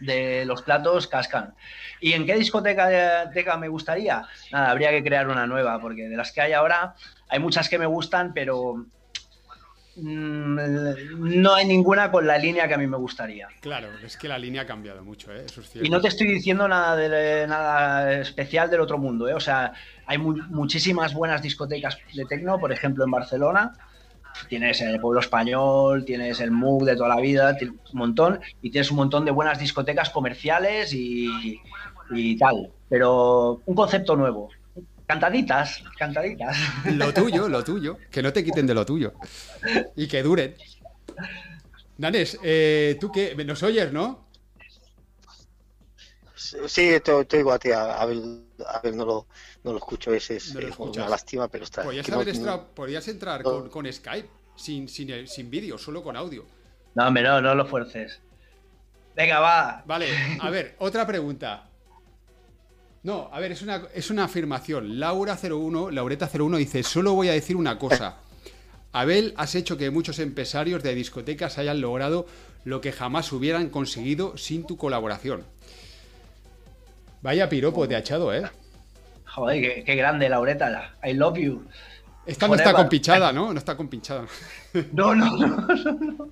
de 0.00 0.44
los 0.44 0.62
platos 0.62 1.08
cascan. 1.08 1.54
¿Y 2.00 2.12
en 2.12 2.24
qué 2.24 2.34
discoteca 2.36 3.28
teca 3.32 3.56
me 3.56 3.66
gustaría? 3.66 4.22
Nada, 4.52 4.70
habría 4.70 4.90
que 4.90 5.02
crear 5.02 5.28
una 5.28 5.46
nueva, 5.48 5.80
porque 5.80 6.08
de 6.08 6.16
las 6.16 6.30
que 6.30 6.40
hay 6.40 6.52
ahora 6.52 6.94
hay 7.28 7.40
muchas 7.40 7.68
que 7.68 7.78
me 7.78 7.86
gustan, 7.86 8.32
pero 8.32 8.86
no 10.00 11.54
hay 11.54 11.66
ninguna 11.66 12.10
con 12.10 12.26
la 12.26 12.38
línea 12.38 12.68
que 12.68 12.74
a 12.74 12.78
mí 12.78 12.86
me 12.86 12.96
gustaría. 12.96 13.48
Claro, 13.60 13.88
es 14.04 14.16
que 14.16 14.28
la 14.28 14.38
línea 14.38 14.62
ha 14.62 14.66
cambiado 14.66 15.04
mucho, 15.04 15.32
¿eh? 15.32 15.44
Eso 15.46 15.60
es 15.60 15.70
cierto. 15.70 15.86
Y 15.86 15.90
no 15.90 16.00
te 16.00 16.08
estoy 16.08 16.26
diciendo 16.28 16.68
nada, 16.68 16.96
de, 16.96 17.46
nada 17.46 18.12
especial 18.20 18.70
del 18.70 18.80
otro 18.80 18.98
mundo, 18.98 19.28
¿eh? 19.28 19.34
O 19.34 19.40
sea, 19.40 19.72
hay 20.06 20.18
mu- 20.18 20.42
muchísimas 20.48 21.14
buenas 21.14 21.42
discotecas 21.42 21.98
de 22.14 22.24
tecno, 22.24 22.58
por 22.58 22.72
ejemplo, 22.72 23.04
en 23.04 23.10
Barcelona. 23.10 23.72
Tienes 24.48 24.80
el 24.82 25.00
Pueblo 25.00 25.20
Español, 25.20 26.04
tienes 26.04 26.40
el 26.40 26.50
MUG 26.52 26.84
de 26.84 26.96
toda 26.96 27.08
la 27.08 27.20
vida, 27.20 27.56
un 27.60 27.98
montón, 27.98 28.40
y 28.62 28.70
tienes 28.70 28.90
un 28.90 28.98
montón 28.98 29.24
de 29.24 29.30
buenas 29.32 29.58
discotecas 29.58 30.10
comerciales 30.10 30.92
y, 30.94 31.60
y 32.10 32.36
tal. 32.38 32.70
Pero 32.88 33.60
un 33.66 33.74
concepto 33.74 34.14
nuevo. 34.16 34.50
Cantaditas, 35.08 35.82
cantaditas. 35.98 36.56
Lo 36.84 37.12
tuyo, 37.20 37.48
lo 37.48 37.64
tuyo. 37.64 37.98
Que 38.10 38.22
no 38.22 38.32
te 38.32 38.44
quiten 38.44 38.66
de 38.66 38.74
lo 38.74 38.84
tuyo. 38.86 39.14
Y 39.96 40.06
que 40.06 40.22
duren. 40.22 40.54
Nanes, 41.96 42.38
eh, 42.44 42.96
¿tú 43.00 43.10
qué? 43.10 43.34
¿Nos 43.44 43.62
oyes, 43.62 43.90
no? 43.92 44.28
Sí, 46.36 47.00
te, 47.02 47.24
te 47.24 47.36
oigo 47.38 47.52
a 47.52 47.58
ti, 47.58 47.72
a, 47.72 48.00
a 48.00 48.06
ver, 48.06 48.18
a 48.66 48.80
ver, 48.80 48.94
no 48.94 49.04
lo, 49.04 49.26
no 49.64 49.72
lo 49.72 49.78
escucho, 49.78 50.12
ese 50.14 50.36
es, 50.36 50.54
No 50.54 50.60
lo 50.60 50.66
es 50.68 50.72
escuchas. 50.72 50.96
una 51.02 51.08
lástima, 51.10 51.48
pero 51.48 51.64
está. 51.64 51.82
Podrías, 51.82 52.08
no- 52.08 52.14
haber 52.14 52.28
extra- 52.28 52.62
podrías 52.64 53.08
entrar 53.08 53.42
no. 53.42 53.50
con, 53.50 53.68
con 53.70 53.92
Skype, 53.92 54.28
sin, 54.56 54.88
sin, 54.88 55.26
sin 55.26 55.50
vídeo, 55.50 55.76
solo 55.78 56.02
con 56.02 56.16
audio. 56.16 56.44
No, 56.94 57.08
hombre, 57.08 57.22
no, 57.24 57.40
no 57.40 57.54
lo 57.54 57.66
fuerces. 57.66 58.20
Venga, 59.16 59.40
va. 59.40 59.82
Vale, 59.84 60.06
a 60.40 60.48
ver, 60.50 60.76
otra 60.78 61.06
pregunta. 61.06 61.67
No, 63.02 63.30
a 63.32 63.40
ver, 63.40 63.52
es 63.52 63.62
una, 63.62 63.84
es 63.94 64.10
una 64.10 64.24
afirmación. 64.24 64.98
Laura01, 64.98 65.92
Laureta01 65.92 66.56
dice, 66.56 66.82
solo 66.82 67.14
voy 67.14 67.28
a 67.28 67.32
decir 67.32 67.56
una 67.56 67.78
cosa. 67.78 68.16
Abel, 68.92 69.34
has 69.36 69.54
hecho 69.54 69.76
que 69.76 69.90
muchos 69.90 70.18
empresarios 70.18 70.82
de 70.82 70.94
discotecas 70.94 71.58
hayan 71.58 71.80
logrado 71.80 72.26
lo 72.64 72.80
que 72.80 72.92
jamás 72.92 73.32
hubieran 73.32 73.70
conseguido 73.70 74.36
sin 74.36 74.66
tu 74.66 74.76
colaboración. 74.76 75.44
Vaya 77.22 77.48
piropo 77.48 77.86
te 77.86 77.96
ha 77.96 78.00
echado, 78.00 78.32
¿eh? 78.34 78.50
Joder, 79.26 79.60
qué, 79.60 79.84
qué 79.84 79.94
grande, 79.94 80.28
Laureta. 80.28 80.94
I 81.04 81.12
love 81.12 81.38
you. 81.38 81.64
Esta 82.26 82.46
no 82.46 82.54
está 82.54 82.72
compinchada, 82.74 83.32
¿no? 83.32 83.52
No 83.52 83.58
está 83.58 83.76
compinchada. 83.76 84.26
No, 84.92 85.14
no, 85.14 85.36
no, 85.36 85.56
no, 85.56 85.92
no. 85.92 86.28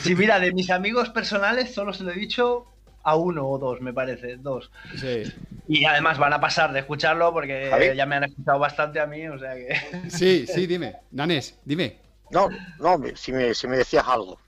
Sí, 0.00 0.14
mira, 0.14 0.40
de 0.40 0.52
mis 0.52 0.70
amigos 0.70 1.10
personales 1.10 1.72
solo 1.72 1.92
se 1.92 2.02
lo 2.02 2.12
he 2.12 2.14
dicho 2.14 2.66
a 3.04 3.16
uno 3.16 3.46
o 3.48 3.58
dos, 3.58 3.80
me 3.80 3.92
parece, 3.92 4.36
dos. 4.36 4.70
Sí. 4.96 5.22
Y 5.68 5.84
además 5.84 6.18
van 6.18 6.32
a 6.32 6.40
pasar 6.40 6.72
de 6.72 6.80
escucharlo 6.80 7.32
porque 7.32 7.68
Javi. 7.70 7.94
ya 7.94 8.06
me 8.06 8.16
han 8.16 8.24
escuchado 8.24 8.58
bastante 8.58 8.98
a 9.00 9.06
mí, 9.06 9.26
o 9.28 9.38
sea 9.38 9.54
que... 9.54 9.76
Sí, 10.10 10.46
sí, 10.46 10.66
dime. 10.66 10.96
Nanes, 11.12 11.58
dime. 11.64 11.98
No, 12.30 12.48
no, 12.80 12.98
si 13.14 13.32
me, 13.32 13.54
si 13.54 13.68
me 13.68 13.76
decías 13.76 14.06
algo. 14.08 14.38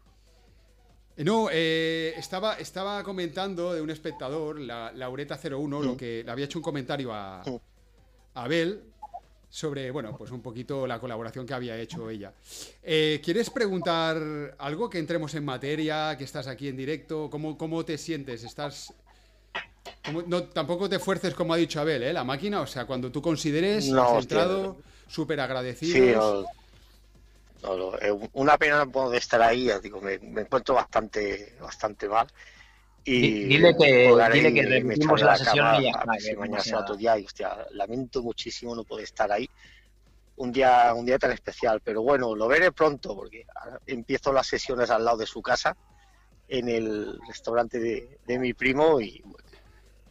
Eh, 1.17 1.25
No, 1.25 1.49
eh, 1.53 2.15
estaba, 2.17 2.55
estaba 2.55 3.03
comentando 3.03 3.73
de 3.75 3.81
un 3.81 3.91
espectador, 3.91 4.59
la, 4.61 4.93
Laureta01, 4.95 5.83
lo 5.85 5.97
que 5.97 6.23
le 6.25 6.31
había 6.31 6.47
hecho 6.47 6.59
un 6.59 6.63
comentario 6.65 7.13
a, 7.15 7.43
Mm. 7.47 7.57
a 8.35 8.43
Abel 8.45 8.83
sobre, 9.57 9.91
bueno, 9.91 10.15
pues 10.19 10.31
un 10.33 10.43
poquito 10.43 10.87
la 10.87 11.01
colaboración 11.01 11.47
que 11.47 11.55
había 11.55 11.79
hecho 11.79 12.11
ella. 12.11 12.31
Eh, 12.83 13.23
¿Quieres 13.25 13.49
preguntar 13.49 14.55
algo? 14.59 14.91
Que 14.91 14.99
entremos 14.99 15.35
en 15.35 15.47
materia, 15.47 16.15
que 16.19 16.25
estás 16.25 16.47
aquí 16.47 16.69
en 16.69 16.77
directo. 16.77 17.31
¿Cómo, 17.31 17.57
cómo 17.57 17.83
te 17.83 17.97
sientes? 17.97 18.45
¿Estás...? 18.45 18.93
cómo- 20.05 20.21
no, 20.27 20.43
tampoco 20.43 20.91
te 20.91 20.99
fuerces 20.99 21.33
como 21.33 21.55
ha 21.55 21.57
dicho 21.57 21.81
Abel, 21.81 22.03
¿eh? 22.03 22.13
La 22.13 22.23
máquina, 22.23 22.61
o 22.61 22.67
sea, 22.67 22.85
cuando 22.85 23.11
tú 23.11 23.23
consideres, 23.23 23.89
No, 23.89 24.03
has 24.03 24.09
hostia. 24.09 24.43
entrado, 24.43 24.77
súper 25.09 25.41
agradecido. 25.41 26.45
Sí, 26.45 26.47
no, 27.63 27.77
no, 27.77 27.93
no, 27.93 27.99
es 27.99 28.13
una 28.35 28.59
pena 28.59 28.85
no 28.85 28.93
poder 28.93 29.19
estar 29.19 29.41
ahí, 29.41 29.71
digo, 29.83 30.03
me, 30.03 30.19
me 30.19 30.43
encuentro 30.43 30.75
bastante, 30.75 31.55
bastante 31.63 32.11
mal. 32.11 32.27
Y 33.09 33.21
Di- 33.21 33.45
dile 33.45 33.77
que- 33.79 34.09
dile 34.35 34.53
que 34.53 34.63
repetimos 34.69 35.21
echaré 35.21 35.23
a 35.23 35.33
la 35.33 35.39
sesión 35.39 35.67
y 35.81 35.85
ya 35.85 35.89
a 35.89 36.01
está, 36.01 36.11
ver 36.11 36.21
si 36.21 36.29
que 36.31 36.37
mañana 36.37 36.61
será 36.63 36.77
sea- 36.79 36.85
otro 36.85 36.97
día 36.97 37.19
y 37.19 37.25
hostia, 37.25 37.67
lamento 37.71 38.23
muchísimo 38.23 38.75
no 38.75 38.83
poder 38.85 39.05
estar 39.05 39.31
ahí 39.31 39.49
un 40.39 40.51
día, 40.53 40.93
un 40.93 41.07
día 41.07 41.17
tan 41.19 41.31
especial, 41.31 41.81
pero 41.85 42.03
bueno, 42.03 42.35
lo 42.35 42.49
veré 42.49 42.73
pronto 42.73 43.15
porque 43.15 43.47
empiezo 43.87 44.33
las 44.33 44.47
sesiones 44.49 44.91
al 44.91 45.05
lado 45.05 45.19
de 45.19 45.27
su 45.27 45.41
casa 45.41 45.77
en 46.49 46.69
el 46.69 47.17
restaurante 47.29 47.79
de, 47.79 48.19
de 48.27 48.39
mi 48.41 48.53
primo 48.55 49.01
y 49.01 49.21
bueno, 49.25 49.39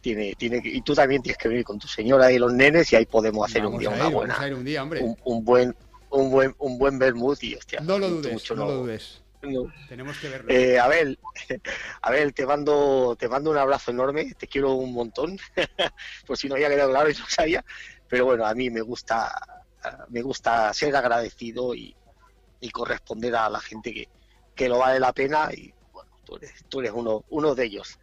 tiene, 0.00 0.34
tiene 0.34 0.62
que- 0.62 0.70
y 0.70 0.80
tú 0.80 0.94
también 0.94 1.20
tienes 1.20 1.36
que 1.38 1.48
venir 1.48 1.64
con 1.64 1.78
tu 1.78 1.86
señora 1.88 2.32
y 2.32 2.38
los 2.38 2.52
nenes 2.52 2.90
y 2.92 2.96
ahí 2.96 3.04
podemos 3.06 3.46
hacer 3.48 3.66
un 3.66 3.78
día 3.78 3.88
a 3.90 3.92
una 3.92 4.08
buena 4.08 4.34
vamos 4.34 4.44
a 4.44 4.48
ir 4.48 4.54
un 4.54 4.64
día, 4.64 4.82
hombre. 4.82 5.02
un, 5.02 5.16
un 5.24 5.44
buen 5.44 5.76
un 6.10 6.30
buen 6.30 6.54
un 6.58 6.78
buen 6.78 6.98
vermouth 6.98 7.42
y 7.42 7.54
hostia 7.56 7.80
No 7.80 7.98
lo 7.98 8.08
dudes, 8.08 8.32
mucho 8.32 8.54
no 8.56 8.64
lo 8.64 8.72
dudes. 8.82 9.22
No- 9.42 9.72
Tenemos 9.88 10.16
que 10.18 10.28
verlo. 10.28 10.52
Eh, 10.52 10.78
Abel, 10.78 11.18
Abel, 12.02 12.32
te 12.34 12.46
mando, 12.46 13.16
te 13.18 13.28
mando 13.28 13.50
un 13.50 13.58
abrazo 13.58 13.90
enorme, 13.90 14.34
te 14.34 14.46
quiero 14.46 14.72
un 14.74 14.92
montón, 14.92 15.38
por 16.26 16.36
si 16.36 16.48
no 16.48 16.54
había 16.54 16.68
quedado 16.68 16.90
claro 16.90 17.10
y 17.10 17.14
no 17.14 17.24
sabía, 17.28 17.64
pero 18.08 18.24
bueno, 18.26 18.46
a 18.46 18.54
mí 18.54 18.70
me 18.70 18.80
gusta, 18.80 19.32
me 20.08 20.22
gusta 20.22 20.72
ser 20.74 20.94
agradecido 20.96 21.74
y, 21.74 21.94
y 22.60 22.70
corresponder 22.70 23.34
a 23.36 23.50
la 23.50 23.60
gente 23.60 23.92
que, 23.92 24.08
que 24.54 24.68
lo 24.68 24.78
vale 24.78 24.98
la 25.00 25.12
pena 25.12 25.48
y 25.52 25.72
bueno, 25.92 26.10
tú 26.24 26.36
eres, 26.36 26.52
tú 26.68 26.80
eres 26.80 26.92
uno, 26.94 27.24
uno 27.28 27.54
de 27.54 27.64
ellos. 27.64 27.98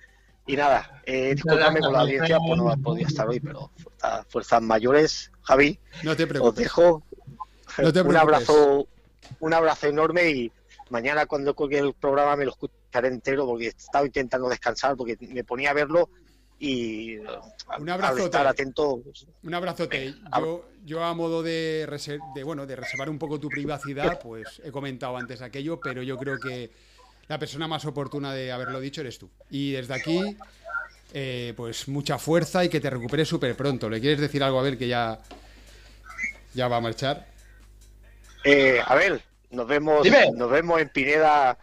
Y 0.45 0.57
nada, 0.57 1.01
eh, 1.05 1.33
disculpadme 1.35 1.79
con 1.79 1.93
la 1.93 2.01
audiencia, 2.01 2.37
pues 2.37 2.57
no 2.57 2.75
podido 2.83 3.07
estar 3.07 3.27
hoy, 3.27 3.39
pero 3.39 3.71
fuerza- 3.77 4.25
fuerzas 4.29 4.61
mayores, 4.61 5.31
Javi, 5.43 5.79
No 6.03 6.15
te 6.15 6.23
os 6.23 6.29
preocupes. 6.29 6.63
dejo 6.63 7.03
No 7.77 7.93
te 7.93 8.01
un 8.01 8.15
abrazo, 8.17 8.87
un 9.39 9.53
abrazo 9.53 9.87
enorme 9.87 10.29
y 10.29 10.51
mañana 10.89 11.25
cuando 11.25 11.53
cuelgue 11.55 11.79
el 11.79 11.93
programa 11.93 12.35
me 12.35 12.45
lo 12.45 12.51
escucharé 12.51 13.07
entero 13.07 13.45
porque 13.45 13.67
estaba 13.67 14.05
intentando 14.05 14.49
descansar 14.49 14.95
porque 14.95 15.17
me 15.21 15.43
ponía 15.43 15.71
a 15.71 15.73
verlo 15.73 16.09
y 16.59 17.15
eh, 17.15 17.23
Un 17.79 17.89
abrazote. 17.89 18.23
estar 18.25 18.47
atento 18.47 19.01
Un 19.43 19.53
abrazote. 19.53 20.13
Yo, 20.37 20.65
yo 20.85 21.03
a 21.03 21.13
modo 21.13 21.43
de, 21.43 21.85
reser- 21.89 22.21
de, 22.33 22.43
bueno, 22.43 22.65
de 22.65 22.75
reservar 22.75 23.09
un 23.09 23.19
poco 23.19 23.39
tu 23.39 23.49
privacidad, 23.49 24.19
pues 24.19 24.61
he 24.63 24.71
comentado 24.71 25.17
antes 25.17 25.41
aquello, 25.41 25.81
pero 25.81 26.03
yo 26.03 26.17
creo 26.17 26.39
que 26.39 26.71
la 27.27 27.39
persona 27.39 27.67
más 27.67 27.85
oportuna 27.85 28.33
de 28.33 28.51
haberlo 28.51 28.79
dicho 28.79 29.01
eres 29.01 29.17
tú. 29.17 29.29
Y 29.49 29.71
desde 29.71 29.93
aquí, 29.93 30.37
eh, 31.13 31.53
pues 31.57 31.87
mucha 31.87 32.17
fuerza 32.17 32.63
y 32.63 32.69
que 32.69 32.79
te 32.79 32.89
recuperes 32.89 33.27
súper 33.27 33.55
pronto. 33.55 33.89
¿Le 33.89 33.99
quieres 33.99 34.19
decir 34.19 34.43
algo 34.43 34.59
a 34.59 34.63
ver 34.63 34.77
que 34.77 34.87
ya, 34.87 35.19
ya 36.53 36.67
va 36.67 36.77
a 36.77 36.81
marchar? 36.81 37.27
eh, 38.45 38.79
Abel 38.85 39.21
nos 39.53 39.67
vemos 39.67 40.03
Dime. 40.03 40.31
nos 40.35 40.49
vemos 40.49 40.81
en 40.81 40.89
Pineda 40.89 41.57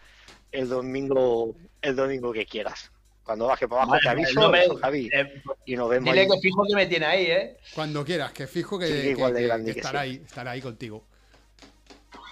el 0.51 0.67
domingo 0.69 1.55
el 1.81 1.95
domingo 1.95 2.31
que 2.33 2.45
quieras 2.45 2.91
cuando 3.23 3.47
baje 3.47 3.67
para 3.67 3.83
abajo 3.83 3.99
te 4.01 4.09
aviso 4.09 4.39
no 4.41 4.49
me- 4.49 4.65
Javi 4.81 5.09
eh, 5.13 5.41
y 5.65 5.75
nos 5.75 5.89
vemos 5.89 6.05
dile 6.09 6.21
ahí. 6.21 6.27
que 6.27 6.39
fijo 6.41 6.63
que 6.67 6.75
me 6.75 6.85
tiene 6.87 7.05
ahí, 7.05 7.25
¿eh? 7.27 7.57
Cuando 7.75 8.03
quieras, 8.03 8.31
que 8.33 8.47
fijo 8.47 8.77
que, 8.79 8.87
Sí, 8.87 8.93
que- 8.93 9.09
igual 9.11 9.33
de 9.33 9.39
que- 9.41 9.47
grande 9.47 9.65
que 9.71 9.73
que 9.75 9.79
estará 9.79 10.01
sí. 10.03 10.09
ahí, 10.09 10.21
estará 10.25 10.51
ahí 10.51 10.61
contigo. 10.61 11.03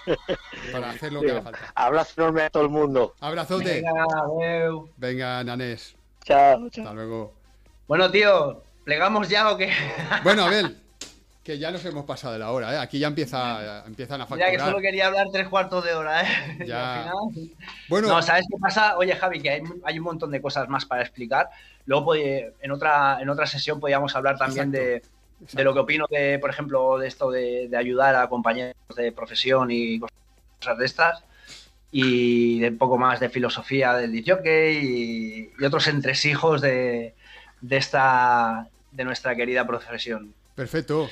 Para 0.72 0.90
hacer 0.90 1.14
lo 1.14 1.22
que 1.22 1.32
haga 1.32 1.42
falta. 1.44 1.72
abrazo 1.76 2.14
enorme 2.22 2.42
a 2.44 2.50
todo 2.50 2.64
el 2.64 2.70
mundo 2.70 3.14
Abrazote. 3.20 3.76
Venga, 3.82 4.06
adeu. 4.24 4.90
Venga, 4.98 5.44
Nanés. 5.44 5.96
chao, 6.26 6.70
chao. 6.70 6.84
Hasta 6.86 6.94
luego. 6.96 7.34
Bueno, 7.88 8.10
tío, 8.12 8.64
¿plegamos 8.84 9.30
ya 9.30 9.52
o 9.52 9.58
qué? 9.58 9.72
Bueno, 10.24 10.44
Abel, 10.46 10.76
que 11.50 11.58
ya 11.58 11.72
nos 11.72 11.84
hemos 11.84 12.06
pasado 12.06 12.34
de 12.34 12.38
la 12.40 12.52
hora, 12.52 12.76
¿eh? 12.76 12.78
Aquí 12.78 13.00
ya 13.00 13.08
empieza, 13.08 13.84
empiezan 13.88 14.22
a 14.22 14.26
Mira 14.28 14.38
que 14.38 14.44
facturar. 14.52 14.68
solo 14.70 14.82
quería 14.82 15.08
hablar 15.08 15.26
tres 15.34 15.48
cuartos 15.48 15.84
de 15.84 15.96
hora, 15.96 16.22
¿eh? 16.22 16.28
Ya. 16.68 17.02
al 17.02 17.04
final- 17.34 17.56
Bueno, 17.88 18.08
No, 18.08 18.22
¿sabes 18.22 18.46
qué 18.48 18.56
pasa? 18.62 18.96
Oye, 19.00 19.16
Javi, 19.16 19.42
que 19.42 19.50
hay, 19.50 19.62
hay 19.84 19.98
un 19.98 20.06
montón 20.06 20.30
de 20.30 20.44
cosas 20.44 20.70
más 20.70 20.86
para 20.86 21.02
explicar. 21.02 21.50
Luego, 21.88 22.06
podí- 22.14 22.46
en 22.62 22.72
otra, 22.72 23.18
en 23.20 23.30
otra 23.30 23.48
sesión 23.48 23.80
podíamos 23.80 24.16
hablar 24.16 24.38
también 24.38 24.70
de, 24.70 25.02
de 25.52 25.64
lo 25.64 25.74
que 25.74 25.80
opino 25.80 26.06
de, 26.12 26.38
por 26.38 26.52
ejemplo, 26.52 27.00
de 27.00 27.08
esto 27.08 27.32
de, 27.32 27.68
de 27.68 27.78
ayudar 27.78 28.16
a 28.16 28.30
compañeros 28.30 28.76
de 28.96 29.12
profesión 29.12 29.72
y 29.72 30.00
cosas 30.00 30.78
de 30.78 30.86
estas. 30.86 31.24
Y 31.92 32.60
de 32.60 32.68
un 32.70 32.78
poco 32.78 33.00
más 33.00 33.20
de 33.20 33.30
filosofía 33.30 33.94
del 33.96 34.12
disjockey 34.12 34.78
y, 34.78 35.52
y 35.60 35.66
otros 35.66 35.88
entresijos 35.88 36.62
de, 36.62 37.16
de 37.62 37.78
esta 37.78 38.68
de 38.92 39.04
nuestra 39.04 39.36
querida 39.36 39.66
profesión. 39.66 40.32
perfecto. 40.54 41.10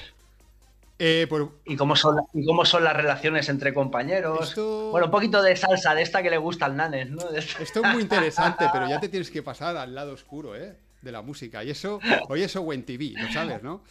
Eh, 0.99 1.27
por- 1.29 1.59
Y 1.65 1.75
cómo 1.75 1.95
son, 1.95 2.17
y 2.33 2.43
cómo 2.45 2.65
son 2.65 2.83
las 2.83 2.95
relaciones 2.95 3.47
entre 3.49 3.73
compañeros. 3.73 4.49
Esto- 4.49 4.89
Bueno, 4.91 5.05
un 5.05 5.11
poquito 5.11 5.41
de 5.43 5.55
salsa, 5.55 5.93
de 5.93 6.01
esta 6.01 6.23
que 6.23 6.29
le 6.31 6.37
gusta 6.37 6.65
al 6.65 6.75
Nanes, 6.75 7.09
¿no? 7.11 7.21
Esto 7.29 7.81
es 7.83 7.93
muy 7.93 8.01
interesante, 8.01 8.65
pero 8.73 8.87
ya 8.89 8.99
te 8.99 9.07
tienes 9.09 9.29
que 9.29 9.43
pasar 9.43 9.77
al 9.77 9.93
lado 9.93 10.13
oscuro, 10.13 10.55
¿eh? 10.55 10.75
De 11.01 11.11
la 11.11 11.21
música. 11.21 11.63
Y 11.63 11.69
eso, 11.69 11.99
hoy 12.29 12.41
eso 12.41 12.63
buen 12.63 12.83
TV, 12.83 13.13
lo 13.15 13.31
sabes, 13.31 13.61
¿no? 13.61 13.81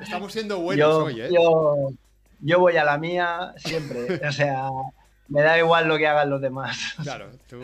Estamos 0.00 0.32
siendo 0.32 0.58
buenos 0.60 0.88
yo, 0.88 1.04
hoy, 1.04 1.20
¿eh? 1.20 1.28
yo, 1.32 1.92
yo 2.40 2.60
voy 2.60 2.76
a 2.76 2.84
la 2.84 2.98
mía 2.98 3.52
siempre. 3.56 4.20
o 4.28 4.32
sea, 4.32 4.68
me 5.28 5.42
da 5.42 5.58
igual 5.58 5.88
lo 5.88 5.98
que 5.98 6.06
hagan 6.06 6.30
los 6.30 6.40
demás. 6.40 6.94
Claro, 7.02 7.30
tú, 7.48 7.58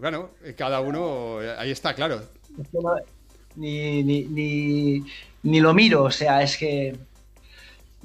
bueno, 0.00 0.30
cada 0.58 0.80
uno, 0.80 1.38
ahí 1.58 1.70
está, 1.70 1.94
claro. 1.94 2.16
Es 2.60 2.68
que 2.68 2.78
no- 2.82 2.96
ni, 3.56 4.02
ni, 4.02 4.24
ni, 4.24 5.02
ni 5.42 5.60
lo 5.60 5.72
miro, 5.72 6.02
o 6.04 6.10
sea, 6.10 6.42
es 6.42 6.58
que 6.58 6.94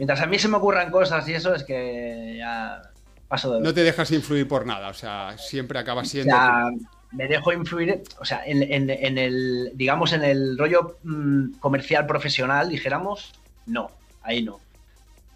mientras 0.01 0.19
a 0.21 0.25
mí 0.25 0.39
se 0.39 0.47
me 0.47 0.57
ocurran 0.57 0.89
cosas 0.89 1.29
y 1.29 1.33
eso, 1.35 1.53
es 1.53 1.63
que 1.63 2.33
ya 2.39 2.81
paso 3.27 3.53
de... 3.53 3.61
No 3.61 3.71
te 3.71 3.83
dejas 3.83 4.09
influir 4.09 4.47
por 4.47 4.65
nada, 4.65 4.87
o 4.89 4.95
sea, 4.95 5.37
siempre 5.37 5.77
acabas 5.77 6.07
O 6.07 6.09
siendo. 6.09 6.35
sea, 6.35 6.63
tú. 6.71 6.85
me 7.11 7.27
dejo 7.27 7.53
influir, 7.53 8.01
o 8.19 8.25
sea, 8.25 8.41
en, 8.43 8.63
en- 8.63 8.89
en 8.89 9.17
el, 9.19 9.71
digamos, 9.75 10.11
en 10.13 10.23
el 10.23 10.57
rollo 10.57 10.97
mm, 11.03 11.59
comercial 11.59 12.07
profesional, 12.07 12.69
dijéramos, 12.69 13.31
no, 13.67 13.91
ahí 14.23 14.41
no, 14.41 14.59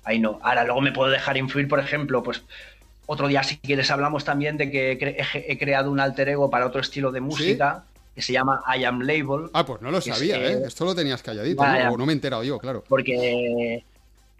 ahí 0.03 0.17
no. 0.17 0.39
Ahora 0.41 0.63
luego 0.63 0.81
me 0.81 0.91
puedo 0.91 1.11
dejar 1.11 1.37
influir, 1.37 1.67
por 1.67 1.79
ejemplo, 1.79 2.23
pues 2.23 2.41
otro 3.05 3.27
día 3.27 3.43
si 3.43 3.57
quieres 3.57 3.91
hablamos 3.91 4.25
también 4.25 4.57
de 4.57 4.71
que 4.71 4.93
he, 4.93 4.99
cre- 4.99 5.15
he- 5.35 5.51
he 5.51 5.57
creado 5.59 5.91
un 5.91 5.99
alter 5.99 6.27
ego 6.29 6.49
para 6.49 6.65
otro 6.65 6.81
estilo 6.81 7.11
de 7.11 7.21
música 7.21 7.83
que 8.15 8.23
se 8.23 8.33
llama 8.33 8.63
I 8.75 8.83
Am 8.85 9.01
Label, 9.01 9.51
Ah, 9.53 9.63
pues 9.63 9.79
no 9.83 9.91
lo 9.91 10.01
sabía, 10.01 10.37
es, 10.43 10.49
¿eh? 10.49 10.53
eh, 10.53 10.67
Esto 10.67 10.85
lo 10.85 10.95
tenías 10.95 11.21
calladito, 11.21 11.61
vaya. 11.61 11.85
¿no? 11.85 11.93
O 11.93 11.97
no 11.99 12.05
me 12.07 12.13
he 12.13 12.15
enterado 12.15 12.43
yo, 12.43 12.57
claro. 12.57 12.83
porque 12.89 13.83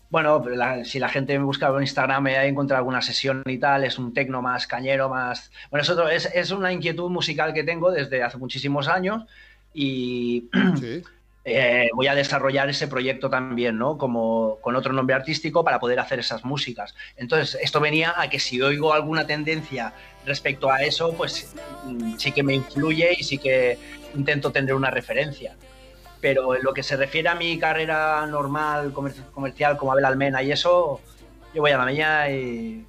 Bueno, 0.09 0.43
la- 0.47 0.85
si 0.85 0.99
la 0.99 1.09
gente 1.09 1.37
me 1.37 1.43
busca 1.45 1.67
en 1.67 1.81
Instagram, 1.81 2.23
me 2.23 2.37
ha 2.37 2.45
encontrado 2.45 2.77
alguna 2.79 3.01
sesión 3.01 3.43
y 3.45 3.57
tal, 3.57 3.83
es 3.83 3.97
un 3.97 4.13
tecno 4.13 4.41
más 4.41 4.67
cañero, 4.67 5.09
más... 5.09 5.51
Bueno, 5.71 5.81
es, 5.83 5.89
otro- 5.89 6.09
es, 6.09 6.29
es 6.33 6.51
una 6.51 6.71
inquietud 6.71 7.09
musical 7.09 7.53
que 7.53 7.63
tengo 7.63 7.91
desde 7.91 8.23
hace 8.23 8.37
muchísimos 8.37 8.87
años 8.87 9.23
y 9.73 10.47
Sí. 10.79 11.03
eh, 11.43 11.89
voy 11.93 12.07
a 12.07 12.15
desarrollar 12.15 12.69
ese 12.69 12.87
proyecto 12.87 13.29
también, 13.29 13.77
¿no? 13.77 13.97
Como 13.97 14.57
con 14.61 14.75
otro 14.75 14.93
nombre 14.93 15.15
artístico 15.15 15.63
para 15.63 15.79
poder 15.79 15.99
hacer 15.99 16.19
esas 16.19 16.45
músicas. 16.45 16.95
Entonces, 17.17 17.57
esto 17.61 17.79
venía 17.81 18.13
a 18.15 18.29
que 18.29 18.39
si 18.39 18.61
oigo 18.61 18.93
alguna 18.93 19.27
tendencia 19.27 19.93
respecto 20.25 20.71
a 20.71 20.81
eso, 20.83 21.13
pues 21.13 21.53
mm, 21.85 22.15
sí 22.17 22.31
que 22.31 22.41
me 22.43 22.53
influye 22.55 23.15
y 23.17 23.23
sí 23.23 23.37
que 23.37 23.77
intento 24.15 24.51
tener 24.51 24.73
una 24.75 24.89
referencia. 24.91 25.55
Pero 26.25 26.55
en 26.55 26.63
lo 26.63 26.73
que 26.73 26.81
se 26.81 26.97
refiere 26.97 27.29
a 27.29 27.35
mi 27.35 27.59
carrera 27.59 28.25
normal, 28.25 28.91
comer- 28.91 29.13
comercial, 29.31 29.77
como 29.77 29.91
Abel 29.91 30.05
Almena 30.05 30.41
y 30.41 30.51
eso, 30.51 30.99
yo 31.53 31.61
voy 31.61 31.69
a 31.69 31.77
la 31.77 31.85
mía 31.85 32.31
y, 32.31 32.83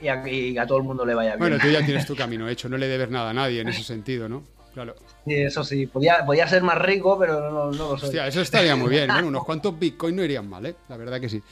y 0.00 0.06
a, 0.06 0.22
y 0.28 0.56
a 0.56 0.64
todo 0.68 0.78
el 0.78 0.84
mundo 0.84 1.04
le 1.04 1.14
vaya 1.14 1.30
bien. 1.30 1.40
Bueno, 1.40 1.58
tú 1.60 1.68
ya 1.68 1.80
tienes 1.84 2.06
tu 2.06 2.14
camino 2.14 2.48
hecho, 2.48 2.68
no 2.68 2.76
le 2.76 2.86
debes 2.86 3.10
nada 3.10 3.30
a 3.30 3.34
nadie 3.34 3.62
en 3.62 3.68
ese 3.70 3.82
sentido, 3.82 4.28
¿no? 4.28 4.44
Claro. 4.72 4.94
Sí, 5.26 5.34
eso 5.34 5.64
sí, 5.64 5.88
podía, 5.88 6.24
podía 6.24 6.46
ser 6.46 6.62
más 6.62 6.78
rico, 6.78 7.18
pero 7.18 7.50
no, 7.50 7.72
no 7.72 7.90
lo 7.90 7.98
soy. 7.98 8.10
Hostia, 8.10 8.28
eso 8.28 8.40
estaría 8.40 8.76
muy 8.76 8.88
bien. 8.90 9.08
Bueno, 9.10 9.26
unos 9.26 9.42
cuantos 9.44 9.76
bitcoins 9.76 10.16
no 10.16 10.22
irían 10.22 10.48
mal, 10.48 10.64
¿eh? 10.64 10.76
La 10.88 10.96
verdad 10.96 11.20
que 11.20 11.28
sí. 11.28 11.42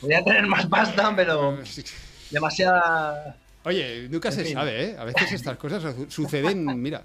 Podía 0.00 0.24
tener 0.24 0.46
más 0.46 0.64
pasta, 0.64 1.12
pero 1.14 1.58
demasiada... 2.30 3.36
Oye, 3.66 4.08
nunca 4.10 4.28
En 4.30 4.34
se 4.34 4.44
fin. 4.44 4.54
sabe, 4.54 4.82
¿eh? 4.82 4.96
A 4.98 5.04
veces 5.04 5.30
estas 5.30 5.58
cosas 5.58 5.82
su- 5.94 6.10
suceden, 6.10 6.80
mira, 6.80 7.02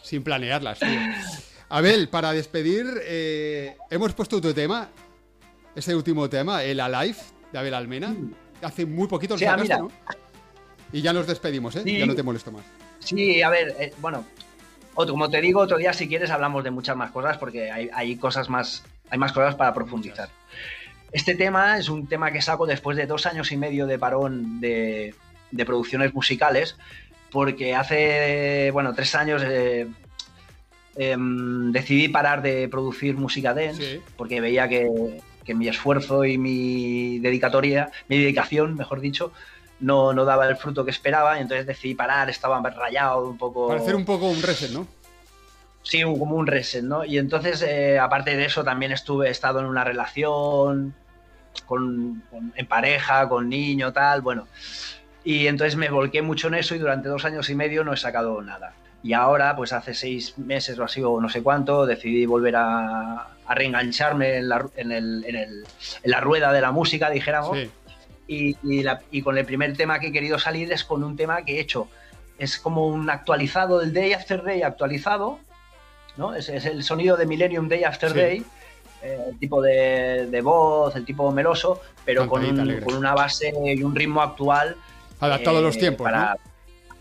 sin 0.00 0.22
planearlas, 0.22 0.78
tío. 0.78 1.00
Abel, 1.74 2.08
para 2.08 2.30
despedir, 2.30 2.86
eh, 3.02 3.76
hemos 3.90 4.12
puesto 4.14 4.40
tu 4.40 4.54
tema, 4.54 4.90
este 5.74 5.92
último 5.92 6.30
tema, 6.30 6.62
el 6.62 6.78
Alive 6.78 7.18
de 7.50 7.58
Abel 7.58 7.74
Almena. 7.74 8.14
Hace 8.62 8.86
muy 8.86 9.08
poquito 9.08 9.34
lo 9.34 9.38
Sí, 9.38 9.44
ah, 9.44 9.58
sacaste. 9.58 9.78
¿no? 9.78 9.90
Y 10.92 11.02
ya 11.02 11.12
nos 11.12 11.26
despedimos, 11.26 11.74
¿eh? 11.74 11.82
Sí. 11.84 11.98
Ya 11.98 12.06
no 12.06 12.14
te 12.14 12.22
molesto 12.22 12.52
más. 12.52 12.62
Sí, 13.00 13.42
a 13.42 13.50
ver, 13.50 13.74
eh, 13.80 13.92
bueno, 13.98 14.24
otro, 14.94 15.14
como 15.14 15.28
te 15.28 15.40
digo, 15.40 15.62
otro 15.62 15.76
día 15.76 15.92
si 15.92 16.06
quieres 16.06 16.30
hablamos 16.30 16.62
de 16.62 16.70
muchas 16.70 16.94
más 16.96 17.10
cosas 17.10 17.38
porque 17.38 17.72
hay, 17.72 17.90
hay 17.92 18.14
cosas 18.18 18.48
más, 18.48 18.84
hay 19.10 19.18
más 19.18 19.32
cosas 19.32 19.56
para 19.56 19.74
profundizar. 19.74 20.28
Este 21.10 21.34
tema 21.34 21.76
es 21.76 21.88
un 21.88 22.06
tema 22.06 22.30
que 22.30 22.40
saco 22.40 22.66
después 22.66 22.96
de 22.96 23.06
dos 23.06 23.26
años 23.26 23.50
y 23.50 23.56
medio 23.56 23.88
de 23.88 23.98
parón 23.98 24.60
de, 24.60 25.12
de 25.50 25.66
producciones 25.66 26.14
musicales, 26.14 26.76
porque 27.32 27.74
hace, 27.74 28.70
bueno, 28.70 28.94
tres 28.94 29.16
años 29.16 29.42
eh, 29.44 29.88
em, 30.96 31.72
decidí 31.72 32.08
parar 32.08 32.42
de 32.42 32.68
producir 32.68 33.16
música 33.16 33.52
dance, 33.54 33.96
Sí. 33.96 34.02
porque 34.16 34.40
veía 34.40 34.68
que, 34.68 34.88
que 35.44 35.54
mi 35.54 35.68
esfuerzo 35.68 36.24
y 36.24 36.38
mi 36.38 37.18
dedicatoria, 37.18 37.90
mi 38.08 38.18
dedicación, 38.18 38.74
mejor 38.76 39.00
dicho, 39.00 39.32
no, 39.80 40.12
no 40.12 40.24
daba 40.24 40.46
el 40.48 40.56
fruto 40.56 40.84
que 40.84 40.90
esperaba, 40.90 41.38
y 41.38 41.42
entonces 41.42 41.66
decidí 41.66 41.94
parar, 41.94 42.30
estaba 42.30 42.60
rayado 42.70 43.28
un 43.28 43.36
poco... 43.38 43.68
Para 43.68 43.80
hacer 43.80 43.96
un 43.96 44.04
poco 44.04 44.26
un 44.26 44.40
reset, 44.42 44.70
¿no? 44.70 44.86
Sí, 45.82 46.02
un- 46.02 46.18
como 46.18 46.36
un 46.36 46.46
reset, 46.46 46.82
¿no? 46.82 47.04
Y 47.04 47.18
entonces, 47.18 47.60
eh, 47.62 47.98
aparte 47.98 48.36
de 48.36 48.46
eso, 48.46 48.64
también 48.64 48.92
estuve, 48.92 49.28
he 49.28 49.30
estado 49.30 49.60
en 49.60 49.66
una 49.66 49.84
relación 49.84 50.94
con, 51.66 52.22
con- 52.30 52.52
en 52.56 52.66
pareja, 52.66 53.28
con 53.28 53.48
niño, 53.48 53.92
tal, 53.92 54.22
bueno. 54.22 54.46
Y 55.24 55.46
entonces 55.46 55.76
me 55.76 55.90
volqué 55.90 56.22
mucho 56.22 56.48
en 56.48 56.54
eso 56.54 56.74
y 56.74 56.78
durante 56.78 57.08
dos 57.08 57.24
años 57.24 57.50
y 57.50 57.54
medio 57.54 57.84
no 57.84 57.92
he 57.92 57.96
sacado 57.96 58.40
nada. 58.42 58.72
Y 59.04 59.12
ahora, 59.12 59.54
pues 59.54 59.72
hace 59.74 59.92
seis 59.94 60.36
meses 60.38 60.78
o 60.78 60.84
así, 60.84 61.02
o 61.02 61.20
no 61.20 61.28
sé 61.28 61.42
cuánto, 61.42 61.84
decidí 61.84 62.24
volver 62.24 62.56
a, 62.56 63.28
a 63.46 63.54
reengancharme 63.54 64.38
en 64.38 64.48
la, 64.48 64.66
en, 64.76 64.90
el- 64.92 65.24
en 65.28 65.36
el- 65.36 65.64
en 66.02 66.10
la 66.10 66.20
rueda 66.20 66.50
de 66.52 66.60
la 66.62 66.72
música, 66.72 67.10
dijéramos. 67.10 67.56
Sí. 67.58 67.70
Y, 68.26 68.56
y 68.62 68.82
la- 68.82 69.02
y 69.10 69.20
con 69.20 69.36
el 69.36 69.44
primer 69.44 69.76
tema 69.76 69.98
que 70.00 70.06
he 70.06 70.12
querido 70.12 70.38
salir 70.38 70.72
es 70.72 70.84
con 70.84 71.04
un 71.04 71.16
tema 71.16 71.44
que 71.44 71.58
he 71.58 71.60
hecho. 71.60 71.86
Es 72.38 72.56
como 72.58 72.86
un 72.88 73.10
actualizado 73.10 73.78
del 73.80 73.92
Day 73.92 74.14
After 74.14 74.42
Day 74.42 74.62
actualizado, 74.62 75.38
¿no? 76.16 76.34
Es, 76.34 76.48
es 76.48 76.64
el 76.64 76.82
sonido 76.82 77.18
de 77.18 77.26
Millennium 77.26 77.68
Day 77.68 77.84
After 77.84 78.10
Sí. 78.10 78.18
Day, 78.18 78.44
eh, 79.02 79.18
el 79.28 79.38
tipo 79.38 79.60
de, 79.60 80.28
de 80.30 80.40
voz, 80.40 80.96
el 80.96 81.04
tipo 81.04 81.30
meloso, 81.30 81.82
pero 82.06 82.26
con, 82.26 82.42
un- 82.42 82.80
con 82.80 82.94
una 82.96 83.14
base 83.14 83.52
y 83.66 83.82
un 83.82 83.94
ritmo 83.94 84.22
actual. 84.22 84.76
Adaptado 85.20 85.58
a 85.58 85.60
los 85.60 85.76
eh, 85.76 85.80
tiempos, 85.80 86.04
para- 86.06 86.36
¿no? 86.42 86.53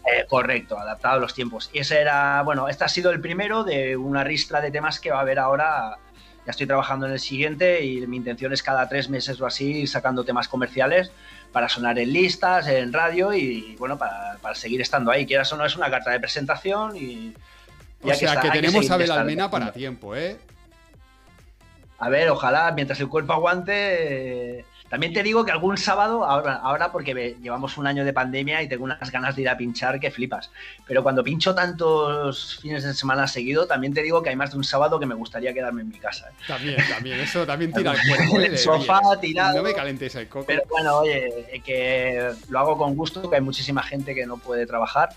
Eh, 0.05 0.25
correcto, 0.27 0.77
adaptado 0.77 1.15
a 1.15 1.19
los 1.19 1.33
tiempos. 1.33 1.69
Y 1.73 1.79
ese 1.79 2.01
era, 2.01 2.41
bueno, 2.43 2.67
este 2.67 2.83
ha 2.83 2.89
sido 2.89 3.11
el 3.11 3.21
primero 3.21 3.63
de 3.63 3.95
una 3.95 4.23
ristra 4.23 4.59
de 4.59 4.69
temas 4.71 4.99
que 4.99 5.11
va 5.11 5.17
a 5.19 5.21
haber 5.21 5.39
ahora. 5.39 5.97
Ya 6.45 6.51
estoy 6.51 6.67
trabajando 6.67 7.05
en 7.05 7.13
el 7.13 7.19
siguiente 7.19 7.85
y 7.85 8.05
mi 8.05 8.17
intención 8.17 8.51
es 8.51 8.61
cada 8.61 8.89
tres 8.89 9.09
meses 9.09 9.39
o 9.39 9.45
así 9.45 9.83
ir 9.83 9.87
sacando 9.87 10.25
temas 10.25 10.49
comerciales 10.49 11.09
para 11.53 11.69
sonar 11.69 11.97
en 11.99 12.11
listas, 12.11 12.67
en 12.67 12.91
radio 12.91 13.33
y 13.33 13.77
bueno, 13.77 13.97
para, 13.97 14.37
para 14.41 14.53
seguir 14.53 14.81
estando 14.81 15.09
ahí. 15.09 15.25
Quieras 15.25 15.53
o 15.53 15.57
no, 15.57 15.65
es 15.65 15.77
una 15.77 15.89
carta 15.89 16.11
de 16.11 16.19
presentación 16.19 16.97
y. 16.97 17.33
O 18.01 18.13
sea, 18.13 18.41
que 18.41 18.49
tenemos 18.49 18.91
a 18.91 18.95
Abel. 18.95 19.11
Almena 19.11 19.49
para 19.49 19.71
tiempo, 19.71 20.13
¿eh? 20.17 20.37
A 21.97 22.09
ver, 22.09 22.29
ojalá, 22.29 22.69
mientras 22.73 22.99
el 22.99 23.07
cuerpo 23.07 23.31
aguante. 23.31 24.59
eh, 24.59 24.65
También 24.93 25.11
te 25.11 25.23
digo 25.23 25.43
que 25.43 25.51
algún 25.51 25.75
sábado, 25.75 26.23
ahora, 26.23 26.57
ahora 26.57 26.91
porque 26.91 27.35
llevamos 27.41 27.79
un 27.79 27.87
año 27.87 28.05
de 28.05 28.13
pandemia 28.13 28.61
y 28.61 28.67
tengo 28.69 28.83
unas 28.83 29.09
ganas 29.11 29.35
de 29.35 29.41
ir 29.41 29.49
a 29.49 29.57
pinchar 29.57 29.99
que 29.99 30.11
flipas. 30.11 30.51
Pero 30.85 31.01
cuando 31.01 31.23
pincho 31.23 31.55
tantos 31.55 32.59
fines 32.61 32.83
de 32.83 32.93
semana 32.93 33.27
seguido, 33.27 33.65
también 33.65 33.91
te 33.91 34.03
digo 34.03 34.21
que 34.21 34.29
hay 34.29 34.35
más 34.35 34.51
de 34.51 34.57
un 34.57 34.63
sábado 34.63 34.99
que 34.99 35.07
me 35.07 35.15
gustaría 35.15 35.51
quedarme 35.51 35.81
en 35.81 35.89
mi 35.89 35.97
casa. 35.97 36.29
¿eh? 36.29 36.33
También, 36.47 36.77
también. 36.87 37.19
Eso 37.19 37.43
también 37.43 37.73
tira 37.73 37.95
el 38.35 38.57
sofá, 38.59 38.99
oye, 39.03 39.19
tirado. 39.19 39.57
No 39.57 39.63
me 39.63 39.73
calentéis 39.73 40.13
el 40.13 40.27
coco. 40.27 40.45
Pero 40.45 40.61
bueno, 40.69 40.99
oye, 40.99 41.59
que 41.65 42.29
lo 42.49 42.59
hago 42.59 42.77
con 42.77 42.95
gusto, 42.95 43.27
que 43.27 43.37
hay 43.37 43.41
muchísima 43.41 43.81
gente 43.81 44.13
que 44.13 44.27
no 44.27 44.37
puede 44.37 44.67
trabajar. 44.67 45.09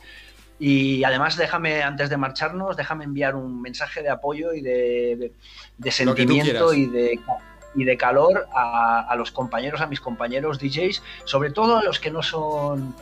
Y 0.58 1.04
además, 1.04 1.36
déjame, 1.36 1.82
antes 1.82 2.08
de 2.08 2.16
marcharnos, 2.16 2.78
déjame 2.78 3.04
enviar 3.04 3.34
un 3.36 3.60
mensaje 3.60 4.02
de 4.02 4.08
apoyo 4.08 4.54
y 4.54 4.62
de, 4.62 5.16
de- 5.18 5.32
de 5.76 5.90
sentimiento 5.92 6.72
y 6.72 6.86
de, 6.86 7.20
y 7.76 7.84
de 7.84 7.96
calor 7.96 8.48
a, 8.54 9.14
los 9.16 9.30
compañeros, 9.30 9.80
a 9.80 9.86
mis 9.86 10.00
compañeros 10.00 10.58
DJs, 10.58 11.02
sobre 11.24 11.50
todo 11.50 11.78
a 11.78 11.84
los 11.84 12.00
que 12.00 12.10
no 12.10 12.22
son 12.22 12.94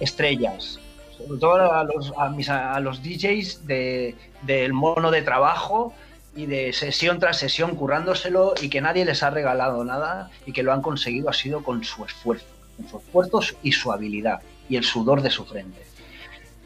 estrellas. 0.00 0.78
Sobre 1.16 1.40
todo 1.40 1.72
a 1.72 2.80
los 2.80 3.02
DJs 3.02 3.66
de, 3.66 4.14
del 4.42 4.72
mono 4.74 5.10
de 5.10 5.22
trabajo 5.22 5.94
y 6.36 6.44
de 6.44 6.74
sesión 6.74 7.18
tras 7.18 7.38
sesión 7.38 7.74
currándoselo 7.74 8.54
y 8.60 8.68
que 8.68 8.82
nadie 8.82 9.06
les 9.06 9.22
ha 9.22 9.30
regalado 9.30 9.82
nada 9.84 10.30
y 10.44 10.52
que 10.52 10.62
lo 10.62 10.72
han 10.72 10.82
conseguido 10.82 11.30
ha 11.30 11.32
sido 11.32 11.64
con 11.64 11.82
su 11.82 12.04
esfuerzo, 12.04 12.46
con 12.76 12.88
su 12.88 12.98
esfuerzo 12.98 13.40
y 13.62 13.72
su 13.72 13.90
habilidad 13.90 14.42
y 14.68 14.76
el 14.76 14.84
sudor 14.84 15.22
de 15.22 15.30
su 15.30 15.46
frente. 15.46 15.86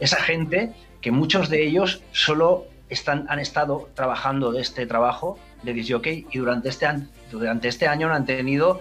Esa 0.00 0.20
gente 0.20 0.72
que 1.00 1.12
muchos 1.12 1.48
de 1.48 1.64
ellos 1.64 2.02
solo 2.10 2.66
están, 2.88 3.26
han 3.28 3.38
estado 3.38 3.88
trabajando 3.94 4.50
de 4.50 4.60
este 4.60 4.86
trabajo 4.86 5.38
de 5.62 5.72
disjockey 5.72 6.26
y 6.30 6.38
durante 6.38 6.68
este, 6.68 6.86
an- 6.86 7.08
durante 7.30 7.68
este 7.68 7.86
año 7.86 8.08
no 8.08 8.14
han 8.14 8.24
tenido 8.26 8.80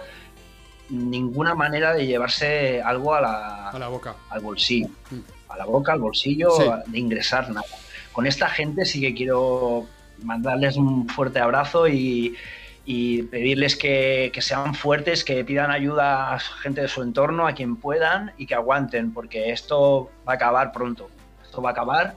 ninguna 0.88 1.54
manera 1.54 1.92
de 1.94 2.06
llevarse 2.06 2.82
algo 2.82 3.14
a 3.14 3.20
la, 3.20 3.68
A 3.70 3.78
la 3.78 3.88
boca. 3.88 4.16
al 4.30 4.40
bolsillo, 4.40 4.88
Mm. 5.10 5.18
a 5.50 5.56
la 5.56 5.64
boca, 5.64 5.92
al 5.92 6.00
bolsillo, 6.00 6.50
Sí. 6.50 6.64
de 6.86 6.98
ingresar 6.98 7.48
nada. 7.50 7.66
Con 8.12 8.26
esta 8.26 8.48
gente 8.48 8.84
sí 8.84 9.00
que 9.00 9.14
quiero 9.14 9.86
mandarles 10.24 10.76
un 10.76 11.08
fuerte 11.08 11.38
abrazo 11.38 11.86
y, 11.86 12.34
y 12.84 13.22
pedirles 13.24 13.76
que, 13.76 14.30
que 14.34 14.42
sean 14.42 14.74
fuertes, 14.74 15.22
que 15.24 15.44
pidan 15.44 15.70
ayuda 15.70 16.34
a 16.34 16.40
gente 16.40 16.80
de 16.82 16.88
su 16.88 17.02
entorno, 17.02 17.46
a 17.46 17.52
quien 17.52 17.76
puedan 17.76 18.32
y 18.36 18.46
que 18.46 18.54
aguanten, 18.56 19.12
porque 19.12 19.50
esto 19.52 20.10
va 20.28 20.32
a 20.32 20.36
acabar 20.36 20.72
pronto. 20.72 21.08
Esto 21.44 21.62
va 21.62 21.70
a 21.70 21.72
acabar 21.72 22.14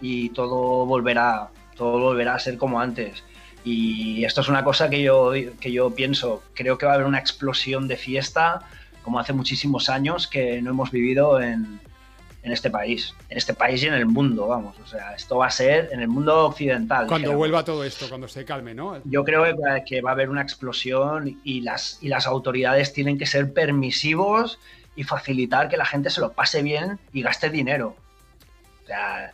y 0.00 0.28
todo 0.30 0.86
volverá, 0.86 1.48
todo 1.76 1.98
volverá 1.98 2.34
a 2.34 2.38
ser 2.38 2.56
como 2.58 2.80
antes. 2.80 3.24
Y 3.64 4.24
esto 4.24 4.42
es 4.42 4.48
una 4.48 4.62
cosa 4.62 4.90
que 4.90 5.02
yo, 5.02 5.32
que 5.60 5.72
yo 5.72 5.90
pienso. 5.90 6.42
Creo 6.54 6.76
que 6.76 6.86
va 6.86 6.92
a 6.92 6.94
haber 6.96 7.06
una 7.06 7.18
explosión 7.18 7.88
de 7.88 7.96
fiesta, 7.96 8.60
como 9.02 9.18
hace 9.18 9.32
muchísimos 9.32 9.88
años, 9.88 10.26
que 10.26 10.60
no 10.60 10.70
hemos 10.70 10.90
vivido 10.90 11.40
en, 11.40 11.80
en 12.44 12.52
este 12.52 12.70
país. 12.70 13.14
En 13.30 13.38
este 13.38 13.54
país 13.54 13.82
y 13.82 13.86
en 13.86 13.94
el 13.94 14.04
mundo, 14.04 14.46
vamos. 14.46 14.76
O 14.78 14.86
sea, 14.86 15.14
esto 15.14 15.38
va 15.38 15.46
a 15.46 15.50
ser 15.50 15.88
en 15.92 16.00
el 16.00 16.08
mundo 16.08 16.46
occidental. 16.46 17.06
Cuando 17.06 17.34
vuelva 17.34 17.64
todo 17.64 17.82
esto, 17.84 18.06
cuando 18.08 18.28
se 18.28 18.44
calme, 18.44 18.74
¿no? 18.74 19.00
Yo 19.04 19.24
creo 19.24 19.44
que, 19.44 19.84
que 19.86 20.02
va 20.02 20.10
a 20.10 20.12
haber 20.12 20.28
una 20.28 20.42
explosión 20.42 21.40
y 21.42 21.62
las, 21.62 21.98
y 22.02 22.08
las 22.08 22.26
autoridades 22.26 22.92
tienen 22.92 23.18
que 23.18 23.24
ser 23.24 23.54
permisivos 23.54 24.58
y 24.94 25.04
facilitar 25.04 25.70
que 25.70 25.78
la 25.78 25.86
gente 25.86 26.10
se 26.10 26.20
lo 26.20 26.32
pase 26.32 26.62
bien 26.62 26.98
y 27.14 27.22
gaste 27.22 27.48
dinero. 27.48 27.96
O 28.84 28.86
sea, 28.86 29.32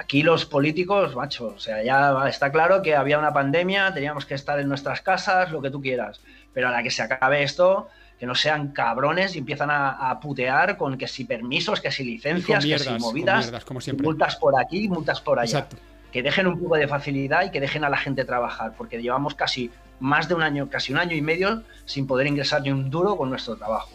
aquí 0.00 0.22
los 0.22 0.46
políticos, 0.46 1.14
macho, 1.14 1.52
o 1.56 1.58
sea, 1.58 1.82
ya 1.82 2.26
está 2.28 2.50
claro 2.50 2.80
que 2.82 2.96
había 2.96 3.18
una 3.18 3.32
pandemia, 3.32 3.92
teníamos 3.92 4.24
que 4.24 4.34
estar 4.34 4.58
en 4.58 4.68
nuestras 4.68 5.02
casas, 5.02 5.52
lo 5.52 5.60
que 5.60 5.70
tú 5.70 5.80
quieras. 5.82 6.20
Pero 6.54 6.68
a 6.68 6.70
la 6.70 6.82
que 6.82 6.90
se 6.90 7.02
acabe 7.02 7.42
esto, 7.42 7.88
que 8.18 8.26
no 8.26 8.34
sean 8.34 8.68
cabrones 8.72 9.36
y 9.36 9.38
empiezan 9.38 9.70
a, 9.70 10.10
a 10.10 10.18
putear 10.20 10.76
con 10.76 10.96
que 10.98 11.06
si 11.06 11.24
permisos, 11.24 11.80
que 11.80 11.90
si 11.90 12.04
licencias, 12.04 12.64
mierdas, 12.64 12.86
que 12.88 12.94
si 12.94 12.98
movidas, 13.00 13.44
mierdas, 13.46 13.64
como 13.64 13.80
siempre. 13.80 14.04
multas 14.04 14.36
por 14.36 14.58
aquí, 14.60 14.88
multas 14.88 15.20
por 15.20 15.38
allá 15.38 15.58
Exacto. 15.60 15.76
que 16.12 16.22
dejen 16.22 16.46
un 16.46 16.58
poco 16.60 16.76
de 16.76 16.88
facilidad 16.88 17.44
y 17.44 17.50
que 17.50 17.60
dejen 17.60 17.84
a 17.84 17.88
la 17.88 17.96
gente 17.98 18.24
trabajar, 18.24 18.72
porque 18.76 19.00
llevamos 19.00 19.34
casi 19.34 19.70
más 20.00 20.28
de 20.28 20.34
un 20.34 20.42
año, 20.42 20.68
casi 20.70 20.92
un 20.92 20.98
año 20.98 21.14
y 21.14 21.22
medio, 21.22 21.62
sin 21.84 22.06
poder 22.06 22.26
ingresar 22.26 22.62
ni 22.62 22.70
un 22.72 22.90
duro 22.90 23.16
con 23.16 23.28
nuestro 23.30 23.56
trabajo. 23.56 23.90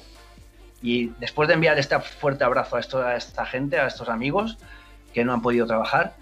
Y 0.81 1.07
después 1.19 1.47
de 1.47 1.55
enviar 1.55 1.77
este 1.79 1.99
fuerte 1.99 2.43
abrazo 2.43 2.75
a, 2.75 2.79
esto- 2.79 3.01
a 3.01 3.15
esta 3.15 3.45
gente, 3.45 3.79
a 3.79 3.87
estos 3.87 4.07
amigos 4.07 4.57
que 5.15 5.23
no 5.23 5.33
han 5.33 5.41
podido 5.41 5.65
trabajar, 5.65 6.13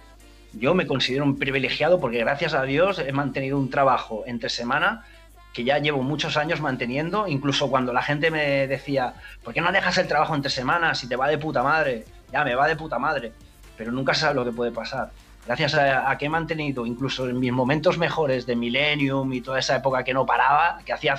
yo 0.54 0.76
me 0.76 0.86
considero 0.86 1.26
un 1.26 1.40
privilegiado 1.40 2.00
porque 2.00 2.20
gracias 2.20 2.54
a 2.54 2.62
Dios 2.62 3.00
he 3.00 3.12
mantenido 3.12 3.58
un 3.58 3.72
trabajo 3.72 4.24
entre 4.28 4.50
semana 4.50 5.04
que 5.52 5.64
ya 5.64 5.80
llevo 5.80 6.04
muchos 6.04 6.38
años 6.38 6.62
manteniendo, 6.62 7.28
incluso 7.28 7.72
cuando 7.72 7.92
la 7.92 8.04
gente 8.04 8.30
me 8.30 8.68
decía, 8.68 9.16
¿por 9.44 9.54
qué 9.54 9.62
no 9.62 9.72
dejas 9.72 9.98
el 9.98 10.08
trabajo 10.08 10.36
entre 10.36 10.52
semanas 10.52 11.00
si 11.00 11.10
te 11.10 11.16
va 11.16 11.28
de 11.28 11.40
puta 11.40 11.64
madre? 11.64 12.06
Ya, 12.32 12.44
me 12.44 12.54
va 12.54 12.68
de 12.68 12.76
puta 12.76 13.00
madre, 13.00 13.34
pero 13.78 13.92
nunca 13.92 14.14
se 14.14 14.22
sabe 14.22 14.36
lo 14.36 14.46
que 14.46 14.52
puede 14.52 14.72
pasar. 14.72 15.12
Gracias 15.46 15.74
a, 15.74 16.10
a 16.10 16.18
que 16.18 16.26
he 16.26 16.30
mantenido, 16.30 16.86
incluso 16.86 17.28
en 17.28 17.40
mis 17.40 17.52
momentos 17.52 17.98
mejores 17.98 18.46
de 18.46 18.56
Millennium 18.56 19.34
y 19.34 19.42
toda 19.42 19.58
esa 19.58 19.76
época 19.76 20.04
que 20.04 20.14
no 20.14 20.26
paraba, 20.26 20.80
que 20.86 20.94
hacía 20.94 21.16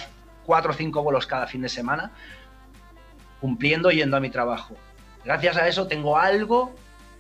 cuatro 0.47 0.71
o 0.71 0.75
cinco 0.75 1.03
vuelos 1.03 1.27
cada 1.27 1.49
fin 1.49 1.63
de 1.63 1.69
semana, 1.69 2.13
cumpliendo 3.41 3.91
yendo 3.91 4.17
a 4.17 4.21
mi 4.21 4.31
trabajo. 4.31 4.77
Gracias 5.25 5.57
a 5.57 5.67
eso 5.69 5.87
tengo 5.87 6.17
algo 6.19 6.75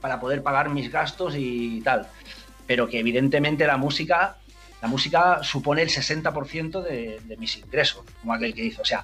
para 0.05 0.20
poder 0.20 0.43
pagar 0.43 0.68
mis 0.68 0.93
gastos 0.93 1.32
y 1.35 1.81
tal. 1.81 2.06
Pero 2.66 2.86
que 2.86 2.98
evidentemente 2.98 3.66
la 3.66 3.78
música, 3.78 4.36
la 4.82 4.86
música 4.86 5.43
supone 5.43 5.81
el 5.81 5.89
60% 5.89 6.82
de, 6.82 7.20
de 7.24 7.36
mis 7.39 7.56
ingresos, 7.56 8.05
como 8.20 8.35
aquel 8.35 8.52
que 8.52 8.60
dice. 8.60 8.82
O 8.82 8.85
sea, 8.85 9.02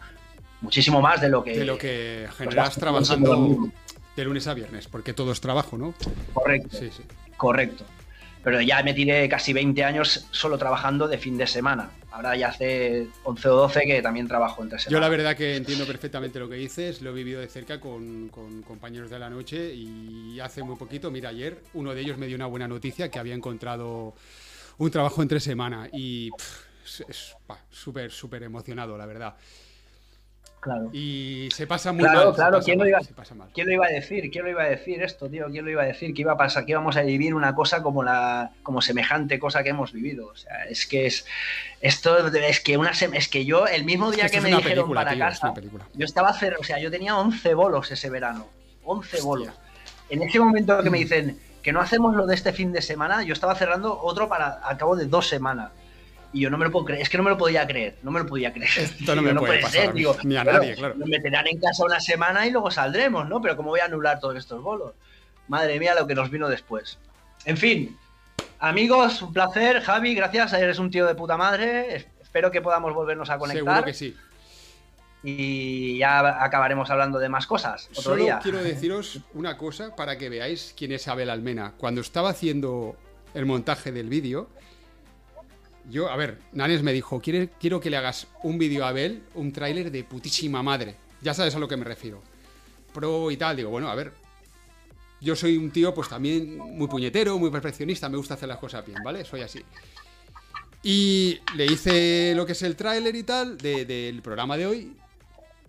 muchísimo 0.60 1.00
más 1.00 1.18
de 1.22 1.30
lo 1.30 1.42
que... 1.42 1.56
De 1.56 1.64
lo 1.64 1.78
que 1.78 2.28
generas 2.36 2.74
trabajando 2.74 3.70
de 4.14 4.24
lunes 4.26 4.46
a 4.46 4.52
viernes, 4.52 4.88
porque 4.88 5.14
todo 5.14 5.32
es 5.32 5.40
trabajo, 5.40 5.78
¿no? 5.78 5.94
Correcto. 6.34 6.76
Sí, 6.76 6.90
sí. 6.94 7.02
Correcto. 7.38 7.86
Pero 8.42 8.60
ya 8.60 8.82
me 8.82 8.94
tiré 8.94 9.28
casi 9.28 9.52
20 9.52 9.84
años 9.84 10.26
solo 10.30 10.56
trabajando 10.56 11.06
de 11.06 11.18
fin 11.18 11.36
de 11.36 11.46
semana. 11.46 11.90
Ahora 12.10 12.34
ya 12.36 12.48
hace 12.48 13.06
11 13.22 13.48
o 13.48 13.54
12 13.56 13.82
que 13.82 14.02
también 14.02 14.26
trabajo 14.26 14.62
entre 14.62 14.78
semana. 14.78 14.96
Yo 14.96 15.00
la 15.00 15.08
verdad 15.08 15.36
que 15.36 15.56
entiendo 15.56 15.86
perfectamente 15.86 16.38
lo 16.40 16.48
que 16.48 16.56
dices, 16.56 17.02
lo 17.02 17.10
he 17.10 17.12
vivido 17.12 17.40
de 17.40 17.48
cerca 17.48 17.78
con, 17.80 18.28
con 18.30 18.62
compañeros 18.62 19.10
de 19.10 19.18
la 19.18 19.30
noche 19.30 19.74
y 19.74 20.40
hace 20.40 20.62
muy 20.62 20.76
poquito, 20.76 21.10
mira, 21.10 21.28
ayer 21.28 21.62
uno 21.74 21.94
de 21.94 22.00
ellos 22.00 22.18
me 22.18 22.26
dio 22.26 22.36
una 22.36 22.46
buena 22.46 22.66
noticia 22.66 23.10
que 23.10 23.18
había 23.18 23.34
encontrado 23.34 24.14
un 24.78 24.90
trabajo 24.90 25.22
entre 25.22 25.38
semana 25.38 25.88
y 25.92 26.30
pff, 26.30 27.10
es- 27.10 27.36
súper, 27.70 28.10
súper 28.10 28.42
emocionado, 28.42 28.96
la 28.98 29.06
verdad. 29.06 29.36
Claro. 30.60 30.90
Y 30.92 31.48
se 31.54 31.66
pasa 31.66 31.90
muy 31.90 32.02
Claro, 32.04 32.26
mal. 32.26 32.34
claro, 32.34 32.60
¿quién 32.62 32.78
lo 32.78 32.86
iba-. 32.86 33.00
¿Quién 33.54 33.66
lo 33.66 33.72
iba 33.72 33.86
a 33.86 33.88
decir? 33.88 34.30
¿Quién 34.30 34.44
lo 34.44 34.50
iba 34.50 34.62
a 34.62 34.66
decir 34.68 35.02
esto, 35.02 35.28
tío? 35.30 35.46
¿Quién 35.50 35.64
lo 35.64 35.70
iba 35.70 35.82
a 35.82 35.86
decir? 35.86 36.12
Que 36.12 36.20
iba 36.20 36.32
a 36.32 36.36
pasar, 36.36 36.66
que 36.66 36.72
íbamos 36.72 36.98
a 36.98 37.00
vivir 37.02 37.34
una 37.34 37.54
cosa 37.54 37.82
como 37.82 38.02
la, 38.02 38.50
como 38.62 38.82
semejante 38.82 39.38
cosa 39.38 39.62
que 39.62 39.70
hemos 39.70 39.92
vivido. 39.92 40.26
O 40.26 40.36
sea, 40.36 40.64
es 40.64 40.86
que 40.86 41.06
es 41.06 41.24
esto, 41.80 42.28
es 42.28 42.60
que 42.60 42.76
una, 42.76 42.90
es 42.90 43.28
que 43.28 43.44
yo 43.46 43.66
el 43.66 43.84
mismo 43.84 44.10
día 44.10 44.28
que 44.28 44.40
me 44.42 44.48
dijeron 44.50 44.64
película, 44.90 45.00
para 45.00 45.12
tío, 45.12 45.20
casa, 45.20 45.54
yo 45.94 46.04
estaba 46.04 46.34
cer- 46.34 46.56
o 46.60 46.62
sea, 46.62 46.78
yo 46.78 46.90
tenía 46.90 47.16
11 47.16 47.54
bolos 47.54 47.90
ese 47.90 48.10
verano, 48.10 48.46
11 48.84 49.08
Hostia. 49.16 49.24
bolos. 49.24 49.48
En 50.10 50.22
ese 50.22 50.38
momento 50.40 50.82
que 50.82 50.90
me 50.90 50.98
dicen 50.98 51.38
que 51.62 51.72
no 51.72 51.80
hacemos 51.80 52.14
lo 52.14 52.26
de 52.26 52.34
este 52.34 52.52
fin 52.52 52.70
de 52.72 52.82
semana, 52.82 53.22
yo 53.22 53.32
estaba 53.32 53.54
cerrando 53.54 53.98
otro 54.02 54.28
para 54.28 54.48
al 54.62 54.76
cabo 54.76 54.94
de 54.96 55.06
dos 55.06 55.26
semanas. 55.26 55.70
Y 56.32 56.40
yo 56.42 56.50
no 56.50 56.58
me 56.58 56.64
lo 56.66 56.70
puedo 56.70 56.84
creer, 56.86 57.02
es 57.02 57.08
que 57.08 57.16
no 57.16 57.24
me 57.24 57.30
lo 57.30 57.36
podía 57.38 57.66
creer, 57.66 57.96
no 58.02 58.10
me 58.12 58.20
lo 58.20 58.26
podía 58.26 58.52
creer. 58.52 58.70
Esto 58.76 59.14
no 59.16 59.22
me 59.22 59.30
Digo, 59.30 59.40
puede 59.40 59.52
puede 59.52 59.62
pasar 59.62 59.80
ser, 59.80 59.90
a 59.90 59.92
mí, 59.92 59.98
digo, 59.98 60.16
ni 60.22 60.36
a 60.36 60.44
nadie, 60.44 60.74
claro. 60.76 60.94
Nos 60.94 61.08
meterán 61.08 61.46
en 61.48 61.58
casa 61.58 61.84
una 61.84 61.98
semana 62.00 62.46
y 62.46 62.50
luego 62.50 62.70
saldremos, 62.70 63.28
¿no? 63.28 63.40
Pero 63.40 63.56
¿cómo 63.56 63.70
voy 63.70 63.80
a 63.80 63.86
anular 63.86 64.20
todos 64.20 64.36
estos 64.36 64.62
bolos? 64.62 64.92
Madre 65.48 65.78
mía, 65.80 65.94
lo 65.94 66.06
que 66.06 66.14
nos 66.14 66.30
vino 66.30 66.48
después. 66.48 66.98
En 67.44 67.56
fin, 67.56 67.96
amigos, 68.60 69.20
un 69.22 69.32
placer. 69.32 69.80
Javi, 69.82 70.14
gracias, 70.14 70.52
eres 70.52 70.78
un 70.78 70.90
tío 70.90 71.06
de 71.06 71.14
puta 71.16 71.36
madre. 71.36 71.96
Es- 71.96 72.06
Espero 72.22 72.52
que 72.52 72.60
podamos 72.62 72.94
volvernos 72.94 73.28
a 73.28 73.38
conectar. 73.38 73.64
Seguro 73.64 73.84
que 73.84 73.92
sí. 73.94 74.16
Y 75.22 75.98
ya 75.98 76.42
acabaremos 76.44 76.88
hablando 76.90 77.18
de 77.18 77.28
más 77.28 77.46
cosas 77.46 77.88
otro 77.90 78.02
Solo 78.02 78.22
día. 78.22 78.38
quiero 78.42 78.62
deciros 78.62 79.18
una 79.34 79.58
cosa 79.58 79.94
para 79.94 80.16
que 80.16 80.28
veáis 80.30 80.72
quién 80.76 80.92
es 80.92 81.08
Abel 81.08 81.28
Almena. 81.28 81.74
Cuando 81.76 82.00
estaba 82.00 82.30
haciendo 82.30 82.96
el 83.34 83.44
montaje 83.46 83.92
del 83.92 84.08
vídeo, 84.08 84.48
yo, 85.90 86.08
a 86.10 86.16
ver, 86.16 86.38
Nanes 86.52 86.82
me 86.82 86.92
dijo, 86.92 87.20
"Quiere- 87.20 87.48
quiero 87.60 87.80
que 87.80 87.90
le 87.90 87.96
hagas 87.96 88.26
un 88.42 88.58
vídeo 88.58 88.84
a 88.84 88.88
Abel, 88.88 89.22
un 89.34 89.52
tráiler 89.52 89.90
de 89.90 90.04
putísima 90.04 90.62
madre. 90.62 90.94
Ya 91.20 91.34
sabes 91.34 91.54
a 91.54 91.58
lo 91.58 91.68
que 91.68 91.76
me 91.76 91.84
refiero. 91.84 92.22
Pro 92.94 93.30
y 93.30 93.36
tal. 93.36 93.56
Digo, 93.56 93.70
bueno, 93.70 93.88
a 93.90 93.94
ver. 93.94 94.12
Yo 95.20 95.36
soy 95.36 95.56
un 95.58 95.70
tío, 95.70 95.92
pues 95.94 96.08
también 96.08 96.56
muy 96.56 96.88
puñetero, 96.88 97.38
muy 97.38 97.50
perfeccionista, 97.50 98.08
me 98.08 98.16
gusta 98.16 98.34
hacer 98.34 98.48
las 98.48 98.58
cosas 98.58 98.86
bien, 98.86 98.98
¿vale? 99.04 99.24
Soy 99.26 99.42
así. 99.42 99.60
Y 100.82 101.38
le 101.56 101.66
hice 101.66 102.32
lo 102.34 102.46
que 102.46 102.52
es 102.52 102.62
el 102.62 102.74
tráiler 102.74 103.14
y 103.14 103.22
tal 103.22 103.58
de- 103.58 103.84
del 103.84 104.22
programa 104.22 104.56
de 104.56 104.66
hoy. 104.66 104.96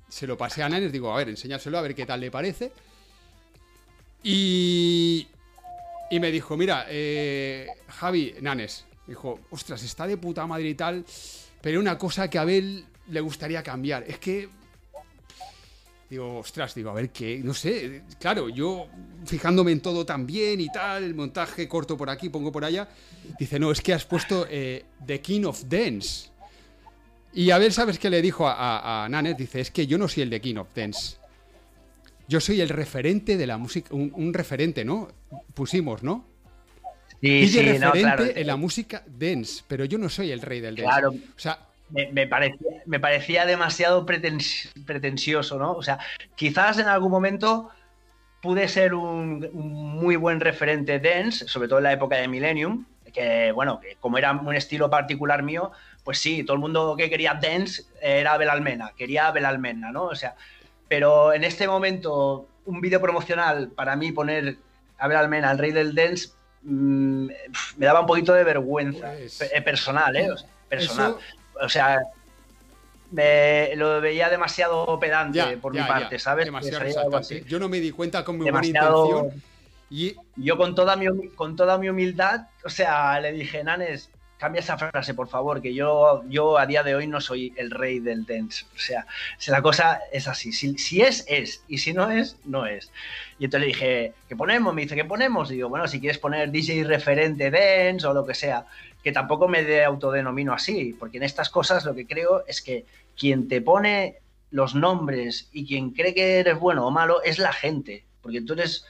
Se 0.07 0.25
lo 0.25 0.37
pasé 0.37 0.63
a 0.63 0.69
Nanes, 0.69 0.91
digo, 0.93 1.13
a 1.13 1.17
ver, 1.17 1.27
enséñaselo 1.29 1.77
a 1.77 1.81
ver 1.81 1.95
qué 1.95 2.05
tal 2.05 2.21
le 2.21 2.31
parece. 2.31 2.71
Y. 4.23 5.27
Y 6.09 6.19
me 6.19 6.29
dijo, 6.31 6.57
mira, 6.57 6.85
eh, 6.89 7.67
Javi, 7.87 8.35
Nanes, 8.41 8.85
dijo, 9.11 9.39
ostras, 9.51 9.83
está 9.83 10.07
de 10.07 10.17
puta 10.17 10.47
madre 10.47 10.69
y 10.69 10.75
tal, 10.75 11.05
pero 11.61 11.79
una 11.79 11.97
cosa 11.97 12.29
que 12.29 12.37
a 12.37 12.41
Abel 12.41 12.85
le 13.09 13.21
gustaría 13.21 13.61
cambiar. 13.61 14.03
Es 14.07 14.17
que. 14.19 14.49
Digo, 16.09 16.39
ostras, 16.39 16.75
digo, 16.75 16.89
a 16.89 16.93
ver 16.93 17.09
qué, 17.09 17.39
no 17.41 17.53
sé, 17.53 18.03
claro, 18.19 18.49
yo 18.49 18.87
fijándome 19.25 19.71
en 19.71 19.79
todo 19.79 20.05
también 20.05 20.59
y 20.59 20.67
tal, 20.67 21.05
el 21.05 21.15
montaje 21.15 21.69
corto 21.69 21.95
por 21.95 22.09
aquí, 22.09 22.27
pongo 22.27 22.51
por 22.51 22.65
allá, 22.65 22.89
dice, 23.39 23.57
no, 23.57 23.71
es 23.71 23.79
que 23.79 23.93
has 23.93 24.03
puesto 24.03 24.45
eh, 24.49 24.83
The 25.05 25.21
King 25.21 25.45
of 25.45 25.63
Dance. 25.69 26.29
Y 27.31 27.51
Abel, 27.51 27.71
¿sabes 27.71 27.97
qué 27.97 28.09
le 28.09 28.21
dijo 28.21 28.45
a, 28.45 29.05
a, 29.05 29.07
Nanes? 29.07 29.37
Dice, 29.37 29.61
es 29.61 29.71
que 29.71 29.87
yo 29.87 29.97
no 29.97 30.09
soy 30.09 30.23
el 30.23 30.29
de 30.29 30.41
King 30.41 30.57
of 30.57 30.67
Dance. 30.75 31.15
Yo 32.27 32.41
soy 32.41 32.59
el 32.59 32.67
referente 32.67 33.37
de 33.37 33.47
la 33.47 33.57
música, 33.57 33.95
un 33.95 34.33
referente, 34.33 34.83
¿no? 34.83 35.07
Pusimos, 35.53 36.03
¿no? 36.03 36.30
Sí, 37.21 37.41
DJ 37.45 37.73
sí, 37.73 37.79
no, 37.79 37.91
claro. 37.91 38.25
en 38.25 38.47
la 38.47 38.55
música 38.55 39.03
dance, 39.07 39.63
pero 39.67 39.85
yo 39.85 39.97
no 39.97 40.09
soy 40.09 40.31
el 40.31 40.41
rey 40.41 40.59
del 40.59 40.75
dance. 40.75 40.89
Claro. 40.91 41.09
O 41.11 41.39
sea, 41.39 41.59
me, 41.89 42.11
me 42.11 42.25
parecía, 42.27 42.71
me 42.85 42.99
parecía 42.99 43.45
demasiado 43.45 44.05
pretens- 44.05 44.71
pretencioso, 44.85 45.59
¿no? 45.59 45.73
O 45.73 45.83
sea, 45.83 45.99
quizás 46.35 46.79
en 46.79 46.87
algún 46.87 47.11
momento 47.11 47.69
pude 48.41 48.67
ser 48.67 48.95
un, 48.95 49.47
un 49.53 49.71
muy 49.71 50.15
buen 50.15 50.39
referente 50.39 50.99
dance, 50.99 51.47
sobre 51.47 51.67
todo 51.67 51.77
en 51.79 51.83
la 51.83 51.93
época 51.93 52.15
de 52.15 52.27
Millennium, 52.27 52.85
que 53.13 53.51
bueno, 53.51 53.79
que 53.79 53.97
como 53.99 54.17
era 54.17 54.31
un 54.31 54.55
estilo 54.55 54.89
particular 54.89 55.43
mío, 55.43 55.71
pues 56.03 56.17
sí, 56.17 56.43
todo 56.43 56.55
el 56.55 56.61
mundo 56.61 56.95
que 56.97 57.09
quería 57.09 57.35
dance 57.35 57.83
era 58.01 58.33
Abel 58.33 58.49
Almena, 58.49 58.93
quería 58.97 59.27
Abel 59.27 59.45
Almena, 59.45 59.91
¿no? 59.91 60.05
O 60.05 60.15
sea, 60.15 60.35
pero 60.87 61.33
en 61.33 61.43
este 61.43 61.67
momento, 61.67 62.47
un 62.65 62.81
vídeo 62.81 62.99
promocional 62.99 63.67
para 63.69 63.95
mí 63.95 64.11
poner 64.11 64.55
Abel 64.97 65.17
Almena, 65.17 65.51
el 65.51 65.57
rey 65.59 65.71
del 65.71 65.93
dance, 65.93 66.29
mm, 66.63 67.25
me 67.77 67.85
daba 67.85 68.01
un 68.01 68.07
poquito 68.07 68.33
de 68.33 68.43
vergüenza 68.43 69.13
Pues- 69.17 69.37
pe- 69.37 69.61
personal, 69.61 70.15
¿eh? 70.15 70.31
O 70.31 70.37
sea, 70.37 70.47
personal. 70.69 71.11
eso- 71.11 71.19
O 71.65 71.69
sea, 71.69 71.99
me 73.11 73.75
lo 73.75 73.99
veía 74.01 74.29
demasiado 74.29 74.97
pedante 74.99 75.37
ya, 75.37 75.55
por 75.61 75.73
ya, 75.75 75.81
mi 75.81 75.87
ya, 75.87 75.93
parte, 75.93 76.19
¿sabes? 76.19 76.49
Yo 77.45 77.59
no 77.59 77.67
me 77.69 77.79
di 77.79 77.91
cuenta 77.91 78.23
con 78.23 78.37
buena 78.37 78.51
Demasiado- 78.61 79.07
intención. 79.17 79.43
Y 79.93 80.15
Yo 80.37 80.55
con 80.55 80.73
toda, 80.73 80.95
mi, 80.95 81.27
con 81.35 81.57
toda 81.57 81.77
mi 81.77 81.89
humildad, 81.89 82.47
o 82.63 82.69
sea, 82.69 83.19
le 83.19 83.33
dije, 83.33 83.61
Nanes, 83.63 84.09
cambia 84.41 84.61
esa 84.61 84.75
frase, 84.75 85.13
por 85.13 85.27
favor, 85.27 85.61
que 85.61 85.71
yo, 85.71 86.23
yo 86.27 86.57
a 86.57 86.65
día 86.65 86.81
de 86.81 86.95
hoy 86.95 87.05
no 87.05 87.21
soy 87.21 87.53
el 87.57 87.69
rey 87.69 87.99
del 87.99 88.25
dance. 88.25 88.65
O 88.75 88.79
sea, 88.79 89.05
si 89.37 89.51
la 89.51 89.61
cosa 89.61 90.01
es 90.11 90.27
así. 90.27 90.51
Si, 90.51 90.79
si 90.79 91.03
es, 91.03 91.23
es. 91.27 91.63
Y 91.67 91.77
si 91.77 91.93
no 91.93 92.09
es, 92.09 92.37
no 92.43 92.65
es. 92.65 92.91
Y 93.37 93.45
entonces 93.45 93.61
le 93.61 93.67
dije, 93.67 94.13
¿qué 94.27 94.35
ponemos? 94.35 94.73
Me 94.73 94.81
dice, 94.81 94.95
¿qué 94.95 95.05
ponemos? 95.05 95.51
Y 95.51 95.55
digo, 95.57 95.69
bueno, 95.69 95.87
si 95.87 95.99
quieres 95.99 96.17
poner 96.17 96.49
DJ 96.49 96.85
referente 96.85 97.51
dance 97.51 98.07
o 98.07 98.15
lo 98.15 98.25
que 98.25 98.33
sea, 98.33 98.65
que 99.03 99.11
tampoco 99.11 99.47
me 99.47 99.63
de 99.63 99.83
autodenomino 99.83 100.53
así, 100.53 100.95
porque 100.99 101.17
en 101.17 101.23
estas 101.23 101.51
cosas 101.51 101.85
lo 101.85 101.93
que 101.93 102.07
creo 102.07 102.43
es 102.47 102.63
que 102.63 102.87
quien 103.15 103.47
te 103.47 103.61
pone 103.61 104.21
los 104.49 104.73
nombres 104.73 105.49
y 105.53 105.67
quien 105.67 105.91
cree 105.91 106.15
que 106.15 106.39
eres 106.39 106.57
bueno 106.57 106.87
o 106.87 106.89
malo 106.89 107.21
es 107.21 107.37
la 107.37 107.53
gente, 107.53 108.05
porque 108.23 108.41
tú 108.41 108.53
eres 108.53 108.87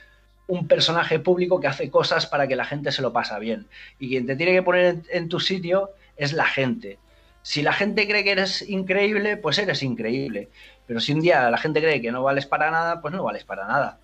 un 0.52 0.68
personaje 0.68 1.20
público 1.20 1.62
que 1.62 1.68
hace 1.68 1.90
cosas 1.90 2.28
para 2.28 2.46
que 2.46 2.58
la 2.58 2.66
gente 2.66 2.92
se 2.92 3.02
lo 3.02 3.14
pasa 3.14 3.40
bien. 3.40 3.68
Y 4.00 4.10
quien 4.10 4.26
te 4.26 4.36
tiene 4.36 4.52
que 4.52 4.64
poner 4.64 4.86
en, 4.86 5.04
en 5.10 5.30
tu 5.30 5.40
sitio 5.40 5.92
es 6.18 6.34
la 6.34 6.46
gente. 6.46 7.00
Si 7.42 7.62
la 7.62 7.72
gente 7.72 8.06
cree 8.06 8.26
que 8.26 8.32
eres 8.32 8.62
increíble, 8.70 9.38
pues 9.38 9.58
eres 9.58 9.82
increíble. 9.82 10.50
Pero 10.86 11.00
si 11.00 11.14
un 11.14 11.22
día 11.22 11.50
la 11.50 11.58
gente 11.58 11.82
cree 11.82 12.02
que 12.02 12.12
no 12.12 12.22
vales 12.22 12.46
para 12.46 12.70
nada, 12.70 13.02
pues 13.02 13.14
no 13.14 13.24
vales 13.24 13.46
para 13.46 13.66
nada. 13.66 14.00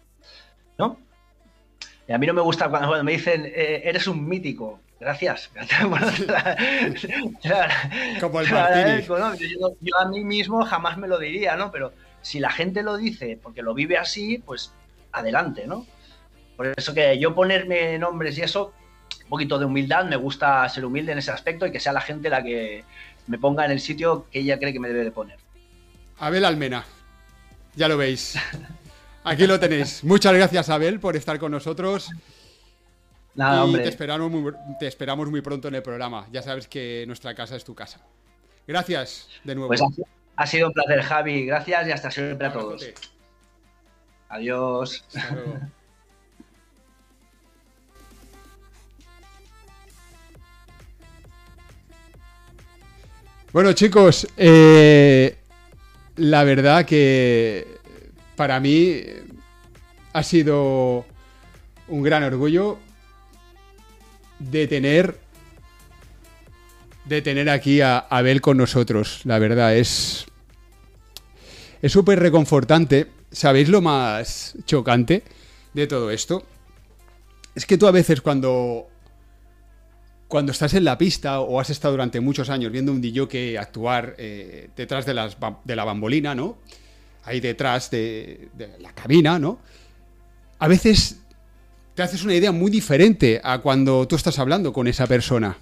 ¿No? 0.77 0.97
Y 2.07 2.13
a 2.13 2.17
mí 2.17 2.25
no 2.25 2.33
me 2.33 2.41
gusta 2.41 2.69
cuando, 2.69 2.87
cuando 2.87 3.03
me 3.03 3.11
dicen, 3.11 3.45
eh, 3.45 3.81
eres 3.83 4.07
un 4.07 4.25
mítico. 4.25 4.79
Gracias. 5.01 5.51
Como 8.21 8.39
el 8.39 8.47
yo 9.81 9.97
a 9.99 10.05
mí 10.05 10.23
mismo 10.23 10.63
jamás 10.63 10.97
me 10.97 11.09
lo 11.09 11.19
diría, 11.19 11.57
¿no? 11.57 11.71
Pero 11.71 11.91
si 12.21 12.39
la 12.39 12.49
gente 12.49 12.83
lo 12.83 12.95
dice 12.95 13.37
porque 13.43 13.61
lo 13.61 13.73
vive 13.73 13.97
así, 13.97 14.37
pues 14.39 14.71
adelante, 15.11 15.67
¿no? 15.67 15.85
Por 16.57 16.73
eso 16.75 16.93
que 16.93 17.17
yo 17.17 17.33
ponerme 17.33 17.97
nombres 17.97 18.37
y 18.37 18.41
eso, 18.41 18.73
un 19.23 19.29
poquito 19.29 19.57
de 19.57 19.65
humildad, 19.65 20.03
me 20.05 20.17
gusta 20.17 20.67
ser 20.67 20.83
humilde 20.83 21.13
en 21.13 21.19
ese 21.19 21.31
aspecto 21.31 21.65
y 21.65 21.71
que 21.71 21.79
sea 21.79 21.93
la 21.93 22.01
gente 22.01 22.29
la 22.29 22.43
que, 22.43 22.83
me 23.27 23.37
ponga 23.37 23.65
en 23.65 23.71
el 23.71 23.79
sitio 23.79 24.25
que 24.31 24.39
ella 24.39 24.57
cree 24.57 24.73
que 24.73 24.79
me 24.79 24.87
debe 24.87 25.03
de 25.03 25.11
poner. 25.11 25.37
Abel 26.17 26.45
Almena, 26.45 26.83
ya 27.75 27.87
lo 27.87 27.97
veis. 27.97 28.37
Aquí 29.23 29.45
lo 29.45 29.59
tenéis. 29.59 30.03
Muchas 30.03 30.33
gracias, 30.33 30.69
Abel, 30.69 30.99
por 30.99 31.15
estar 31.15 31.37
con 31.37 31.51
nosotros. 31.51 32.09
Nada, 33.35 33.57
y 33.57 33.59
hombre. 33.59 33.83
Te, 33.83 33.89
esperamos 33.89 34.31
muy, 34.31 34.53
te 34.79 34.87
esperamos 34.87 35.29
muy 35.29 35.41
pronto 35.41 35.67
en 35.67 35.75
el 35.75 35.83
programa. 35.83 36.25
Ya 36.31 36.41
sabes 36.41 36.67
que 36.67 37.03
nuestra 37.05 37.35
casa 37.35 37.55
es 37.55 37.63
tu 37.63 37.75
casa. 37.75 37.99
Gracias 38.65 39.29
de 39.43 39.55
nuevo. 39.55 39.67
Pues 39.67 39.81
ha, 40.37 40.47
sido 40.47 40.67
un 40.67 40.73
placer, 40.73 41.01
Javi. 41.01 41.45
Gracias 41.45 41.87
y 41.87 41.91
hasta 41.91 42.09
siempre 42.09 42.47
a 42.47 42.53
todos. 42.53 42.89
Adiós. 44.29 45.03
Hasta 45.13 45.35
luego. 45.35 45.59
Bueno, 53.57 53.73
chicos, 53.73 54.27
eh, 54.37 55.35
la 56.17 56.43
verdad 56.43 56.85
que 56.85 57.65
para 58.35 58.59
mí 58.59 59.01
ha 60.13 60.21
sido 60.21 61.07
un 61.87 62.03
gran 62.03 62.21
orgullo 62.21 62.77
de 64.37 64.67
tener 64.67 65.17
de 67.05 67.23
tener 67.23 67.49
aquí 67.49 67.81
a 67.81 67.97
Abel 67.97 68.41
con 68.41 68.57
nosotros. 68.57 69.21
La 69.23 69.39
verdad 69.39 69.75
es 69.75 70.27
es 71.81 71.91
súper 71.91 72.19
reconfortante. 72.19 73.07
¿Sabéis 73.31 73.69
lo 73.69 73.81
más 73.81 74.55
chocante 74.67 75.23
de 75.73 75.87
todo 75.87 76.11
esto? 76.11 76.45
Es 77.55 77.65
que 77.65 77.79
tú 77.79 77.87
a 77.87 77.91
veces 77.91 78.21
cuando 78.21 78.87
cuando 80.27 80.51
estás 80.51 80.73
en 80.73 80.83
la 80.83 80.97
pista 80.97 81.39
o 81.39 81.59
has 81.59 81.69
estado 81.69 81.93
durante 81.93 82.19
muchos 82.19 82.49
años 82.49 82.71
viendo 82.71 82.91
un 82.91 83.01
DJ 83.01 83.57
actuar 83.57 84.15
eh, 84.17 84.69
detrás 84.75 85.05
de, 85.05 85.13
las, 85.13 85.37
de 85.63 85.75
la 85.75 85.85
bambolina, 85.85 86.35
¿no? 86.35 86.57
Ahí 87.23 87.39
detrás 87.39 87.89
de, 87.91 88.49
la 88.79 88.93
cabina, 88.93 89.39
¿no? 89.39 89.59
A 90.59 90.67
veces 90.67 91.19
te 91.95 92.03
haces 92.03 92.23
una 92.23 92.35
idea 92.35 92.51
muy 92.51 92.69
diferente 92.71 93.39
a 93.43 93.59
cuando 93.59 94.07
tú 94.07 94.15
estás 94.15 94.37
hablando 94.39 94.73
con 94.73 94.87
esa 94.87 95.07
persona. 95.07 95.57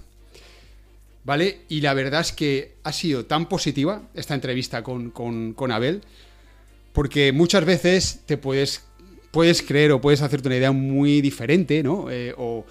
¿Vale? 1.24 1.62
Y 1.68 1.80
la 1.80 1.92
verdad 1.92 2.20
es 2.20 2.30
que 2.30 2.76
ha 2.84 2.92
sido 2.92 3.26
tan 3.26 3.48
positiva 3.48 4.02
esta 4.14 4.34
entrevista 4.34 4.84
con, 4.84 5.10
con- 5.10 5.72
Abel, 5.72 6.02
porque 6.92 7.32
muchas 7.32 7.64
veces 7.64 8.20
te 8.26 8.36
puedes, 8.36 8.84
puedes 9.32 9.60
creer 9.62 9.90
o 9.90 10.00
puedes 10.00 10.22
hacerte 10.22 10.46
una 10.46 10.56
idea 10.56 10.70
muy 10.70 11.20
diferente, 11.20 11.82
¿no? 11.82 12.10
Eh, 12.10 12.32
o 12.36 12.64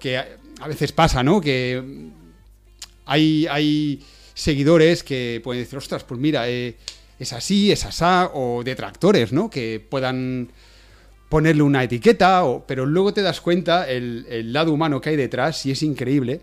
que 0.00 0.20
a, 0.62 0.68
veces 0.68 0.92
pasa, 0.92 1.22
¿no? 1.22 1.40
Que 1.40 1.82
hay, 3.06 3.46
hay 3.50 4.02
seguidores 4.34 5.02
que 5.02 5.40
pueden 5.42 5.62
decir, 5.62 5.78
ostras, 5.78 6.04
pues 6.04 6.20
mira, 6.20 6.48
eh, 6.48 6.76
es 7.18 7.32
así, 7.32 7.72
es 7.72 7.84
asá, 7.84 8.30
o 8.34 8.62
detractores, 8.64 9.32
¿no? 9.32 9.50
Que 9.50 9.84
puedan 9.86 10.48
ponerle 11.28 11.62
una 11.62 11.82
etiqueta, 11.82 12.44
o, 12.44 12.64
pero 12.66 12.86
luego 12.86 13.12
te 13.12 13.22
das 13.22 13.40
cuenta 13.40 13.88
el, 13.90 14.26
el 14.28 14.52
lado 14.52 14.72
humano 14.72 15.00
que 15.00 15.10
hay 15.10 15.16
detrás 15.16 15.64
y 15.66 15.70
es 15.70 15.82
increíble, 15.82 16.40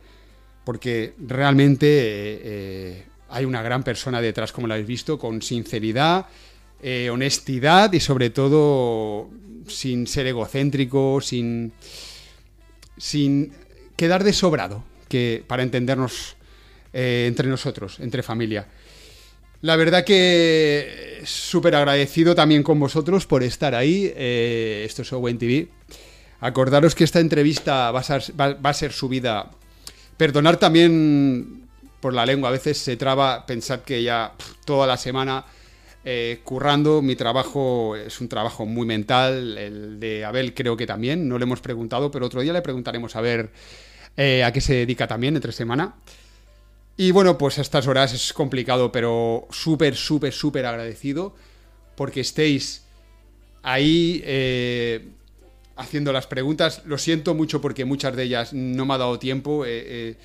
porque 0.65 1.13
realmente 1.19 1.87
eh, 1.87 2.41
eh, 2.43 3.03
hay 3.29 3.45
una 3.45 3.61
gran 3.61 3.83
persona 3.83 4.21
detrás, 4.21 4.51
como 4.51 4.67
lo 4.67 4.73
habéis 4.73 4.87
visto, 4.87 5.17
con 5.17 5.41
sinceridad, 5.41 6.27
honestidad 7.11 7.91
y 7.91 7.99
sobre 7.99 8.29
todo 8.29 9.29
sin 9.67 10.07
ser 10.07 10.27
egocéntrico, 10.27 11.19
sin, 11.21 11.73
sin 12.97 13.51
quedar 13.99 14.23
de 14.23 14.31
sobrado, 14.31 14.81
que 15.09 15.43
para 15.45 15.61
entendernos 15.61 16.38
eh, 16.93 17.26
entre 17.27 17.49
nosotros, 17.49 17.99
entre 17.99 18.23
familia. 18.23 18.65
La 19.61 19.76
verdad 19.76 20.05
que 20.05 21.19
súper 21.26 21.76
agradecido 21.76 22.34
también 22.34 22.63
con 22.63 22.80
vosotros 22.80 23.26
por 23.26 23.43
estar 23.43 23.76
ahí. 23.76 24.09
eh, 24.15 24.84
esto 24.88 25.01
es 25.01 25.11
Owen 25.11 25.38
TV. 25.38 25.67
Acordaros 26.39 26.95
que 26.95 27.03
esta 27.03 27.19
entrevista 27.19 27.91
va 27.91 27.99
a 27.99 28.03
ser, 28.03 28.23
va- 28.39 28.53
va 28.53 28.69
a 28.69 28.73
subida. 28.93 29.51
Perdonar 30.15 30.55
también 30.55 31.63
por 31.99 32.13
la 32.13 32.26
lengua, 32.26 32.47
a 32.47 32.53
veces 32.53 32.77
se 32.77 32.95
traba. 32.95 33.45
Pensad 33.45 33.81
que 33.81 34.01
ya 34.01 34.31
toda 34.63 34.88
la 34.88 34.95
semana 34.95 35.43
eh, 36.05 36.39
currando, 36.45 37.01
mi 37.01 37.17
trabajo 37.17 37.97
es 37.97 38.21
un 38.21 38.30
trabajo 38.30 38.65
muy 38.65 38.88
mental. 38.88 39.57
El 39.57 39.99
de 39.99 40.23
Abel 40.23 40.53
creo 40.53 40.77
que 40.77 40.88
también, 40.88 41.27
no 41.27 41.38
le 41.38 41.43
hemos 41.43 41.59
preguntado, 41.59 42.09
pero 42.09 42.27
otro 42.27 42.39
día 42.39 42.53
le 42.53 42.61
preguntaremos 42.61 43.17
a 43.17 43.21
ver 43.21 43.49
eh, 44.21 44.43
a 44.43 44.51
qué 44.51 44.59
se 44.59 44.73
dedica 44.73 45.07
también 45.07 45.37
entre 45.37 45.53
semana. 45.53 45.95
Y 46.97 47.11
bueno, 47.11 47.37
pues 47.37 47.57
a 47.57 47.61
estas 47.61 47.87
horas 47.87 48.11
es 48.11 48.33
complicado, 48.33 48.91
pero 48.91 49.47
súper, 49.49 49.95
súper, 49.95 50.33
súper 50.33 50.65
agradecido 50.65 51.33
porque 51.95 52.19
estéis 52.19 52.83
ahí 53.63 54.21
eh, 54.25 55.07
haciendo 55.77 56.11
las 56.11 56.27
preguntas. 56.27 56.81
Lo 56.85 56.97
siento 56.97 57.33
mucho 57.33 57.61
porque 57.61 57.85
muchas 57.85 58.13
de 58.17 58.23
ellas 58.23 58.51
no 58.51 58.85
me 58.85 58.95
ha 58.95 58.97
dado 58.97 59.17
tiempo. 59.19 59.63
eh, 59.65 60.17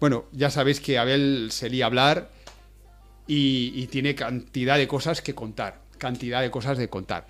bueno, 0.00 0.24
ya 0.32 0.48
sabéis 0.48 0.80
que 0.80 0.96
Abel 0.96 1.48
se 1.50 1.68
lía 1.68 1.84
a 1.84 1.88
hablar 1.88 2.30
y, 3.26 3.72
y 3.74 3.88
tiene 3.88 4.14
cantidad 4.14 4.78
de 4.78 4.88
cosas 4.88 5.20
que 5.20 5.34
contar. 5.34 5.82
Cantidad 5.98 6.40
de 6.40 6.50
cosas 6.50 6.78
de 6.78 6.88
contar. 6.88 7.26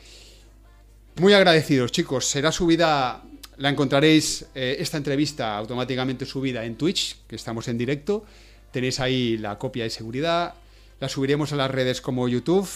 Muy 1.16 1.32
agradecidos, 1.32 1.90
chicos. 1.90 2.26
Será 2.26 2.52
subida, 2.52 3.24
la 3.59 3.68
encontraréis, 3.68 4.47
eh, 4.55 4.76
esta 4.78 4.97
entrevista 4.97 5.56
automáticamente 5.56 6.24
subida 6.24 6.64
en 6.64 6.76
Twitch, 6.76 7.16
que 7.26 7.36
estamos 7.36 7.66
en 7.68 7.76
directo. 7.76 8.24
Tenéis 8.70 9.01
ahí 9.01 9.36
la 9.36 9.59
copia 9.59 9.85
de 9.85 9.90
seguridad. 9.90 10.55
La 11.01 11.09
subiremos 11.09 11.52
a 11.52 11.56
las 11.56 11.70
redes 11.70 12.01
como 12.01 12.28
YouTube. 12.28 12.68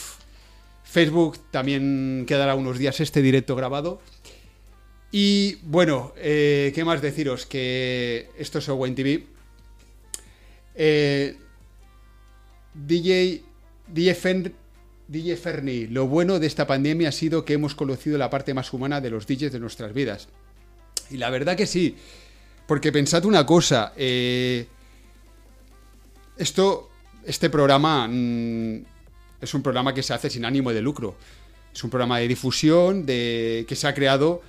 Facebook 0.82 1.38
también 1.52 2.24
quedará 2.26 2.56
unos 2.56 2.78
días 2.78 3.00
este 3.00 3.22
directo 3.22 3.54
grabado. 3.54 4.00
Y 5.12 5.56
bueno, 5.62 6.14
eh, 6.16 6.72
¿qué 6.74 6.84
más 6.84 7.00
deciros? 7.00 7.46
Que 7.46 8.28
esto 8.36 8.58
es 8.58 8.68
Owen 8.68 8.96
TV. 8.96 9.26
Eh, 10.74 11.36
DJ, 12.74 13.42
DJ, 13.86 14.52
DJ 15.06 15.36
Ferni, 15.36 15.86
lo 15.86 16.08
bueno 16.08 16.40
de 16.40 16.46
esta 16.46 16.66
pandemia 16.66 17.10
ha 17.10 17.12
sido 17.12 17.44
que 17.44 17.52
hemos 17.52 17.74
conocido 17.76 18.18
la 18.18 18.30
parte 18.30 18.52
más 18.54 18.72
humana 18.72 19.00
de 19.00 19.10
los 19.10 19.26
DJs 19.26 19.52
de 19.52 19.60
nuestras 19.60 19.92
vidas. 19.92 20.28
Y 21.10 21.16
la 21.16 21.30
verdad 21.30 21.56
que 21.56 21.66
sí, 21.66 21.96
porque 22.66 22.92
pensad 22.92 23.24
una 23.24 23.44
cosa, 23.44 23.92
eh, 23.96 24.66
esto, 26.36 26.90
este 27.24 27.50
programa 27.50 28.08
mm, 28.08 28.84
es 29.40 29.54
un 29.54 29.62
programa 29.62 29.92
que 29.92 30.02
se 30.02 30.14
hace 30.14 30.30
sin 30.30 30.44
ánimo 30.44 30.72
de 30.72 30.80
lucro. 30.80 31.16
Es 31.74 31.82
un 31.84 31.90
programa 31.90 32.18
de 32.18 32.28
difusión 32.28 33.06
de, 33.06 33.64
que 33.68 33.76
se 33.76 33.86
ha 33.88 33.94
creado 33.94 34.42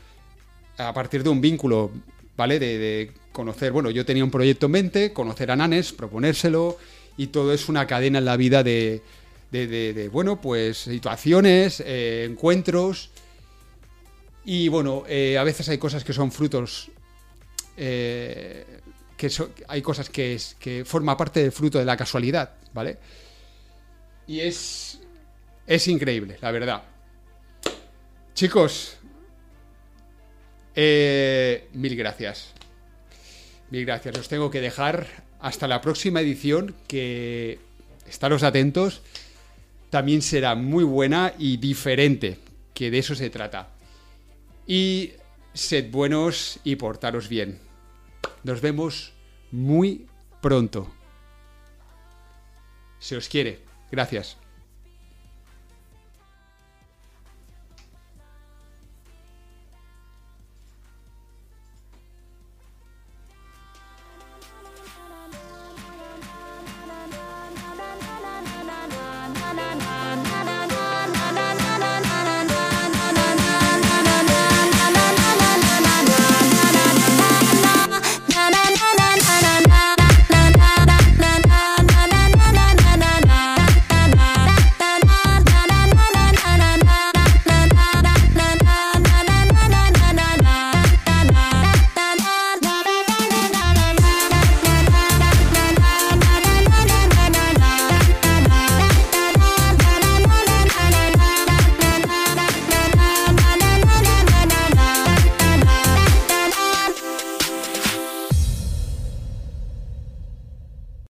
a 0.77 0.93
partir 0.93 1.23
de 1.23 1.29
un 1.29 1.41
vínculo, 1.41 1.91
¿vale? 2.35 2.59
De, 2.59 3.11
conocer, 3.31 3.71
bueno, 3.71 3.89
yo 3.89 4.05
tenía 4.05 4.23
un 4.23 4.29
proyecto 4.29 4.67
en 4.67 4.71
mente, 4.71 5.11
conocer 5.11 5.49
a 5.49 5.55
Nanes, 5.55 5.91
proponérselo, 5.91 6.77
y 7.17 7.27
todo 7.27 7.51
es 7.51 7.67
una 7.67 7.87
cadena 7.87 8.19
en 8.19 8.25
la 8.25 8.37
vida 8.37 8.63
de, 8.63 9.01
bueno, 10.11 10.39
pues 10.39 10.77
situaciones, 10.77 11.83
eh, 11.85 12.27
encuentros, 12.29 13.09
y 14.45 14.67
bueno, 14.67 15.03
eh, 15.07 15.37
a 15.37 15.43
veces 15.43 15.69
hay 15.69 15.77
cosas 15.77 16.03
que 16.03 16.13
son 16.13 16.31
frutos, 16.31 16.91
eh, 17.77 18.65
que 19.15 19.29
hay 19.67 19.81
cosas 19.81 20.09
que, 20.09 20.35
es, 20.35 20.55
que 20.59 20.83
forma 20.83 21.15
parte 21.15 21.41
del 21.41 21.51
fruto 21.51 21.79
de 21.79 21.85
la 21.85 21.95
casualidad, 21.95 22.51
¿vale? 22.73 22.97
Y 24.27 24.41
es, 24.41 24.99
es 25.65 25.87
increíble, 25.87 26.37
la 26.41 26.51
verdad. 26.51 26.83
Chicos, 28.33 28.97
eh, 30.75 31.69
mil 31.73 31.95
gracias. 31.95 32.53
Mil 33.69 33.85
gracias. 33.85 34.17
Os 34.17 34.27
tengo 34.27 34.51
que 34.51 34.59
dejar 34.59 35.07
hasta 35.39 35.67
la 35.67 35.81
próxima 35.81 36.21
edición, 36.21 36.75
que 36.87 37.59
estaros 38.09 38.43
atentos. 38.43 39.01
También 39.89 40.21
será 40.21 40.55
muy 40.55 40.83
buena 40.83 41.33
y 41.37 41.57
diferente, 41.57 42.39
que 42.73 42.91
de 42.91 42.99
eso 42.99 43.15
se 43.15 43.29
trata. 43.29 43.69
Y 44.65 45.13
sed 45.53 45.91
buenos 45.91 46.59
y 46.63 46.75
portaros 46.75 47.29
bien. 47.29 47.59
Nos 48.43 48.61
vemos 48.61 49.13
muy 49.51 50.07
pronto. 50.41 50.91
Se 52.99 53.17
os 53.17 53.27
quiere. 53.27 53.59
Gracias. 53.91 54.37